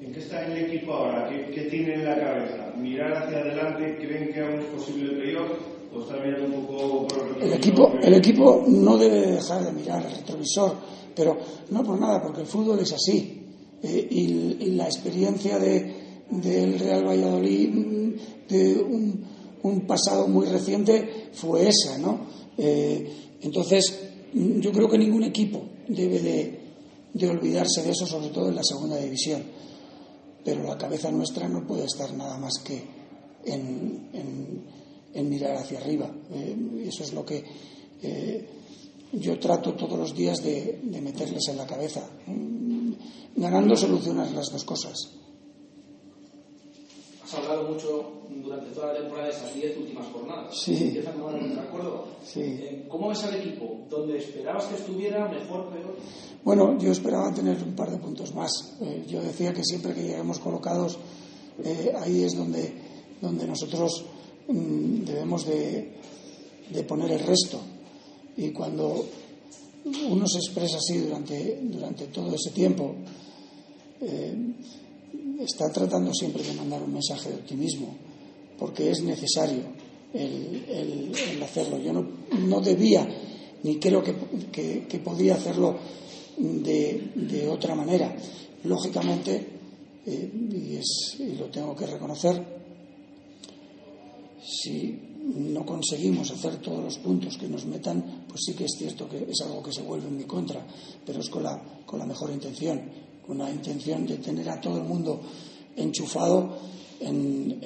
¿En 0.00 0.12
qué 0.12 0.20
está 0.20 0.46
el 0.46 0.56
equipo 0.64 0.94
ahora? 0.94 1.28
¿Qué, 1.28 1.50
¿Qué, 1.54 1.62
tiene 1.68 1.94
en 1.94 2.04
la 2.06 2.18
cabeza? 2.18 2.72
¿Mirar 2.78 3.24
hacia 3.24 3.38
adelante? 3.40 3.98
¿Creen 3.98 4.32
que 4.32 4.40
aún 4.40 4.60
es 4.60 4.66
posible 4.66 5.12
el 5.12 5.18
playoff? 5.18 5.75
¿O 5.96 6.00
está 6.02 6.16
mirando 6.16 6.56
un 6.56 6.66
poco 6.66 7.08
por 7.08 7.42
el 7.42 7.52
equipo? 7.52 7.92
El 8.02 8.14
equipo 8.14 8.64
no 8.66 8.96
debe 8.98 9.32
dejar 9.32 9.64
de 9.64 9.72
mirar 9.72 10.04
el 10.04 10.12
retrovisor, 10.12 10.74
pero 11.14 11.38
no 11.70 11.82
por 11.82 11.98
nada, 11.98 12.20
porque 12.22 12.42
el 12.42 12.46
fútbol 12.46 12.80
es 12.80 12.92
así. 12.92 13.42
Eh, 13.82 14.08
y, 14.10 14.64
y, 14.64 14.70
la 14.72 14.84
experiencia 14.84 15.58
de, 15.58 16.24
del 16.30 16.78
Real 16.78 17.06
Valladolid 17.06 17.68
mm, 17.68 18.14
de 18.48 18.74
un, 18.82 19.24
un, 19.62 19.86
pasado 19.86 20.26
muy 20.28 20.46
reciente 20.46 21.28
fue 21.32 21.68
esa, 21.68 21.98
¿no? 21.98 22.20
Eh, 22.56 23.36
entonces, 23.42 23.98
mm, 24.32 24.60
yo 24.60 24.72
creo 24.72 24.88
que 24.88 24.98
ningún 24.98 25.24
equipo 25.24 25.62
debe 25.88 26.20
de, 26.20 26.60
de 27.12 27.28
olvidarse 27.28 27.82
de 27.82 27.90
eso, 27.90 28.06
sobre 28.06 28.28
todo 28.28 28.48
en 28.48 28.56
la 28.56 28.64
segunda 28.64 28.96
división 28.96 29.42
pero 30.46 30.62
la 30.62 30.78
cabeza 30.78 31.10
nuestra 31.10 31.48
no 31.48 31.66
puede 31.66 31.86
estar 31.86 32.14
nada 32.14 32.38
más 32.38 32.60
que 32.64 32.80
en, 33.44 34.08
en, 34.12 34.64
mirar 35.22 35.56
hacia 35.56 35.78
arriba. 35.78 36.10
Eh, 36.32 36.84
eso 36.86 37.02
es 37.02 37.12
lo 37.12 37.24
que 37.24 37.44
eh, 38.02 38.48
yo 39.12 39.38
trato 39.38 39.74
todos 39.74 39.98
los 39.98 40.14
días 40.14 40.42
de, 40.42 40.80
de, 40.82 41.00
meterles 41.00 41.48
en 41.48 41.56
la 41.56 41.66
cabeza. 41.66 42.08
Mm, 42.26 42.92
ganando 43.36 43.76
solucionas 43.76 44.32
las 44.32 44.50
dos 44.50 44.64
cosas. 44.64 44.94
Has 47.22 47.34
hablado 47.34 47.70
mucho 47.70 48.16
durante 48.42 48.70
toda 48.70 48.92
la 48.92 49.00
temporada 49.00 49.28
de 49.28 49.34
esas 49.34 49.54
diez 49.54 49.76
últimas 49.76 50.06
jornadas. 50.12 50.56
Sí. 50.56 51.00
Con. 51.20 51.80
Sí. 52.24 52.40
Eh, 52.40 52.86
¿Cómo 52.88 53.08
ves 53.08 53.24
al 53.24 53.34
equipo? 53.34 53.86
¿Dónde 53.90 54.18
esperabas 54.18 54.66
que 54.66 54.76
estuviera? 54.76 55.28
¿Mejor, 55.28 55.68
peor? 55.70 55.96
Bueno, 56.44 56.78
yo 56.78 56.92
esperaba 56.92 57.32
tener 57.34 57.60
un 57.62 57.74
par 57.74 57.90
de 57.90 57.98
puntos 57.98 58.34
más. 58.34 58.76
Eh, 58.80 59.04
yo 59.08 59.20
decía 59.20 59.52
que 59.52 59.64
siempre 59.64 59.94
que 59.94 60.02
lleguemos 60.02 60.38
colocados, 60.38 60.98
eh, 61.64 61.92
ahí 61.98 62.22
es 62.22 62.36
donde, 62.36 62.72
donde 63.20 63.46
nosotros 63.46 64.04
debemos 64.48 65.46
de, 65.46 65.92
de, 66.70 66.82
poner 66.84 67.12
el 67.12 67.20
resto. 67.20 67.60
Y 68.36 68.50
cuando 68.50 69.06
uno 70.08 70.26
se 70.26 70.38
expresa 70.38 70.78
así 70.78 70.98
durante, 70.98 71.60
durante 71.62 72.06
todo 72.08 72.34
ese 72.34 72.50
tiempo, 72.50 72.94
eh, 74.00 74.34
está 75.40 75.70
tratando 75.70 76.12
siempre 76.12 76.42
de 76.42 76.54
mandar 76.54 76.82
un 76.82 76.92
mensaje 76.92 77.30
de 77.30 77.36
optimismo, 77.36 77.94
porque 78.58 78.90
es 78.90 79.02
necesario 79.02 79.62
el 80.14 81.42
hacerlo. 81.42 81.78
Yo 81.78 81.92
no, 81.92 82.06
no, 82.46 82.60
debía, 82.60 83.06
ni 83.62 83.78
creo 83.78 84.02
que, 84.02 84.14
que, 84.52 84.86
que 84.86 84.98
podía 84.98 85.34
hacerlo 85.34 85.76
de, 86.38 87.10
de 87.14 87.48
otra 87.48 87.74
manera. 87.74 88.14
Lógicamente, 88.64 89.46
eh, 90.06 90.30
y, 90.52 90.76
es, 90.76 91.16
y 91.18 91.36
lo 91.36 91.46
tengo 91.46 91.74
que 91.74 91.86
reconocer, 91.86 92.42
si 94.46 94.96
no 95.34 95.66
conseguimos 95.66 96.30
hacer 96.30 96.56
todos 96.58 96.82
los 96.82 96.98
puntos 96.98 97.36
que 97.36 97.48
nos 97.48 97.66
metan, 97.66 98.24
pues 98.28 98.42
sí 98.46 98.54
que 98.54 98.64
es 98.64 98.76
cierto 98.78 99.08
que 99.08 99.26
es 99.28 99.40
algo 99.42 99.62
que 99.62 99.72
se 99.72 99.82
vuelve 99.82 100.06
en 100.06 100.16
mi 100.16 100.24
contra, 100.24 100.64
pero 101.04 101.20
es 101.20 101.28
con 101.28 101.42
la, 101.42 101.60
con 101.84 101.98
la 101.98 102.06
mejor 102.06 102.30
intención, 102.30 102.80
con 103.26 103.38
la 103.38 103.50
intención 103.50 104.06
de 104.06 104.18
tener 104.18 104.48
a 104.48 104.60
todo 104.60 104.78
el 104.78 104.84
mundo 104.84 105.20
enchufado 105.74 106.58
en, 107.00 107.60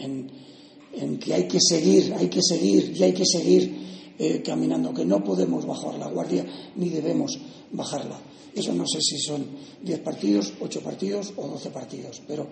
en, 0.93 1.19
que 1.19 1.35
hay 1.35 1.47
que 1.47 1.61
seguir, 1.61 2.15
hay 2.15 2.28
que 2.28 2.43
seguir 2.43 2.97
y 2.97 3.02
hay 3.02 3.12
que 3.12 3.27
seguir 3.27 4.15
eh, 4.19 4.43
caminando, 4.43 4.93
que 4.94 5.05
no 5.05 5.23
podemos 5.23 5.66
bajar 5.66 5.98
la 5.98 6.09
guardia 6.09 6.44
ni 6.77 6.89
debemos 6.89 7.39
bajarla. 7.73 8.19
Eso 8.55 8.73
no 8.74 8.85
sé 8.86 9.01
si 9.01 9.19
son 9.19 9.47
10 9.82 10.01
partidos, 10.01 10.52
8 10.61 10.81
partidos 10.81 11.32
o 11.36 11.47
12 11.47 11.70
partidos, 11.70 12.20
pero 12.27 12.48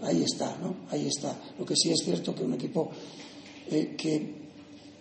ahí 0.00 0.22
está, 0.22 0.56
¿no? 0.56 0.76
Ahí 0.88 1.06
está. 1.06 1.38
Lo 1.58 1.66
que 1.66 1.76
sí 1.76 1.90
es 1.90 2.02
cierto 2.02 2.34
que 2.34 2.44
un 2.44 2.54
equipo 2.54 2.90
eh, 3.72 3.94
que, 3.96 4.34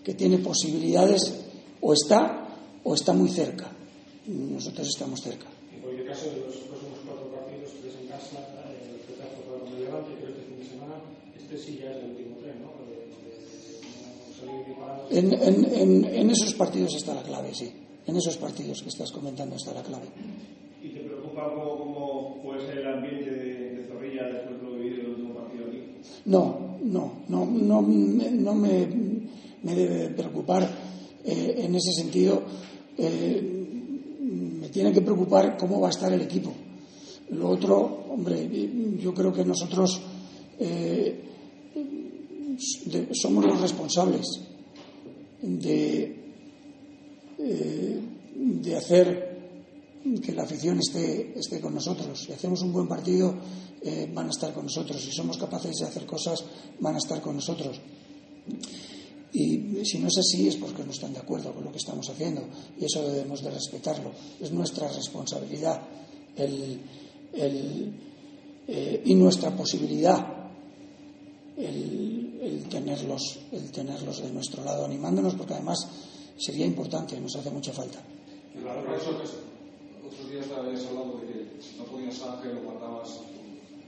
que 0.04 0.14
tiene 0.14 0.40
posibilidades 0.40 1.46
o 1.82 1.94
está 1.94 2.48
o 2.84 2.94
está 2.94 3.14
muy 3.14 3.30
cerca. 3.30 3.72
Nosotros 4.28 4.88
estamos 4.88 5.22
cerca. 5.22 5.48
En 5.74 5.82
cualquier 5.82 6.08
caso, 6.08 6.30
de 6.30 6.42
los 6.42 6.56
próximos 6.58 7.00
cuatro 7.06 7.28
partidos, 7.32 7.72
tres 7.82 7.96
en 8.02 8.08
casa, 8.08 8.38
el 8.70 9.02
retazo 9.08 9.42
para 9.46 9.70
el 9.70 9.84
Levante, 9.84 10.12
creo 10.20 10.34
que 10.34 10.42
este 10.42 10.46
fin 10.48 10.58
de 10.60 10.66
semana, 10.66 10.96
este 11.38 11.58
sí 11.58 11.80
ya 11.82 11.92
es 11.92 11.98
el 11.98 12.12
último 12.12 12.38
tren, 12.38 12.62
¿no? 12.62 12.82
En, 15.12 15.34
en, 15.34 15.66
en, 15.76 16.06
en 16.06 16.30
esos 16.32 16.54
partidos 16.54 16.96
está 16.96 17.14
la 17.14 17.22
clave, 17.22 17.54
sí. 17.54 17.72
En 18.08 18.16
esos 18.16 18.38
partidos 18.38 18.82
que 18.82 18.90
estás 18.90 19.12
comentando 19.12 19.56
está 19.56 19.74
la 19.74 19.84
clave. 19.84 20.08
¿Y 20.82 20.90
te 20.90 21.02
preocupa 21.02 21.54
poco 21.54 21.78
cómo 21.78 22.42
puede 22.42 22.66
ser 22.66 22.80
el 22.80 22.88
ambiente 22.88 23.30
de, 23.30 23.76
de 23.76 23.88
Zorrilla 23.88 24.24
después 24.24 24.58
de 24.58 24.64
lo 24.64 24.74
vivido 24.76 24.96
en 24.96 25.02
el 25.02 25.12
último 25.12 25.34
partido 25.36 25.68
aquí? 25.68 25.84
No, 26.26 26.71
no, 26.84 27.24
no, 27.30 27.46
no, 27.46 27.82
no 27.82 28.54
me, 28.54 28.88
debe 29.64 30.10
preocupar 30.10 30.70
eh, 31.24 31.56
en 31.58 31.76
ese 31.76 31.92
sentido. 31.94 32.42
Eh, 32.98 33.58
me 34.60 34.70
tiene 34.70 34.92
que 34.92 35.02
preocupar 35.02 35.58
cómo 35.58 35.80
va 35.80 35.88
a 35.88 35.92
estar 35.92 36.12
el 36.12 36.22
equipo. 36.22 36.52
Lo 37.30 37.50
otro, 37.50 38.06
hombre, 38.10 38.50
yo 39.00 39.14
creo 39.14 39.32
que 39.32 39.46
nosotros 39.46 40.02
eh, 40.60 41.24
somos 43.14 43.46
los 43.46 43.62
responsables 43.62 44.28
de, 45.42 46.16
de 48.36 48.76
hacer 48.76 49.31
que 50.24 50.34
la 50.34 50.44
afición 50.44 50.80
esté, 50.80 51.38
esté 51.38 51.62
con 51.62 51.76
nosotros. 51.76 52.24
Si 52.26 52.32
hacemos 52.32 52.62
un 52.62 52.74
buen 52.74 52.88
partido, 52.88 53.36
eh, 53.82 54.10
van 54.14 54.28
a 54.28 54.32
estar 54.32 54.54
con 54.54 54.66
nosotros. 54.66 55.02
Si 55.02 55.12
somos 55.12 55.38
capaces 55.38 55.78
de 55.78 55.86
hacer 55.86 56.06
cosas, 56.06 56.44
van 56.80 56.96
a 56.96 56.98
estar 56.98 57.22
con 57.22 57.36
nosotros. 57.36 57.80
Y 59.34 59.86
si 59.86 60.00
no 60.00 60.08
es 60.08 60.18
así 60.18 60.48
es 60.48 60.58
porque 60.58 60.84
no 60.84 60.92
están 60.92 61.14
de 61.14 61.20
acuerdo 61.20 61.54
con 61.54 61.64
lo 61.64 61.72
que 61.72 61.78
estamos 61.78 62.10
haciendo 62.10 62.44
y 62.78 62.86
eso 62.86 63.08
debemos 63.08 63.42
de 63.42 63.52
respetarlo. 63.52 64.12
Es 64.42 64.52
nuestra 64.52 64.90
responsabilidad 64.90 65.82
el, 66.36 66.82
el, 67.34 67.94
eh, 68.68 69.02
y 69.06 69.16
nuestra 69.16 69.56
posibilidad 69.56 70.52
el, 71.56 72.40
el, 72.42 72.64
tenerlos, 72.68 73.40
el 73.52 73.72
tenerlos 73.72 74.22
de 74.22 74.32
nuestro 74.32 74.66
lado 74.66 74.84
animándonos, 74.84 75.36
porque 75.36 75.54
además 75.54 75.88
sería 76.38 76.66
importante, 76.66 77.20
nos 77.20 77.36
hace 77.36 77.52
mucha 77.52 77.72
falta. 77.72 78.04
Otros 80.12 80.30
días 80.30 80.46
habías 80.52 80.86
hablado 80.88 81.22
de 81.22 81.28
que 81.28 81.62
si 81.64 81.78
no 81.78 81.86
ponías 81.86 82.22
Ángel 82.22 82.58
o 82.58 82.64
guardabas, 82.68 83.22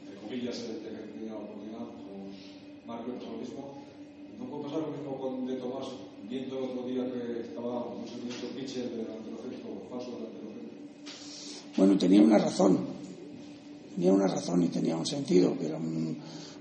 de 0.07 0.15
comillas, 0.15 0.57
el 0.63 0.79
que 0.79 1.19
tenía 1.19 1.35
oportunidad, 1.35 1.83
o 1.83 2.87
Marco, 2.87 3.11
pues 3.11 3.29
lo 3.29 3.37
mismo. 3.39 3.83
¿No 4.39 4.45
puede 4.45 4.63
pasar 4.63 4.79
lo 4.79 4.91
mismo 4.95 5.19
con 5.19 5.45
De 5.45 5.55
Tomás, 5.57 5.87
viendo 6.29 6.59
el 6.59 6.63
otro 6.63 6.87
día 6.87 7.03
que 7.11 7.41
estaba 7.41 7.87
un 7.87 8.07
servicio 8.07 8.47
pitcher 8.55 8.89
delantero 8.89 9.37
centro, 9.43 9.83
falso 9.89 10.11
delantero 10.15 10.47
centro? 10.47 11.73
Bueno, 11.75 11.97
tenía 11.97 12.21
una 12.21 12.37
razón, 12.37 12.79
tenía 13.95 14.13
una 14.13 14.27
razón 14.27 14.63
y 14.63 14.67
tenía 14.69 14.95
un 14.95 15.05
sentido, 15.05 15.59
que 15.59 15.65
era 15.65 15.77
un, 15.77 16.17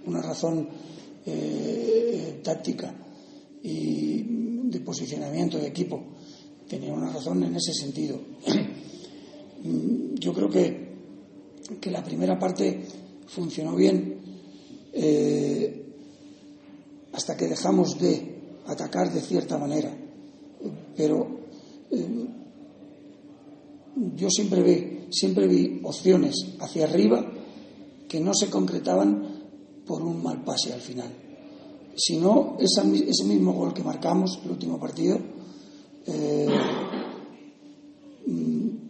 una 0.07 0.23
razón 0.23 0.69
eh, 1.25 2.41
táctica 2.43 2.93
y 3.63 4.23
de 4.71 4.81
posicionamiento 4.81 5.57
de 5.59 5.69
equipo. 5.69 6.03
Tenía 6.69 6.93
una 6.93 7.13
razón 7.13 7.45
en 7.45 7.55
ese 7.55 7.73
sentido. 7.73 8.19
Yo 9.65 10.33
creo 10.33 10.49
que, 10.49 10.89
que 11.81 11.91
la 11.91 12.03
primera 12.03 12.39
parte 12.39 12.85
funcionó 13.27 13.75
bien 13.75 14.17
eh, 14.93 15.85
hasta 17.13 17.37
que 17.37 17.49
dejamos 17.49 17.99
de 17.99 18.61
atacar 18.67 19.13
de 19.13 19.21
cierta 19.21 19.59
manera. 19.59 19.97
Pero 20.97 21.27
eh, 21.91 22.27
yo 24.17 24.29
siempre 24.31 24.63
vi, 24.63 25.07
siempre 25.11 25.47
vi 25.47 25.81
opciones 25.85 26.35
hacia 26.61 26.85
arriba 26.85 27.25
que 28.09 28.21
no 28.21 28.35
se 28.35 28.51
concretaban 28.51 29.43
por 29.87 30.03
un 30.03 30.23
mal 30.23 30.45
pase 30.45 30.73
al 30.73 30.81
final. 30.81 31.11
Si 31.97 32.17
no, 32.17 32.57
ese 32.59 33.25
mismo 33.25 33.53
gol 33.53 33.75
que 33.75 33.83
marcamos 33.83 34.41
el 34.45 34.51
último 34.51 34.79
partido 34.79 35.19
eh, 36.07 36.47
mm, 36.49 37.12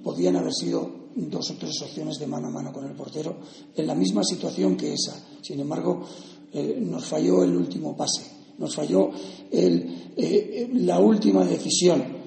podían 0.03 0.37
haber 0.37 0.53
sido 0.53 1.03
dos 1.15 1.51
o 1.51 1.55
tres 1.55 1.81
opciones 1.83 2.19
de 2.19 2.27
mano 2.27 2.49
a 2.49 2.51
mano 2.51 2.73
con 2.73 2.85
el 2.85 2.93
portero 2.93 3.37
en 3.75 3.87
la 3.87 3.95
misma 3.95 4.23
situación 4.25 4.77
que 4.77 4.93
esa. 4.93 5.15
Sin 5.43 5.61
embargo, 5.61 6.07
eh, 6.53 6.79
nos 6.81 7.05
falló 7.05 7.43
el 7.45 7.57
último 7.57 7.97
pase, 7.97 8.23
nos 8.59 8.75
falló 8.75 9.11
eh, 9.51 10.69
la 10.75 10.99
última 11.01 11.45
decisión 11.45 12.23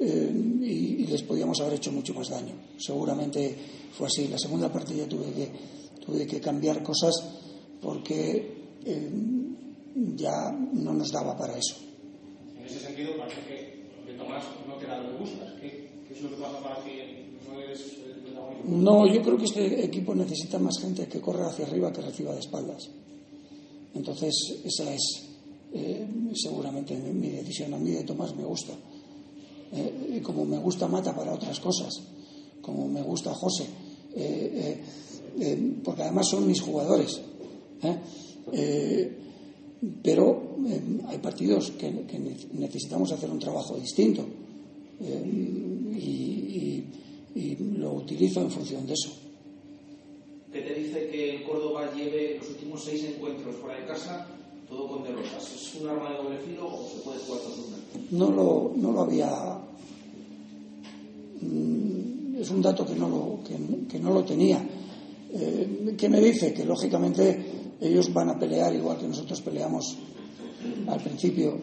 y, 0.00 1.06
les 1.08 1.22
podíamos 1.22 1.58
haber 1.60 1.74
hecho 1.74 1.90
mucho 1.90 2.12
más 2.12 2.28
daño. 2.28 2.54
Seguramente 2.76 3.56
fue 3.96 4.06
así. 4.06 4.28
La 4.28 4.38
segunda 4.38 4.70
parte 4.70 4.94
ya 4.94 5.08
tuve 5.08 5.32
que, 5.32 5.50
tuve 6.04 6.26
que 6.26 6.38
cambiar 6.38 6.82
cosas 6.82 7.14
porque 7.80 8.58
ya 9.94 10.52
no 10.52 10.92
nos 10.92 11.10
daba 11.10 11.36
para 11.36 11.56
eso. 11.56 11.76
En 12.56 12.64
ese 12.64 12.80
sentido, 12.80 13.16
parece 13.16 13.40
que 13.42 14.12
de 14.12 14.18
Tomás 14.18 14.44
no 14.66 14.74
te 14.76 14.86
da 14.86 14.98
lo 15.00 15.18
que. 15.18 15.57
Protagonista? 16.26 17.28
No, 18.64 19.06
yo 19.06 19.22
creo 19.22 19.38
que 19.38 19.44
este 19.44 19.84
equipo 19.84 20.14
necesita 20.14 20.58
más 20.58 20.78
gente 20.78 21.06
que 21.06 21.20
corra 21.20 21.48
hacia 21.48 21.66
arriba 21.66 21.92
que 21.92 22.02
reciba 22.02 22.34
de 22.34 22.40
espaldas. 22.40 22.90
Entonces, 23.94 24.34
esa 24.64 24.92
es 24.92 25.28
eh, 25.72 26.06
seguramente 26.34 26.96
mi 26.96 27.30
decisión. 27.30 27.72
A 27.74 27.78
mí 27.78 27.90
de 27.90 28.04
Tomás 28.04 28.34
me 28.36 28.44
gusta. 28.44 28.74
Eh, 29.72 30.20
como 30.22 30.44
me 30.44 30.58
gusta 30.58 30.86
Mata 30.86 31.14
para 31.14 31.34
otras 31.34 31.60
cosas, 31.60 31.94
como 32.60 32.88
me 32.88 33.02
gusta 33.02 33.34
José, 33.34 33.66
eh, 34.16 34.82
porque 35.84 36.02
además 36.02 36.28
son 36.28 36.46
mis 36.46 36.60
jugadores. 36.60 37.20
pero 40.02 40.56
hay 41.06 41.18
partidos 41.18 41.70
que, 41.72 41.90
necesitamos 42.52 43.12
hacer 43.12 43.30
un 43.30 43.38
trabajo 43.38 43.76
distinto 43.76 44.24
lo 47.56 47.92
utilizo 47.92 48.40
en 48.40 48.50
función 48.50 48.86
de 48.86 48.94
eso. 48.94 49.10
¿Qué 50.52 50.62
te 50.62 50.74
dice 50.74 51.08
que 51.10 51.36
el 51.36 51.44
Córdoba 51.44 51.92
lleve 51.94 52.38
los 52.38 52.48
últimos 52.48 52.82
seis 52.82 53.04
encuentros 53.04 53.56
fuera 53.56 53.80
de 53.80 53.86
casa 53.86 54.26
todo 54.68 54.88
con 54.88 55.02
derrotas? 55.02 55.52
¿Es 55.54 55.74
un 55.80 55.88
arma 55.88 56.10
de 56.10 56.16
doble 56.16 56.38
filo 56.38 56.66
o 56.66 56.88
se 56.88 57.00
puede 57.02 57.18
jugar 57.20 57.40
con 57.42 58.18
No 58.18 58.30
lo, 58.30 58.72
no 58.76 58.92
lo 58.92 59.00
había. 59.02 59.30
Mm, 61.40 62.36
es 62.40 62.50
un 62.50 62.62
dato 62.62 62.86
que 62.86 62.94
no 62.94 63.08
lo, 63.08 63.40
que, 63.88 63.98
no 63.98 64.12
lo 64.12 64.24
tenía. 64.24 64.66
Eh, 65.32 65.94
¿Qué 65.96 66.08
me 66.08 66.20
dice? 66.20 66.54
Que 66.54 66.64
lógicamente 66.64 67.74
ellos 67.80 68.12
van 68.12 68.30
a 68.30 68.38
pelear 68.38 68.74
igual 68.74 68.98
que 68.98 69.06
nosotros 69.06 69.40
peleamos 69.42 69.96
al 70.88 71.00
principio, 71.00 71.56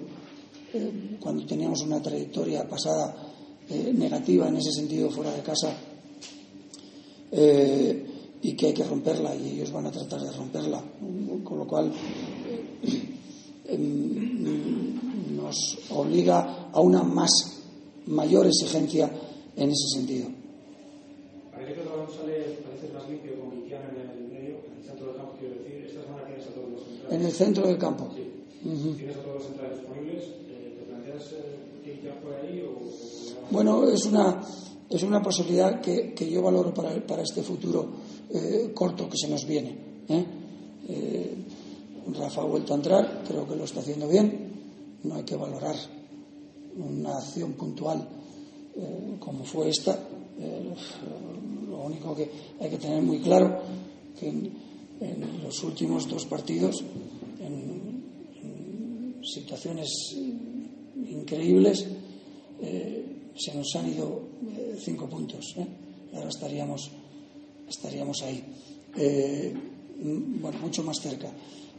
eh, 0.74 1.18
cuando 1.20 1.46
teníamos 1.46 1.82
una 1.82 2.02
trayectoria 2.02 2.68
pasada 2.68 3.16
eh, 3.70 3.94
negativa 3.94 4.48
en 4.48 4.58
ese 4.58 4.72
sentido 4.72 5.10
fuera 5.10 5.34
de 5.34 5.42
casa, 5.42 5.76
eh, 7.32 8.06
y 8.42 8.56
que 8.56 8.68
hay 8.68 8.74
que 8.74 8.84
romperla, 8.84 9.36
y 9.36 9.52
ellos 9.52 9.72
van 9.72 9.88
a 9.88 9.92
tratar 9.92 10.22
de 10.22 10.32
romperla. 10.32 10.84
Con 11.44 11.58
lo 11.58 11.68
cual 11.68 11.92
em, 13.68 15.36
nos 15.36 15.78
obliga 15.90 16.70
a 16.72 16.80
una 16.80 17.04
más 17.04 17.32
mayor 18.08 18.48
exigencia 18.48 19.12
en 19.56 19.72
ese 19.72 19.88
sentido. 19.98 20.28
Que 21.56 21.72
el 21.72 21.78
sale 21.78 22.60
parece 22.64 22.94
más 22.94 23.10
limpio 23.10 23.40
con 23.40 23.56
Bueno, 33.56 33.88
es 33.90 34.06
una, 34.08 34.42
es 34.90 35.02
una 35.02 35.22
posibilidad 35.22 35.80
que, 35.80 36.30
yo 36.30 36.42
valoro 36.42 36.74
para, 36.74 36.94
para 37.08 37.22
este 37.22 37.42
futuro 37.42 37.88
eh, 38.30 38.72
corto 38.74 39.08
que 39.08 39.18
se 39.18 39.30
nos 39.30 39.48
viene. 39.48 39.78
¿eh? 40.10 40.26
Eh, 40.90 41.36
Rafa 42.20 42.42
ha 42.42 42.44
vuelto 42.44 42.74
a 42.74 42.76
entrar, 42.76 43.24
creo 43.26 43.48
que 43.48 43.56
lo 43.56 43.64
está 43.64 43.80
haciendo 43.80 44.10
bien. 44.10 45.00
No 45.04 45.16
hay 45.16 45.24
que 45.24 45.38
valorar 45.38 45.74
una 46.76 47.18
acción 47.18 47.54
puntual 47.54 48.06
como 49.22 49.46
fue 49.46 49.70
esta. 49.70 49.98
Lo 51.70 51.86
único 51.86 52.14
que 52.14 52.30
hay 52.60 52.70
que 52.70 52.78
tener 52.78 53.02
muy 53.02 53.20
claro 53.20 53.62
que 54.20 54.28
en, 54.28 54.52
los 55.42 55.64
últimos 55.64 56.10
dos 56.10 56.26
partidos, 56.26 56.84
en, 57.40 59.24
situaciones 59.24 59.88
increíbles, 61.10 61.88
se 63.38 63.54
nos 63.56 63.76
han 63.76 63.90
ido 63.90 64.22
eh, 64.50 64.78
cinco 64.80 65.08
puntos. 65.08 65.54
¿eh? 65.58 65.68
Ahora 66.14 66.30
estaríamos, 66.30 66.92
estaríamos 67.68 68.22
ahí. 68.24 68.44
Eh, 68.98 69.54
bueno, 69.98 70.60
mucho 70.60 70.84
más 70.84 71.00
cerca. 71.02 71.30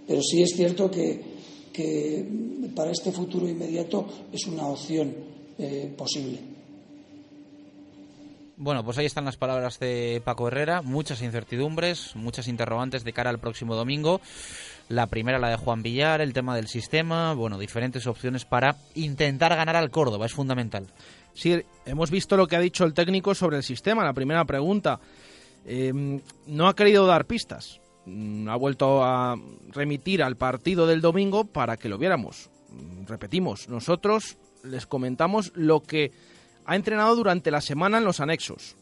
Pero 0.07 0.23
sí 0.23 0.43
es 0.43 0.55
cierto 0.55 0.91
que, 0.91 1.21
que 1.73 2.25
para 2.75 2.91
este 2.91 3.13
futuro 3.13 3.49
inmediato 3.49 4.07
es 4.33 4.47
una 4.47 4.67
opción 4.67 5.13
eh, 5.59 5.93
posible. 5.97 6.39
Bueno, 8.59 8.83
pues 8.83 8.97
ahí 8.97 9.05
están 9.05 9.27
las 9.27 9.37
palabras 9.37 9.79
de 9.81 10.23
Paco 10.25 10.49
Herrera, 10.49 10.81
muchas 10.81 11.21
incertidumbres, 11.21 12.17
muchas 12.17 12.49
interrogantes 12.49 13.05
de 13.05 13.13
cara 13.13 13.29
al 13.29 13.39
próximo 13.39 13.75
domingo. 13.75 14.23
La 14.89 15.09
primera, 15.09 15.39
la 15.39 15.51
de 15.51 15.57
Juan 15.57 15.83
Villar, 15.83 16.23
el 16.23 16.33
tema 16.33 16.57
del 16.57 16.69
sistema, 16.69 17.35
bueno, 17.35 17.59
diferentes 17.59 18.07
opciones 18.07 18.47
para 18.47 18.77
intentar 18.95 19.55
ganar 19.57 19.77
al 19.77 19.91
Córdoba, 19.91 20.25
es 20.25 20.33
fundamental. 20.33 20.87
Sí, 21.37 21.63
hemos 21.85 22.11
visto 22.11 22.39
lo 22.39 22.47
que 22.47 22.57
ha 22.57 22.61
dicho 22.61 22.85
el 22.85 22.95
técnico 22.95 23.35
sobre 23.35 23.59
el 23.59 23.63
sistema, 23.63 24.03
la 24.03 24.15
primera 24.15 24.47
pregunta. 24.47 24.99
Eh, 25.67 25.93
no 26.47 26.67
ha 26.67 26.75
querido 26.75 27.07
dar 27.07 27.27
pistas, 27.27 27.79
mm, 28.07 28.49
ha 28.49 28.57
vuelto 28.57 29.05
a 29.05 29.37
remitir 29.69 30.23
al 30.23 30.37
partido 30.37 30.87
del 30.87 31.03
domingo 31.03 31.45
para 31.45 31.77
que 31.77 31.91
lo 31.91 31.99
viéramos. 31.99 32.49
Mm, 32.71 33.05
repetimos, 33.07 33.69
nosotros 33.69 34.39
les 34.65 34.87
comentamos 34.87 35.53
lo 35.55 35.83
que 35.83 36.11
ha 36.65 36.75
entrenado 36.75 37.15
durante 37.15 37.51
la 37.51 37.61
semana 37.61 37.99
en 37.99 38.05
los 38.05 38.21
anexos. 38.21 38.75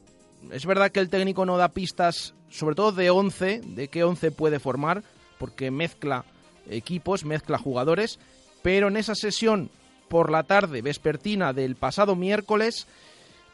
Es 0.53 0.65
verdad 0.65 0.93
que 0.93 1.01
el 1.01 1.11
técnico 1.11 1.45
no 1.45 1.57
da 1.57 1.71
pistas, 1.71 2.35
sobre 2.51 2.77
todo 2.77 2.93
de 2.93 3.11
11, 3.11 3.63
de 3.65 3.89
qué 3.89 4.05
11 4.05 4.31
puede 4.31 4.61
formar, 4.61 5.03
porque 5.39 5.73
mezcla 5.73 6.25
equipos, 6.71 7.25
mezcla 7.25 7.59
jugadores, 7.59 8.21
pero 8.63 8.87
en 8.87 8.97
esa 8.97 9.17
sesión 9.17 9.71
por 10.09 10.31
la 10.31 10.43
tarde 10.43 10.83
vespertina 10.83 11.53
del 11.53 11.77
pasado 11.77 12.17
miércoles, 12.17 12.87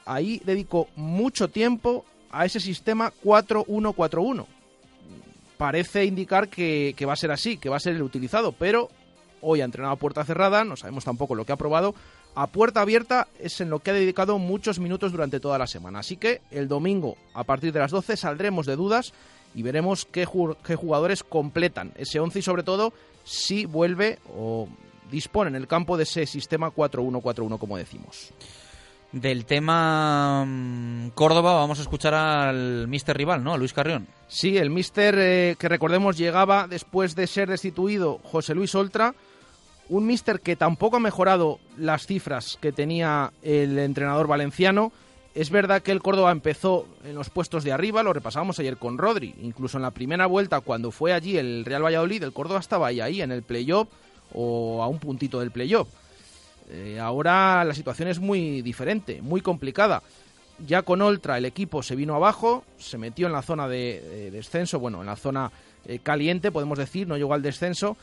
ahí 0.04 0.40
dedicó 0.44 0.88
mucho 0.96 1.48
tiempo 1.48 2.04
a 2.30 2.46
ese 2.46 2.60
sistema 2.60 3.12
4-1-4-1. 3.24 4.46
Parece 5.56 6.04
indicar 6.04 6.48
que, 6.48 6.94
que 6.96 7.06
va 7.06 7.12
a 7.12 7.16
ser 7.16 7.30
así, 7.30 7.58
que 7.58 7.68
va 7.68 7.76
a 7.76 7.80
ser 7.80 7.94
el 7.94 8.02
utilizado, 8.02 8.52
pero 8.52 8.88
hoy 9.42 9.60
ha 9.60 9.64
entrenado 9.64 9.94
a 9.94 9.98
puerta 9.98 10.24
cerrada, 10.24 10.64
no 10.64 10.76
sabemos 10.76 11.04
tampoco 11.04 11.34
lo 11.34 11.44
que 11.44 11.52
ha 11.52 11.56
probado, 11.56 11.94
a 12.34 12.46
puerta 12.46 12.80
abierta 12.80 13.28
es 13.38 13.60
en 13.60 13.70
lo 13.70 13.80
que 13.80 13.90
ha 13.90 13.94
dedicado 13.94 14.38
muchos 14.38 14.78
minutos 14.78 15.12
durante 15.12 15.40
toda 15.40 15.58
la 15.58 15.66
semana. 15.66 15.98
Así 15.98 16.16
que 16.16 16.40
el 16.50 16.68
domingo, 16.68 17.16
a 17.34 17.44
partir 17.44 17.72
de 17.72 17.80
las 17.80 17.90
12, 17.90 18.16
saldremos 18.16 18.66
de 18.66 18.76
dudas 18.76 19.12
y 19.54 19.62
veremos 19.62 20.04
qué, 20.04 20.24
ju 20.26 20.56
qué 20.64 20.76
jugadores 20.76 21.24
completan 21.24 21.92
ese 21.96 22.20
11 22.20 22.38
y 22.38 22.42
sobre 22.42 22.62
todo 22.62 22.92
si 23.24 23.66
vuelve 23.66 24.18
o 24.32 24.68
dispone 25.10 25.48
en 25.48 25.56
el 25.56 25.66
campo 25.66 25.96
de 25.96 26.04
ese 26.04 26.26
sistema 26.26 26.70
4-1-4-1, 26.70 27.58
como 27.58 27.76
decimos. 27.76 28.32
Del 29.12 29.44
tema 29.44 30.44
mm, 30.46 31.10
Córdoba 31.10 31.54
vamos 31.54 31.80
a 31.80 31.82
escuchar 31.82 32.14
al 32.14 32.86
mister 32.86 33.16
rival, 33.16 33.42
¿no? 33.42 33.54
A 33.54 33.58
Luis 33.58 33.72
Carrión. 33.72 34.06
Sí, 34.28 34.56
el 34.56 34.70
mister 34.70 35.16
eh, 35.18 35.56
que 35.58 35.68
recordemos 35.68 36.16
llegaba 36.16 36.68
después 36.68 37.16
de 37.16 37.26
ser 37.26 37.48
destituido 37.48 38.20
José 38.22 38.54
Luis 38.54 38.74
Oltra, 38.76 39.16
un 39.88 40.06
mister 40.06 40.40
que 40.40 40.54
tampoco 40.54 40.98
ha 40.98 41.00
mejorado 41.00 41.58
las 41.76 42.06
cifras 42.06 42.56
que 42.60 42.70
tenía 42.70 43.32
el 43.42 43.76
entrenador 43.80 44.28
valenciano. 44.28 44.92
Es 45.34 45.50
verdad 45.50 45.82
que 45.82 45.90
el 45.90 46.02
Córdoba 46.02 46.30
empezó 46.30 46.86
en 47.04 47.16
los 47.16 47.30
puestos 47.30 47.64
de 47.64 47.72
arriba, 47.72 48.04
lo 48.04 48.12
repasamos 48.12 48.60
ayer 48.60 48.76
con 48.76 48.98
Rodri, 48.98 49.34
incluso 49.42 49.76
en 49.78 49.82
la 49.82 49.90
primera 49.90 50.26
vuelta 50.26 50.60
cuando 50.60 50.92
fue 50.92 51.12
allí 51.12 51.36
el 51.36 51.64
Real 51.64 51.84
Valladolid, 51.84 52.22
el 52.22 52.32
Córdoba 52.32 52.60
estaba 52.60 52.88
ahí, 52.88 53.00
ahí 53.00 53.22
en 53.22 53.32
el 53.32 53.42
playoff 53.42 53.88
o 54.34 54.82
a 54.82 54.88
un 54.88 54.98
puntito 54.98 55.40
del 55.40 55.50
playoff. 55.50 55.88
Eh, 56.70 56.98
ahora 57.00 57.64
la 57.64 57.74
situación 57.74 58.08
es 58.08 58.18
muy 58.18 58.62
diferente, 58.62 59.20
muy 59.22 59.40
complicada. 59.40 60.02
Ya 60.66 60.82
con 60.82 61.02
Oltra 61.02 61.38
el 61.38 61.46
equipo 61.46 61.82
se 61.82 61.96
vino 61.96 62.14
abajo, 62.14 62.64
se 62.78 62.98
metió 62.98 63.26
en 63.26 63.32
la 63.32 63.42
zona 63.42 63.66
de, 63.66 64.30
descenso, 64.30 64.78
bueno, 64.78 65.00
en 65.00 65.06
la 65.06 65.16
zona 65.16 65.50
eh, 65.86 66.00
caliente, 66.00 66.52
podemos 66.52 66.78
decir, 66.78 67.08
no 67.08 67.16
llegó 67.16 67.32
al 67.32 67.42
descenso, 67.42 67.96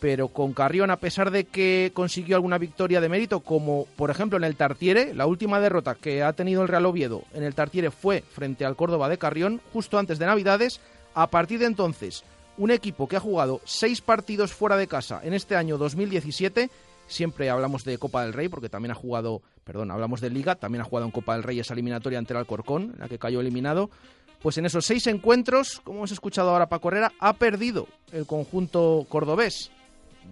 pero 0.00 0.28
con 0.28 0.52
Carrión, 0.52 0.90
a 0.90 0.96
pesar 0.96 1.30
de 1.30 1.44
que 1.44 1.92
consiguió 1.94 2.36
alguna 2.36 2.58
victoria 2.58 3.00
de 3.00 3.08
mérito, 3.08 3.40
como 3.40 3.86
por 3.96 4.10
ejemplo 4.10 4.38
en 4.38 4.44
el 4.44 4.56
Tartiere, 4.56 5.14
la 5.14 5.26
última 5.26 5.60
derrota 5.60 5.94
que 5.94 6.22
ha 6.22 6.32
tenido 6.32 6.62
el 6.62 6.68
Real 6.68 6.86
Oviedo 6.86 7.22
en 7.34 7.44
el 7.44 7.54
Tartiere 7.54 7.90
fue 7.90 8.22
frente 8.22 8.64
al 8.64 8.76
Córdoba 8.76 9.08
de 9.08 9.18
Carrión, 9.18 9.60
justo 9.72 9.98
antes 9.98 10.18
de 10.18 10.26
Navidades, 10.26 10.80
a 11.14 11.28
partir 11.28 11.60
de 11.60 11.66
entonces, 11.66 12.24
un 12.60 12.70
equipo 12.70 13.08
que 13.08 13.16
ha 13.16 13.20
jugado 13.20 13.60
seis 13.64 14.00
partidos 14.00 14.52
fuera 14.52 14.76
de 14.76 14.86
casa 14.86 15.20
en 15.24 15.34
este 15.34 15.56
año 15.56 15.78
2017 15.78 16.70
Siempre 17.10 17.50
hablamos 17.50 17.82
de 17.82 17.98
Copa 17.98 18.22
del 18.22 18.32
Rey 18.32 18.48
porque 18.48 18.68
también 18.68 18.92
ha 18.92 18.94
jugado, 18.94 19.42
perdón, 19.64 19.90
hablamos 19.90 20.20
de 20.20 20.30
Liga, 20.30 20.54
también 20.54 20.82
ha 20.82 20.84
jugado 20.84 21.06
en 21.06 21.10
Copa 21.10 21.34
del 21.34 21.42
Rey 21.42 21.58
esa 21.58 21.74
eliminatoria 21.74 22.20
ante 22.20 22.34
el 22.34 22.38
Alcorcón, 22.38 22.92
en 22.94 23.00
la 23.00 23.08
que 23.08 23.18
cayó 23.18 23.40
eliminado. 23.40 23.90
Pues 24.40 24.58
en 24.58 24.66
esos 24.66 24.86
seis 24.86 25.08
encuentros, 25.08 25.80
como 25.82 25.98
hemos 25.98 26.12
escuchado 26.12 26.50
ahora 26.50 26.68
para 26.68 26.80
Correra, 26.80 27.12
ha 27.18 27.32
perdido 27.32 27.88
el 28.12 28.26
conjunto 28.26 29.04
cordobés. 29.08 29.72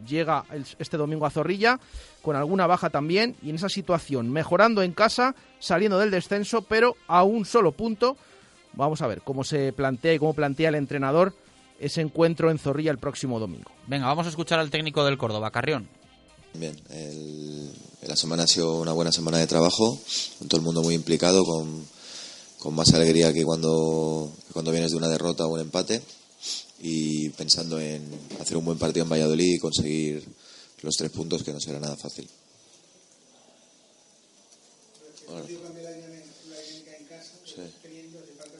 Llega 0.06 0.44
este 0.78 0.96
domingo 0.96 1.26
a 1.26 1.30
Zorrilla 1.30 1.80
con 2.22 2.36
alguna 2.36 2.68
baja 2.68 2.90
también 2.90 3.34
y 3.42 3.50
en 3.50 3.56
esa 3.56 3.68
situación, 3.68 4.30
mejorando 4.30 4.84
en 4.84 4.92
casa, 4.92 5.34
saliendo 5.58 5.98
del 5.98 6.12
descenso, 6.12 6.62
pero 6.62 6.94
a 7.08 7.24
un 7.24 7.44
solo 7.44 7.72
punto. 7.72 8.16
Vamos 8.74 9.02
a 9.02 9.08
ver 9.08 9.22
cómo 9.22 9.42
se 9.42 9.72
plantea 9.72 10.14
y 10.14 10.20
cómo 10.20 10.32
plantea 10.32 10.68
el 10.68 10.76
entrenador 10.76 11.34
ese 11.78 12.00
encuentro 12.00 12.50
en 12.50 12.58
Zorrilla 12.58 12.90
el 12.90 12.98
próximo 12.98 13.38
domingo. 13.38 13.70
Venga, 13.86 14.06
vamos 14.06 14.26
a 14.26 14.30
escuchar 14.30 14.58
al 14.58 14.70
técnico 14.70 15.04
del 15.04 15.18
Córdoba, 15.18 15.50
Carrión. 15.50 15.88
Bien, 16.54 16.76
la 18.06 18.16
semana 18.16 18.44
ha 18.44 18.46
sido 18.46 18.80
una 18.80 18.92
buena 18.92 19.12
semana 19.12 19.38
de 19.38 19.46
trabajo, 19.46 19.98
con 20.38 20.48
todo 20.48 20.58
el 20.58 20.64
mundo 20.64 20.82
muy 20.82 20.94
implicado, 20.94 21.44
con, 21.44 21.86
más 22.74 22.92
alegría 22.92 23.32
que 23.32 23.44
cuando, 23.44 24.32
cuando 24.52 24.72
vienes 24.72 24.90
de 24.90 24.96
una 24.96 25.08
derrota 25.08 25.46
o 25.46 25.54
un 25.54 25.60
empate 25.60 26.02
y 26.80 27.28
pensando 27.30 27.80
en 27.80 28.02
hacer 28.40 28.56
un 28.56 28.64
buen 28.64 28.78
partido 28.78 29.04
en 29.04 29.10
Valladolid 29.10 29.54
y 29.54 29.58
conseguir 29.58 30.26
los 30.82 30.96
tres 30.96 31.10
puntos 31.10 31.42
que 31.42 31.52
no 31.52 31.60
será 31.60 31.80
nada 31.80 31.96
fácil. 31.96 32.28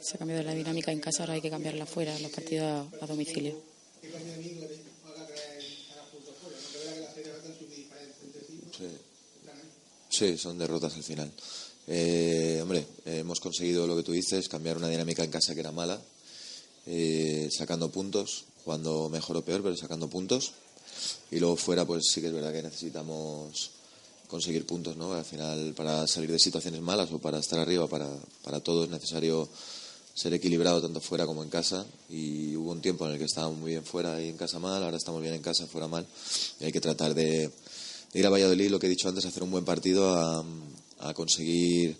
Se 0.09 0.15
ha 0.15 0.17
cambiado 0.17 0.41
la 0.41 0.55
dinámica 0.55 0.91
en 0.91 0.99
casa, 0.99 1.21
ahora 1.21 1.33
hay 1.33 1.41
que 1.41 1.51
cambiarla 1.51 1.85
fuera, 1.85 2.17
los 2.17 2.31
partidos 2.31 2.87
a 2.99 3.05
domicilio. 3.05 3.55
Sí, 10.09 10.35
son 10.39 10.57
derrotas 10.57 10.95
al 10.95 11.03
final. 11.03 11.31
Eh, 11.85 12.57
hombre, 12.59 12.87
hemos 13.05 13.39
conseguido 13.39 13.85
lo 13.85 13.95
que 13.95 14.01
tú 14.01 14.11
dices, 14.11 14.49
cambiar 14.49 14.77
una 14.77 14.89
dinámica 14.89 15.23
en 15.23 15.29
casa 15.29 15.53
que 15.53 15.59
era 15.59 15.71
mala, 15.71 16.01
eh, 16.87 17.47
sacando 17.51 17.91
puntos, 17.91 18.45
jugando 18.65 19.09
mejor 19.09 19.37
o 19.37 19.45
peor, 19.45 19.61
pero 19.61 19.77
sacando 19.77 20.09
puntos. 20.09 20.53
Y 21.29 21.37
luego 21.37 21.55
fuera, 21.55 21.85
pues 21.85 22.05
sí 22.11 22.19
que 22.19 22.29
es 22.29 22.33
verdad 22.33 22.51
que 22.51 22.63
necesitamos 22.63 23.69
conseguir 24.27 24.65
puntos, 24.65 24.97
¿no? 24.97 25.13
Al 25.13 25.25
final, 25.25 25.75
para 25.77 26.07
salir 26.07 26.31
de 26.31 26.39
situaciones 26.39 26.81
malas 26.81 27.11
o 27.11 27.19
para 27.19 27.37
estar 27.37 27.59
arriba, 27.59 27.87
para, 27.87 28.09
para 28.43 28.59
todo 28.59 28.85
es 28.85 28.89
necesario 28.89 29.47
ser 30.19 30.33
equilibrado 30.33 30.81
tanto 30.81 30.99
fuera 30.99 31.25
como 31.25 31.43
en 31.43 31.49
casa. 31.49 31.85
Y 32.09 32.53
hubo 32.57 32.71
un 32.71 32.81
tiempo 32.81 33.05
en 33.05 33.13
el 33.13 33.17
que 33.17 33.23
estábamos 33.23 33.57
muy 33.57 33.71
bien 33.71 33.85
fuera 33.85 34.21
y 34.21 34.27
en 34.27 34.37
casa 34.37 34.59
mal, 34.59 34.83
ahora 34.83 34.97
estamos 34.97 35.21
bien 35.21 35.33
en 35.33 35.41
casa, 35.41 35.65
fuera 35.65 35.87
mal. 35.87 36.05
Y 36.59 36.65
hay 36.65 36.71
que 36.73 36.81
tratar 36.81 37.13
de 37.13 37.49
ir 38.13 38.27
a 38.27 38.29
Valladolid, 38.29 38.69
lo 38.69 38.79
que 38.79 38.87
he 38.87 38.89
dicho 38.89 39.07
antes, 39.07 39.25
hacer 39.25 39.43
un 39.43 39.51
buen 39.51 39.63
partido, 39.63 40.13
a, 40.13 41.13
conseguir 41.13 41.95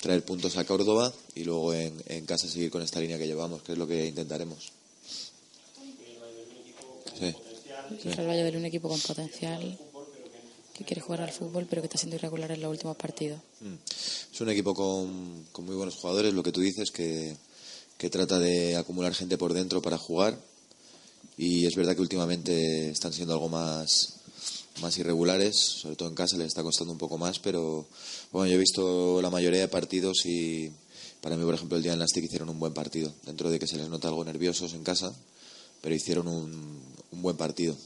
traer 0.00 0.24
puntos 0.24 0.56
a 0.56 0.64
Córdoba 0.64 1.12
y 1.34 1.44
luego 1.44 1.74
en, 1.74 2.24
casa 2.24 2.48
seguir 2.48 2.70
con 2.70 2.80
esta 2.80 3.00
línea 3.00 3.18
que 3.18 3.26
llevamos, 3.26 3.62
que 3.62 3.72
es 3.72 3.78
lo 3.78 3.86
que 3.86 4.06
intentaremos. 4.06 4.72
Sí. 7.18 7.34
El 8.04 8.26
Valladolid 8.26 8.56
un 8.56 8.64
equipo 8.64 8.88
con 8.88 8.98
potencial 9.00 9.78
que 10.74 10.84
quiere 10.84 11.00
jugar 11.00 11.22
al 11.22 11.32
fútbol 11.32 11.66
pero 11.68 11.82
que 11.82 11.86
está 11.86 11.98
siendo 11.98 12.16
irregular 12.16 12.50
en 12.50 12.60
los 12.60 12.70
últimos 12.70 12.96
partidos. 12.96 13.40
Mm. 13.60 13.74
Es 14.32 14.40
un 14.40 14.48
equipo 14.48 14.74
con, 14.74 15.46
con, 15.52 15.64
muy 15.64 15.76
buenos 15.76 15.94
jugadores, 15.94 16.34
lo 16.34 16.42
que 16.42 16.52
tú 16.52 16.60
dices, 16.60 16.90
que, 16.90 17.36
que 17.96 18.10
trata 18.10 18.38
de 18.38 18.76
acumular 18.76 19.14
gente 19.14 19.38
por 19.38 19.54
dentro 19.54 19.80
para 19.80 19.98
jugar 19.98 20.38
y 21.36 21.66
es 21.66 21.74
verdad 21.74 21.94
que 21.94 22.02
últimamente 22.02 22.90
están 22.90 23.12
siendo 23.12 23.34
algo 23.34 23.48
más 23.48 24.20
más 24.80 24.98
irregulares, 24.98 25.56
sobre 25.56 25.96
todo 25.96 26.08
en 26.08 26.14
casa 26.14 26.36
les 26.36 26.48
está 26.48 26.62
costando 26.62 26.92
un 26.92 26.98
poco 26.98 27.16
más, 27.16 27.38
pero 27.38 27.86
bueno, 28.32 28.48
yo 28.48 28.56
he 28.56 28.58
visto 28.58 29.22
la 29.22 29.30
mayoría 29.30 29.60
de 29.60 29.68
partidos 29.68 30.26
y 30.26 30.70
para 31.20 31.36
mí, 31.36 31.44
por 31.44 31.54
ejemplo, 31.54 31.76
el 31.76 31.82
día 31.82 31.92
en 31.92 32.00
Nastic 32.00 32.24
hicieron 32.24 32.48
un 32.48 32.58
buen 32.58 32.74
partido, 32.74 33.14
dentro 33.24 33.50
de 33.50 33.58
que 33.58 33.66
se 33.66 33.76
les 33.76 33.88
nota 33.88 34.08
algo 34.08 34.24
nerviosos 34.24 34.74
en 34.74 34.82
casa, 34.82 35.14
pero 35.80 35.94
hicieron 35.94 36.28
un, 36.28 36.82
un 37.12 37.22
buen 37.22 37.36
partido. 37.36 37.76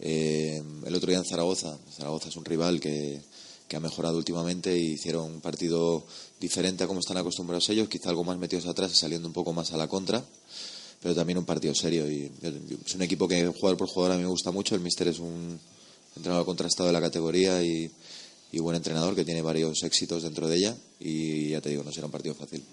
Eh, 0.00 0.62
el 0.84 0.94
otro 0.94 1.08
día 1.08 1.18
en 1.18 1.24
Zaragoza, 1.24 1.76
Zaragoza 1.96 2.28
es 2.28 2.36
un 2.36 2.44
rival 2.44 2.80
que, 2.80 3.20
que 3.68 3.76
ha 3.76 3.80
mejorado 3.80 4.16
últimamente 4.16 4.78
y 4.78 4.92
hicieron 4.92 5.32
un 5.32 5.40
partido 5.40 6.04
diferente 6.40 6.84
a 6.84 6.86
como 6.86 7.00
están 7.00 7.16
acostumbrados 7.16 7.68
ellos, 7.70 7.88
quizá 7.88 8.10
algo 8.10 8.24
más 8.24 8.38
metidos 8.38 8.66
atrás 8.66 8.92
y 8.92 8.96
saliendo 8.96 9.26
un 9.26 9.34
poco 9.34 9.52
más 9.52 9.72
a 9.72 9.76
la 9.76 9.88
contra, 9.88 10.24
pero 11.02 11.14
también 11.14 11.38
un 11.38 11.44
partido 11.44 11.74
serio. 11.74 12.10
y 12.10 12.30
Es 12.84 12.94
un 12.94 13.02
equipo 13.02 13.26
que 13.26 13.46
jugador 13.46 13.76
por 13.76 13.88
jugador 13.88 14.14
a 14.14 14.16
mí 14.16 14.22
me 14.22 14.28
gusta 14.28 14.50
mucho, 14.50 14.74
el 14.74 14.80
Mister 14.80 15.08
es 15.08 15.18
un, 15.18 15.58
entrenador 16.16 16.46
contrastado 16.46 16.86
de 16.86 16.92
la 16.92 17.00
categoría 17.00 17.62
y, 17.62 17.90
buen 18.58 18.74
entrenador 18.74 19.14
que 19.14 19.22
tiene 19.22 19.42
varios 19.42 19.82
éxitos 19.82 20.22
dentro 20.22 20.48
de 20.48 20.56
ella 20.56 20.74
y 20.98 21.50
ya 21.50 21.60
te 21.60 21.68
digo, 21.68 21.84
no 21.84 21.92
será 21.92 22.06
un 22.06 22.12
partido 22.12 22.34
fácil. 22.34 22.64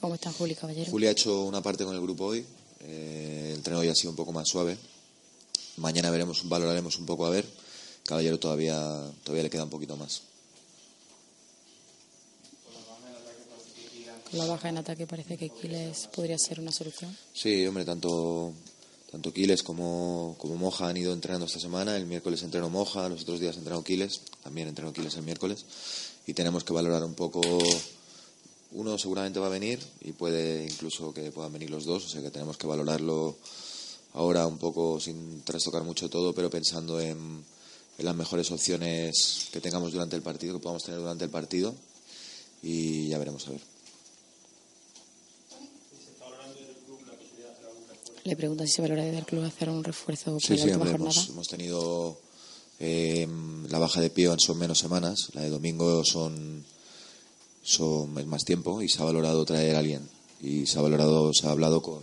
¿Cómo 0.00 0.14
está 0.14 0.32
Juli 0.32 0.54
Caballero? 0.54 0.90
Juli 0.90 1.06
ha 1.06 1.10
hecho 1.10 1.44
una 1.44 1.62
parte 1.62 1.84
con 1.84 1.94
el 1.94 2.00
grupo 2.00 2.24
hoy, 2.24 2.46
eh, 2.84 3.52
el 3.54 3.62
tren 3.62 3.76
hoy 3.76 3.88
ha 3.88 3.94
sido 3.94 4.10
un 4.10 4.16
poco 4.16 4.32
más 4.32 4.48
suave. 4.48 4.76
Mañana 5.76 6.10
veremos, 6.10 6.48
valoraremos 6.48 6.98
un 6.98 7.06
poco 7.06 7.26
a 7.26 7.30
ver. 7.30 7.44
Caballero 8.04 8.38
todavía, 8.38 8.78
todavía 9.22 9.44
le 9.44 9.50
queda 9.50 9.64
un 9.64 9.70
poquito 9.70 9.96
más. 9.96 10.22
Con 14.30 14.38
la 14.38 14.46
baja 14.46 14.68
en 14.68 14.78
ataque 14.78 15.06
parece 15.06 15.36
que 15.36 15.50
Quiles 15.50 16.08
podría 16.14 16.38
ser 16.38 16.60
una 16.60 16.72
solución. 16.72 17.16
Sí, 17.32 17.66
hombre, 17.66 17.84
tanto 17.84 18.52
tanto 19.14 19.32
Quiles 19.32 19.62
como, 19.62 20.34
como 20.38 20.56
Moja 20.56 20.88
han 20.88 20.96
ido 20.96 21.12
entrenando 21.12 21.46
esta 21.46 21.60
semana. 21.60 21.96
El 21.96 22.04
miércoles 22.06 22.42
entrenó 22.42 22.68
Moja, 22.68 23.08
los 23.08 23.22
otros 23.22 23.38
días 23.38 23.56
entrenó 23.56 23.84
Quiles, 23.84 24.22
también 24.42 24.66
entrenó 24.66 24.92
Quiles 24.92 25.14
el 25.14 25.22
miércoles. 25.22 25.64
Y 26.26 26.34
tenemos 26.34 26.64
que 26.64 26.72
valorar 26.72 27.04
un 27.04 27.14
poco. 27.14 27.40
Uno 28.74 28.98
seguramente 28.98 29.40
va 29.40 29.46
a 29.46 29.50
venir 29.50 29.80
y 30.02 30.12
puede 30.12 30.64
incluso 30.64 31.14
que 31.14 31.30
puedan 31.30 31.52
venir 31.52 31.70
los 31.70 31.84
dos, 31.84 32.04
o 32.04 32.08
sea 32.08 32.22
que 32.22 32.30
tenemos 32.30 32.56
que 32.56 32.66
valorarlo 32.66 33.36
ahora 34.14 34.46
un 34.46 34.58
poco 34.58 35.00
sin 35.00 35.42
trastocar 35.42 35.82
mucho 35.84 36.10
todo, 36.10 36.34
pero 36.34 36.50
pensando 36.50 37.00
en, 37.00 37.44
en 37.98 38.04
las 38.04 38.16
mejores 38.16 38.50
opciones 38.50 39.48
que 39.52 39.60
tengamos 39.60 39.92
durante 39.92 40.16
el 40.16 40.22
partido, 40.22 40.54
que 40.54 40.62
podamos 40.62 40.82
tener 40.82 41.00
durante 41.00 41.24
el 41.24 41.30
partido 41.30 41.74
y 42.62 43.08
ya 43.08 43.18
veremos 43.18 43.46
a 43.46 43.50
ver. 43.50 43.60
Le 48.24 48.36
pregunta 48.36 48.66
si 48.66 48.72
se 48.72 48.82
valora 48.82 49.04
de 49.04 49.18
el 49.18 49.26
club 49.26 49.44
hacer 49.44 49.68
un 49.68 49.84
refuerzo 49.84 50.40
sí, 50.40 50.56
sí, 50.56 50.70
Hemos, 50.70 51.46
tenido 51.46 52.18
eh, 52.80 53.28
la 53.68 53.78
baja 53.78 54.00
de 54.00 54.08
Pío 54.08 54.34
son 54.38 54.58
menos 54.58 54.78
semanas, 54.78 55.28
la 55.34 55.42
de 55.42 55.50
domingo 55.50 56.02
son, 56.04 56.64
son 57.64 58.16
es 58.18 58.26
más 58.26 58.44
tiempo 58.44 58.82
y 58.82 58.88
se 58.88 59.02
ha 59.02 59.04
valorado 59.04 59.44
traer 59.44 59.74
a 59.74 59.80
alguien. 59.80 60.02
Y 60.40 60.66
se 60.66 60.78
ha 60.78 60.82
valorado, 60.82 61.32
se 61.32 61.46
ha 61.46 61.50
hablado 61.50 61.82
con, 61.82 62.02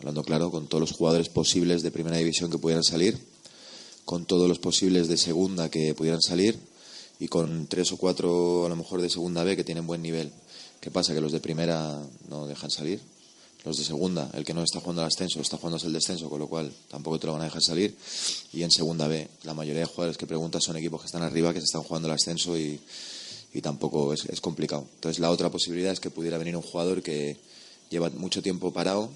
hablando 0.00 0.24
claro, 0.24 0.50
con 0.50 0.66
todos 0.66 0.80
los 0.80 0.92
jugadores 0.92 1.28
posibles 1.28 1.82
de 1.82 1.90
primera 1.90 2.18
división 2.18 2.50
que 2.50 2.58
pudieran 2.58 2.84
salir, 2.84 3.18
con 4.04 4.26
todos 4.26 4.48
los 4.48 4.58
posibles 4.58 5.08
de 5.08 5.16
segunda 5.16 5.70
que 5.70 5.94
pudieran 5.94 6.20
salir 6.20 6.58
y 7.18 7.28
con 7.28 7.66
tres 7.66 7.92
o 7.92 7.96
cuatro 7.96 8.66
a 8.66 8.68
lo 8.68 8.76
mejor 8.76 9.00
de 9.00 9.08
segunda 9.08 9.44
B 9.44 9.56
que 9.56 9.64
tienen 9.64 9.86
buen 9.86 10.02
nivel. 10.02 10.32
¿Qué 10.80 10.90
pasa? 10.90 11.14
Que 11.14 11.20
los 11.20 11.32
de 11.32 11.40
primera 11.40 12.02
no 12.28 12.46
dejan 12.46 12.70
salir 12.70 13.00
los 13.66 13.78
de 13.78 13.84
segunda, 13.84 14.30
el 14.32 14.44
que 14.44 14.54
no 14.54 14.62
está 14.62 14.78
jugando 14.78 15.02
al 15.02 15.08
ascenso, 15.08 15.40
está 15.40 15.56
jugando 15.56 15.84
el 15.84 15.92
descenso, 15.92 16.30
con 16.30 16.38
lo 16.38 16.46
cual 16.46 16.72
tampoco 16.88 17.18
te 17.18 17.26
lo 17.26 17.32
van 17.32 17.42
a 17.42 17.46
dejar 17.46 17.60
salir. 17.60 17.96
Y 18.52 18.62
en 18.62 18.70
segunda 18.70 19.08
B, 19.08 19.28
la 19.42 19.54
mayoría 19.54 19.80
de 19.80 19.86
jugadores 19.86 20.16
que 20.16 20.26
preguntas 20.26 20.62
son 20.62 20.76
equipos 20.76 21.00
que 21.00 21.06
están 21.06 21.24
arriba, 21.24 21.52
que 21.52 21.58
se 21.58 21.64
están 21.64 21.82
jugando 21.82 22.06
el 22.06 22.14
ascenso 22.14 22.56
y, 22.56 22.80
y 23.56 23.62
tampoco 23.62 24.12
es, 24.12 24.40
complicado. 24.42 24.86
Entonces 24.96 25.18
la 25.18 25.30
otra 25.30 25.50
posibilidad 25.50 25.90
es 25.90 25.98
que 25.98 26.10
pudiera 26.10 26.36
venir 26.36 26.54
un 26.56 26.62
jugador 26.62 27.02
que 27.02 27.38
lleva 27.88 28.10
mucho 28.10 28.42
tiempo 28.42 28.70
parado 28.70 29.08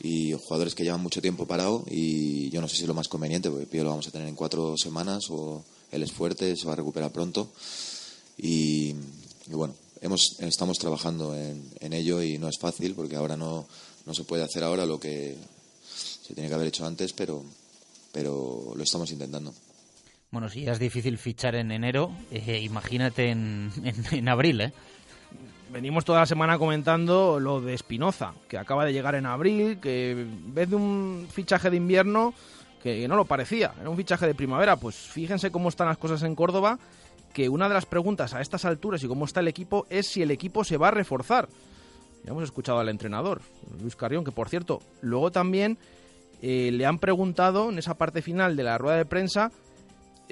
y 0.00 0.32
jugadores 0.32 0.74
que 0.74 0.84
llevan 0.84 1.02
mucho 1.02 1.20
tiempo 1.20 1.46
parado 1.46 1.84
y 1.86 2.48
yo 2.48 2.62
no 2.62 2.68
sé 2.68 2.76
si 2.76 2.82
es 2.82 2.88
lo 2.88 2.94
más 2.94 3.08
conveniente, 3.08 3.50
porque 3.50 3.66
Pío 3.66 3.84
lo 3.84 3.90
vamos 3.90 4.08
a 4.08 4.10
tener 4.10 4.26
en 4.26 4.36
cuatro 4.36 4.78
semanas 4.78 5.24
o 5.28 5.62
él 5.90 6.02
es 6.02 6.12
fuerte, 6.12 6.56
se 6.56 6.66
va 6.66 6.72
a 6.72 6.76
recuperar 6.76 7.12
pronto 7.12 7.52
y, 8.38 8.94
y 9.46 9.52
bueno, 9.52 9.74
hemos, 10.00 10.40
estamos 10.40 10.78
trabajando 10.78 11.36
en, 11.36 11.62
en, 11.80 11.92
ello 11.92 12.22
y 12.22 12.38
no 12.38 12.48
es 12.48 12.58
fácil 12.58 12.94
porque 12.94 13.16
ahora 13.16 13.36
no, 13.36 13.66
no 14.06 14.14
se 14.14 14.24
puede 14.24 14.44
hacer 14.44 14.64
ahora 14.64 14.86
lo 14.86 14.98
que 14.98 15.36
se 16.26 16.32
tiene 16.32 16.48
que 16.48 16.54
haber 16.54 16.68
hecho 16.68 16.86
antes, 16.86 17.12
pero, 17.12 17.44
pero 18.12 18.72
lo 18.74 18.82
estamos 18.82 19.10
intentando. 19.10 19.52
Bueno, 20.32 20.48
si 20.48 20.62
ya 20.62 20.72
es 20.72 20.78
difícil 20.78 21.18
fichar 21.18 21.54
en 21.56 21.70
enero, 21.70 22.10
eh, 22.30 22.60
imagínate 22.62 23.28
en, 23.30 23.70
en, 23.84 24.28
abril, 24.30 24.62
¿eh? 24.62 24.72
venimos 25.70 26.06
toda 26.06 26.20
la 26.20 26.26
semana 26.26 26.56
comentando 26.56 27.38
lo 27.38 27.60
de 27.60 27.74
Espinoza, 27.74 28.32
que 28.48 28.56
acaba 28.56 28.86
de 28.86 28.94
llegar 28.94 29.14
en 29.14 29.26
abril, 29.26 29.78
que 29.78 30.12
en 30.12 30.54
vez 30.54 30.70
de 30.70 30.76
un 30.76 31.28
fichaje 31.30 31.68
de 31.68 31.76
invierno, 31.76 32.32
que 32.82 33.06
no 33.08 33.16
lo 33.16 33.26
parecía, 33.26 33.74
era 33.78 33.90
un 33.90 33.96
fichaje 33.98 34.26
de 34.26 34.34
primavera. 34.34 34.76
Pues 34.76 34.96
fíjense 34.96 35.50
cómo 35.50 35.68
están 35.68 35.88
las 35.88 35.98
cosas 35.98 36.22
en 36.22 36.34
Córdoba, 36.34 36.78
que 37.34 37.50
una 37.50 37.68
de 37.68 37.74
las 37.74 37.84
preguntas 37.84 38.32
a 38.32 38.40
estas 38.40 38.64
alturas 38.64 39.04
y 39.04 39.08
cómo 39.08 39.26
está 39.26 39.40
el 39.40 39.48
equipo 39.48 39.86
es 39.90 40.06
si 40.06 40.22
el 40.22 40.30
equipo 40.30 40.64
se 40.64 40.78
va 40.78 40.88
a 40.88 40.92
reforzar. 40.92 41.46
Ya 42.24 42.30
hemos 42.30 42.44
escuchado 42.44 42.78
al 42.78 42.88
entrenador, 42.88 43.42
Luis 43.82 43.96
Carrión, 43.96 44.24
que 44.24 44.32
por 44.32 44.48
cierto, 44.48 44.80
luego 45.02 45.30
también 45.30 45.76
eh, 46.40 46.70
le 46.72 46.86
han 46.86 46.98
preguntado 46.98 47.68
en 47.68 47.78
esa 47.78 47.98
parte 47.98 48.22
final 48.22 48.56
de 48.56 48.62
la 48.62 48.78
rueda 48.78 48.96
de 48.96 49.04
prensa 49.04 49.52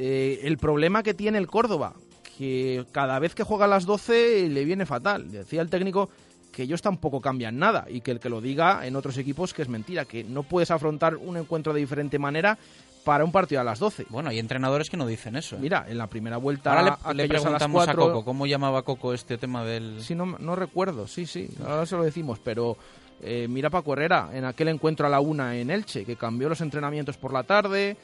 eh, 0.03 0.41
el 0.45 0.57
problema 0.57 1.03
que 1.03 1.13
tiene 1.13 1.37
el 1.37 1.47
Córdoba, 1.47 1.93
que 2.39 2.87
cada 2.91 3.19
vez 3.19 3.35
que 3.35 3.43
juega 3.43 3.67
a 3.67 3.69
las 3.69 3.85
12 3.85 4.49
le 4.49 4.65
viene 4.65 4.87
fatal. 4.87 5.31
Decía 5.31 5.61
el 5.61 5.69
técnico 5.69 6.09
que 6.51 6.63
ellos 6.63 6.81
tampoco 6.81 7.21
cambian 7.21 7.59
nada 7.59 7.85
y 7.87 8.01
que 8.01 8.11
el 8.11 8.19
que 8.19 8.31
lo 8.31 8.41
diga 8.41 8.87
en 8.87 8.97
otros 8.97 9.19
equipos 9.19 9.53
que 9.53 9.61
es 9.61 9.69
mentira, 9.69 10.07
que 10.07 10.25
no 10.25 10.43
puedes 10.43 10.71
afrontar 10.71 11.17
un 11.17 11.37
encuentro 11.37 11.75
de 11.75 11.81
diferente 11.81 12.19
manera 12.19 12.57
para 13.05 13.27
un 13.27 13.31
partido 13.31 13.61
a 13.61 13.65
las 13.65 13.79
12. 13.79 14.07
Bueno, 14.09 14.31
hay 14.31 14.39
entrenadores 14.39 14.89
que 14.89 14.97
no 14.97 15.07
dicen 15.07 15.37
eso. 15.37 15.57
¿eh? 15.57 15.59
Mira, 15.61 15.85
en 15.87 15.99
la 15.99 16.07
primera 16.07 16.39
vuelta 16.39 16.79
ahora 16.79 16.99
le, 17.09 17.23
le 17.23 17.29
preguntamos 17.29 17.83
a, 17.83 17.93
4, 17.93 18.03
a, 18.03 18.07
Coco, 18.07 18.25
¿cómo 18.25 18.47
llamaba 18.47 18.83
Coco 18.85 19.13
este 19.13 19.37
tema 19.37 19.67
del...? 19.67 20.03
Sí, 20.03 20.15
no, 20.15 20.25
no 20.25 20.57
recuerdo, 20.57 21.07
sí, 21.07 21.27
sí, 21.27 21.47
ahora 21.63 21.85
se 21.85 21.97
lo 21.97 22.05
decimos, 22.05 22.39
pero 22.43 22.79
eh, 23.21 23.47
mira 23.51 23.69
Paco 23.69 23.93
Herrera, 23.93 24.31
en 24.33 24.47
aquel 24.47 24.69
encuentro 24.69 25.07
a 25.07 25.11
la 25.11 25.21
una 25.21 25.57
en 25.57 25.71
Elche, 25.71 26.07
que 26.07 26.17
cambió 26.17 26.49
los 26.49 26.63
entrenamientos 26.63 27.19
por 27.19 27.35
la 27.35 27.43
tarde, 27.43 27.99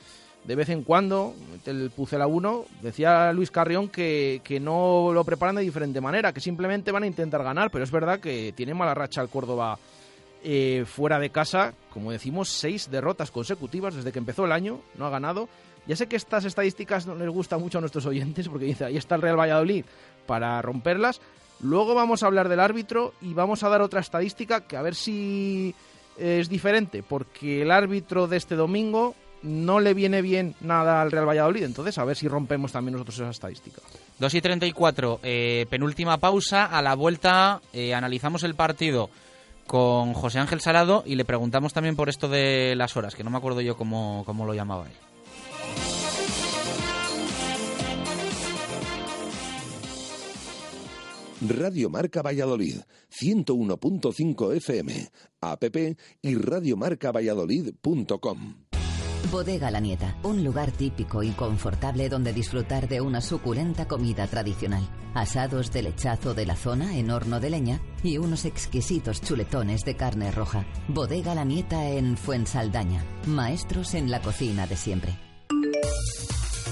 de 0.46 0.54
vez 0.54 0.68
en 0.68 0.82
cuando, 0.82 1.34
el 1.64 1.90
Pucela 1.90 2.26
1, 2.26 2.64
decía 2.82 3.32
Luis 3.32 3.50
Carrión 3.50 3.88
que, 3.88 4.40
que, 4.44 4.60
no 4.60 5.10
lo 5.12 5.24
preparan 5.24 5.56
de 5.56 5.62
diferente 5.62 6.00
manera, 6.00 6.32
que 6.32 6.40
simplemente 6.40 6.92
van 6.92 7.02
a 7.02 7.06
intentar 7.06 7.42
ganar, 7.42 7.70
pero 7.70 7.82
es 7.82 7.90
verdad 7.90 8.20
que 8.20 8.52
tiene 8.54 8.72
mala 8.72 8.94
racha 8.94 9.20
el 9.20 9.28
Córdoba 9.28 9.76
eh, 10.44 10.84
fuera 10.86 11.18
de 11.18 11.30
casa, 11.30 11.74
como 11.90 12.12
decimos, 12.12 12.48
seis 12.48 12.88
derrotas 12.88 13.32
consecutivas 13.32 13.96
desde 13.96 14.12
que 14.12 14.20
empezó 14.20 14.44
el 14.44 14.52
año, 14.52 14.80
no 14.96 15.06
ha 15.06 15.10
ganado. 15.10 15.48
Ya 15.88 15.96
sé 15.96 16.06
que 16.06 16.14
estas 16.14 16.44
estadísticas 16.44 17.06
no 17.06 17.16
les 17.16 17.28
gustan 17.28 17.60
mucho 17.60 17.78
a 17.78 17.80
nuestros 17.80 18.06
oyentes, 18.06 18.48
porque 18.48 18.66
dice, 18.66 18.84
ahí 18.84 18.96
está 18.96 19.16
el 19.16 19.22
Real 19.22 19.38
Valladolid 19.38 19.84
para 20.26 20.62
romperlas. 20.62 21.20
Luego 21.60 21.94
vamos 21.94 22.22
a 22.22 22.26
hablar 22.26 22.48
del 22.48 22.60
árbitro 22.60 23.14
y 23.20 23.34
vamos 23.34 23.64
a 23.64 23.68
dar 23.68 23.82
otra 23.82 23.98
estadística 23.98 24.60
que 24.60 24.76
a 24.76 24.82
ver 24.82 24.94
si 24.94 25.74
es 26.16 26.48
diferente, 26.48 27.02
porque 27.02 27.62
el 27.62 27.72
árbitro 27.72 28.28
de 28.28 28.36
este 28.36 28.54
domingo 28.54 29.16
no 29.46 29.80
le 29.80 29.94
viene 29.94 30.22
bien 30.22 30.54
nada 30.60 31.00
al 31.00 31.10
Real 31.10 31.28
Valladolid. 31.28 31.62
Entonces, 31.62 31.96
a 31.98 32.04
ver 32.04 32.16
si 32.16 32.28
rompemos 32.28 32.72
también 32.72 32.94
nosotros 32.94 33.18
esa 33.18 33.30
estadística. 33.30 33.80
2 34.18 34.34
y 34.34 34.40
34, 34.40 35.20
eh, 35.22 35.66
penúltima 35.70 36.18
pausa. 36.18 36.64
A 36.64 36.82
la 36.82 36.94
vuelta 36.94 37.60
eh, 37.72 37.94
analizamos 37.94 38.42
el 38.42 38.54
partido 38.54 39.10
con 39.66 40.14
José 40.14 40.38
Ángel 40.38 40.60
Salado 40.60 41.02
y 41.06 41.16
le 41.16 41.24
preguntamos 41.24 41.72
también 41.72 41.96
por 41.96 42.08
esto 42.08 42.28
de 42.28 42.74
las 42.76 42.96
horas, 42.96 43.14
que 43.14 43.24
no 43.24 43.30
me 43.30 43.38
acuerdo 43.38 43.60
yo 43.60 43.76
cómo, 43.76 44.22
cómo 44.26 44.46
lo 44.46 44.54
llamaba 44.54 44.86
él. 44.86 44.92
Radio 51.42 51.90
Marca 51.90 52.22
Valladolid, 52.22 52.78
101.5 53.10 54.56
FM, 54.56 55.10
app 55.40 55.64
y 56.22 56.34
radiomarcavalladolid.com. 56.34 58.65
Bodega 59.30 59.70
La 59.70 59.80
Nieta, 59.80 60.16
un 60.22 60.44
lugar 60.44 60.70
típico 60.70 61.22
y 61.22 61.30
confortable 61.30 62.08
donde 62.08 62.32
disfrutar 62.32 62.88
de 62.88 63.00
una 63.00 63.20
suculenta 63.20 63.86
comida 63.88 64.26
tradicional. 64.26 64.86
Asados 65.14 65.72
de 65.72 65.82
lechazo 65.82 66.34
de 66.34 66.46
la 66.46 66.56
zona 66.56 66.96
en 66.96 67.10
horno 67.10 67.40
de 67.40 67.50
leña 67.50 67.80
y 68.02 68.18
unos 68.18 68.44
exquisitos 68.44 69.20
chuletones 69.22 69.84
de 69.84 69.96
carne 69.96 70.30
roja. 70.30 70.66
Bodega 70.88 71.34
La 71.34 71.44
Nieta 71.44 71.88
en 71.88 72.16
Fuensaldaña. 72.16 73.04
Maestros 73.26 73.94
en 73.94 74.10
la 74.10 74.20
cocina 74.20 74.66
de 74.66 74.76
siempre. 74.76 75.18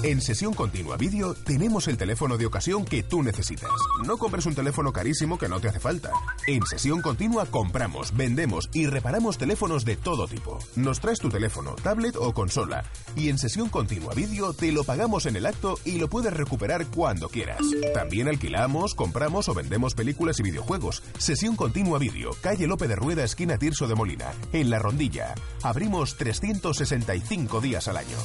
En 0.03 0.21
Sesión 0.21 0.53
Continua 0.53 0.97
Vídeo 0.97 1.33
tenemos 1.33 1.87
el 1.87 1.97
teléfono 1.97 2.37
de 2.37 2.45
ocasión 2.45 2.85
que 2.85 3.01
tú 3.01 3.23
necesitas. 3.23 3.71
No 4.05 4.17
compres 4.17 4.45
un 4.45 4.53
teléfono 4.53 4.93
carísimo 4.93 5.37
que 5.37 5.49
no 5.49 5.59
te 5.59 5.69
hace 5.69 5.79
falta. 5.79 6.11
En 6.47 6.63
Sesión 6.63 7.01
Continua 7.01 7.47
compramos, 7.47 8.15
vendemos 8.15 8.69
y 8.71 8.85
reparamos 8.85 9.39
teléfonos 9.39 9.83
de 9.83 9.95
todo 9.95 10.27
tipo. 10.27 10.59
Nos 10.75 10.99
traes 10.99 11.19
tu 11.19 11.29
teléfono, 11.29 11.73
tablet 11.73 12.15
o 12.17 12.33
consola 12.33 12.83
y 13.15 13.29
en 13.29 13.39
Sesión 13.39 13.67
Continua 13.69 14.13
Vídeo 14.13 14.53
te 14.53 14.71
lo 14.71 14.83
pagamos 14.83 15.25
en 15.25 15.37
el 15.37 15.47
acto 15.47 15.79
y 15.85 15.97
lo 15.97 16.07
puedes 16.07 16.31
recuperar 16.31 16.85
cuando 16.87 17.29
quieras. 17.29 17.61
También 17.95 18.27
alquilamos, 18.27 18.93
compramos 18.93 19.49
o 19.49 19.55
vendemos 19.55 19.95
películas 19.95 20.39
y 20.39 20.43
videojuegos. 20.43 21.01
Sesión 21.17 21.55
Continua 21.55 21.97
Vídeo, 21.97 22.29
calle 22.41 22.67
Lope 22.67 22.87
de 22.87 22.95
Rueda, 22.95 23.23
esquina 23.23 23.57
Tirso 23.57 23.87
de 23.87 23.95
Molina, 23.95 24.31
en 24.53 24.69
La 24.69 24.77
Rondilla. 24.77 25.33
Abrimos 25.63 26.15
365 26.15 27.59
días 27.59 27.87
al 27.87 27.97
año. 27.97 28.17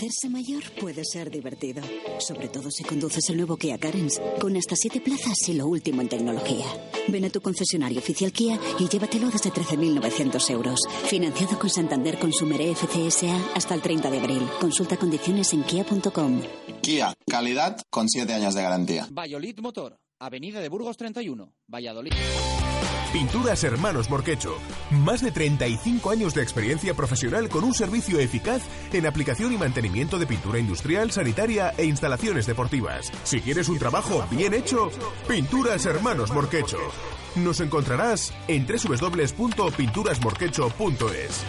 Hacerse 0.00 0.30
mayor 0.30 0.62
puede 0.80 1.04
ser 1.04 1.30
divertido, 1.30 1.82
sobre 2.20 2.48
todo 2.48 2.70
si 2.70 2.84
conduces 2.84 3.28
el 3.28 3.36
nuevo 3.36 3.58
Kia 3.58 3.76
Carens, 3.76 4.18
con 4.40 4.56
hasta 4.56 4.74
7 4.74 4.98
plazas 5.02 5.46
y 5.46 5.52
lo 5.52 5.66
último 5.66 6.00
en 6.00 6.08
tecnología. 6.08 6.64
Ven 7.08 7.26
a 7.26 7.28
tu 7.28 7.42
concesionario 7.42 7.98
oficial 7.98 8.32
Kia 8.32 8.58
y 8.78 8.88
llévatelo 8.88 9.28
desde 9.28 9.50
13.900 9.50 10.50
euros. 10.52 10.80
Financiado 11.04 11.58
con 11.58 11.68
Santander 11.68 12.18
Consumer 12.18 12.74
FCSA 12.74 13.52
hasta 13.54 13.74
el 13.74 13.82
30 13.82 14.10
de 14.10 14.20
abril. 14.20 14.48
Consulta 14.58 14.96
condiciones 14.96 15.52
en 15.52 15.64
kia.com. 15.64 16.40
Kia, 16.80 17.12
calidad 17.28 17.78
con 17.90 18.08
7 18.08 18.32
años 18.32 18.54
de 18.54 18.62
garantía. 18.62 19.06
Valladolid 19.12 19.58
Motor, 19.58 19.98
Avenida 20.18 20.60
de 20.60 20.70
Burgos 20.70 20.96
31, 20.96 21.52
Valladolid. 21.68 22.12
Pinturas 23.12 23.64
Hermanos 23.64 24.08
Morquecho. 24.08 24.56
Más 24.90 25.20
de 25.20 25.32
35 25.32 26.10
años 26.10 26.32
de 26.32 26.42
experiencia 26.42 26.94
profesional 26.94 27.48
con 27.48 27.64
un 27.64 27.74
servicio 27.74 28.20
eficaz 28.20 28.62
en 28.92 29.04
aplicación 29.04 29.52
y 29.52 29.58
mantenimiento 29.58 30.16
de 30.16 30.28
pintura 30.28 30.60
industrial, 30.60 31.10
sanitaria 31.10 31.74
e 31.76 31.86
instalaciones 31.86 32.46
deportivas. 32.46 33.10
Si 33.24 33.40
quieres 33.40 33.68
un 33.68 33.80
trabajo 33.80 34.24
bien 34.30 34.54
hecho, 34.54 34.92
Pinturas 35.26 35.86
Hermanos 35.86 36.32
Morquecho. 36.32 36.78
Nos 37.34 37.58
encontrarás 37.60 38.32
en 38.46 38.64
www.pinturasmorquecho.es. 38.64 41.44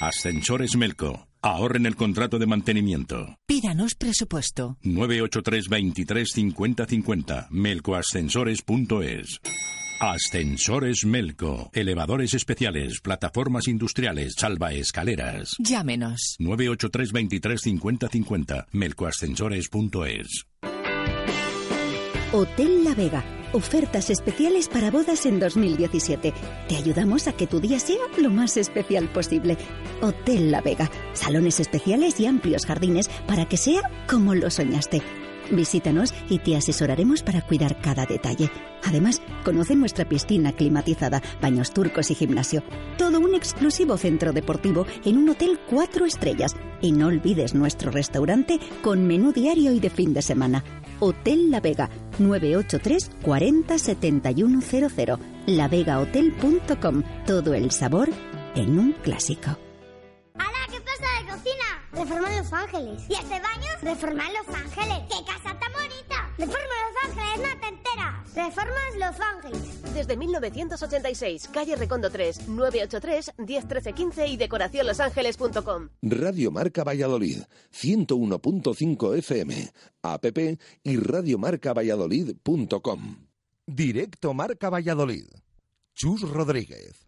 Ascensores 0.00 0.76
Melco. 0.76 1.27
Ahorren 1.42 1.86
el 1.86 1.96
contrato 1.96 2.38
de 2.38 2.46
mantenimiento. 2.46 3.36
Pídanos 3.46 3.94
presupuesto. 3.94 4.76
983 4.82 5.68
23 5.68 6.28
50 6.28 6.86
50. 6.86 7.48
Melcoascensores.es. 7.50 9.40
Ascensores 10.00 11.04
Melco. 11.04 11.70
Elevadores 11.72 12.34
especiales, 12.34 13.00
plataformas 13.00 13.68
industriales, 13.68 14.34
salvaescaleras. 14.36 15.56
Llámenos. 15.58 16.36
983 16.38 17.12
23 17.12 17.60
50 17.60 18.08
50. 18.08 18.66
Melcoascensores.es. 18.72 20.46
Hotel 22.32 22.84
La 22.84 22.94
Vega. 22.94 23.37
Ofertas 23.52 24.10
especiales 24.10 24.68
para 24.68 24.90
bodas 24.90 25.24
en 25.24 25.40
2017. 25.40 26.34
Te 26.68 26.76
ayudamos 26.76 27.28
a 27.28 27.32
que 27.32 27.46
tu 27.46 27.60
día 27.60 27.80
sea 27.80 27.96
lo 28.18 28.28
más 28.28 28.58
especial 28.58 29.08
posible. 29.08 29.56
Hotel 30.02 30.50
La 30.50 30.60
Vega. 30.60 30.90
Salones 31.14 31.58
especiales 31.58 32.20
y 32.20 32.26
amplios 32.26 32.66
jardines 32.66 33.08
para 33.26 33.48
que 33.48 33.56
sea 33.56 33.80
como 34.06 34.34
lo 34.34 34.50
soñaste. 34.50 35.00
Visítanos 35.50 36.12
y 36.28 36.40
te 36.40 36.56
asesoraremos 36.56 37.22
para 37.22 37.40
cuidar 37.40 37.80
cada 37.80 38.04
detalle. 38.04 38.50
Además, 38.84 39.22
conoce 39.44 39.74
nuestra 39.76 40.06
piscina 40.06 40.52
climatizada, 40.52 41.22
baños 41.40 41.72
turcos 41.72 42.10
y 42.10 42.14
gimnasio. 42.14 42.62
Todo 42.98 43.18
un 43.18 43.34
exclusivo 43.34 43.96
centro 43.96 44.34
deportivo 44.34 44.86
en 45.06 45.16
un 45.16 45.30
hotel 45.30 45.58
cuatro 45.70 46.04
estrellas. 46.04 46.54
Y 46.82 46.92
no 46.92 47.06
olvides 47.06 47.54
nuestro 47.54 47.90
restaurante 47.90 48.60
con 48.82 49.06
menú 49.06 49.32
diario 49.32 49.72
y 49.72 49.80
de 49.80 49.88
fin 49.88 50.12
de 50.12 50.20
semana. 50.20 50.62
Hotel 51.00 51.50
La 51.50 51.60
Vega 51.60 51.88
983 52.18 53.10
40 53.22 53.78
7100 53.78 55.18
lavegahotel.com. 55.46 57.02
Todo 57.26 57.54
el 57.54 57.70
sabor 57.70 58.08
en 58.54 58.78
un 58.78 58.92
clásico. 58.92 59.56
¿Qué 61.42 61.50
pasa 61.50 61.54
de 61.54 61.54
cocina? 61.54 61.64
Reforma 61.92 62.36
Los 62.36 62.52
Ángeles. 62.52 63.02
¿Y 63.08 63.14
este 63.14 63.40
baño? 63.40 63.68
Reforma 63.82 64.24
Los 64.32 64.48
Ángeles. 64.54 64.98
¡Qué 65.08 65.24
casa 65.24 65.58
tan 65.58 65.72
bonita! 65.72 66.30
Reforma 66.38 66.74
Los 66.84 66.94
Ángeles, 67.04 67.38
no 67.38 67.44
te 67.60 67.68
enteras. 67.68 68.34
Reformas 68.34 68.94
Los 68.98 69.18
Ángeles. 69.20 69.82
Desde 69.94 70.16
1986, 70.16 71.48
calle 71.52 71.76
Recondo 71.76 72.10
3, 72.10 72.48
983 72.48 73.32
1013 73.38 73.92
15 73.92 74.26
y 74.28 74.36
decoracionlosangeles.com. 74.36 75.88
Radio 76.02 76.50
Marca 76.50 76.82
Valladolid, 76.84 77.42
101.5 77.72 79.16
FM, 79.18 79.72
app 80.02 80.24
y 80.84 80.96
radiomarcavalladolid.com. 80.96 83.28
Directo 83.66 84.34
Marca 84.34 84.70
Valladolid. 84.70 85.26
Chus 85.94 86.22
Rodríguez. 86.22 87.07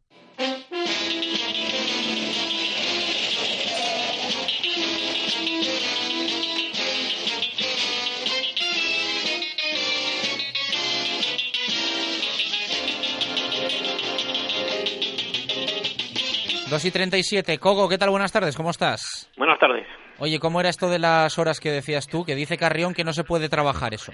Dos 16.70 16.84
y 16.84 16.90
37. 16.90 17.59
Cogo, 17.59 17.88
¿qué 17.88 17.98
tal? 17.98 18.10
Buenas 18.10 18.30
tardes, 18.32 18.56
¿cómo 18.56 18.70
estás? 18.70 19.28
Buenas 19.36 19.59
tardes. 19.59 19.86
Oye, 20.18 20.38
¿cómo 20.38 20.60
era 20.60 20.68
esto 20.68 20.88
de 20.88 20.98
las 20.98 21.38
horas 21.38 21.59
que 21.59 21.70
decías 21.70 22.06
tú? 22.06 22.24
Que 22.24 22.34
dice 22.36 22.56
Carrión 22.56 22.94
que 22.94 23.02
no 23.05 23.12
se 23.12 23.24
puede 23.24 23.48
trabajar 23.48 23.92
eso. 23.94 24.12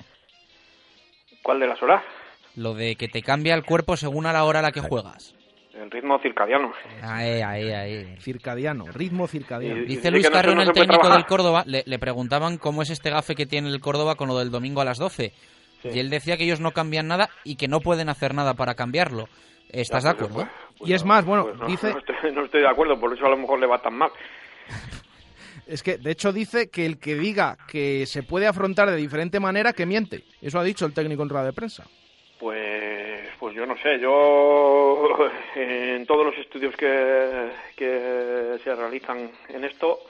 ¿Cuál 1.43 1.61
de 1.61 1.67
las 1.67 1.83
horas? 1.83 2.03
Lo 2.55 2.73
de 2.75 2.97
que 2.97 3.09
te 3.09 3.23
cambia 3.23 3.55
el 3.55 3.65
cuerpo 3.65 3.97
según 3.97 4.25
a 4.27 4.33
la 4.33 4.45
hora 4.45 4.61
a 4.61 4.63
la 4.63 4.73
que 4.73 4.81
juegas. 4.81 5.35
El 5.75 5.91
ritmo 5.91 6.19
circadiano. 6.23 6.73
Ahí, 7.03 7.43
ahí, 7.43 7.71
ahí. 7.71 8.17
Circadiano, 8.21 8.87
ritmo 8.87 9.27
circadiano. 9.29 9.83
Y- 9.83 9.87
Dice 9.87 10.09
y 10.09 10.11
Luis 10.13 10.31
Carrión, 10.31 10.57
no 10.57 10.63
el 10.63 10.73
técnico 10.73 10.93
trabajar. 11.01 11.19
del 11.19 11.27
Córdoba, 11.27 11.65
le, 11.67 11.83
le 11.85 11.99
preguntaban 11.99 12.57
cómo 12.57 12.81
es 12.81 12.89
este 12.89 13.11
gafe 13.11 13.35
que 13.35 13.45
tiene 13.45 13.69
el 13.69 13.81
Córdoba 13.81 14.15
con 14.15 14.29
lo 14.29 14.39
del 14.39 14.51
domingo 14.51 14.81
a 14.81 14.87
las 14.87 14.97
12. 14.97 15.35
Y 15.85 15.99
él 16.01 16.09
decía 16.09 16.37
que 16.39 16.45
ellos 16.45 16.61
no 16.61 16.73
cambian 16.73 17.07
nada 17.07 17.29
y 17.45 17.57
que 17.57 17.69
no 17.69 17.81
pueden 17.81 18.09
hacer 18.09 18.33
nada 18.35 18.55
para 18.55 18.75
cambiarlo. 18.75 19.29
¿Estás 19.71 20.05
de 20.05 20.11
acuerdo? 20.11 20.49
y 20.81 20.93
es 20.93 21.05
más, 21.05 21.25
bueno, 21.25 21.45
Pues 21.45 21.59
no, 21.59 21.67
dice... 21.67 21.93
no 21.93 21.99
estoy, 21.99 22.33
no 22.33 22.45
estoy 22.45 22.61
de 22.63 22.69
acuerdo, 22.69 22.99
por 22.99 23.13
eso 23.13 23.27
a 23.27 23.31
lo 23.31 23.37
mejor 23.37 23.59
le 23.59 23.67
va 23.67 23.81
tan 23.81 23.95
mal. 23.95 24.11
Es 25.67 25.83
que, 25.83 25.99
de 25.99 26.13
hecho, 26.13 26.33
dice 26.33 26.71
que 26.71 26.87
el 26.87 27.01
que 27.01 27.17
diga 27.17 27.57
que 27.69 28.07
se 28.07 28.23
puede 28.23 28.47
afrontar 28.47 28.89
de 28.89 28.95
diferente 28.95 29.41
manera, 29.41 29.73
que 29.73 29.85
miente. 29.85 30.23
Eso 30.41 30.61
ha 30.61 30.63
dicho 30.65 30.87
el 30.87 30.95
técnico 30.95 31.25
en 31.25 31.29
rueda 31.29 31.45
de 31.47 31.53
prensa. 31.53 31.85
Pues, 32.39 33.29
pues 33.41 33.53
yo 33.57 33.67
no 33.67 33.77
sé, 33.79 33.99
yo 33.99 35.09
en 35.57 36.07
todos 36.07 36.25
los 36.27 36.37
estudios 36.39 36.77
que, 36.77 37.51
que 37.75 38.59
se 38.63 38.75
realizan 38.77 39.29
en 39.49 39.65
esto 39.65 40.03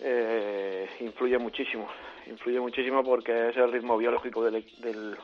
eh, 0.00 0.88
influye 1.00 1.38
muchísimo, 1.38 1.88
influye 2.26 2.58
muchísimo 2.58 3.04
porque 3.04 3.50
es 3.50 3.56
el 3.58 3.70
ritmo 3.70 3.96
biológico 3.96 4.42
del, 4.44 4.64
del- 4.78 5.16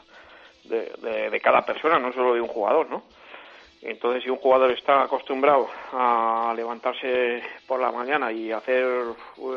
de, 0.65 0.93
de- 1.03 1.31
de 1.31 1.41
cada 1.41 1.65
persona, 1.67 1.99
no 1.99 2.13
solo 2.13 2.35
de 2.35 2.41
un 2.41 2.49
jugador, 2.49 2.89
¿no? 2.89 3.03
Entonces, 3.89 4.25
si 4.25 4.31
un 4.31 4.39
jugador 4.39 4.73
está 4.73 5.05
acostumbrado 5.05 5.69
a 5.93 6.53
levantarse 6.57 7.41
por 7.69 7.81
la 7.81 7.93
mañana 7.93 8.33
y 8.33 8.51
hacer 8.51 8.85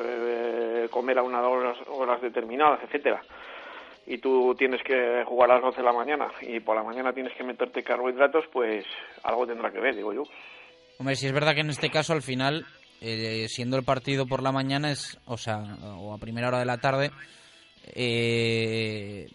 eh, 0.05 0.87
comer 0.91 1.17
a 1.17 1.23
unas 1.23 1.43
horas, 1.43 1.77
horas 1.87 2.21
determinadas, 2.21 2.79
etcétera, 2.83 3.21
y 4.05 4.19
tú 4.19 4.53
tienes 4.55 4.83
que 4.83 5.23
jugar 5.25 5.49
a 5.49 5.55
las 5.55 5.63
12 5.63 5.77
de 5.77 5.83
la 5.83 5.93
mañana 5.93 6.27
y 6.41 6.59
por 6.59 6.75
la 6.75 6.83
mañana 6.83 7.11
tienes 7.11 7.33
que 7.33 7.43
meterte 7.43 7.81
carbohidratos, 7.81 8.45
pues 8.53 8.85
algo 9.23 9.47
tendrá 9.47 9.71
que 9.71 9.79
ver, 9.79 9.95
digo 9.95 10.13
yo. 10.13 10.23
Hombre, 10.99 11.15
si 11.15 11.25
es 11.25 11.33
verdad 11.33 11.55
que 11.55 11.61
en 11.61 11.71
este 11.71 11.89
caso 11.89 12.13
al 12.13 12.21
final, 12.21 12.67
eh, 13.01 13.47
siendo 13.47 13.77
el 13.77 13.83
partido 13.83 14.27
por 14.27 14.43
la 14.43 14.51
mañana, 14.51 14.91
es, 14.91 15.17
o 15.25 15.37
sea, 15.37 15.57
o 15.97 16.13
a 16.13 16.19
primera 16.19 16.49
hora 16.49 16.59
de 16.59 16.65
la 16.65 16.77
tarde, 16.77 17.09
eh, 17.95 19.25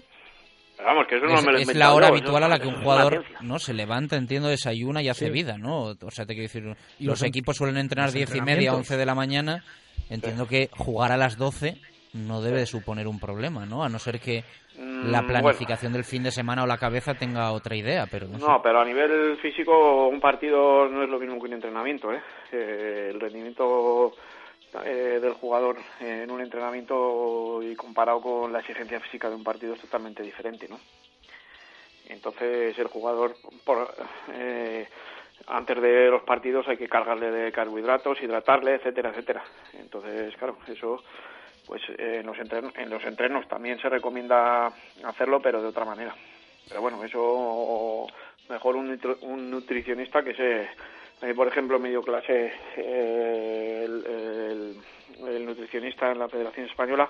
Pero 0.77 0.89
vamos, 0.89 1.07
que 1.07 1.17
eso 1.17 1.27
no 1.27 1.35
es, 1.37 1.45
me 1.45 1.53
lo 1.53 1.59
es 1.59 1.75
la 1.75 1.95
hora 1.95 2.09
yo, 2.09 2.15
habitual 2.15 2.43
eso 2.43 2.47
a 2.47 2.49
la 2.49 2.59
que 2.59 2.67
un 2.67 2.83
jugador 2.83 3.25
no 3.43 3.59
se 3.59 3.73
levanta, 3.75 4.17
entiendo, 4.17 4.49
desayuna 4.49 5.03
y 5.03 5.09
hace 5.09 5.27
Sí. 5.27 5.31
vida, 5.31 5.57
¿no? 5.57 5.95
O 6.03 6.11
sea, 6.11 6.27
te 6.27 6.35
quiero 6.35 6.43
decir, 6.43 6.65
Y 6.99 7.05
los, 7.05 7.21
los 7.21 7.23
equipos 7.23 7.57
suelen 7.57 7.77
entrenar 7.77 8.11
10 8.11 8.29
y 8.35 8.41
media, 8.41 8.41
entrenamientos. 8.41 8.79
11 8.79 8.97
de 8.97 9.07
la 9.07 9.15
mañana. 9.15 9.65
Entiendo 10.11 10.47
que 10.47 10.69
jugar 10.73 11.13
a 11.13 11.17
las 11.17 11.39
12 11.39 11.77
no 12.13 12.43
debe 12.43 12.61
de 12.61 12.67
suponer 12.67 13.09
un 13.09 13.19
problema, 13.19 13.67
¿no? 13.67 13.85
A 13.85 13.89
no 13.89 13.99
ser 13.99 14.21
que 14.21 14.45
la 14.77 15.23
Mm, 15.23 15.27
planificación 15.27 15.93
del 15.93 16.05
fin 16.05 16.23
de 16.25 16.31
semana 16.33 16.65
o 16.65 16.67
la 16.67 16.79
cabeza 16.79 17.15
tenga 17.15 17.53
otra 17.53 17.77
idea, 17.77 18.07
pero 18.11 18.27
no, 18.27 18.39
sé. 18.39 18.45
No, 18.47 18.61
pero 18.63 18.81
a 18.81 18.85
nivel 18.85 19.37
físico 19.39 20.09
un 20.09 20.21
partido 20.21 20.89
no 20.89 21.05
es 21.05 21.09
lo 21.09 21.19
mismo 21.19 21.39
que 21.39 21.47
un 21.47 21.53
entrenamiento, 21.55 22.13
¿eh? 22.13 22.21
Eh, 22.53 23.11
el 23.13 23.21
rendimiento 23.21 24.15
eh, 24.85 25.19
del 25.21 25.35
jugador 25.35 25.77
en 26.01 26.31
un 26.31 26.41
entrenamiento 26.41 27.61
y 27.63 27.77
comparado 27.77 28.21
con 28.21 28.53
la 28.53 28.61
exigencia 28.61 29.01
física 29.01 29.29
de 29.29 29.37
un 29.37 29.45
partido 29.45 29.75
es 29.75 29.81
totalmente 29.81 30.23
diferente, 30.23 30.67
¿no? 30.69 30.79
Entonces 32.09 32.79
el 32.79 32.89
jugador 32.89 33.37
por, 33.65 33.95
eh, 34.33 34.87
antes 35.47 35.81
de 35.81 36.11
los 36.11 36.23
partidos 36.23 36.67
hay 36.69 36.77
que 36.77 36.89
cargarle 36.89 37.31
de 37.31 37.53
carbohidratos, 37.53 38.21
hidratarle, 38.23 38.75
etcétera, 38.75 39.11
etcétera. 39.11 39.45
Entonces, 39.75 40.35
claro, 40.37 40.59
eso 40.67 41.03
pues 41.67 41.83
eh, 41.97 42.19
en 42.21 42.27
los 42.27 42.39
entrenos, 42.39 42.73
en 42.77 42.91
los 42.91 43.05
entrenos 43.05 43.49
también 43.49 43.79
se 43.81 43.89
recomienda 43.89 44.73
hacerlo, 45.05 45.41
pero 45.41 45.63
de 45.63 45.69
otra 45.69 45.85
manera. 45.85 46.15
Pero 46.69 46.81
bueno, 46.81 47.03
eso 47.05 48.07
mejor 48.49 48.77
un, 48.77 49.01
un 49.23 49.51
nutricionista 49.51 50.23
que 50.23 50.35
se, 50.35 50.69
mí, 51.23 51.35
por 51.35 51.49
ejemplo, 51.49 51.79
medio 51.79 52.03
clase 52.03 52.53
eh, 52.77 53.83
el, 53.85 54.07
el- 54.07 54.77
el 55.29 55.47
nutricionista 55.47 56.11
en 56.11 56.19
la 56.19 56.29
Federación 56.29 56.67
Española, 56.67 57.09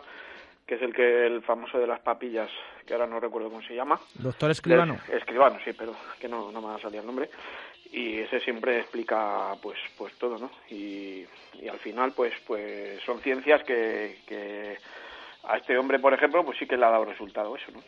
que 0.66 0.74
es 0.76 0.82
el 0.82 0.94
que 0.94 1.26
el 1.26 1.42
famoso 1.42 1.78
de 1.78 1.86
las 1.86 2.00
papillas, 2.00 2.50
que 2.86 2.92
ahora 2.92 3.06
no 3.06 3.18
recuerdo 3.18 3.48
cómo 3.50 3.62
se 3.62 3.74
llama. 3.74 3.98
Doctor 4.14 4.50
Escribano. 4.50 4.98
Del- 5.08 5.18
Escribano, 5.18 5.58
sí, 5.64 5.72
pero 5.72 5.94
que 6.20 6.28
no, 6.28 6.52
no 6.52 6.60
me 6.60 6.68
va 6.68 6.76
a 6.76 6.80
salir 6.80 7.00
el 7.00 7.06
nombre. 7.06 7.28
Y 7.90 8.18
ese 8.18 8.40
siempre 8.40 8.80
explica 8.80 9.54
pues 9.62 9.78
pues 9.96 10.12
todo, 10.18 10.38
¿no? 10.38 10.50
Y, 10.68 11.24
y 11.60 11.68
al 11.68 11.78
final 11.78 12.12
pues 12.12 12.32
pues 12.46 13.00
son 13.04 13.20
ciencias 13.20 13.62
que, 13.64 14.18
que 14.26 14.76
a 15.44 15.56
este 15.56 15.76
hombre, 15.78 15.98
por 15.98 16.12
ejemplo, 16.12 16.44
pues 16.44 16.58
sí 16.58 16.66
que 16.66 16.76
le 16.76 16.84
ha 16.84 16.90
dado 16.90 17.04
resultado 17.04 17.54
eso, 17.56 17.70
¿no? 17.72 17.80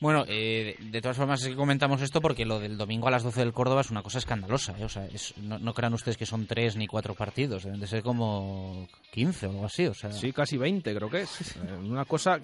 Bueno, 0.00 0.24
eh, 0.28 0.76
de 0.78 1.00
todas 1.00 1.16
formas 1.16 1.42
es 1.42 1.48
que 1.48 1.56
comentamos 1.56 2.02
esto 2.02 2.20
porque 2.20 2.44
lo 2.44 2.58
del 2.60 2.76
domingo 2.76 3.08
a 3.08 3.10
las 3.10 3.22
12 3.22 3.40
del 3.40 3.52
Córdoba 3.54 3.80
es 3.80 3.90
una 3.90 4.02
cosa 4.02 4.18
escandalosa. 4.18 4.78
¿eh? 4.78 4.84
O 4.84 4.88
sea, 4.88 5.06
es- 5.06 5.34
no, 5.38 5.58
no 5.58 5.72
crean 5.72 5.94
ustedes 5.94 6.16
que 6.18 6.26
son 6.26 6.46
tres 6.46 6.76
ni 6.76 6.86
cuatro 6.86 7.14
partidos, 7.14 7.64
deben 7.64 7.80
de 7.80 7.86
ser 7.86 8.02
como 8.02 8.86
15 9.12 9.46
o 9.46 9.50
algo 9.50 9.64
así. 9.66 9.86
O 9.86 9.94
sea, 9.94 10.12
Sí, 10.12 10.32
casi 10.32 10.56
20 10.58 10.94
creo 10.94 11.08
que 11.10 11.22
es. 11.22 11.56
Eh, 11.56 11.60
Una 11.82 12.04
cosa... 12.04 12.38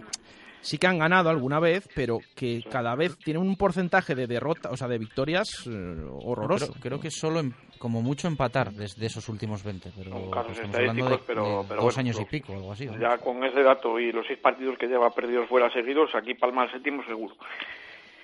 Sí 0.65 0.79
que 0.79 0.87
han 0.87 1.01
ganado 1.01 1.29
alguna 1.29 1.59
vez, 1.59 1.89
pero 1.93 2.21
que 2.37 2.63
cada 2.71 2.95
vez 2.95 3.17
tienen 3.19 3.43
un 3.43 3.57
porcentaje 3.57 4.15
de 4.15 4.29
derrota, 4.29 4.71
o 4.71 4.77
sea, 4.77 4.87
de 4.87 4.97
victorias 4.97 5.49
eh, 5.67 6.05
horroroso. 6.23 6.69
Creo, 6.75 6.81
creo 6.81 7.01
que 7.01 7.11
solo 7.11 7.41
em- 7.41 7.53
como 7.83 8.01
mucho 8.01 8.29
empatar 8.29 8.71
desde 8.73 9.07
esos 9.07 9.29
últimos 9.29 9.65
20, 9.65 9.91
pero 9.99 10.31
casos 10.31 10.53
estamos 10.53 10.77
hablando 10.77 11.09
de, 11.09 11.15
estadísticos, 11.17 11.27
pero- 11.27 11.63
de 11.63 11.69
pero 11.69 11.83
dos 11.83 11.95
bueno, 11.97 11.99
años 11.99 12.17
y 12.17 12.21
lo- 12.23 12.29
pico, 12.29 12.53
algo 12.53 12.71
así. 12.73 12.87
¿no? 12.87 12.97
Ya 13.01 13.19
con 13.19 13.43
ese 13.43 13.61
dato 13.61 13.99
y 13.99 14.13
los 14.13 14.25
seis 14.25 14.39
partidos 14.39 14.79
que 14.79 14.87
lleva 14.87 15.11
perdidos 15.11 15.49
fuera 15.49 15.69
seguidos, 15.73 16.15
aquí 16.15 16.35
palma 16.35 16.63
el 16.67 16.71
séptimo 16.71 17.05
seguro. 17.05 17.35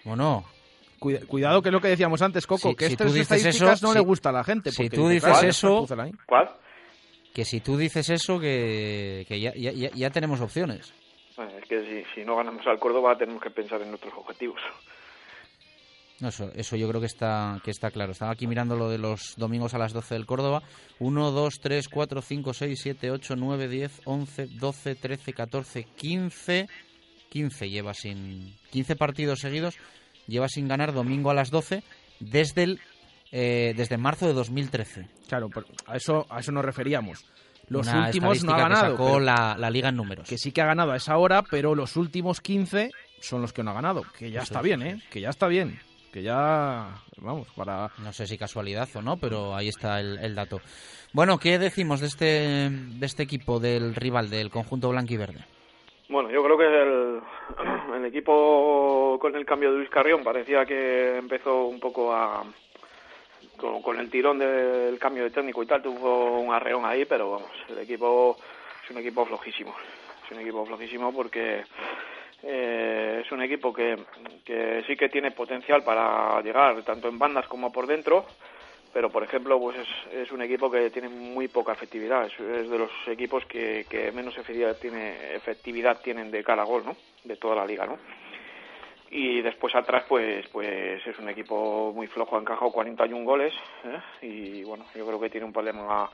Bueno, 0.05 0.45
Cuida- 1.01 1.27
cuidado 1.27 1.61
que 1.61 1.69
es 1.71 1.73
lo 1.73 1.81
que 1.81 1.89
decíamos 1.89 2.23
antes, 2.23 2.47
Coco, 2.47 2.71
Si- 2.71 2.77
que 2.77 2.87
si 2.87 2.93
estas 2.93 3.13
tú 3.13 3.17
estadísticas 3.19 3.77
eso, 3.79 3.87
no 3.87 3.93
si- 3.93 3.99
le 3.99 4.05
gusta 4.05 4.29
a 4.29 4.33
la 4.33 4.45
gente. 4.45 4.71
si 4.71 4.77
porque 4.85 4.97
tú 4.97 5.09
dice, 5.09 5.27
dices 5.29 5.43
"Ah, 5.43 5.47
eso- 5.49 5.87
ahí". 6.01 6.13
¿Cuál? 6.27 6.51
que 7.35 7.45
si 7.45 7.61
tú 7.61 7.77
dices 7.77 8.09
eso, 8.11 8.39
que, 8.41 9.25
que 9.29 9.41
ya, 9.41 9.53
ya, 9.55 9.71
ya- 9.73 9.91
ya 9.93 10.11
tenemos 10.11 10.41
opciones. 10.41 10.93
Bueno, 11.37 11.53
es 11.57 11.65
que 11.69 11.81
si, 11.85 12.15
si 12.15 12.25
no 12.25 12.35
ganamos 12.37 12.67
al 12.67 12.79
Córdoba 12.81 13.17
tenemos 13.17 13.41
que 13.43 13.51
pensar 13.51 13.81
en 13.83 13.93
otros 13.95 14.13
objetivos. 14.17 14.61
No, 16.21 16.29
eso, 16.29 16.51
eso 16.55 16.75
yo 16.77 16.89
creo 16.89 17.01
que 17.01 17.07
está, 17.07 17.61
que 17.65 17.71
está 17.71 17.91
claro. 17.91 18.13
Estaba 18.13 18.33
aquí 18.33 18.47
mirando 18.47 18.77
lo 18.77 18.89
de 18.91 18.99
los 18.99 19.35
domingos 19.37 19.75
a 19.75 19.79
las 19.79 19.93
12 19.93 20.15
del 20.15 20.27
Córdoba. 20.27 20.63
1, 20.99 21.31
2, 21.31 21.61
3, 21.61 21.89
4, 21.89 22.23
5, 22.23 22.55
6, 22.55 22.81
7, 22.83 23.11
8, 23.13 23.37
9, 23.37 23.69
10, 23.69 24.01
11, 24.05 24.47
12, 24.49 24.95
13, 24.97 25.33
14, 25.33 25.85
15. 25.97 26.69
15 27.29 27.69
lleva 27.71 27.95
sin... 27.95 28.57
15 28.71 28.97
partidos 28.97 29.41
seguidos 29.41 29.77
lleva 30.27 30.49
sin 30.49 30.67
ganar 30.69 30.93
domingo 30.93 31.31
a 31.31 31.35
las 31.35 31.51
12 31.51 31.83
desde 32.21 32.63
el 32.65 32.81
eh, 33.33 33.75
desde 33.77 33.99
marzo 33.99 34.27
de 34.27 34.33
2013. 34.33 35.07
Claro, 35.29 35.49
pero 35.53 35.67
a 35.87 35.97
eso, 35.97 36.27
a 36.31 36.41
eso 36.41 36.51
nos 36.53 36.65
referíamos. 36.65 37.27
Los 37.69 37.87
Una 37.87 38.07
últimos 38.07 38.43
no 38.45 38.53
ha 38.53 38.57
estadística 38.57 38.57
que 38.57 38.63
ganado. 38.63 38.97
sacó 38.97 39.21
la, 39.21 39.57
la 39.59 39.71
liga 39.71 39.91
en 39.91 39.97
números. 39.97 40.27
que 40.29 40.39
sí 40.39 40.51
que 40.53 40.63
ha 40.63 40.67
ganado 40.67 40.93
a 40.93 40.97
esa 40.97 41.19
hora, 41.19 41.43
pero 41.43 41.75
los 41.75 41.97
últimos 41.97 42.41
15 42.41 42.91
son 43.21 43.43
los 43.43 43.53
que 43.53 43.63
no 43.63 43.73
ha 43.73 43.75
ganado. 43.75 44.05
Que 44.19 44.31
ya 44.31 44.41
Eso 44.41 44.45
está 44.55 44.61
es, 44.61 44.65
bien, 44.65 44.83
¿eh? 44.83 45.03
Que 45.11 45.21
ya 45.21 45.29
está 45.29 45.47
bien. 45.49 45.79
Que 46.19 46.25
ya, 46.25 46.97
vamos, 47.19 47.47
para... 47.55 47.93
No 48.03 48.13
sé 48.13 48.27
si 48.27 48.37
casualidad 48.37 48.89
o 48.97 49.03
no, 49.03 49.19
pero 49.19 49.55
ahí 49.55 49.69
está 49.69 50.01
el, 50.01 50.19
el 50.19 50.35
dato. 50.35 50.61
Bueno, 51.13 51.39
¿qué 51.39 51.61
decimos 51.61 52.01
de 52.01 52.09
este, 52.09 52.25
de 52.71 53.07
este 53.07 53.23
equipo, 53.23 53.61
del 53.61 53.95
rival, 53.95 54.29
del 54.29 54.51
conjunto 54.51 54.89
blanco 54.89 55.15
y 55.15 55.17
verde? 55.17 55.45
Bueno, 56.09 56.29
yo 56.29 56.43
creo 56.43 56.59
que 56.59 56.67
el, 56.67 57.21
el 57.95 58.05
equipo 58.07 59.17
con 59.21 59.37
el 59.37 59.47
cambio 59.47 59.71
de 59.71 59.77
Luis 59.77 59.91
Carrión 59.91 60.25
parecía 60.25 60.67
que 60.67 61.19
empezó 61.19 61.67
un 61.67 61.79
poco 61.79 62.13
a 62.13 62.43
con, 63.57 64.01
el 64.01 64.11
tirón 64.11 64.41
del 64.41 64.99
cambio 64.99 65.23
de 65.23 65.31
técnico 65.31 65.63
y 65.63 65.67
tal 65.67 65.83
tuvo 65.83 66.41
un 66.41 66.53
arreón 66.53 66.85
ahí, 66.85 67.05
pero 67.05 67.31
vamos, 67.31 67.51
el 67.69 67.79
equipo 67.79 68.37
es 68.83 68.91
un 68.91 68.99
equipo 68.99 69.25
flojísimo, 69.25 69.73
es 70.25 70.33
un 70.33 70.41
equipo 70.41 70.67
flojísimo 70.67 71.13
porque 71.13 71.63
eh, 72.43 73.23
es 73.25 73.33
un 73.33 73.43
equipo 73.43 73.73
que, 73.73 73.97
que 74.45 74.85
sí 74.87 74.97
que 74.97 75.09
tiene 75.09 75.33
potencial 75.33 75.83
para 75.83 76.41
llegar 76.43 76.83
tanto 76.83 77.09
en 77.09 77.19
bandas 77.19 77.47
como 77.47 77.73
por 77.73 77.87
dentro 77.87 78.27
pero 78.93 79.11
por 79.11 79.23
ejemplo 79.23 79.59
pues 79.59 79.77
es, 79.77 80.13
es 80.13 80.33
un 80.33 80.43
equipo 80.43 80.71
que 80.71 80.91
tiene 80.91 81.09
muy 81.09 81.49
poca 81.49 81.73
efectividad. 81.73 82.27
Es, 82.27 82.39
de 82.39 82.79
los 82.79 82.91
equipos 83.07 83.45
que, 83.47 83.87
que, 83.89 84.13
menos 84.13 84.35
efectividad 84.35 84.77
tiene 84.77 85.35
efectividad 85.35 86.01
tienen 86.01 86.31
de 86.31 86.45
cara 86.45 86.63
a 86.63 86.67
gol 86.67 86.85
no 86.85 86.97
de 87.25 87.37
toda 87.37 87.57
la 87.57 87.67
liga 87.67 87.87
no 87.87 87.99
y 89.11 89.41
después 89.41 89.75
atrás 89.75 90.05
pues 90.09 90.47
pues 90.49 91.07
es 91.07 91.19
un 91.19 91.29
equipo 91.29 91.93
muy 91.95 92.07
flojo 92.07 92.37
ha 92.37 92.41
encajado 92.41 92.71
41 92.71 93.25
goles 93.25 93.55
¿eh? 93.85 94.27
y 94.27 94.65
bueno 94.65 94.85
yo 94.95 95.07
creo 95.07 95.21
que 95.21 95.31
tiene 95.31 95.47
un 95.47 95.53
problema 95.53 96.11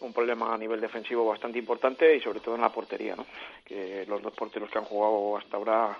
un 0.00 0.12
problema 0.12 0.54
a 0.54 0.58
nivel 0.58 0.80
defensivo 0.80 1.26
bastante 1.26 1.58
importante 1.58 2.16
y 2.16 2.20
sobre 2.20 2.40
todo 2.40 2.54
en 2.54 2.60
la 2.60 2.72
portería 2.72 3.16
no 3.16 3.26
que 3.64 4.04
los 4.06 4.22
dos 4.22 4.32
porteros 4.34 4.70
que 4.70 4.78
han 4.78 4.84
jugado 4.84 5.36
hasta 5.36 5.56
ahora 5.56 5.98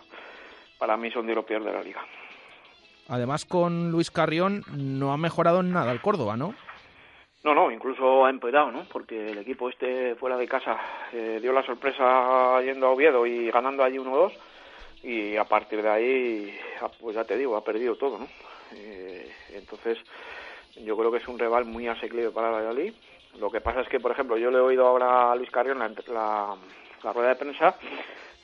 para 0.79 0.97
mí 0.97 1.11
son 1.11 1.27
de 1.27 1.35
lo 1.35 1.45
peor 1.45 1.65
de 1.65 1.73
la 1.73 1.83
liga 1.83 2.05
Además, 3.09 3.47
con 3.47 3.91
Luis 3.91 4.11
Carrión 4.11 4.65
no 4.71 5.13
ha 5.13 5.17
mejorado 5.17 5.61
en 5.61 5.73
nada 5.73 5.93
el 5.93 6.01
Córdoba, 6.03 6.37
¿no? 6.37 6.55
No, 7.43 7.55
no, 7.55 7.71
incluso 7.71 8.27
ha 8.27 8.31
empeorado, 8.31 8.71
¿no? 8.71 8.85
Porque 8.93 9.31
el 9.31 9.39
equipo 9.39 9.71
este 9.71 10.15
fuera 10.17 10.37
de 10.37 10.47
casa 10.47 10.77
eh, 11.13 11.39
dio 11.41 11.53
la 11.53 11.65
sorpresa 11.65 12.61
yendo 12.63 12.87
a 12.87 12.91
Oviedo 12.91 13.25
y 13.25 13.51
ganando 13.51 13.83
allí 13.83 13.97
1-2 13.97 14.33
y 15.05 15.37
a 15.37 15.45
partir 15.45 15.81
de 15.81 15.89
ahí, 15.89 16.59
ah, 16.83 16.91
pues 17.01 17.17
ya 17.17 17.25
te 17.25 17.39
digo, 17.39 17.57
ha 17.57 17.65
perdido 17.65 17.97
todo, 17.97 18.19
¿no? 18.19 18.29
Eh, 18.75 19.33
entonces, 19.55 19.97
yo 20.85 20.95
creo 20.97 21.11
que 21.11 21.19
es 21.19 21.29
un 21.29 21.39
rival 21.39 21.65
muy 21.65 21.89
asequible 21.89 22.31
para 22.31 22.51
Valladolid. 22.51 22.93
Lo 23.39 23.51
que 23.51 23.61
pasa 23.61 23.81
es 23.81 23.89
que, 23.89 24.01
por 24.01 24.13
ejemplo, 24.13 24.37
yo 24.37 24.51
le 24.51 24.59
he 24.59 24.63
oído 24.63 24.87
ahora 24.87 25.33
a 25.33 25.37
Luis 25.37 25.51
Carrión 25.51 25.79
la, 25.79 26.55
la, 27.03 27.13
rueda 27.13 27.31
de 27.31 27.37
prensa 27.37 27.75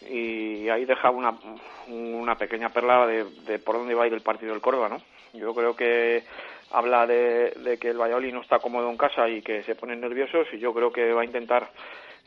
y 0.09 0.69
ahí 0.69 0.85
deja 0.85 1.11
una, 1.11 2.37
pequeña 2.37 2.71
perla 2.71 3.07
de, 3.07 3.59
por 3.59 3.77
dónde 3.77 3.95
va 3.95 4.05
a 4.05 4.07
ir 4.07 4.15
el 4.15 4.21
partido 4.21 4.53
del 4.53 4.62
Córdoba, 4.62 4.89
¿no? 4.89 5.01
Yo 5.33 5.55
creo 5.55 5.75
que 5.75 6.23
habla 6.71 7.07
de, 7.07 7.53
de, 7.57 7.79
que 7.79 7.91
el 7.91 8.01
Valladolid 8.01 8.33
no 8.33 8.41
está 8.41 8.59
cómodo 8.59 8.89
en 8.91 8.97
casa 8.97 9.29
y 9.29 9.43
que 9.43 9.62
se 9.65 9.75
ponen 9.75 10.01
nerviosos 10.01 10.47
y 10.53 10.59
yo 10.59 10.73
creo 10.73 10.93
que 10.93 11.12
va 11.12 11.23
a 11.23 11.25
intentar 11.25 11.71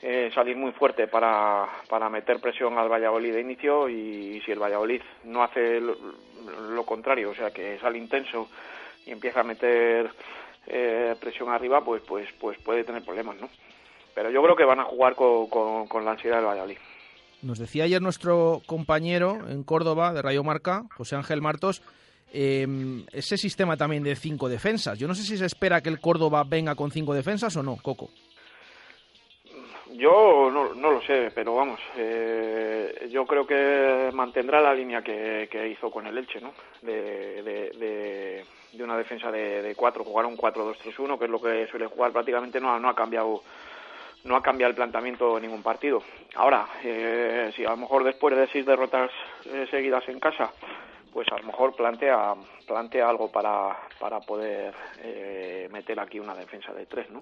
eh, 0.03 0.29
salir 0.31 0.55
muy 0.55 0.71
fuerte 0.73 1.07
para, 1.07 1.67
para 1.89 2.07
meter 2.07 2.39
presión 2.39 2.77
al 2.77 2.87
Valladolid 2.87 3.33
de 3.33 3.41
inicio 3.41 3.89
y, 3.89 4.39
si 4.45 4.51
el 4.51 4.59
Valladolid 4.61 5.01
no 5.23 5.43
hace 5.43 5.81
lo, 5.81 6.85
contrario, 6.85 7.31
o 7.31 7.33
sea 7.33 7.49
que 7.49 7.79
sale 7.79 7.97
intenso 7.97 8.47
y 9.07 9.11
empieza 9.11 9.39
a 9.39 9.43
meter 9.43 10.07
eh, 10.67 11.15
presión 11.19 11.49
arriba, 11.49 11.83
pues, 11.83 12.01
pues, 12.07 12.27
pues 12.39 12.57
puede 12.59 12.83
tener 12.83 13.03
problemas, 13.03 13.37
¿no? 13.39 13.49
Pero 14.13 14.29
yo 14.31 14.41
creo 14.41 14.55
que 14.55 14.65
van 14.65 14.79
a 14.79 14.85
jugar 14.85 15.15
con, 15.15 15.47
con, 15.47 15.87
con 15.87 16.03
la 16.03 16.11
ansiedad 16.11 16.37
del 16.37 16.45
Valladolid. 16.45 16.77
Nos 17.41 17.59
decía 17.59 17.83
ayer 17.83 18.01
nuestro 18.01 18.61
compañero 18.65 19.37
en 19.47 19.63
Córdoba 19.63 20.11
de 20.11 20.21
Rayo 20.21 20.43
Marca, 20.43 20.85
José 20.95 21.15
Ángel 21.15 21.41
Martos, 21.41 21.83
em, 22.33 23.05
ese 23.11 23.37
sistema 23.37 23.77
también 23.77 24.03
de 24.03 24.15
cinco 24.15 24.49
defensas. 24.49 24.97
Yo 24.97 25.07
no 25.07 25.13
sé 25.13 25.21
si 25.21 25.37
se 25.37 25.45
espera 25.45 25.81
que 25.81 25.89
el 25.89 25.99
Córdoba 25.99 26.43
venga 26.47 26.73
con 26.73 26.89
cinco 26.89 27.13
defensas 27.13 27.55
o 27.55 27.63
no, 27.63 27.77
Coco. 27.77 28.09
Yo 29.93 30.49
no, 30.51 30.73
no 30.73 30.91
lo 30.91 31.01
sé, 31.01 31.31
pero 31.33 31.55
vamos, 31.55 31.79
eh, 31.95 33.07
yo 33.09 33.25
creo 33.25 33.47
que 33.47 34.09
mantendrá 34.13 34.59
la 34.59 34.73
línea 34.73 35.01
que, 35.01 35.69
hizo 35.71 35.89
con 35.89 36.05
el 36.05 36.17
Elche, 36.17 36.41
¿no? 36.41 36.53
De, 36.81 37.41
de, 37.41 37.69
de, 37.79 38.45
una 38.83 38.97
defensa 38.97 39.31
de, 39.31 39.61
de 39.61 39.75
cuatro, 39.75 40.03
jugar 40.03 40.25
un 40.25 40.37
4-2-3-1, 40.37 41.17
que 41.17 41.25
es 41.25 41.31
lo 41.31 41.41
que 41.41 41.67
suele 41.67 41.87
jugar 41.87 42.11
prácticamente, 42.11 42.59
no, 42.59 42.79
no 42.79 42.89
ha 42.89 42.95
cambiado 42.95 43.41
no 44.23 44.35
ha 44.35 44.41
cambiado 44.41 44.69
el 44.69 44.75
planteamiento 44.75 45.35
de 45.35 45.41
ningún 45.41 45.63
partido. 45.63 46.03
Ahora, 46.35 46.67
eh, 46.83 47.51
si 47.55 47.65
a 47.65 47.69
lo 47.69 47.77
mejor 47.77 48.03
después 48.03 48.35
de 48.35 48.47
seis 48.47 48.65
derrotas 48.65 49.09
eh, 49.45 49.67
seguidas 49.71 50.07
en 50.09 50.19
casa, 50.19 50.51
pues 51.13 51.27
a 51.31 51.37
lo 51.37 51.43
mejor 51.43 51.75
plantea, 51.75 52.35
plantea 52.67 53.09
algo 53.09 53.31
para, 53.31 53.75
para 53.99 54.19
poder 54.19 54.73
eh, 55.01 55.69
meter 55.71 55.99
aquí 55.99 56.19
una 56.19 56.35
defensa 56.35 56.73
de 56.73 56.85
tres, 56.85 57.09
¿no? 57.09 57.21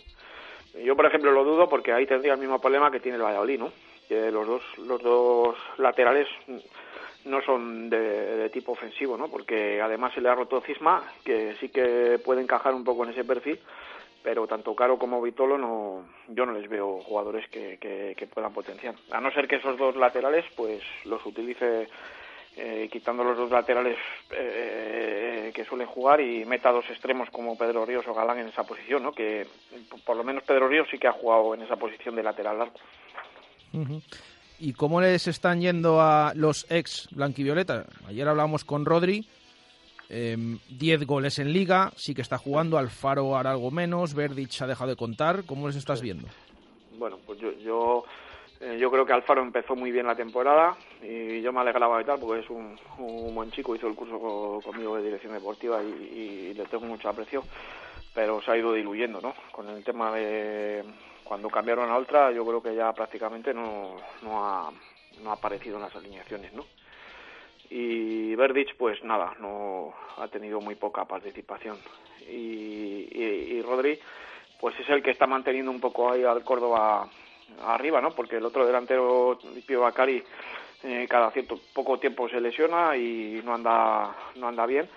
Yo, 0.83 0.95
por 0.95 1.05
ejemplo, 1.05 1.31
lo 1.31 1.45
dudo 1.45 1.69
porque 1.69 1.93
ahí 1.93 2.05
tendría 2.05 2.33
el 2.33 2.39
mismo 2.39 2.59
problema 2.59 2.91
que 2.91 2.99
tiene 2.99 3.15
el 3.17 3.23
Valladolid, 3.23 3.59
¿no? 3.59 3.71
Que 4.09 4.29
los 4.29 4.45
dos, 4.45 4.61
los 4.79 5.01
dos 5.01 5.55
laterales 5.77 6.27
no 7.25 7.41
son 7.41 7.89
de, 7.89 8.37
de, 8.37 8.49
tipo 8.49 8.71
ofensivo, 8.71 9.17
¿no? 9.17 9.29
Porque 9.29 9.81
además 9.81 10.13
se 10.13 10.21
le 10.21 10.29
ha 10.29 10.35
roto 10.35 10.61
Cisma, 10.61 11.03
que 11.23 11.55
sí 11.59 11.69
que 11.69 12.19
puede 12.23 12.41
encajar 12.41 12.73
un 12.73 12.83
poco 12.83 13.03
en 13.03 13.11
ese 13.11 13.23
perfil, 13.23 13.59
pero 14.25 14.47
tanto 14.47 14.75
Caro 14.75 14.97
como 14.97 15.21
Vitolo 15.21 15.55
no, 15.55 16.03
yo 16.29 16.47
no 16.47 16.53
les 16.53 16.67
veo 16.67 16.99
jugadores 17.01 17.47
que, 17.49 17.77
que, 17.77 18.27
puedan 18.27 18.51
potenciar. 18.51 18.95
A 19.11 19.21
no 19.21 19.31
ser 19.31 19.47
que 19.47 19.57
esos 19.57 19.77
dos 19.77 19.95
laterales 19.95 20.43
pues 20.55 20.81
los 21.05 21.23
utilice 21.27 21.87
eh, 22.57 22.89
quitando 22.91 23.23
los 23.23 23.37
dos 23.37 23.51
laterales 23.51 23.97
eh, 24.31 25.51
que 25.53 25.63
suelen 25.63 25.85
jugar 25.85 26.21
y 26.21 26.43
meta 26.43 26.71
dos 26.71 26.89
extremos 26.89 27.29
como 27.29 27.55
Pedro 27.55 27.85
Ríos 27.85 28.07
o 28.07 28.15
Galán 28.15 28.39
en 28.39 28.47
esa 28.47 28.63
posición, 28.63 29.03
¿no? 29.03 29.11
que 29.11 29.45
por 30.03 30.17
lo 30.17 30.23
menos 30.23 30.43
Pedro 30.43 30.67
Ríos 30.67 30.87
sí 30.89 30.97
que 30.97 31.07
ha 31.07 31.11
jugado 31.11 31.53
en 31.53 31.61
esa 31.61 31.75
posición 31.75 32.15
de 32.15 32.23
lateral 32.23 32.57
largo. 32.57 32.79
¿Y 34.59 34.73
cómo 34.73 35.01
les 35.01 35.27
están 35.27 35.61
yendo 35.61 36.01
a 36.01 36.33
los 36.35 36.65
ex 36.69 37.09
blanquivioleta? 37.11 37.85
Ayer 38.07 38.27
hablamos 38.27 38.63
con 38.63 38.85
Rodri 38.85 39.25
10 40.09 40.11
em, 40.11 41.07
goles 41.07 41.39
en 41.39 41.51
liga, 41.51 41.91
sí 41.95 42.13
que 42.13 42.21
está 42.21 42.37
jugando, 42.37 42.77
Alfaro 42.77 43.35
hará 43.35 43.51
algo 43.51 43.71
menos, 43.71 44.13
Verdic 44.13 44.61
ha 44.61 44.67
dejado 44.67 44.91
de 44.91 44.95
contar, 44.95 45.43
¿cómo 45.45 45.67
les 45.67 45.75
estás 45.75 46.01
viendo? 46.01 46.27
Bueno, 46.97 47.17
pues 47.25 47.39
yo, 47.39 47.51
yo, 47.53 48.05
eh, 48.61 48.77
yo 48.79 48.91
creo 48.91 49.05
que 49.05 49.13
Alfaro 49.13 49.41
empezó 49.41 49.75
muy 49.75 49.91
bien 49.91 50.05
la 50.05 50.15
temporada 50.15 50.77
y 51.01 51.41
yo 51.41 51.51
me 51.51 51.61
alegraba 51.61 51.97
de 51.97 52.03
tal 52.05 52.19
porque 52.19 52.41
es 52.41 52.49
un, 52.49 52.77
buen 53.33 53.51
chico, 53.51 53.75
hizo 53.75 53.87
el 53.87 53.95
curso 53.95 54.61
conmigo 54.63 54.95
de 54.95 55.03
dirección 55.03 55.33
deportiva 55.33 55.83
y, 55.83 56.53
le 56.53 56.65
tengo 56.65 56.85
mucho 56.85 57.09
aprecio, 57.09 57.43
pero 58.13 58.41
se 58.41 58.51
ha 58.51 58.57
ido 58.57 58.73
diluyendo, 58.73 59.19
¿no? 59.19 59.33
Con 59.51 59.67
el 59.69 59.83
tema 59.83 60.11
de 60.13 60.83
cuando 61.25 61.49
cambiaron 61.49 61.89
a 61.89 61.97
Ultra, 61.97 62.31
yo 62.31 62.45
creo 62.45 62.63
que 62.63 62.75
ya 62.75 62.93
prácticamente 62.93 63.53
no, 63.53 63.97
no, 64.21 64.45
ha, 64.45 64.71
no 65.21 65.29
ha 65.31 65.33
aparecido 65.33 65.75
en 65.75 65.81
las 65.81 65.95
alineaciones, 65.95 66.53
¿no? 66.53 66.65
y 67.69 68.35
Verdic 68.35 68.75
pues 68.77 69.03
nada 69.03 69.33
no 69.39 69.93
ha 70.17 70.27
tenido 70.27 70.61
muy 70.61 70.75
poca 70.75 71.05
participación. 71.05 71.77
Y, 72.29 73.07
y, 73.11 73.61
Rodri 73.61 73.99
pues 74.59 74.79
es 74.79 74.89
el 74.89 75.03
que 75.03 75.11
está 75.11 75.27
manteniendo 75.27 75.71
un 75.71 75.79
poco 75.79 76.11
ahí 76.11 76.23
al 76.23 76.43
Córdoba 76.43 77.07
arriba 77.63 78.01
no 78.01 78.11
porque 78.11 78.37
el 78.37 78.45
otro 78.45 78.65
delantero 78.65 79.37
Pio 79.67 79.81
Bacari 79.81 80.23
eh, 80.83 81.05
cada 81.07 81.29
cierto 81.31 81.59
poco 81.73 81.99
tiempo 81.99 82.27
se 82.29 82.41
lesiona 82.41 82.97
y 82.97 83.41
no 83.43 83.53
anda 83.53 84.15
no 84.35 84.47
anda 84.47 84.65
bien. 84.65 84.89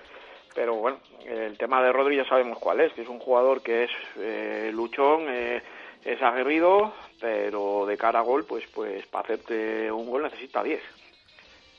Pero 0.55 0.75
bueno 0.75 0.99
el 1.27 1.59
tema 1.59 1.83
de 1.83 1.93
Rodri 1.93 2.17
ya 2.17 2.29
sabemos 2.29 2.59
cuál 2.59 2.81
es 2.81 2.93
que 2.93 3.03
es 3.03 3.09
un 3.09 3.19
jugador 3.19 3.63
que 3.63 3.85
es 3.85 3.91
eh, 4.17 4.71
luchón 4.73 5.27
eh, 5.29 5.63
es 6.05 6.23
aguerrido 6.23 6.93
pero 7.21 7.87
de 7.87 7.97
cara 7.97 8.21
a 8.21 8.23
gol 8.23 8.45
pues 8.45 8.65
pues 8.75 9.07
para 9.07 9.25
hacerte 9.25 9.91
un 9.91 10.09
gol 10.09 10.23
necesita 10.23 10.63
10 10.63 10.81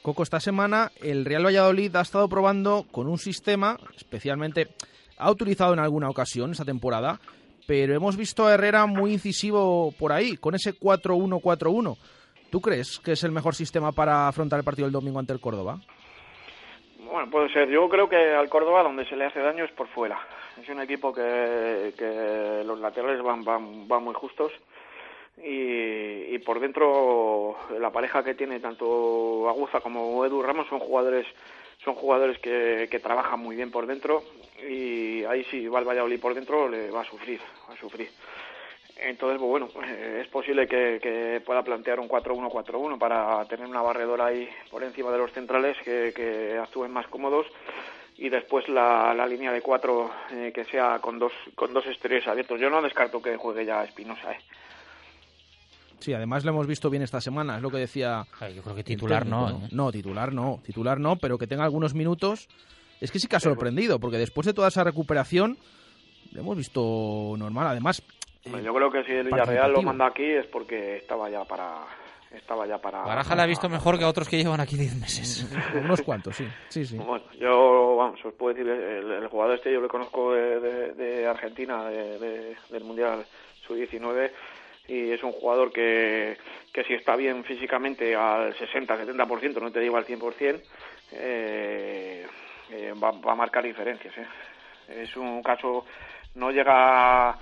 Coco, 0.01 0.23
esta 0.23 0.39
semana 0.39 0.91
el 1.01 1.25
Real 1.25 1.45
Valladolid 1.45 1.93
ha 1.97 2.01
estado 2.01 2.29
probando 2.29 2.85
con 2.89 3.07
un 3.07 3.17
sistema, 3.17 3.77
especialmente 3.97 4.69
ha 5.17 5.29
utilizado 5.29 5.73
en 5.73 5.79
alguna 5.79 6.09
ocasión 6.09 6.51
esta 6.51 6.63
temporada, 6.63 7.19
pero 7.67 7.93
hemos 7.93 8.15
visto 8.15 8.47
a 8.47 8.53
Herrera 8.53 8.85
muy 8.85 9.11
incisivo 9.11 9.93
por 9.99 10.13
ahí, 10.13 10.37
con 10.37 10.55
ese 10.55 10.73
4-1-4-1. 10.73 11.97
¿Tú 12.49 12.61
crees 12.61 12.99
que 12.99 13.11
es 13.11 13.23
el 13.25 13.31
mejor 13.31 13.55
sistema 13.55 13.91
para 13.91 14.29
afrontar 14.29 14.59
el 14.59 14.65
partido 14.65 14.85
del 14.85 14.93
domingo 14.93 15.19
ante 15.19 15.33
el 15.33 15.41
Córdoba? 15.41 15.79
Bueno, 17.03 17.29
puede 17.29 17.51
ser. 17.51 17.69
Yo 17.69 17.89
creo 17.89 18.07
que 18.07 18.33
al 18.33 18.49
Córdoba 18.49 18.83
donde 18.83 19.05
se 19.05 19.17
le 19.17 19.25
hace 19.25 19.39
daño 19.41 19.65
es 19.65 19.71
por 19.73 19.87
fuera. 19.89 20.17
Es 20.61 20.67
un 20.67 20.81
equipo 20.81 21.13
que, 21.13 21.93
que 21.97 22.63
los 22.65 22.79
laterales 22.79 23.21
van, 23.21 23.45
van, 23.45 24.03
muy 24.03 24.13
justos 24.13 24.51
y, 25.37 26.35
y, 26.35 26.39
por 26.39 26.59
dentro 26.59 27.55
la 27.79 27.91
pareja 27.91 28.23
que 28.23 28.33
tiene 28.33 28.59
tanto 28.59 29.47
Aguza 29.47 29.79
como 29.79 30.25
Edu 30.25 30.41
Ramos 30.41 30.67
son 30.67 30.79
jugadores 30.79 31.25
son 31.85 31.95
jugadores 31.95 32.39
que, 32.39 32.89
que 32.91 32.99
trabajan 32.99 33.39
muy 33.39 33.55
bien 33.55 33.71
por 33.71 33.87
dentro 33.87 34.23
y 34.67 35.23
ahí 35.23 35.45
sí 35.45 35.67
va 35.67 35.79
el 35.79 35.87
Valladolid 35.87 36.19
por 36.19 36.33
dentro 36.33 36.67
le 36.67 36.91
va 36.91 37.01
a 37.01 37.05
sufrir 37.05 37.39
va 37.69 37.73
a 37.73 37.77
sufrir. 37.77 38.09
Entonces 38.97 39.39
pues 39.39 39.49
bueno 39.49 39.69
es 40.19 40.27
posible 40.27 40.67
que, 40.67 41.41
pueda 41.45 41.63
plantear 41.63 42.01
un 42.01 42.09
4-1-4-1 42.09 42.97
para 42.97 43.45
tener 43.45 43.65
una 43.65 43.81
barredora 43.81 44.25
ahí 44.25 44.49
por 44.69 44.83
encima 44.83 45.09
de 45.11 45.19
los 45.19 45.31
centrales 45.31 45.77
que 45.85 46.59
actúen 46.61 46.91
más 46.91 47.07
cómodos 47.07 47.47
y 48.19 48.29
después 48.29 48.67
la, 48.67 49.13
la 49.13 49.25
línea 49.25 49.51
de 49.51 49.61
cuatro 49.61 50.11
eh, 50.31 50.51
que 50.53 50.65
sea 50.65 50.99
con 50.99 51.17
dos 51.17 51.31
con 51.55 51.73
dos 51.73 51.85
exteriores 51.87 52.27
abiertos 52.27 52.59
yo 52.59 52.69
no 52.69 52.81
descarto 52.81 53.21
que 53.21 53.37
juegue 53.37 53.65
ya 53.65 53.83
Espinosa 53.83 54.31
eh 54.31 54.39
Sí, 55.99 56.13
además 56.13 56.45
lo 56.45 56.51
hemos 56.51 56.65
visto 56.65 56.89
bien 56.89 57.03
esta 57.03 57.19
semana, 57.19 57.57
es 57.57 57.61
lo 57.61 57.69
que 57.69 57.77
decía. 57.77 58.25
yo 58.55 58.61
creo 58.63 58.73
que 58.73 58.85
titular 58.85 59.25
no, 59.25 59.49
¿eh? 59.49 59.53
¿no? 59.71 59.91
titular 59.91 60.31
no, 60.31 60.61
titular 60.63 60.97
no, 60.97 61.17
pero 61.17 61.37
que 61.37 61.45
tenga 61.45 61.65
algunos 61.65 61.93
minutos. 61.93 62.47
Es 63.01 63.11
que 63.11 63.19
sí 63.19 63.27
que 63.27 63.35
ha 63.35 63.41
sorprendido, 63.41 63.99
porque 63.99 64.17
después 64.17 64.47
de 64.47 64.53
toda 64.53 64.69
esa 64.69 64.85
recuperación, 64.85 65.57
lo 66.31 66.39
hemos 66.39 66.55
visto 66.55 67.35
normal. 67.37 67.67
Además, 67.67 68.01
yo 68.45 68.73
creo 68.73 68.91
que 68.91 69.03
si 69.03 69.11
el 69.11 69.27
Villarreal 69.27 69.73
lo 69.73 69.81
manda 69.81 70.07
aquí 70.07 70.23
es 70.23 70.47
porque 70.47 70.97
estaba 70.97 71.29
ya 71.29 71.43
para 71.43 71.85
estaba 72.31 72.67
ya 72.67 72.77
para... 72.77 73.01
Baraja 73.01 73.35
la 73.35 73.43
ha 73.43 73.47
visto 73.47 73.69
mejor 73.69 73.97
que 73.97 74.03
a 74.03 74.07
otros 74.07 74.29
que 74.29 74.37
llevan 74.37 74.59
aquí 74.59 74.77
10 74.77 74.95
meses. 74.97 75.47
Unos 75.73 76.01
cuantos, 76.01 76.35
sí. 76.35 76.47
sí, 76.69 76.85
sí. 76.85 76.97
Bueno, 76.97 77.25
yo, 77.39 77.95
vamos, 77.97 78.23
os 78.23 78.33
puedo 78.33 78.53
decir, 78.53 78.69
el, 78.69 79.27
jugador 79.27 79.55
este 79.55 79.73
yo 79.73 79.81
lo 79.81 79.87
conozco 79.87 80.33
de, 80.33 81.27
Argentina, 81.27 81.85
del 81.85 82.83
Mundial 82.83 83.25
Sub-19, 83.65 84.31
y 84.87 85.11
es 85.11 85.23
un 85.23 85.31
jugador 85.31 85.71
que, 85.71 86.37
que 86.73 86.83
si 86.83 86.93
está 86.93 87.15
bien 87.15 87.43
físicamente 87.43 88.15
al 88.15 88.55
60-70%, 88.55 89.61
no 89.61 89.71
te 89.71 89.79
digo 89.79 89.97
al 89.97 90.05
100%, 90.05 90.61
eh, 91.11 92.25
eh, 92.71 92.93
va, 93.01 93.11
va 93.11 93.31
a 93.33 93.35
marcar 93.35 93.63
diferencias. 93.63 94.15
¿eh? 94.17 94.27
Es 94.89 95.15
un 95.15 95.43
caso, 95.43 95.85
no 96.35 96.51
llega 96.51 97.37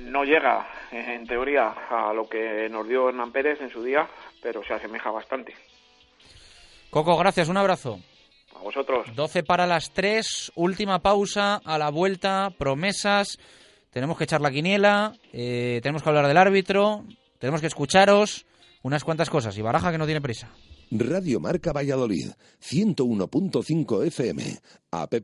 no 0.00 0.24
llega, 0.24 0.66
en 0.90 1.26
teoría, 1.26 1.74
a 1.90 2.12
lo 2.12 2.28
que 2.28 2.68
nos 2.68 2.86
dio 2.88 3.08
Hernán 3.08 3.32
Pérez 3.32 3.60
en 3.60 3.70
su 3.70 3.82
día, 3.82 4.08
pero 4.42 4.62
se 4.64 4.74
asemeja 4.74 5.10
bastante. 5.10 5.54
Coco, 6.90 7.16
gracias, 7.16 7.48
un 7.48 7.56
abrazo. 7.56 7.98
A 8.54 8.62
vosotros. 8.62 9.06
12 9.14 9.42
para 9.42 9.66
las 9.66 9.92
3, 9.92 10.52
última 10.56 11.00
pausa, 11.00 11.60
a 11.64 11.78
la 11.78 11.90
vuelta, 11.90 12.50
promesas, 12.58 13.38
tenemos 13.90 14.18
que 14.18 14.24
echar 14.24 14.40
la 14.40 14.50
quiniela, 14.50 15.14
eh, 15.32 15.80
tenemos 15.82 16.02
que 16.02 16.08
hablar 16.08 16.26
del 16.26 16.36
árbitro, 16.36 17.04
tenemos 17.38 17.60
que 17.60 17.66
escucharos, 17.66 18.46
unas 18.82 19.04
cuantas 19.04 19.30
cosas, 19.30 19.56
y 19.56 19.62
Baraja 19.62 19.90
que 19.90 19.98
no 19.98 20.06
tiene 20.06 20.20
prisa. 20.20 20.50
Radio 20.90 21.40
Marca 21.40 21.72
Valladolid, 21.72 22.32
101.5 22.60 24.06
FM, 24.06 24.58
app 24.90 25.14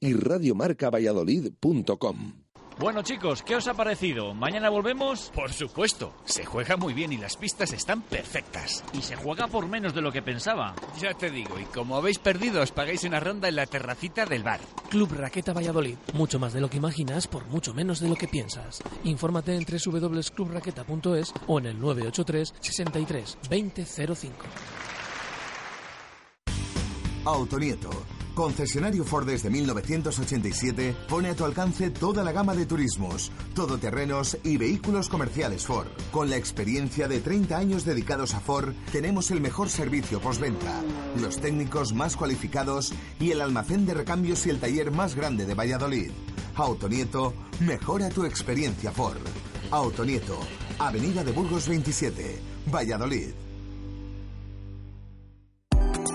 y 0.00 0.14
radiomarcavalladolid.com. 0.14 2.49
Bueno 2.80 3.02
chicos, 3.02 3.42
¿qué 3.42 3.56
os 3.56 3.68
ha 3.68 3.74
parecido? 3.74 4.32
¿Mañana 4.32 4.70
volvemos? 4.70 5.30
Por 5.34 5.52
supuesto, 5.52 6.14
se 6.24 6.46
juega 6.46 6.78
muy 6.78 6.94
bien 6.94 7.12
y 7.12 7.18
las 7.18 7.36
pistas 7.36 7.74
están 7.74 8.00
perfectas. 8.00 8.82
Y 8.94 9.02
se 9.02 9.16
juega 9.16 9.48
por 9.48 9.68
menos 9.68 9.94
de 9.94 10.00
lo 10.00 10.10
que 10.10 10.22
pensaba. 10.22 10.74
Ya 10.98 11.12
te 11.12 11.30
digo, 11.30 11.60
y 11.60 11.64
como 11.64 11.96
habéis 11.96 12.18
perdido, 12.18 12.62
os 12.62 12.72
pagáis 12.72 13.04
una 13.04 13.20
ronda 13.20 13.48
en 13.48 13.56
la 13.56 13.66
terracita 13.66 14.24
del 14.24 14.44
bar. 14.44 14.60
Club 14.88 15.12
Raqueta 15.12 15.52
Valladolid, 15.52 15.96
mucho 16.14 16.38
más 16.38 16.54
de 16.54 16.62
lo 16.62 16.70
que 16.70 16.78
imaginas 16.78 17.26
por 17.26 17.44
mucho 17.48 17.74
menos 17.74 18.00
de 18.00 18.08
lo 18.08 18.14
que 18.14 18.28
piensas. 18.28 18.82
Infórmate 19.04 19.54
en 19.54 19.66
www.clubraqueta.es 19.66 21.34
o 21.48 21.58
en 21.58 21.66
el 21.66 21.78
983 21.78 22.54
63 22.60 23.38
2005. 23.42 24.36
Autonieto 27.26 27.90
Concesionario 28.34 29.04
Ford 29.04 29.26
desde 29.26 29.50
1987 29.50 30.96
pone 31.08 31.28
a 31.28 31.34
tu 31.34 31.44
alcance 31.44 31.90
toda 31.90 32.22
la 32.22 32.32
gama 32.32 32.54
de 32.54 32.66
turismos, 32.66 33.30
todoterrenos 33.54 34.38
y 34.44 34.56
vehículos 34.56 35.08
comerciales 35.08 35.66
Ford. 35.66 35.88
Con 36.10 36.30
la 36.30 36.36
experiencia 36.36 37.08
de 37.08 37.20
30 37.20 37.56
años 37.56 37.84
dedicados 37.84 38.34
a 38.34 38.40
Ford, 38.40 38.72
tenemos 38.92 39.30
el 39.30 39.40
mejor 39.40 39.68
servicio 39.68 40.20
postventa, 40.20 40.82
los 41.20 41.40
técnicos 41.40 41.92
más 41.92 42.16
cualificados 42.16 42.92
y 43.18 43.32
el 43.32 43.40
almacén 43.40 43.86
de 43.86 43.94
recambios 43.94 44.46
y 44.46 44.50
el 44.50 44.60
taller 44.60 44.90
más 44.90 45.14
grande 45.14 45.46
de 45.46 45.54
Valladolid. 45.54 46.10
Autonieto, 46.54 47.34
mejora 47.60 48.08
tu 48.08 48.24
experiencia 48.24 48.92
Ford. 48.92 49.20
Autonieto, 49.70 50.38
Avenida 50.78 51.24
de 51.24 51.32
Burgos 51.32 51.68
27, 51.68 52.38
Valladolid. 52.72 53.49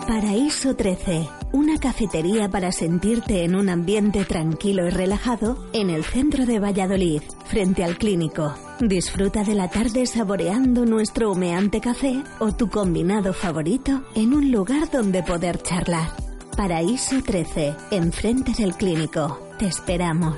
Paraíso 0.08 0.76
13, 0.76 1.28
una 1.52 1.80
cafetería 1.80 2.48
para 2.48 2.72
sentirte 2.72 3.44
en 3.44 3.56
un 3.56 3.70
ambiente 3.70 4.24
tranquilo 4.24 4.86
y 4.86 4.92
relajado 4.92 5.68
en 5.74 5.90
el 5.90 6.04
centro 6.04 6.46
de 6.46 6.60
Valladolid, 6.60 7.24
frente 7.48 7.84
al 7.84 7.98
clínico. 7.98 8.54
Disfruta 8.80 9.44
de 9.44 9.56
la 9.56 9.68
tarde 9.68 10.06
saboreando 10.06 10.86
nuestro 10.86 11.32
humeante 11.32 11.82
café 11.82 12.24
o 12.38 12.52
tu 12.52 12.70
combinado 12.70 13.34
favorito 13.34 14.04
en 14.14 14.36
un 14.36 14.52
lugar 14.52 14.92
donde 14.92 15.24
poder 15.24 15.58
charlar. 15.64 16.10
Paraíso 16.56 17.24
13, 17.24 17.76
enfrente 17.90 18.52
del 18.56 18.76
clínico. 18.76 19.40
Te 19.58 19.66
esperamos. 19.66 20.38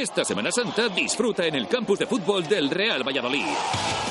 Esta 0.00 0.24
Semana 0.24 0.50
Santa 0.50 0.88
disfruta 0.88 1.44
en 1.44 1.54
el 1.56 1.68
campus 1.68 1.98
de 1.98 2.06
fútbol 2.06 2.48
del 2.48 2.70
Real 2.70 3.06
Valladolid. 3.06 3.44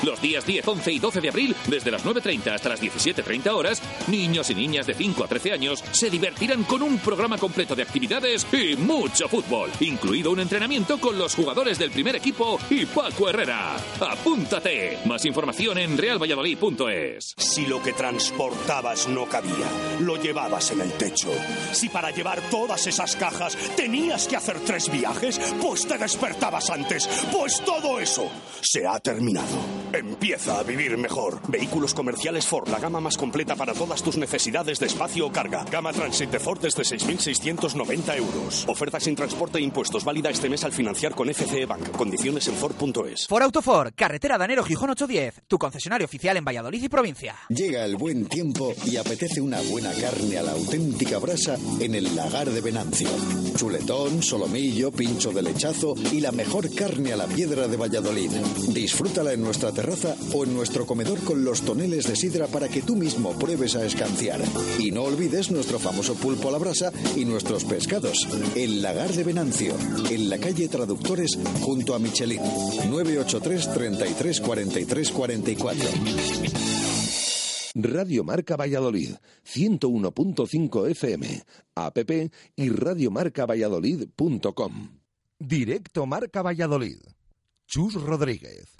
Los 0.03 0.21
días 0.21 0.45
10, 0.45 0.67
11 0.67 0.91
y 0.91 0.99
12 0.99 1.19
de 1.19 1.29
abril, 1.29 1.55
desde 1.67 1.89
las 1.89 2.05
9.30 2.05 2.53
hasta 2.53 2.69
las 2.69 2.79
17.30 2.79 3.47
horas, 3.49 3.81
niños 4.07 4.51
y 4.51 4.55
niñas 4.55 4.85
de 4.85 4.93
5 4.93 5.23
a 5.23 5.27
13 5.27 5.51
años 5.51 5.83
se 5.91 6.11
divertirán 6.11 6.63
con 6.63 6.83
un 6.83 6.99
programa 6.99 7.39
completo 7.39 7.75
de 7.75 7.81
actividades 7.81 8.45
y 8.53 8.75
mucho 8.75 9.27
fútbol, 9.27 9.71
incluido 9.79 10.31
un 10.31 10.39
entrenamiento 10.39 10.99
con 10.99 11.17
los 11.17 11.33
jugadores 11.33 11.79
del 11.79 11.89
primer 11.89 12.15
equipo 12.15 12.59
y 12.69 12.85
Paco 12.85 13.27
Herrera. 13.27 13.75
¡Apúntate! 13.99 14.99
Más 15.05 15.25
información 15.25 15.79
en 15.79 15.97
realvalladolid.es. 15.97 17.33
Si 17.35 17.65
lo 17.65 17.81
que 17.81 17.93
transportabas 17.93 19.07
no 19.07 19.25
cabía, 19.25 19.67
lo 20.01 20.17
llevabas 20.17 20.69
en 20.69 20.81
el 20.81 20.93
techo. 20.93 21.31
Si 21.71 21.89
para 21.89 22.11
llevar 22.11 22.39
todas 22.51 22.85
esas 22.85 23.15
cajas 23.15 23.57
tenías 23.75 24.27
que 24.27 24.35
hacer 24.35 24.59
tres 24.59 24.89
viajes, 24.91 25.39
pues 25.59 25.78
te 25.87 25.97
despertabas 25.97 26.69
antes. 26.69 27.07
Pues 27.31 27.61
todo 27.61 27.99
eso 27.99 28.29
se 28.61 28.85
ha 28.87 28.99
terminado. 28.99 29.47
Empieza 29.93 30.59
a 30.59 30.63
vivir 30.63 30.97
mejor. 30.97 31.39
Vehículos 31.47 31.93
comerciales 31.93 32.45
Ford, 32.45 32.67
la 32.67 32.79
gama 32.79 32.99
más 32.99 33.17
completa 33.17 33.55
para 33.55 33.73
todas 33.73 34.03
tus 34.03 34.17
necesidades 34.17 34.79
de 34.79 34.87
espacio 34.87 35.27
o 35.27 35.31
carga. 35.31 35.63
Gama 35.71 35.93
Transit 35.93 36.29
de 36.29 36.39
Ford 36.39 36.59
desde 36.59 36.83
6.690 36.83 38.17
euros. 38.17 38.65
Oferta 38.67 38.99
sin 38.99 39.15
transporte 39.15 39.59
e 39.59 39.61
impuestos 39.61 40.03
válida 40.03 40.29
este 40.29 40.49
mes 40.49 40.63
al 40.63 40.71
financiar 40.71 41.15
con 41.15 41.33
FCE 41.33 41.65
Bank. 41.65 41.91
Condiciones 41.91 42.47
en 42.47 42.55
Ford.es. 42.55 43.27
Ford 43.27 43.43
Auto 43.43 43.61
Ford, 43.61 43.93
carretera 43.95 44.37
Danero 44.37 44.63
Gijón 44.63 44.89
810. 44.89 45.43
Tu 45.47 45.57
concesionario 45.57 46.05
oficial 46.05 46.37
en 46.37 46.45
Valladolid 46.45 46.83
y 46.83 46.89
provincia. 46.89 47.35
Llega 47.49 47.85
el 47.85 47.95
buen 47.95 48.25
tiempo 48.25 48.73
y 48.85 48.97
apetece 48.97 49.39
una 49.39 49.61
buena 49.61 49.93
carne 49.93 50.37
a 50.37 50.43
la 50.43 50.51
auténtica 50.51 51.19
brasa 51.19 51.57
en 51.79 51.95
el 51.95 52.15
lagar 52.15 52.49
de 52.49 52.61
Venancio. 52.61 53.07
Chuletón, 53.55 54.21
solomillo, 54.21 54.91
pincho 54.91 55.31
de 55.31 55.41
leche 55.41 55.68
y 56.11 56.19
la 56.19 56.31
mejor 56.31 56.73
carne 56.73 57.13
a 57.13 57.15
la 57.15 57.27
piedra 57.27 57.67
de 57.67 57.77
Valladolid. 57.77 58.31
Disfrútala 58.73 59.33
en 59.33 59.41
nuestra 59.41 59.71
terraza 59.71 60.15
o 60.33 60.43
en 60.43 60.51
nuestro 60.53 60.87
comedor 60.87 61.19
con 61.19 61.45
los 61.45 61.61
toneles 61.61 62.07
de 62.07 62.15
sidra 62.15 62.47
para 62.47 62.67
que 62.67 62.81
tú 62.81 62.95
mismo 62.95 63.37
pruebes 63.37 63.75
a 63.75 63.85
escanciar. 63.85 64.41
Y 64.79 64.89
no 64.89 65.03
olvides 65.03 65.51
nuestro 65.51 65.77
famoso 65.77 66.15
pulpo 66.15 66.49
a 66.49 66.53
la 66.53 66.57
brasa 66.57 66.91
y 67.15 67.23
nuestros 67.23 67.65
pescados. 67.65 68.27
El 68.55 68.81
Lagar 68.81 69.13
de 69.13 69.23
Venancio, 69.23 69.75
en 70.09 70.27
la 70.27 70.39
calle 70.39 70.69
Traductores 70.69 71.37
junto 71.61 71.93
a 71.93 71.99
Michelin. 71.99 72.41
983 72.89 73.71
33 73.71 74.41
43 74.41 75.11
44. 75.11 75.89
Radio 77.75 78.23
Marca 78.23 78.57
Valladolid, 78.57 79.11
101.5 79.45 80.89
FM, 80.89 81.43
app 81.75 81.99
y 82.55 82.69
radiomarcavalladolid.com. 82.69 84.98
Directo 85.39 86.05
Marca 86.05 86.41
Valladolid. 86.41 86.97
Chus 87.65 87.93
Rodríguez. 87.93 88.75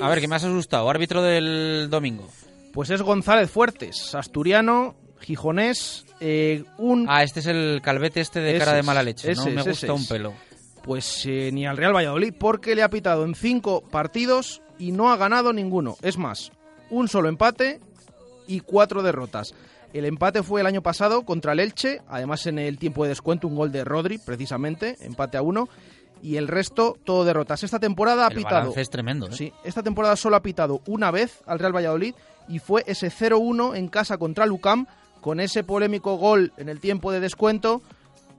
A 0.00 0.08
ver, 0.08 0.20
¿qué 0.20 0.28
me 0.28 0.36
has 0.36 0.44
asustado? 0.44 0.90
Árbitro 0.90 1.22
del 1.22 1.88
domingo. 1.90 2.28
Pues 2.72 2.90
es 2.90 3.00
González 3.00 3.50
Fuertes, 3.50 4.14
asturiano, 4.14 4.94
gijonés, 5.20 6.04
eh, 6.20 6.64
un... 6.76 7.06
Ah, 7.08 7.22
este 7.22 7.40
es 7.40 7.46
el 7.46 7.80
calvete 7.82 8.20
este 8.20 8.40
de 8.40 8.58
cara 8.58 8.74
de 8.74 8.82
mala 8.82 9.02
leche, 9.02 9.34
¿no? 9.34 9.46
Me 9.46 9.62
gusta 9.62 9.92
un 9.94 10.06
pelo. 10.06 10.34
Pues 10.82 11.24
eh, 11.26 11.50
ni 11.52 11.66
al 11.66 11.76
Real 11.76 11.94
Valladolid, 11.94 12.34
porque 12.38 12.74
le 12.74 12.82
ha 12.82 12.90
pitado 12.90 13.24
en 13.24 13.34
cinco 13.34 13.80
partidos 13.80 14.62
y 14.78 14.92
no 14.92 15.10
ha 15.10 15.16
ganado 15.16 15.52
ninguno. 15.52 15.96
Es 16.02 16.18
más, 16.18 16.52
un 16.90 17.08
solo 17.08 17.28
empate 17.28 17.80
y 18.46 18.60
cuatro 18.60 19.02
derrotas. 19.02 19.54
El 19.92 20.04
empate 20.04 20.42
fue 20.42 20.60
el 20.60 20.66
año 20.66 20.82
pasado 20.82 21.22
contra 21.22 21.52
el 21.52 21.60
Elche, 21.60 22.00
además 22.08 22.46
en 22.46 22.58
el 22.58 22.78
tiempo 22.78 23.02
de 23.02 23.08
descuento 23.08 23.48
un 23.48 23.56
gol 23.56 23.72
de 23.72 23.84
Rodri, 23.84 24.18
precisamente, 24.18 24.96
empate 25.00 25.36
a 25.36 25.42
uno. 25.42 25.68
Y 26.22 26.36
el 26.36 26.48
resto, 26.48 26.96
todo 27.02 27.24
derrotas. 27.24 27.64
Esta 27.64 27.80
temporada 27.80 28.26
ha 28.26 28.30
pitado. 28.30 28.72
es 28.76 28.90
tremendo. 28.90 29.26
¿eh? 29.26 29.32
Sí, 29.32 29.52
esta 29.64 29.82
temporada 29.82 30.16
solo 30.16 30.36
ha 30.36 30.42
pitado 30.42 30.82
una 30.86 31.10
vez 31.10 31.42
al 31.46 31.58
Real 31.58 31.74
Valladolid 31.74 32.14
y 32.46 32.58
fue 32.58 32.84
ese 32.86 33.10
0-1 33.10 33.74
en 33.76 33.88
casa 33.88 34.18
contra 34.18 34.46
Lucam, 34.46 34.86
con 35.20 35.40
ese 35.40 35.64
polémico 35.64 36.16
gol 36.16 36.52
en 36.56 36.68
el 36.68 36.78
tiempo 36.78 37.10
de 37.10 37.20
descuento, 37.20 37.82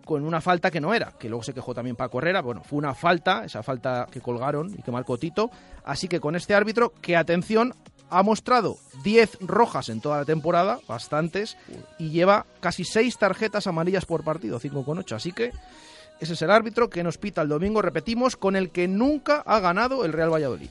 con 0.06 0.26
una 0.26 0.42
falta 0.42 0.72
que 0.72 0.82
no 0.82 0.94
era, 0.94 1.14
que 1.18 1.30
luego 1.30 1.44
se 1.44 1.54
quejó 1.54 1.74
también 1.74 1.96
Paco 1.96 2.20
Herrera. 2.20 2.42
Bueno, 2.42 2.62
fue 2.64 2.78
una 2.78 2.94
falta, 2.94 3.46
esa 3.46 3.64
falta 3.64 4.08
que 4.12 4.22
colgaron 4.22 4.74
y 4.78 4.82
que 4.82 4.92
marcó 4.92 5.18
Tito. 5.18 5.50
Así 5.84 6.08
que 6.08 6.20
con 6.20 6.36
este 6.36 6.54
árbitro, 6.54 6.94
que 7.02 7.16
atención, 7.16 7.74
Ha 8.12 8.22
mostrado 8.24 8.78
10 9.04 9.40
rojas 9.40 9.90
en 9.90 10.02
toda 10.02 10.20
la 10.20 10.26
temporada, 10.26 10.80
bastantes, 10.88 11.58
y 11.98 12.10
lleva 12.10 12.46
casi 12.60 12.84
6 12.84 13.18
tarjetas 13.18 13.66
amarillas 13.66 14.06
por 14.06 14.24
partido, 14.24 14.60
5 14.60 14.86
con 14.86 15.00
8. 15.00 15.16
Así 15.16 15.32
que 15.32 15.52
ese 16.20 16.34
es 16.34 16.42
el 16.44 16.52
árbitro 16.52 16.90
que 16.90 17.04
nos 17.04 17.18
pita 17.18 17.42
el 17.42 17.50
domingo, 17.50 17.82
repetimos, 17.82 18.36
con 18.36 18.56
el 18.56 18.70
que 18.70 18.88
nunca 18.88 19.42
ha 19.44 19.60
ganado 19.60 20.06
el 20.06 20.14
Real 20.14 20.32
Valladolid. 20.32 20.70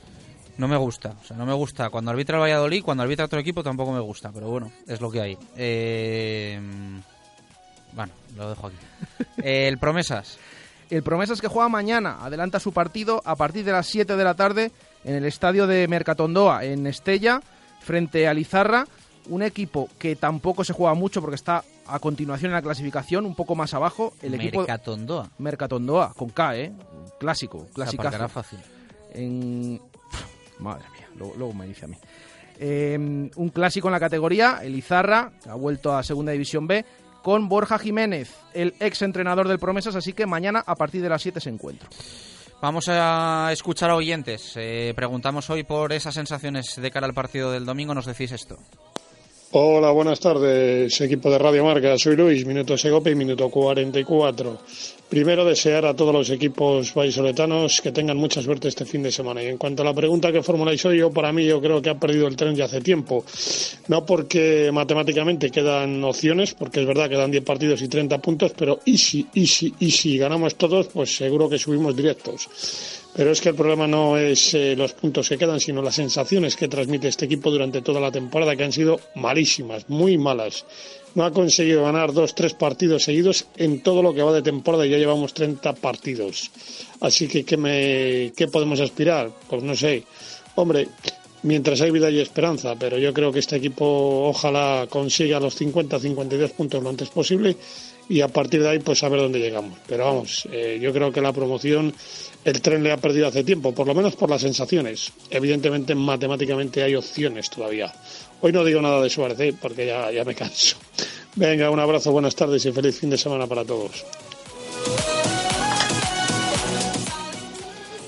No 0.57 0.67
me 0.67 0.77
gusta, 0.77 1.15
o 1.21 1.25
sea, 1.25 1.35
no 1.35 1.45
me 1.45 1.53
gusta. 1.53 1.89
Cuando 1.89 2.11
arbitra 2.11 2.37
el 2.37 2.43
Valladolid, 2.43 2.83
cuando 2.83 3.03
arbitra 3.03 3.25
otro 3.25 3.39
equipo 3.39 3.63
tampoco 3.63 3.91
me 3.91 3.99
gusta, 3.99 4.31
pero 4.31 4.47
bueno, 4.47 4.71
es 4.87 5.01
lo 5.01 5.11
que 5.11 5.21
hay. 5.21 5.37
Eh... 5.57 6.57
Bueno, 7.93 8.13
lo 8.37 8.49
dejo 8.49 8.67
aquí. 8.67 8.77
el 9.43 9.77
Promesas. 9.77 10.37
El 10.89 11.03
Promesas 11.03 11.41
que 11.41 11.47
juega 11.47 11.67
mañana, 11.67 12.19
adelanta 12.21 12.59
su 12.59 12.71
partido 12.71 13.21
a 13.25 13.35
partir 13.35 13.65
de 13.65 13.71
las 13.71 13.87
7 13.87 14.15
de 14.15 14.23
la 14.23 14.35
tarde 14.35 14.71
en 15.03 15.15
el 15.15 15.25
estadio 15.25 15.67
de 15.67 15.87
Mercatondoa, 15.87 16.65
en 16.65 16.87
Estella, 16.87 17.41
frente 17.79 18.27
a 18.27 18.33
Lizarra. 18.33 18.85
Un 19.29 19.43
equipo 19.43 19.87
que 19.99 20.15
tampoco 20.15 20.63
se 20.63 20.73
juega 20.73 20.95
mucho 20.95 21.21
porque 21.21 21.35
está 21.35 21.63
a 21.85 21.99
continuación 21.99 22.51
en 22.51 22.55
la 22.55 22.61
clasificación, 22.61 23.25
un 23.25 23.35
poco 23.35 23.55
más 23.55 23.73
abajo. 23.73 24.13
El 24.21 24.33
equipo 24.33 24.59
Mercatondoa. 24.59 25.29
Mercatondoa, 25.37 26.13
con 26.15 26.29
K, 26.29 26.57
¿eh? 26.57 26.73
Clásico, 27.19 27.67
clásico. 27.73 28.03
fácil. 28.29 28.59
En... 29.13 29.79
Madre 30.59 30.85
mía, 30.93 31.07
luego, 31.17 31.33
luego 31.37 31.53
me 31.53 31.67
dice 31.67 31.85
a 31.85 31.87
mí. 31.87 31.97
Eh, 32.63 32.95
un 32.95 33.49
clásico 33.49 33.87
en 33.87 33.93
la 33.93 33.99
categoría, 33.99 34.59
el 34.61 34.75
Izarra, 34.75 35.31
que 35.43 35.49
ha 35.49 35.55
vuelto 35.55 35.95
a 35.95 36.03
Segunda 36.03 36.31
División 36.31 36.67
B, 36.67 36.85
con 37.23 37.49
Borja 37.49 37.79
Jiménez, 37.79 38.35
el 38.53 38.75
ex 38.79 39.01
entrenador 39.01 39.47
del 39.47 39.59
Promesas, 39.59 39.95
así 39.95 40.13
que 40.13 40.25
mañana 40.25 40.63
a 40.65 40.75
partir 40.75 41.01
de 41.01 41.09
las 41.09 41.21
7 41.21 41.39
se 41.39 41.49
encuentra. 41.49 41.89
Vamos 42.61 42.87
a 42.89 43.49
escuchar 43.51 43.89
a 43.89 43.95
oyentes. 43.95 44.53
Eh, 44.55 44.93
preguntamos 44.95 45.49
hoy 45.49 45.63
por 45.63 45.91
esas 45.93 46.13
sensaciones 46.13 46.75
de 46.79 46.91
cara 46.91 47.07
al 47.07 47.13
partido 47.13 47.51
del 47.51 47.65
domingo. 47.65 47.95
Nos 47.95 48.05
decís 48.05 48.31
esto. 48.31 48.59
Hola, 49.53 49.91
buenas 49.91 50.21
tardes, 50.21 51.01
equipo 51.01 51.29
de 51.29 51.37
Radio 51.37 51.65
Marca. 51.65 51.97
Soy 51.97 52.15
Luis, 52.15 52.45
minuto 52.45 52.77
Segope 52.77 53.11
y 53.11 53.15
minuto 53.15 53.49
44. 53.49 54.57
Primero, 55.09 55.43
desear 55.43 55.85
a 55.85 55.93
todos 55.93 56.13
los 56.13 56.29
equipos 56.29 56.93
vallisoletanos 56.93 57.81
que 57.81 57.91
tengan 57.91 58.15
mucha 58.15 58.41
suerte 58.41 58.69
este 58.69 58.85
fin 58.85 59.03
de 59.03 59.11
semana. 59.11 59.43
Y 59.43 59.47
en 59.47 59.57
cuanto 59.57 59.81
a 59.81 59.85
la 59.85 59.93
pregunta 59.93 60.31
que 60.31 60.41
formuláis 60.41 60.85
hoy, 60.85 60.99
yo, 60.99 61.11
para 61.11 61.33
mí, 61.33 61.45
yo 61.45 61.59
creo 61.59 61.81
que 61.81 61.89
ha 61.89 61.99
perdido 61.99 62.27
el 62.27 62.37
tren 62.37 62.55
ya 62.55 62.63
hace 62.63 62.79
tiempo. 62.79 63.25
No 63.89 64.05
porque 64.05 64.71
matemáticamente 64.71 65.51
quedan 65.51 66.01
opciones, 66.05 66.53
porque 66.53 66.79
es 66.79 66.87
verdad 66.87 67.09
que 67.09 67.17
dan 67.17 67.31
10 67.31 67.43
partidos 67.43 67.81
y 67.81 67.89
30 67.89 68.19
puntos, 68.19 68.53
pero 68.55 68.79
y 68.85 68.97
si, 68.97 69.27
y 69.33 69.47
si, 69.47 69.73
y 69.79 69.91
si 69.91 70.17
ganamos 70.17 70.55
todos, 70.55 70.87
pues 70.87 71.13
seguro 71.13 71.49
que 71.49 71.57
subimos 71.57 71.93
directos. 71.93 72.47
Pero 73.13 73.31
es 73.31 73.41
que 73.41 73.49
el 73.49 73.55
problema 73.55 73.87
no 73.87 74.17
es 74.17 74.53
eh, 74.53 74.73
los 74.75 74.93
puntos 74.93 75.27
que 75.27 75.37
quedan, 75.37 75.59
sino 75.59 75.81
las 75.81 75.95
sensaciones 75.95 76.55
que 76.55 76.69
transmite 76.69 77.09
este 77.09 77.25
equipo 77.25 77.51
durante 77.51 77.81
toda 77.81 77.99
la 77.99 78.11
temporada, 78.11 78.55
que 78.55 78.63
han 78.63 78.71
sido 78.71 78.99
malísimas, 79.15 79.89
muy 79.89 80.17
malas. 80.17 80.65
No 81.15 81.25
ha 81.25 81.31
conseguido 81.31 81.83
ganar 81.83 82.13
dos, 82.13 82.33
tres 82.33 82.53
partidos 82.53 83.03
seguidos 83.03 83.47
en 83.57 83.81
todo 83.81 84.01
lo 84.01 84.13
que 84.13 84.23
va 84.23 84.31
de 84.31 84.41
temporada 84.41 84.85
y 84.85 84.91
ya 84.91 84.97
llevamos 84.97 85.33
30 85.33 85.73
partidos. 85.73 86.51
Así 87.01 87.27
que, 87.27 87.43
¿qué, 87.43 87.57
me, 87.57 88.31
qué 88.35 88.47
podemos 88.47 88.79
aspirar? 88.79 89.29
Pues 89.49 89.61
no 89.61 89.75
sé. 89.75 90.03
Hombre, 90.55 90.87
mientras 91.43 91.81
hay 91.81 91.91
vida 91.91 92.09
y 92.09 92.19
esperanza, 92.19 92.75
pero 92.79 92.97
yo 92.97 93.13
creo 93.13 93.33
que 93.33 93.39
este 93.39 93.57
equipo 93.57 94.29
ojalá 94.29 94.87
consiga 94.89 95.39
los 95.41 95.55
50, 95.55 95.99
52 95.99 96.51
puntos 96.51 96.81
lo 96.81 96.89
antes 96.89 97.09
posible 97.09 97.57
y 98.11 98.19
a 98.19 98.27
partir 98.27 98.61
de 98.61 98.69
ahí 98.69 98.79
pues 98.79 99.01
a 99.03 99.09
ver 99.09 99.21
dónde 99.21 99.39
llegamos. 99.39 99.79
Pero 99.87 100.03
vamos, 100.03 100.45
eh, 100.51 100.77
yo 100.81 100.91
creo 100.91 101.13
que 101.13 101.21
la 101.21 101.31
promoción 101.31 101.93
el 102.43 102.61
tren 102.61 102.83
le 102.83 102.91
ha 102.91 102.97
perdido 102.97 103.27
hace 103.27 103.45
tiempo, 103.45 103.73
por 103.73 103.87
lo 103.87 103.95
menos 103.95 104.17
por 104.17 104.29
las 104.29 104.41
sensaciones. 104.41 105.13
Evidentemente, 105.29 105.95
matemáticamente 105.95 106.83
hay 106.83 106.95
opciones 106.95 107.49
todavía. 107.49 107.93
Hoy 108.41 108.51
no 108.51 108.65
digo 108.65 108.81
nada 108.81 109.01
de 109.01 109.09
Suárez, 109.09 109.39
¿eh? 109.39 109.53
porque 109.59 109.85
ya, 109.85 110.11
ya 110.11 110.25
me 110.25 110.35
canso. 110.35 110.75
Venga, 111.35 111.69
un 111.69 111.79
abrazo, 111.79 112.11
buenas 112.11 112.35
tardes 112.35 112.65
y 112.65 112.73
feliz 112.73 112.99
fin 112.99 113.09
de 113.09 113.17
semana 113.17 113.47
para 113.47 113.63
todos. 113.63 114.03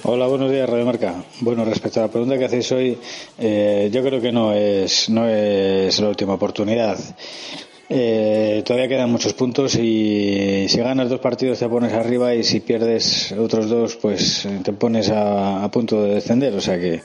Hola, 0.03 0.27
buenos 0.27 0.51
días, 0.51 0.69
Radio 0.69 0.85
Marca. 0.85 1.23
Bueno, 1.39 1.63
respecto 1.63 2.01
a 2.01 2.03
la 2.03 2.11
pregunta 2.11 2.37
que 2.37 2.43
hacéis 2.43 2.69
hoy, 2.73 2.97
eh, 3.39 3.89
yo 3.89 4.03
creo 4.03 4.19
que 4.19 4.33
no 4.33 4.53
es, 4.53 5.07
no 5.09 5.29
es 5.29 5.97
la 6.01 6.09
última 6.09 6.33
oportunidad. 6.33 6.99
Eh, 7.95 8.63
todavía 8.65 8.87
quedan 8.87 9.11
muchos 9.11 9.33
puntos 9.33 9.75
y 9.75 10.65
si 10.67 10.77
ganas 10.79 11.09
dos 11.09 11.19
partidos 11.19 11.59
te 11.59 11.69
pones 11.69 11.93
arriba 11.93 12.33
y 12.33 12.43
si 12.43 12.59
pierdes 12.59 13.31
otros 13.33 13.69
dos 13.69 13.97
pues 13.97 14.47
te 14.63 14.73
pones 14.73 15.11
a, 15.11 15.69
punto 15.71 16.01
de 16.01 16.15
descender. 16.15 16.55
O 16.55 16.61
sea 16.61 16.79
que, 16.79 17.03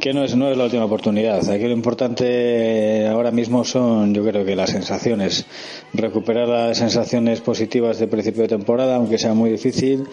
que 0.00 0.12
no, 0.12 0.24
es, 0.24 0.34
no 0.34 0.50
es 0.50 0.56
la 0.56 0.64
última 0.64 0.86
oportunidad. 0.86 1.48
Aquí 1.48 1.62
lo 1.62 1.70
importante 1.70 3.06
ahora 3.06 3.30
mismo 3.30 3.64
son 3.64 4.12
yo 4.12 4.24
creo 4.24 4.44
que 4.44 4.56
las 4.56 4.70
sensaciones. 4.70 5.46
Recuperar 5.94 6.48
las 6.48 6.78
sensaciones 6.78 7.40
positivas 7.40 8.00
de 8.00 8.08
principio 8.08 8.42
de 8.42 8.48
temporada, 8.48 8.96
aunque 8.96 9.18
sea 9.18 9.34
muy 9.34 9.50
difícil 9.50 10.08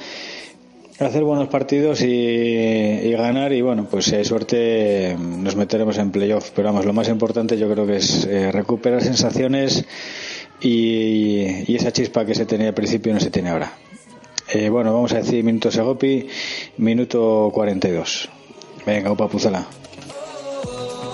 hacer 0.99 1.23
buenos 1.23 1.49
partidos 1.49 2.01
y, 2.01 3.11
ganar 3.11 3.53
y 3.53 3.61
bueno 3.61 3.87
pues 3.89 4.05
si 4.05 4.15
hay 4.15 4.25
suerte 4.25 5.15
nos 5.17 5.55
meteremos 5.55 5.97
en 5.97 6.11
playoff. 6.11 6.51
Pero 6.55 6.69
vamos 6.69 6.85
lo 6.85 6.93
más 6.93 7.09
importante 7.09 7.57
yo 7.57 7.69
creo 7.71 7.85
que 7.85 7.97
es 7.97 8.25
eh, 8.25 8.51
recuperar 8.51 9.01
sensaciones 9.01 9.85
y, 10.61 11.73
esa 11.75 11.91
chispa 11.91 12.25
que 12.25 12.35
se 12.35 12.45
tenía 12.45 12.69
al 12.69 12.73
principio 12.73 13.13
no 13.13 13.19
se 13.19 13.29
tiene 13.29 13.49
ahora. 13.49 13.73
Eh, 14.53 14.69
bueno 14.69 14.93
vamos 14.93 15.11
a 15.13 15.17
decir 15.17 15.43
minuto 15.43 15.71
Segopi 15.71 16.27
minuto 16.77 17.49
42 17.51 18.29
venga 18.85 19.11
Opa 19.11 19.27
Puzela 19.27 19.65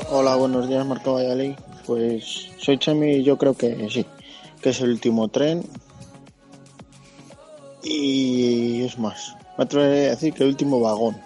Hola 0.09 0.35
buenos 0.35 0.67
días 0.67 0.85
Marco 0.85 1.13
Valladolid. 1.13 1.53
Pues 1.87 2.49
soy 2.57 2.77
Chemi 2.77 3.13
y 3.13 3.23
yo 3.23 3.37
creo 3.37 3.53
que 3.55 3.87
sí 3.89 4.05
que 4.61 4.69
es 4.69 4.81
el 4.81 4.91
último 4.91 5.27
tren. 5.27 5.63
Y 7.83 8.83
es 8.83 8.99
más 8.99 9.35
me 9.57 9.63
atrevería 9.63 10.07
a 10.07 10.09
decir 10.11 10.33
que 10.33 10.43
el 10.43 10.49
último 10.49 10.79
vagón 10.79 11.17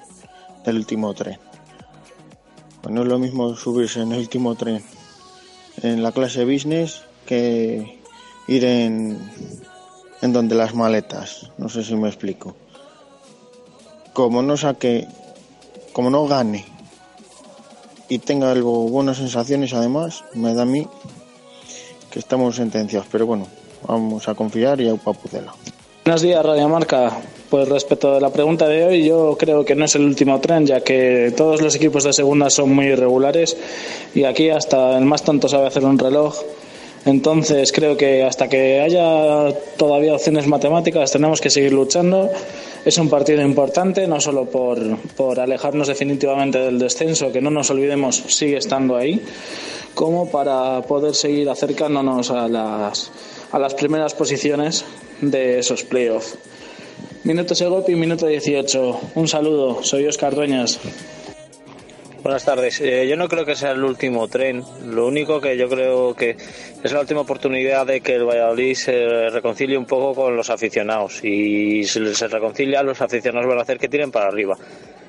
del 0.65 0.77
último 0.77 1.13
tren. 1.13 1.39
Pues 2.81 2.93
no 2.93 3.01
es 3.01 3.07
lo 3.07 3.19
mismo 3.19 3.55
subirse 3.55 4.01
en 4.01 4.11
el 4.11 4.19
último 4.19 4.55
tren 4.55 4.83
en 5.81 6.03
la 6.03 6.11
clase 6.11 6.45
business 6.45 7.03
que 7.25 7.99
ir 8.47 8.65
en, 8.65 9.19
en 10.21 10.33
donde 10.33 10.55
las 10.55 10.73
maletas. 10.73 11.51
No 11.57 11.69
sé 11.69 11.83
si 11.83 11.95
me 11.95 12.07
explico. 12.07 12.55
Como 14.13 14.41
no 14.41 14.55
saque, 14.55 15.07
como 15.93 16.09
no 16.09 16.25
gane 16.27 16.65
y 18.07 18.19
tenga 18.19 18.51
algo 18.51 18.87
buenas 18.87 19.17
sensaciones 19.17 19.73
además, 19.73 20.23
me 20.33 20.53
da 20.53 20.61
a 20.61 20.65
mí 20.65 20.87
que 22.11 22.19
estamos 22.19 22.55
sentenciados. 22.55 23.07
Pero 23.11 23.25
bueno, 23.25 23.47
vamos 23.87 24.27
a 24.27 24.35
confiar 24.35 24.79
y 24.79 24.89
a 24.89 24.93
Upapucela. 24.93 25.53
Buenos 26.03 26.21
días, 26.21 26.45
Radio 26.45 26.69
Marca. 26.69 27.17
Pues 27.49 27.69
respecto 27.69 28.15
a 28.15 28.19
la 28.19 28.31
pregunta 28.31 28.67
de 28.67 28.85
hoy, 28.85 29.05
yo 29.05 29.37
creo 29.37 29.63
que 29.63 29.75
no 29.75 29.85
es 29.85 29.93
el 29.95 30.03
último 30.03 30.39
tren, 30.41 30.65
ya 30.65 30.81
que 30.81 31.31
todos 31.37 31.61
los 31.61 31.75
equipos 31.75 32.03
de 32.03 32.11
segunda 32.11 32.49
son 32.49 32.73
muy 32.73 32.87
irregulares 32.87 33.55
y 34.15 34.23
aquí 34.23 34.49
hasta 34.49 34.97
el 34.97 35.05
más 35.05 35.23
tonto 35.23 35.47
sabe 35.47 35.67
hacer 35.67 35.85
un 35.85 35.99
reloj. 35.99 36.35
Entonces 37.05 37.71
creo 37.71 37.95
que 37.95 38.23
hasta 38.23 38.49
que 38.49 38.81
haya 38.81 39.53
todavía 39.77 40.15
opciones 40.15 40.47
matemáticas 40.47 41.11
tenemos 41.11 41.39
que 41.39 41.51
seguir 41.51 41.71
luchando. 41.71 42.31
Es 42.83 42.97
un 42.97 43.09
partido 43.09 43.43
importante, 43.43 44.07
no 44.07 44.19
solo 44.19 44.45
por, 44.45 44.79
por 45.15 45.39
alejarnos 45.39 45.87
definitivamente 45.87 46.57
del 46.57 46.79
descenso, 46.79 47.31
que 47.31 47.41
no 47.41 47.51
nos 47.51 47.69
olvidemos 47.69 48.23
sigue 48.27 48.57
estando 48.57 48.95
ahí, 48.95 49.21
como 49.93 50.31
para 50.31 50.81
poder 50.81 51.13
seguir 51.13 51.47
acercándonos 51.47 52.31
a 52.31 52.47
las, 52.47 53.11
a 53.51 53.59
las 53.59 53.75
primeras 53.75 54.15
posiciones 54.15 54.83
de 55.21 55.59
esos 55.59 55.83
playoffs. 55.83 56.35
Minuto 57.25 57.55
Segopi, 57.55 57.95
minuto 57.95 58.27
18. 58.27 59.13
Un 59.15 59.27
saludo, 59.27 59.81
soy 59.81 60.05
Oscar 60.05 60.35
Dueñas. 60.35 60.79
Buenas 62.21 62.45
tardes. 62.45 62.79
Eh, 62.81 63.07
yo 63.09 63.17
no 63.17 63.27
creo 63.27 63.43
que 63.43 63.55
sea 63.55 63.71
el 63.71 63.83
último 63.83 64.27
tren. 64.27 64.63
Lo 64.85 65.07
único 65.07 65.41
que 65.41 65.57
yo 65.57 65.67
creo 65.67 66.13
que 66.13 66.37
es 66.83 66.91
la 66.91 66.99
última 66.99 67.21
oportunidad 67.21 67.87
de 67.87 68.01
que 68.01 68.13
el 68.13 68.25
Valladolid 68.25 68.75
se 68.75 69.29
reconcilie 69.31 69.75
un 69.75 69.87
poco 69.87 70.13
con 70.13 70.35
los 70.35 70.51
aficionados. 70.51 71.23
Y 71.23 71.85
si 71.85 72.13
se 72.13 72.27
reconcilia, 72.27 72.83
los 72.83 73.01
aficionados 73.01 73.47
van 73.47 73.57
a 73.57 73.63
hacer 73.63 73.79
que 73.79 73.89
tiren 73.89 74.11
para 74.11 74.27
arriba. 74.27 74.55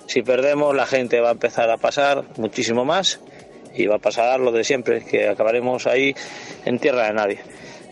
Si 0.06 0.22
perdemos, 0.22 0.74
la 0.74 0.86
gente 0.86 1.20
va 1.20 1.28
a 1.28 1.32
empezar 1.32 1.68
a 1.68 1.76
pasar 1.76 2.24
muchísimo 2.38 2.86
más 2.86 3.20
y 3.74 3.84
va 3.84 3.96
a 3.96 3.98
pasar 3.98 4.40
lo 4.40 4.52
de 4.52 4.64
siempre, 4.64 5.04
que 5.04 5.28
acabaremos 5.28 5.86
ahí 5.86 6.14
en 6.64 6.78
tierra 6.78 7.08
de 7.08 7.12
nadie. 7.12 7.38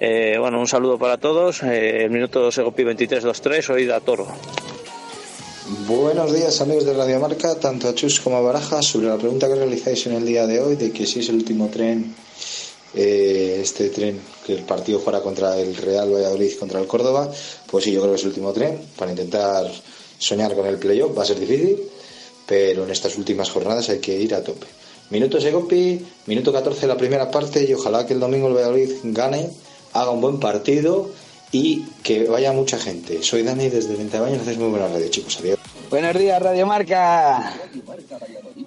Eh, 0.07 0.37
bueno, 0.39 0.61
un 0.61 0.69
saludo 0.69 0.99
para 0.99 1.17
todos. 1.17 1.63
Eh, 1.63 2.05
el 2.05 2.11
minuto 2.11 2.53
Segopi 2.53 2.83
23-23, 2.83 3.71
hoy 3.71 3.87
da 3.87 4.01
Toro. 4.01 4.29
Buenos 5.89 6.31
días 6.31 6.61
amigos 6.61 6.85
de 6.85 6.93
Radio 6.93 7.19
Marca, 7.21 7.55
tanto 7.55 7.89
a 7.89 7.95
Chus 7.95 8.21
como 8.21 8.37
a 8.37 8.43
Baraja, 8.43 8.83
sobre 8.83 9.07
la 9.07 9.17
pregunta 9.17 9.49
que 9.49 9.55
realizáis 9.55 10.07
en 10.07 10.13
el 10.13 10.27
día 10.27 10.47
de 10.47 10.61
hoy 10.61 10.77
de 10.77 10.93
que 10.93 11.07
si 11.07 11.21
es 11.21 11.31
el 11.31 11.37
último 11.37 11.71
tren, 11.71 12.15
eh, 12.95 13.61
este 13.63 13.89
tren 13.89 14.21
que 14.45 14.53
el 14.53 14.65
partido 14.65 14.99
juega 14.99 15.23
contra 15.23 15.59
el 15.59 15.75
Real 15.75 16.13
Valladolid, 16.13 16.53
contra 16.59 16.81
el 16.81 16.87
Córdoba, 16.87 17.33
pues 17.71 17.85
sí, 17.85 17.93
yo 17.93 18.03
creo 18.03 18.13
que 18.13 18.19
es 18.19 18.25
el 18.25 18.29
último 18.29 18.53
tren 18.53 18.79
para 18.99 19.11
intentar 19.11 19.73
soñar 20.19 20.55
con 20.55 20.67
el 20.67 20.77
playoff, 20.77 21.17
va 21.17 21.23
a 21.23 21.27
ser 21.27 21.41
difícil, 21.41 21.79
pero 22.45 22.85
en 22.85 22.91
estas 22.91 23.17
últimas 23.17 23.49
jornadas 23.49 23.89
hay 23.89 24.01
que 24.01 24.21
ir 24.21 24.35
a 24.35 24.45
tope. 24.45 24.67
Minuto 25.09 25.41
Segopi, 25.41 25.99
minuto 26.27 26.53
14 26.53 26.87
la 26.87 26.99
primera 26.99 27.31
parte 27.31 27.65
y 27.65 27.73
ojalá 27.73 28.05
que 28.05 28.13
el 28.13 28.21
domingo 28.21 28.49
el 28.49 28.55
Valladolid 28.55 28.91
gane, 29.05 29.49
haga 29.95 30.11
un 30.11 30.21
buen 30.21 30.39
partido 30.39 31.11
y 31.53 31.85
que 32.03 32.25
vaya 32.25 32.53
mucha 32.53 32.79
gente. 32.79 33.23
Soy 33.23 33.43
Dani 33.43 33.69
desde 33.69 33.95
20 33.97 34.17
años, 34.19 34.43
haces 34.43 34.59
muy 34.59 34.69
buena 34.69 34.89
radio, 34.89 35.09
chicos. 35.09 35.39
Adiós. 35.41 35.59
Buenos 35.89 36.19
días, 36.19 36.43
Radio 36.43 36.67
Marca. 36.67 37.55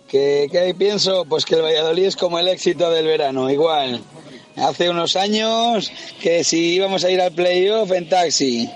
¿Qué, 0.08 0.48
¿Qué 0.50 0.74
pienso? 0.74 1.26
Pues 1.26 1.46
que 1.46 1.56
el 1.56 1.62
Valladolid 1.62 2.06
es 2.06 2.16
como 2.16 2.40
el 2.40 2.48
éxito 2.48 2.90
del 2.90 3.06
verano, 3.06 3.50
igual. 3.50 4.02
Hace 4.56 4.90
unos 4.90 5.16
años 5.18 5.92
que 6.22 6.44
si 6.44 6.76
íbamos 6.76 7.04
a 7.04 7.12
ir 7.12 7.22
al 7.22 7.34
playoff 7.34 7.92
en 7.92 8.08
taxi. 8.08 8.70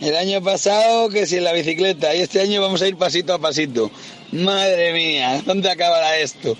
El 0.00 0.16
año 0.16 0.42
pasado 0.42 1.08
que 1.08 1.24
si 1.24 1.36
en 1.36 1.44
la 1.44 1.52
bicicleta. 1.52 2.14
Y 2.14 2.20
este 2.20 2.40
año 2.40 2.60
vamos 2.60 2.82
a 2.82 2.88
ir 2.88 2.96
pasito 2.96 3.32
a 3.32 3.38
pasito. 3.38 3.90
Madre 4.32 4.92
mía, 4.92 5.40
¿dónde 5.46 5.70
acabará 5.70 6.18
esto? 6.18 6.56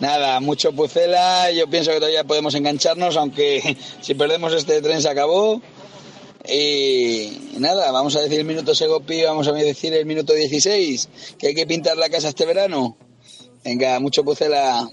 Nada, 0.00 0.40
mucho 0.40 0.72
pucela. 0.72 1.50
Yo 1.52 1.68
pienso 1.68 1.90
que 1.90 1.98
todavía 1.98 2.24
podemos 2.24 2.54
engancharnos, 2.54 3.16
aunque 3.16 3.76
si 4.00 4.14
perdemos 4.14 4.52
este 4.54 4.80
tren 4.80 5.00
se 5.00 5.08
acabó. 5.08 5.60
Y 6.48 7.50
nada, 7.58 7.92
vamos 7.92 8.16
a 8.16 8.20
decir 8.20 8.40
el 8.40 8.46
minuto 8.46 8.74
Segopi, 8.74 9.22
vamos 9.22 9.46
a 9.46 9.52
decir 9.52 9.92
el 9.92 10.06
minuto 10.06 10.32
16, 10.32 11.08
que 11.38 11.48
hay 11.48 11.54
que 11.54 11.66
pintar 11.66 11.98
la 11.98 12.08
casa 12.08 12.28
este 12.28 12.46
verano. 12.46 12.96
Venga, 13.62 14.00
mucho 14.00 14.24
pucela. 14.24 14.88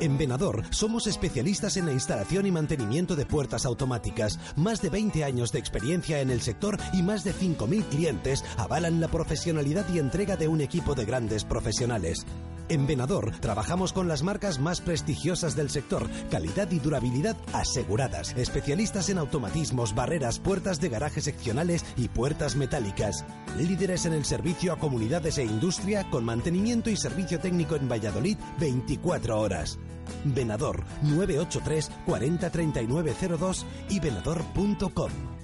En 0.00 0.18
Venador 0.18 0.64
somos 0.70 1.06
especialistas 1.06 1.76
en 1.76 1.86
la 1.86 1.92
instalación 1.92 2.46
y 2.46 2.50
mantenimiento 2.50 3.14
de 3.14 3.26
puertas 3.26 3.66
automáticas. 3.66 4.40
Más 4.56 4.82
de 4.82 4.88
20 4.88 5.22
años 5.22 5.52
de 5.52 5.60
experiencia 5.60 6.20
en 6.20 6.30
el 6.30 6.40
sector 6.40 6.76
y 6.92 7.02
más 7.02 7.22
de 7.22 7.32
5.000 7.32 7.84
clientes 7.84 8.42
avalan 8.56 9.00
la 9.00 9.08
profesionalidad 9.08 9.86
y 9.94 9.98
entrega 9.98 10.36
de 10.36 10.48
un 10.48 10.60
equipo 10.60 10.96
de 10.96 11.04
grandes 11.04 11.44
profesionales. 11.44 12.26
En 12.68 12.86
Venador 12.86 13.32
trabajamos 13.40 13.92
con 13.92 14.08
las 14.08 14.22
marcas 14.22 14.58
más 14.58 14.80
prestigiosas 14.80 15.56
del 15.56 15.70
sector, 15.70 16.08
calidad 16.30 16.70
y 16.70 16.78
durabilidad 16.78 17.36
aseguradas, 17.52 18.34
especialistas 18.36 19.08
en 19.10 19.18
automatismos, 19.18 19.94
barreras, 19.94 20.38
puertas 20.38 20.80
de 20.80 20.88
garaje 20.88 21.20
seccionales 21.20 21.84
y 21.96 22.08
puertas 22.08 22.56
metálicas. 22.56 23.24
Líderes 23.58 24.06
en 24.06 24.14
el 24.14 24.24
servicio 24.24 24.72
a 24.72 24.78
comunidades 24.78 25.38
e 25.38 25.44
industria 25.44 26.08
con 26.10 26.24
mantenimiento 26.24 26.90
y 26.90 26.96
servicio 26.96 27.40
técnico 27.40 27.76
en 27.76 27.88
Valladolid 27.88 28.38
24 28.58 29.40
horas. 29.40 29.78
Venador 30.24 30.84
983 31.02 31.90
40 32.06 32.50
39 32.50 33.14
02 33.38 33.66
y 33.90 34.00
venador.com. 34.00 35.41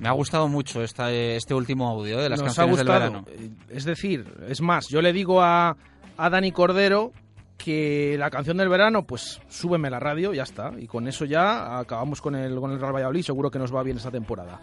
Me 0.00 0.08
ha 0.08 0.12
gustado 0.12 0.48
mucho 0.48 0.82
esta, 0.82 1.12
este 1.12 1.54
último 1.54 1.88
audio 1.88 2.18
¿eh? 2.18 2.22
de 2.22 2.30
las 2.30 2.40
Nos 2.40 2.54
canciones 2.54 2.78
del 2.78 2.88
verano. 2.88 3.24
Es 3.68 3.84
decir, 3.84 4.24
es 4.48 4.62
más, 4.62 4.88
yo 4.88 5.02
le 5.02 5.12
digo 5.12 5.42
a, 5.42 5.76
a 6.16 6.30
Dani 6.30 6.52
Cordero 6.52 7.12
que 7.58 8.16
la 8.18 8.30
canción 8.30 8.56
del 8.56 8.70
verano, 8.70 9.06
pues 9.06 9.40
súbeme 9.48 9.90
la 9.90 10.00
radio, 10.00 10.32
ya 10.32 10.44
está. 10.44 10.72
Y 10.78 10.86
con 10.86 11.06
eso 11.06 11.26
ya 11.26 11.78
acabamos 11.78 12.22
con 12.22 12.34
el, 12.34 12.58
con 12.58 12.70
el 12.70 12.80
Real 12.80 12.94
Valladolid, 12.94 13.22
seguro 13.22 13.50
que 13.50 13.58
nos 13.58 13.74
va 13.74 13.82
bien 13.82 13.98
esta 13.98 14.10
temporada. 14.10 14.58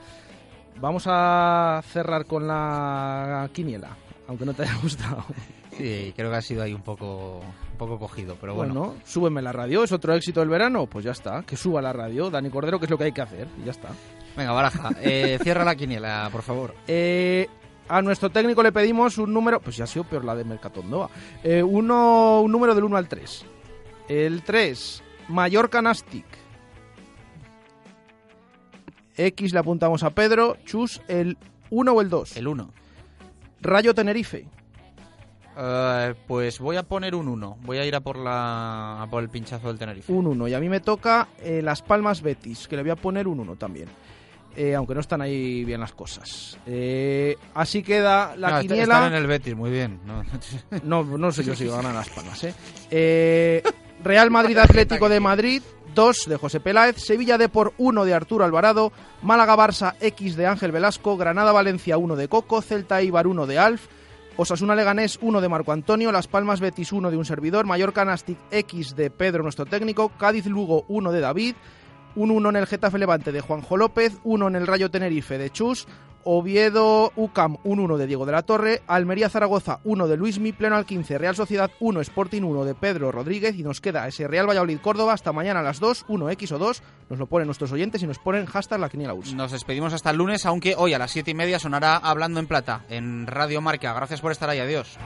Vamos 0.81 1.03
a 1.07 1.81
cerrar 1.85 2.25
con 2.25 2.47
la 2.47 3.49
quiniela, 3.53 3.95
aunque 4.27 4.45
no 4.45 4.53
te 4.53 4.63
haya 4.63 4.75
gustado. 4.81 5.23
Sí, 5.71 6.13
creo 6.15 6.31
que 6.31 6.37
ha 6.37 6.41
sido 6.41 6.63
ahí 6.63 6.73
un 6.73 6.81
poco, 6.81 7.39
un 7.39 7.77
poco 7.77 7.99
cogido, 7.99 8.35
pero 8.41 8.55
bueno. 8.55 8.73
Bueno, 8.73 8.95
súbeme 9.05 9.43
la 9.43 9.51
radio, 9.51 9.83
es 9.83 9.91
otro 9.91 10.15
éxito 10.15 10.39
del 10.39 10.49
verano, 10.49 10.87
pues 10.87 11.05
ya 11.05 11.11
está, 11.11 11.43
que 11.43 11.55
suba 11.55 11.79
la 11.81 11.93
radio, 11.93 12.31
Dani 12.31 12.49
Cordero, 12.49 12.79
que 12.79 12.85
es 12.85 12.91
lo 12.91 12.97
que 12.97 13.03
hay 13.03 13.11
que 13.11 13.21
hacer, 13.21 13.47
y 13.61 13.65
ya 13.65 13.71
está. 13.71 13.89
Venga, 14.37 14.51
baraja, 14.51 14.91
eh, 15.01 15.39
cierra 15.41 15.65
la 15.65 15.75
quiniela, 15.75 16.29
por 16.31 16.43
favor. 16.43 16.75
Eh, 16.87 17.47
a 17.89 18.03
nuestro 18.03 18.29
técnico 18.29 18.61
le 18.61 18.71
pedimos 18.71 19.17
un 19.17 19.33
número, 19.33 19.59
pues 19.59 19.77
ya 19.77 19.85
ha 19.85 19.87
sido 19.87 20.03
peor 20.03 20.23
la 20.23 20.35
de 20.35 20.43
Mercatondoa, 20.43 21.09
eh, 21.43 21.63
uno, 21.63 22.41
un 22.41 22.51
número 22.51 22.75
del 22.75 22.83
1 22.83 22.97
al 22.97 23.07
3. 23.07 23.45
El 24.07 24.43
3, 24.43 25.03
Mallorca 25.29 25.81
Nastic. 25.81 26.25
X 29.15 29.53
le 29.53 29.59
apuntamos 29.59 30.03
a 30.03 30.11
Pedro, 30.11 30.57
Chus, 30.65 31.01
el 31.07 31.35
1 31.71 31.91
o 31.91 32.01
el 32.01 32.09
2. 32.09 32.37
El 32.37 32.47
1. 32.47 32.69
Rayo 33.61 33.95
Tenerife. 33.95 34.45
Eh, 35.57 36.13
pues 36.27 36.59
voy 36.59 36.75
a 36.75 36.83
poner 36.83 37.15
un 37.15 37.27
1. 37.27 37.57
Voy 37.63 37.79
a 37.79 37.85
ir 37.85 37.95
a 37.95 38.01
por, 38.01 38.19
la, 38.19 39.01
a 39.01 39.07
por 39.09 39.23
el 39.23 39.29
pinchazo 39.29 39.69
del 39.69 39.79
Tenerife. 39.79 40.13
Un 40.13 40.27
1. 40.27 40.47
Y 40.49 40.53
a 40.53 40.59
mí 40.59 40.69
me 40.69 40.79
toca 40.79 41.29
eh, 41.39 41.61
Las 41.63 41.81
Palmas 41.81 42.21
Betis, 42.21 42.67
que 42.67 42.75
le 42.75 42.83
voy 42.83 42.91
a 42.91 42.95
poner 42.95 43.27
un 43.27 43.39
1 43.39 43.55
también. 43.55 43.89
Eh, 44.59 44.73
aunque 44.73 44.95
no 44.95 45.01
están 45.01 45.21
ahí 45.21 45.63
bien 45.63 45.79
las 45.79 45.91
cosas. 45.91 46.57
Eh, 46.65 47.37
así 47.53 47.83
queda 47.83 48.35
la 48.35 48.49
No, 48.49 48.61
quiniela. 48.61 48.95
Están 48.95 49.13
en 49.13 49.19
el 49.19 49.27
Betis, 49.27 49.55
muy 49.55 49.69
bien. 49.69 49.99
No, 50.03 50.23
No, 50.83 51.03
no 51.03 51.31
sé 51.31 51.43
yo 51.43 51.55
si 51.55 51.67
ganan 51.67 51.93
las 51.93 52.09
palmas, 52.09 52.43
¿eh? 52.43 52.55
Eh, 52.89 53.61
Real 54.03 54.31
Madrid 54.31 54.57
Atlético 54.57 55.09
de 55.09 55.19
Madrid, 55.19 55.61
2 55.93 56.25
de 56.27 56.37
José 56.37 56.59
Peláez, 56.59 56.97
Sevilla 56.97 57.37
Depor 57.37 57.73
1 57.77 58.03
de 58.03 58.15
Arturo 58.15 58.45
Alvarado, 58.45 58.91
Málaga 59.21 59.55
Barça 59.55 59.93
X 60.01 60.35
de 60.35 60.47
Ángel 60.47 60.71
Velasco, 60.71 61.17
Granada 61.17 61.51
Valencia 61.51 61.99
1 61.99 62.15
de 62.15 62.27
Coco, 62.27 62.63
Celta 62.63 63.03
Ibar 63.03 63.27
1 63.27 63.45
de 63.45 63.59
Alf, 63.59 63.85
Osasuna 64.37 64.73
Leganés 64.73 65.19
1 65.21 65.39
de 65.39 65.49
Marco 65.49 65.71
Antonio, 65.71 66.11
Las 66.11 66.27
Palmas 66.27 66.61
Betis 66.61 66.91
1 66.91 67.11
de 67.11 67.17
un 67.17 67.25
servidor, 67.25 67.67
Mallorca 67.67 68.05
Nastic 68.05 68.39
X 68.49 68.95
de 68.95 69.11
Pedro 69.11 69.43
nuestro 69.43 69.67
técnico, 69.67 70.09
Cádiz 70.17 70.47
Lugo 70.47 70.83
1 70.87 71.11
de 71.11 71.19
David, 71.19 71.55
un 72.15 72.31
1 72.31 72.49
en 72.49 72.55
el 72.55 72.67
Getafe 72.67 72.97
Levante 72.97 73.31
de 73.31 73.41
Juanjo 73.41 73.77
López, 73.77 74.17
1 74.23 74.47
en 74.47 74.55
el 74.55 74.67
Rayo 74.67 74.89
Tenerife 74.89 75.37
de 75.37 75.49
Chus, 75.49 75.87
Oviedo 76.29 77.13
UCAM 77.15 77.55
un 77.63 77.79
1 77.79 77.97
de 77.97 78.05
Diego 78.05 78.25
de 78.25 78.33
la 78.33 78.43
Torre, 78.43 78.81
Almería 78.85 79.29
Zaragoza 79.29 79.79
1 79.85 80.09
de 80.09 80.17
Luismi, 80.17 80.51
Pleno 80.51 80.75
al 80.75 80.85
15, 80.85 81.17
Real 81.17 81.37
Sociedad 81.37 81.71
1, 81.79 82.01
Sporting 82.01 82.41
1 82.41 82.65
de 82.65 82.75
Pedro 82.75 83.13
Rodríguez 83.13 83.55
y 83.57 83.63
nos 83.63 83.79
queda 83.79 84.05
ese 84.09 84.27
Real 84.27 84.45
Valladolid 84.45 84.79
Córdoba 84.81 85.13
hasta 85.13 85.31
mañana 85.31 85.61
a 85.61 85.63
las 85.63 85.79
2, 85.79 86.07
1X 86.07 86.51
o 86.51 86.57
2, 86.57 86.83
nos 87.09 87.19
lo 87.19 87.27
ponen 87.27 87.47
nuestros 87.47 87.71
oyentes 87.71 88.03
y 88.03 88.07
nos 88.07 88.19
ponen 88.19 88.45
hashtag 88.45 88.81
la 88.81 88.89
quiniela 88.89 89.13
US. 89.13 89.33
Nos 89.33 89.53
despedimos 89.53 89.93
hasta 89.93 90.09
el 90.09 90.17
lunes, 90.17 90.45
aunque 90.45 90.75
hoy 90.77 90.93
a 90.93 90.99
las 90.99 91.11
7 91.11 91.31
y 91.31 91.33
media 91.33 91.59
sonará 91.59 91.95
Hablando 91.95 92.41
en 92.41 92.47
Plata 92.47 92.83
en 92.89 93.25
Radio 93.25 93.61
Marca. 93.61 93.93
Gracias 93.93 94.19
por 94.19 94.33
estar 94.33 94.49
ahí, 94.49 94.59
adiós. 94.59 94.97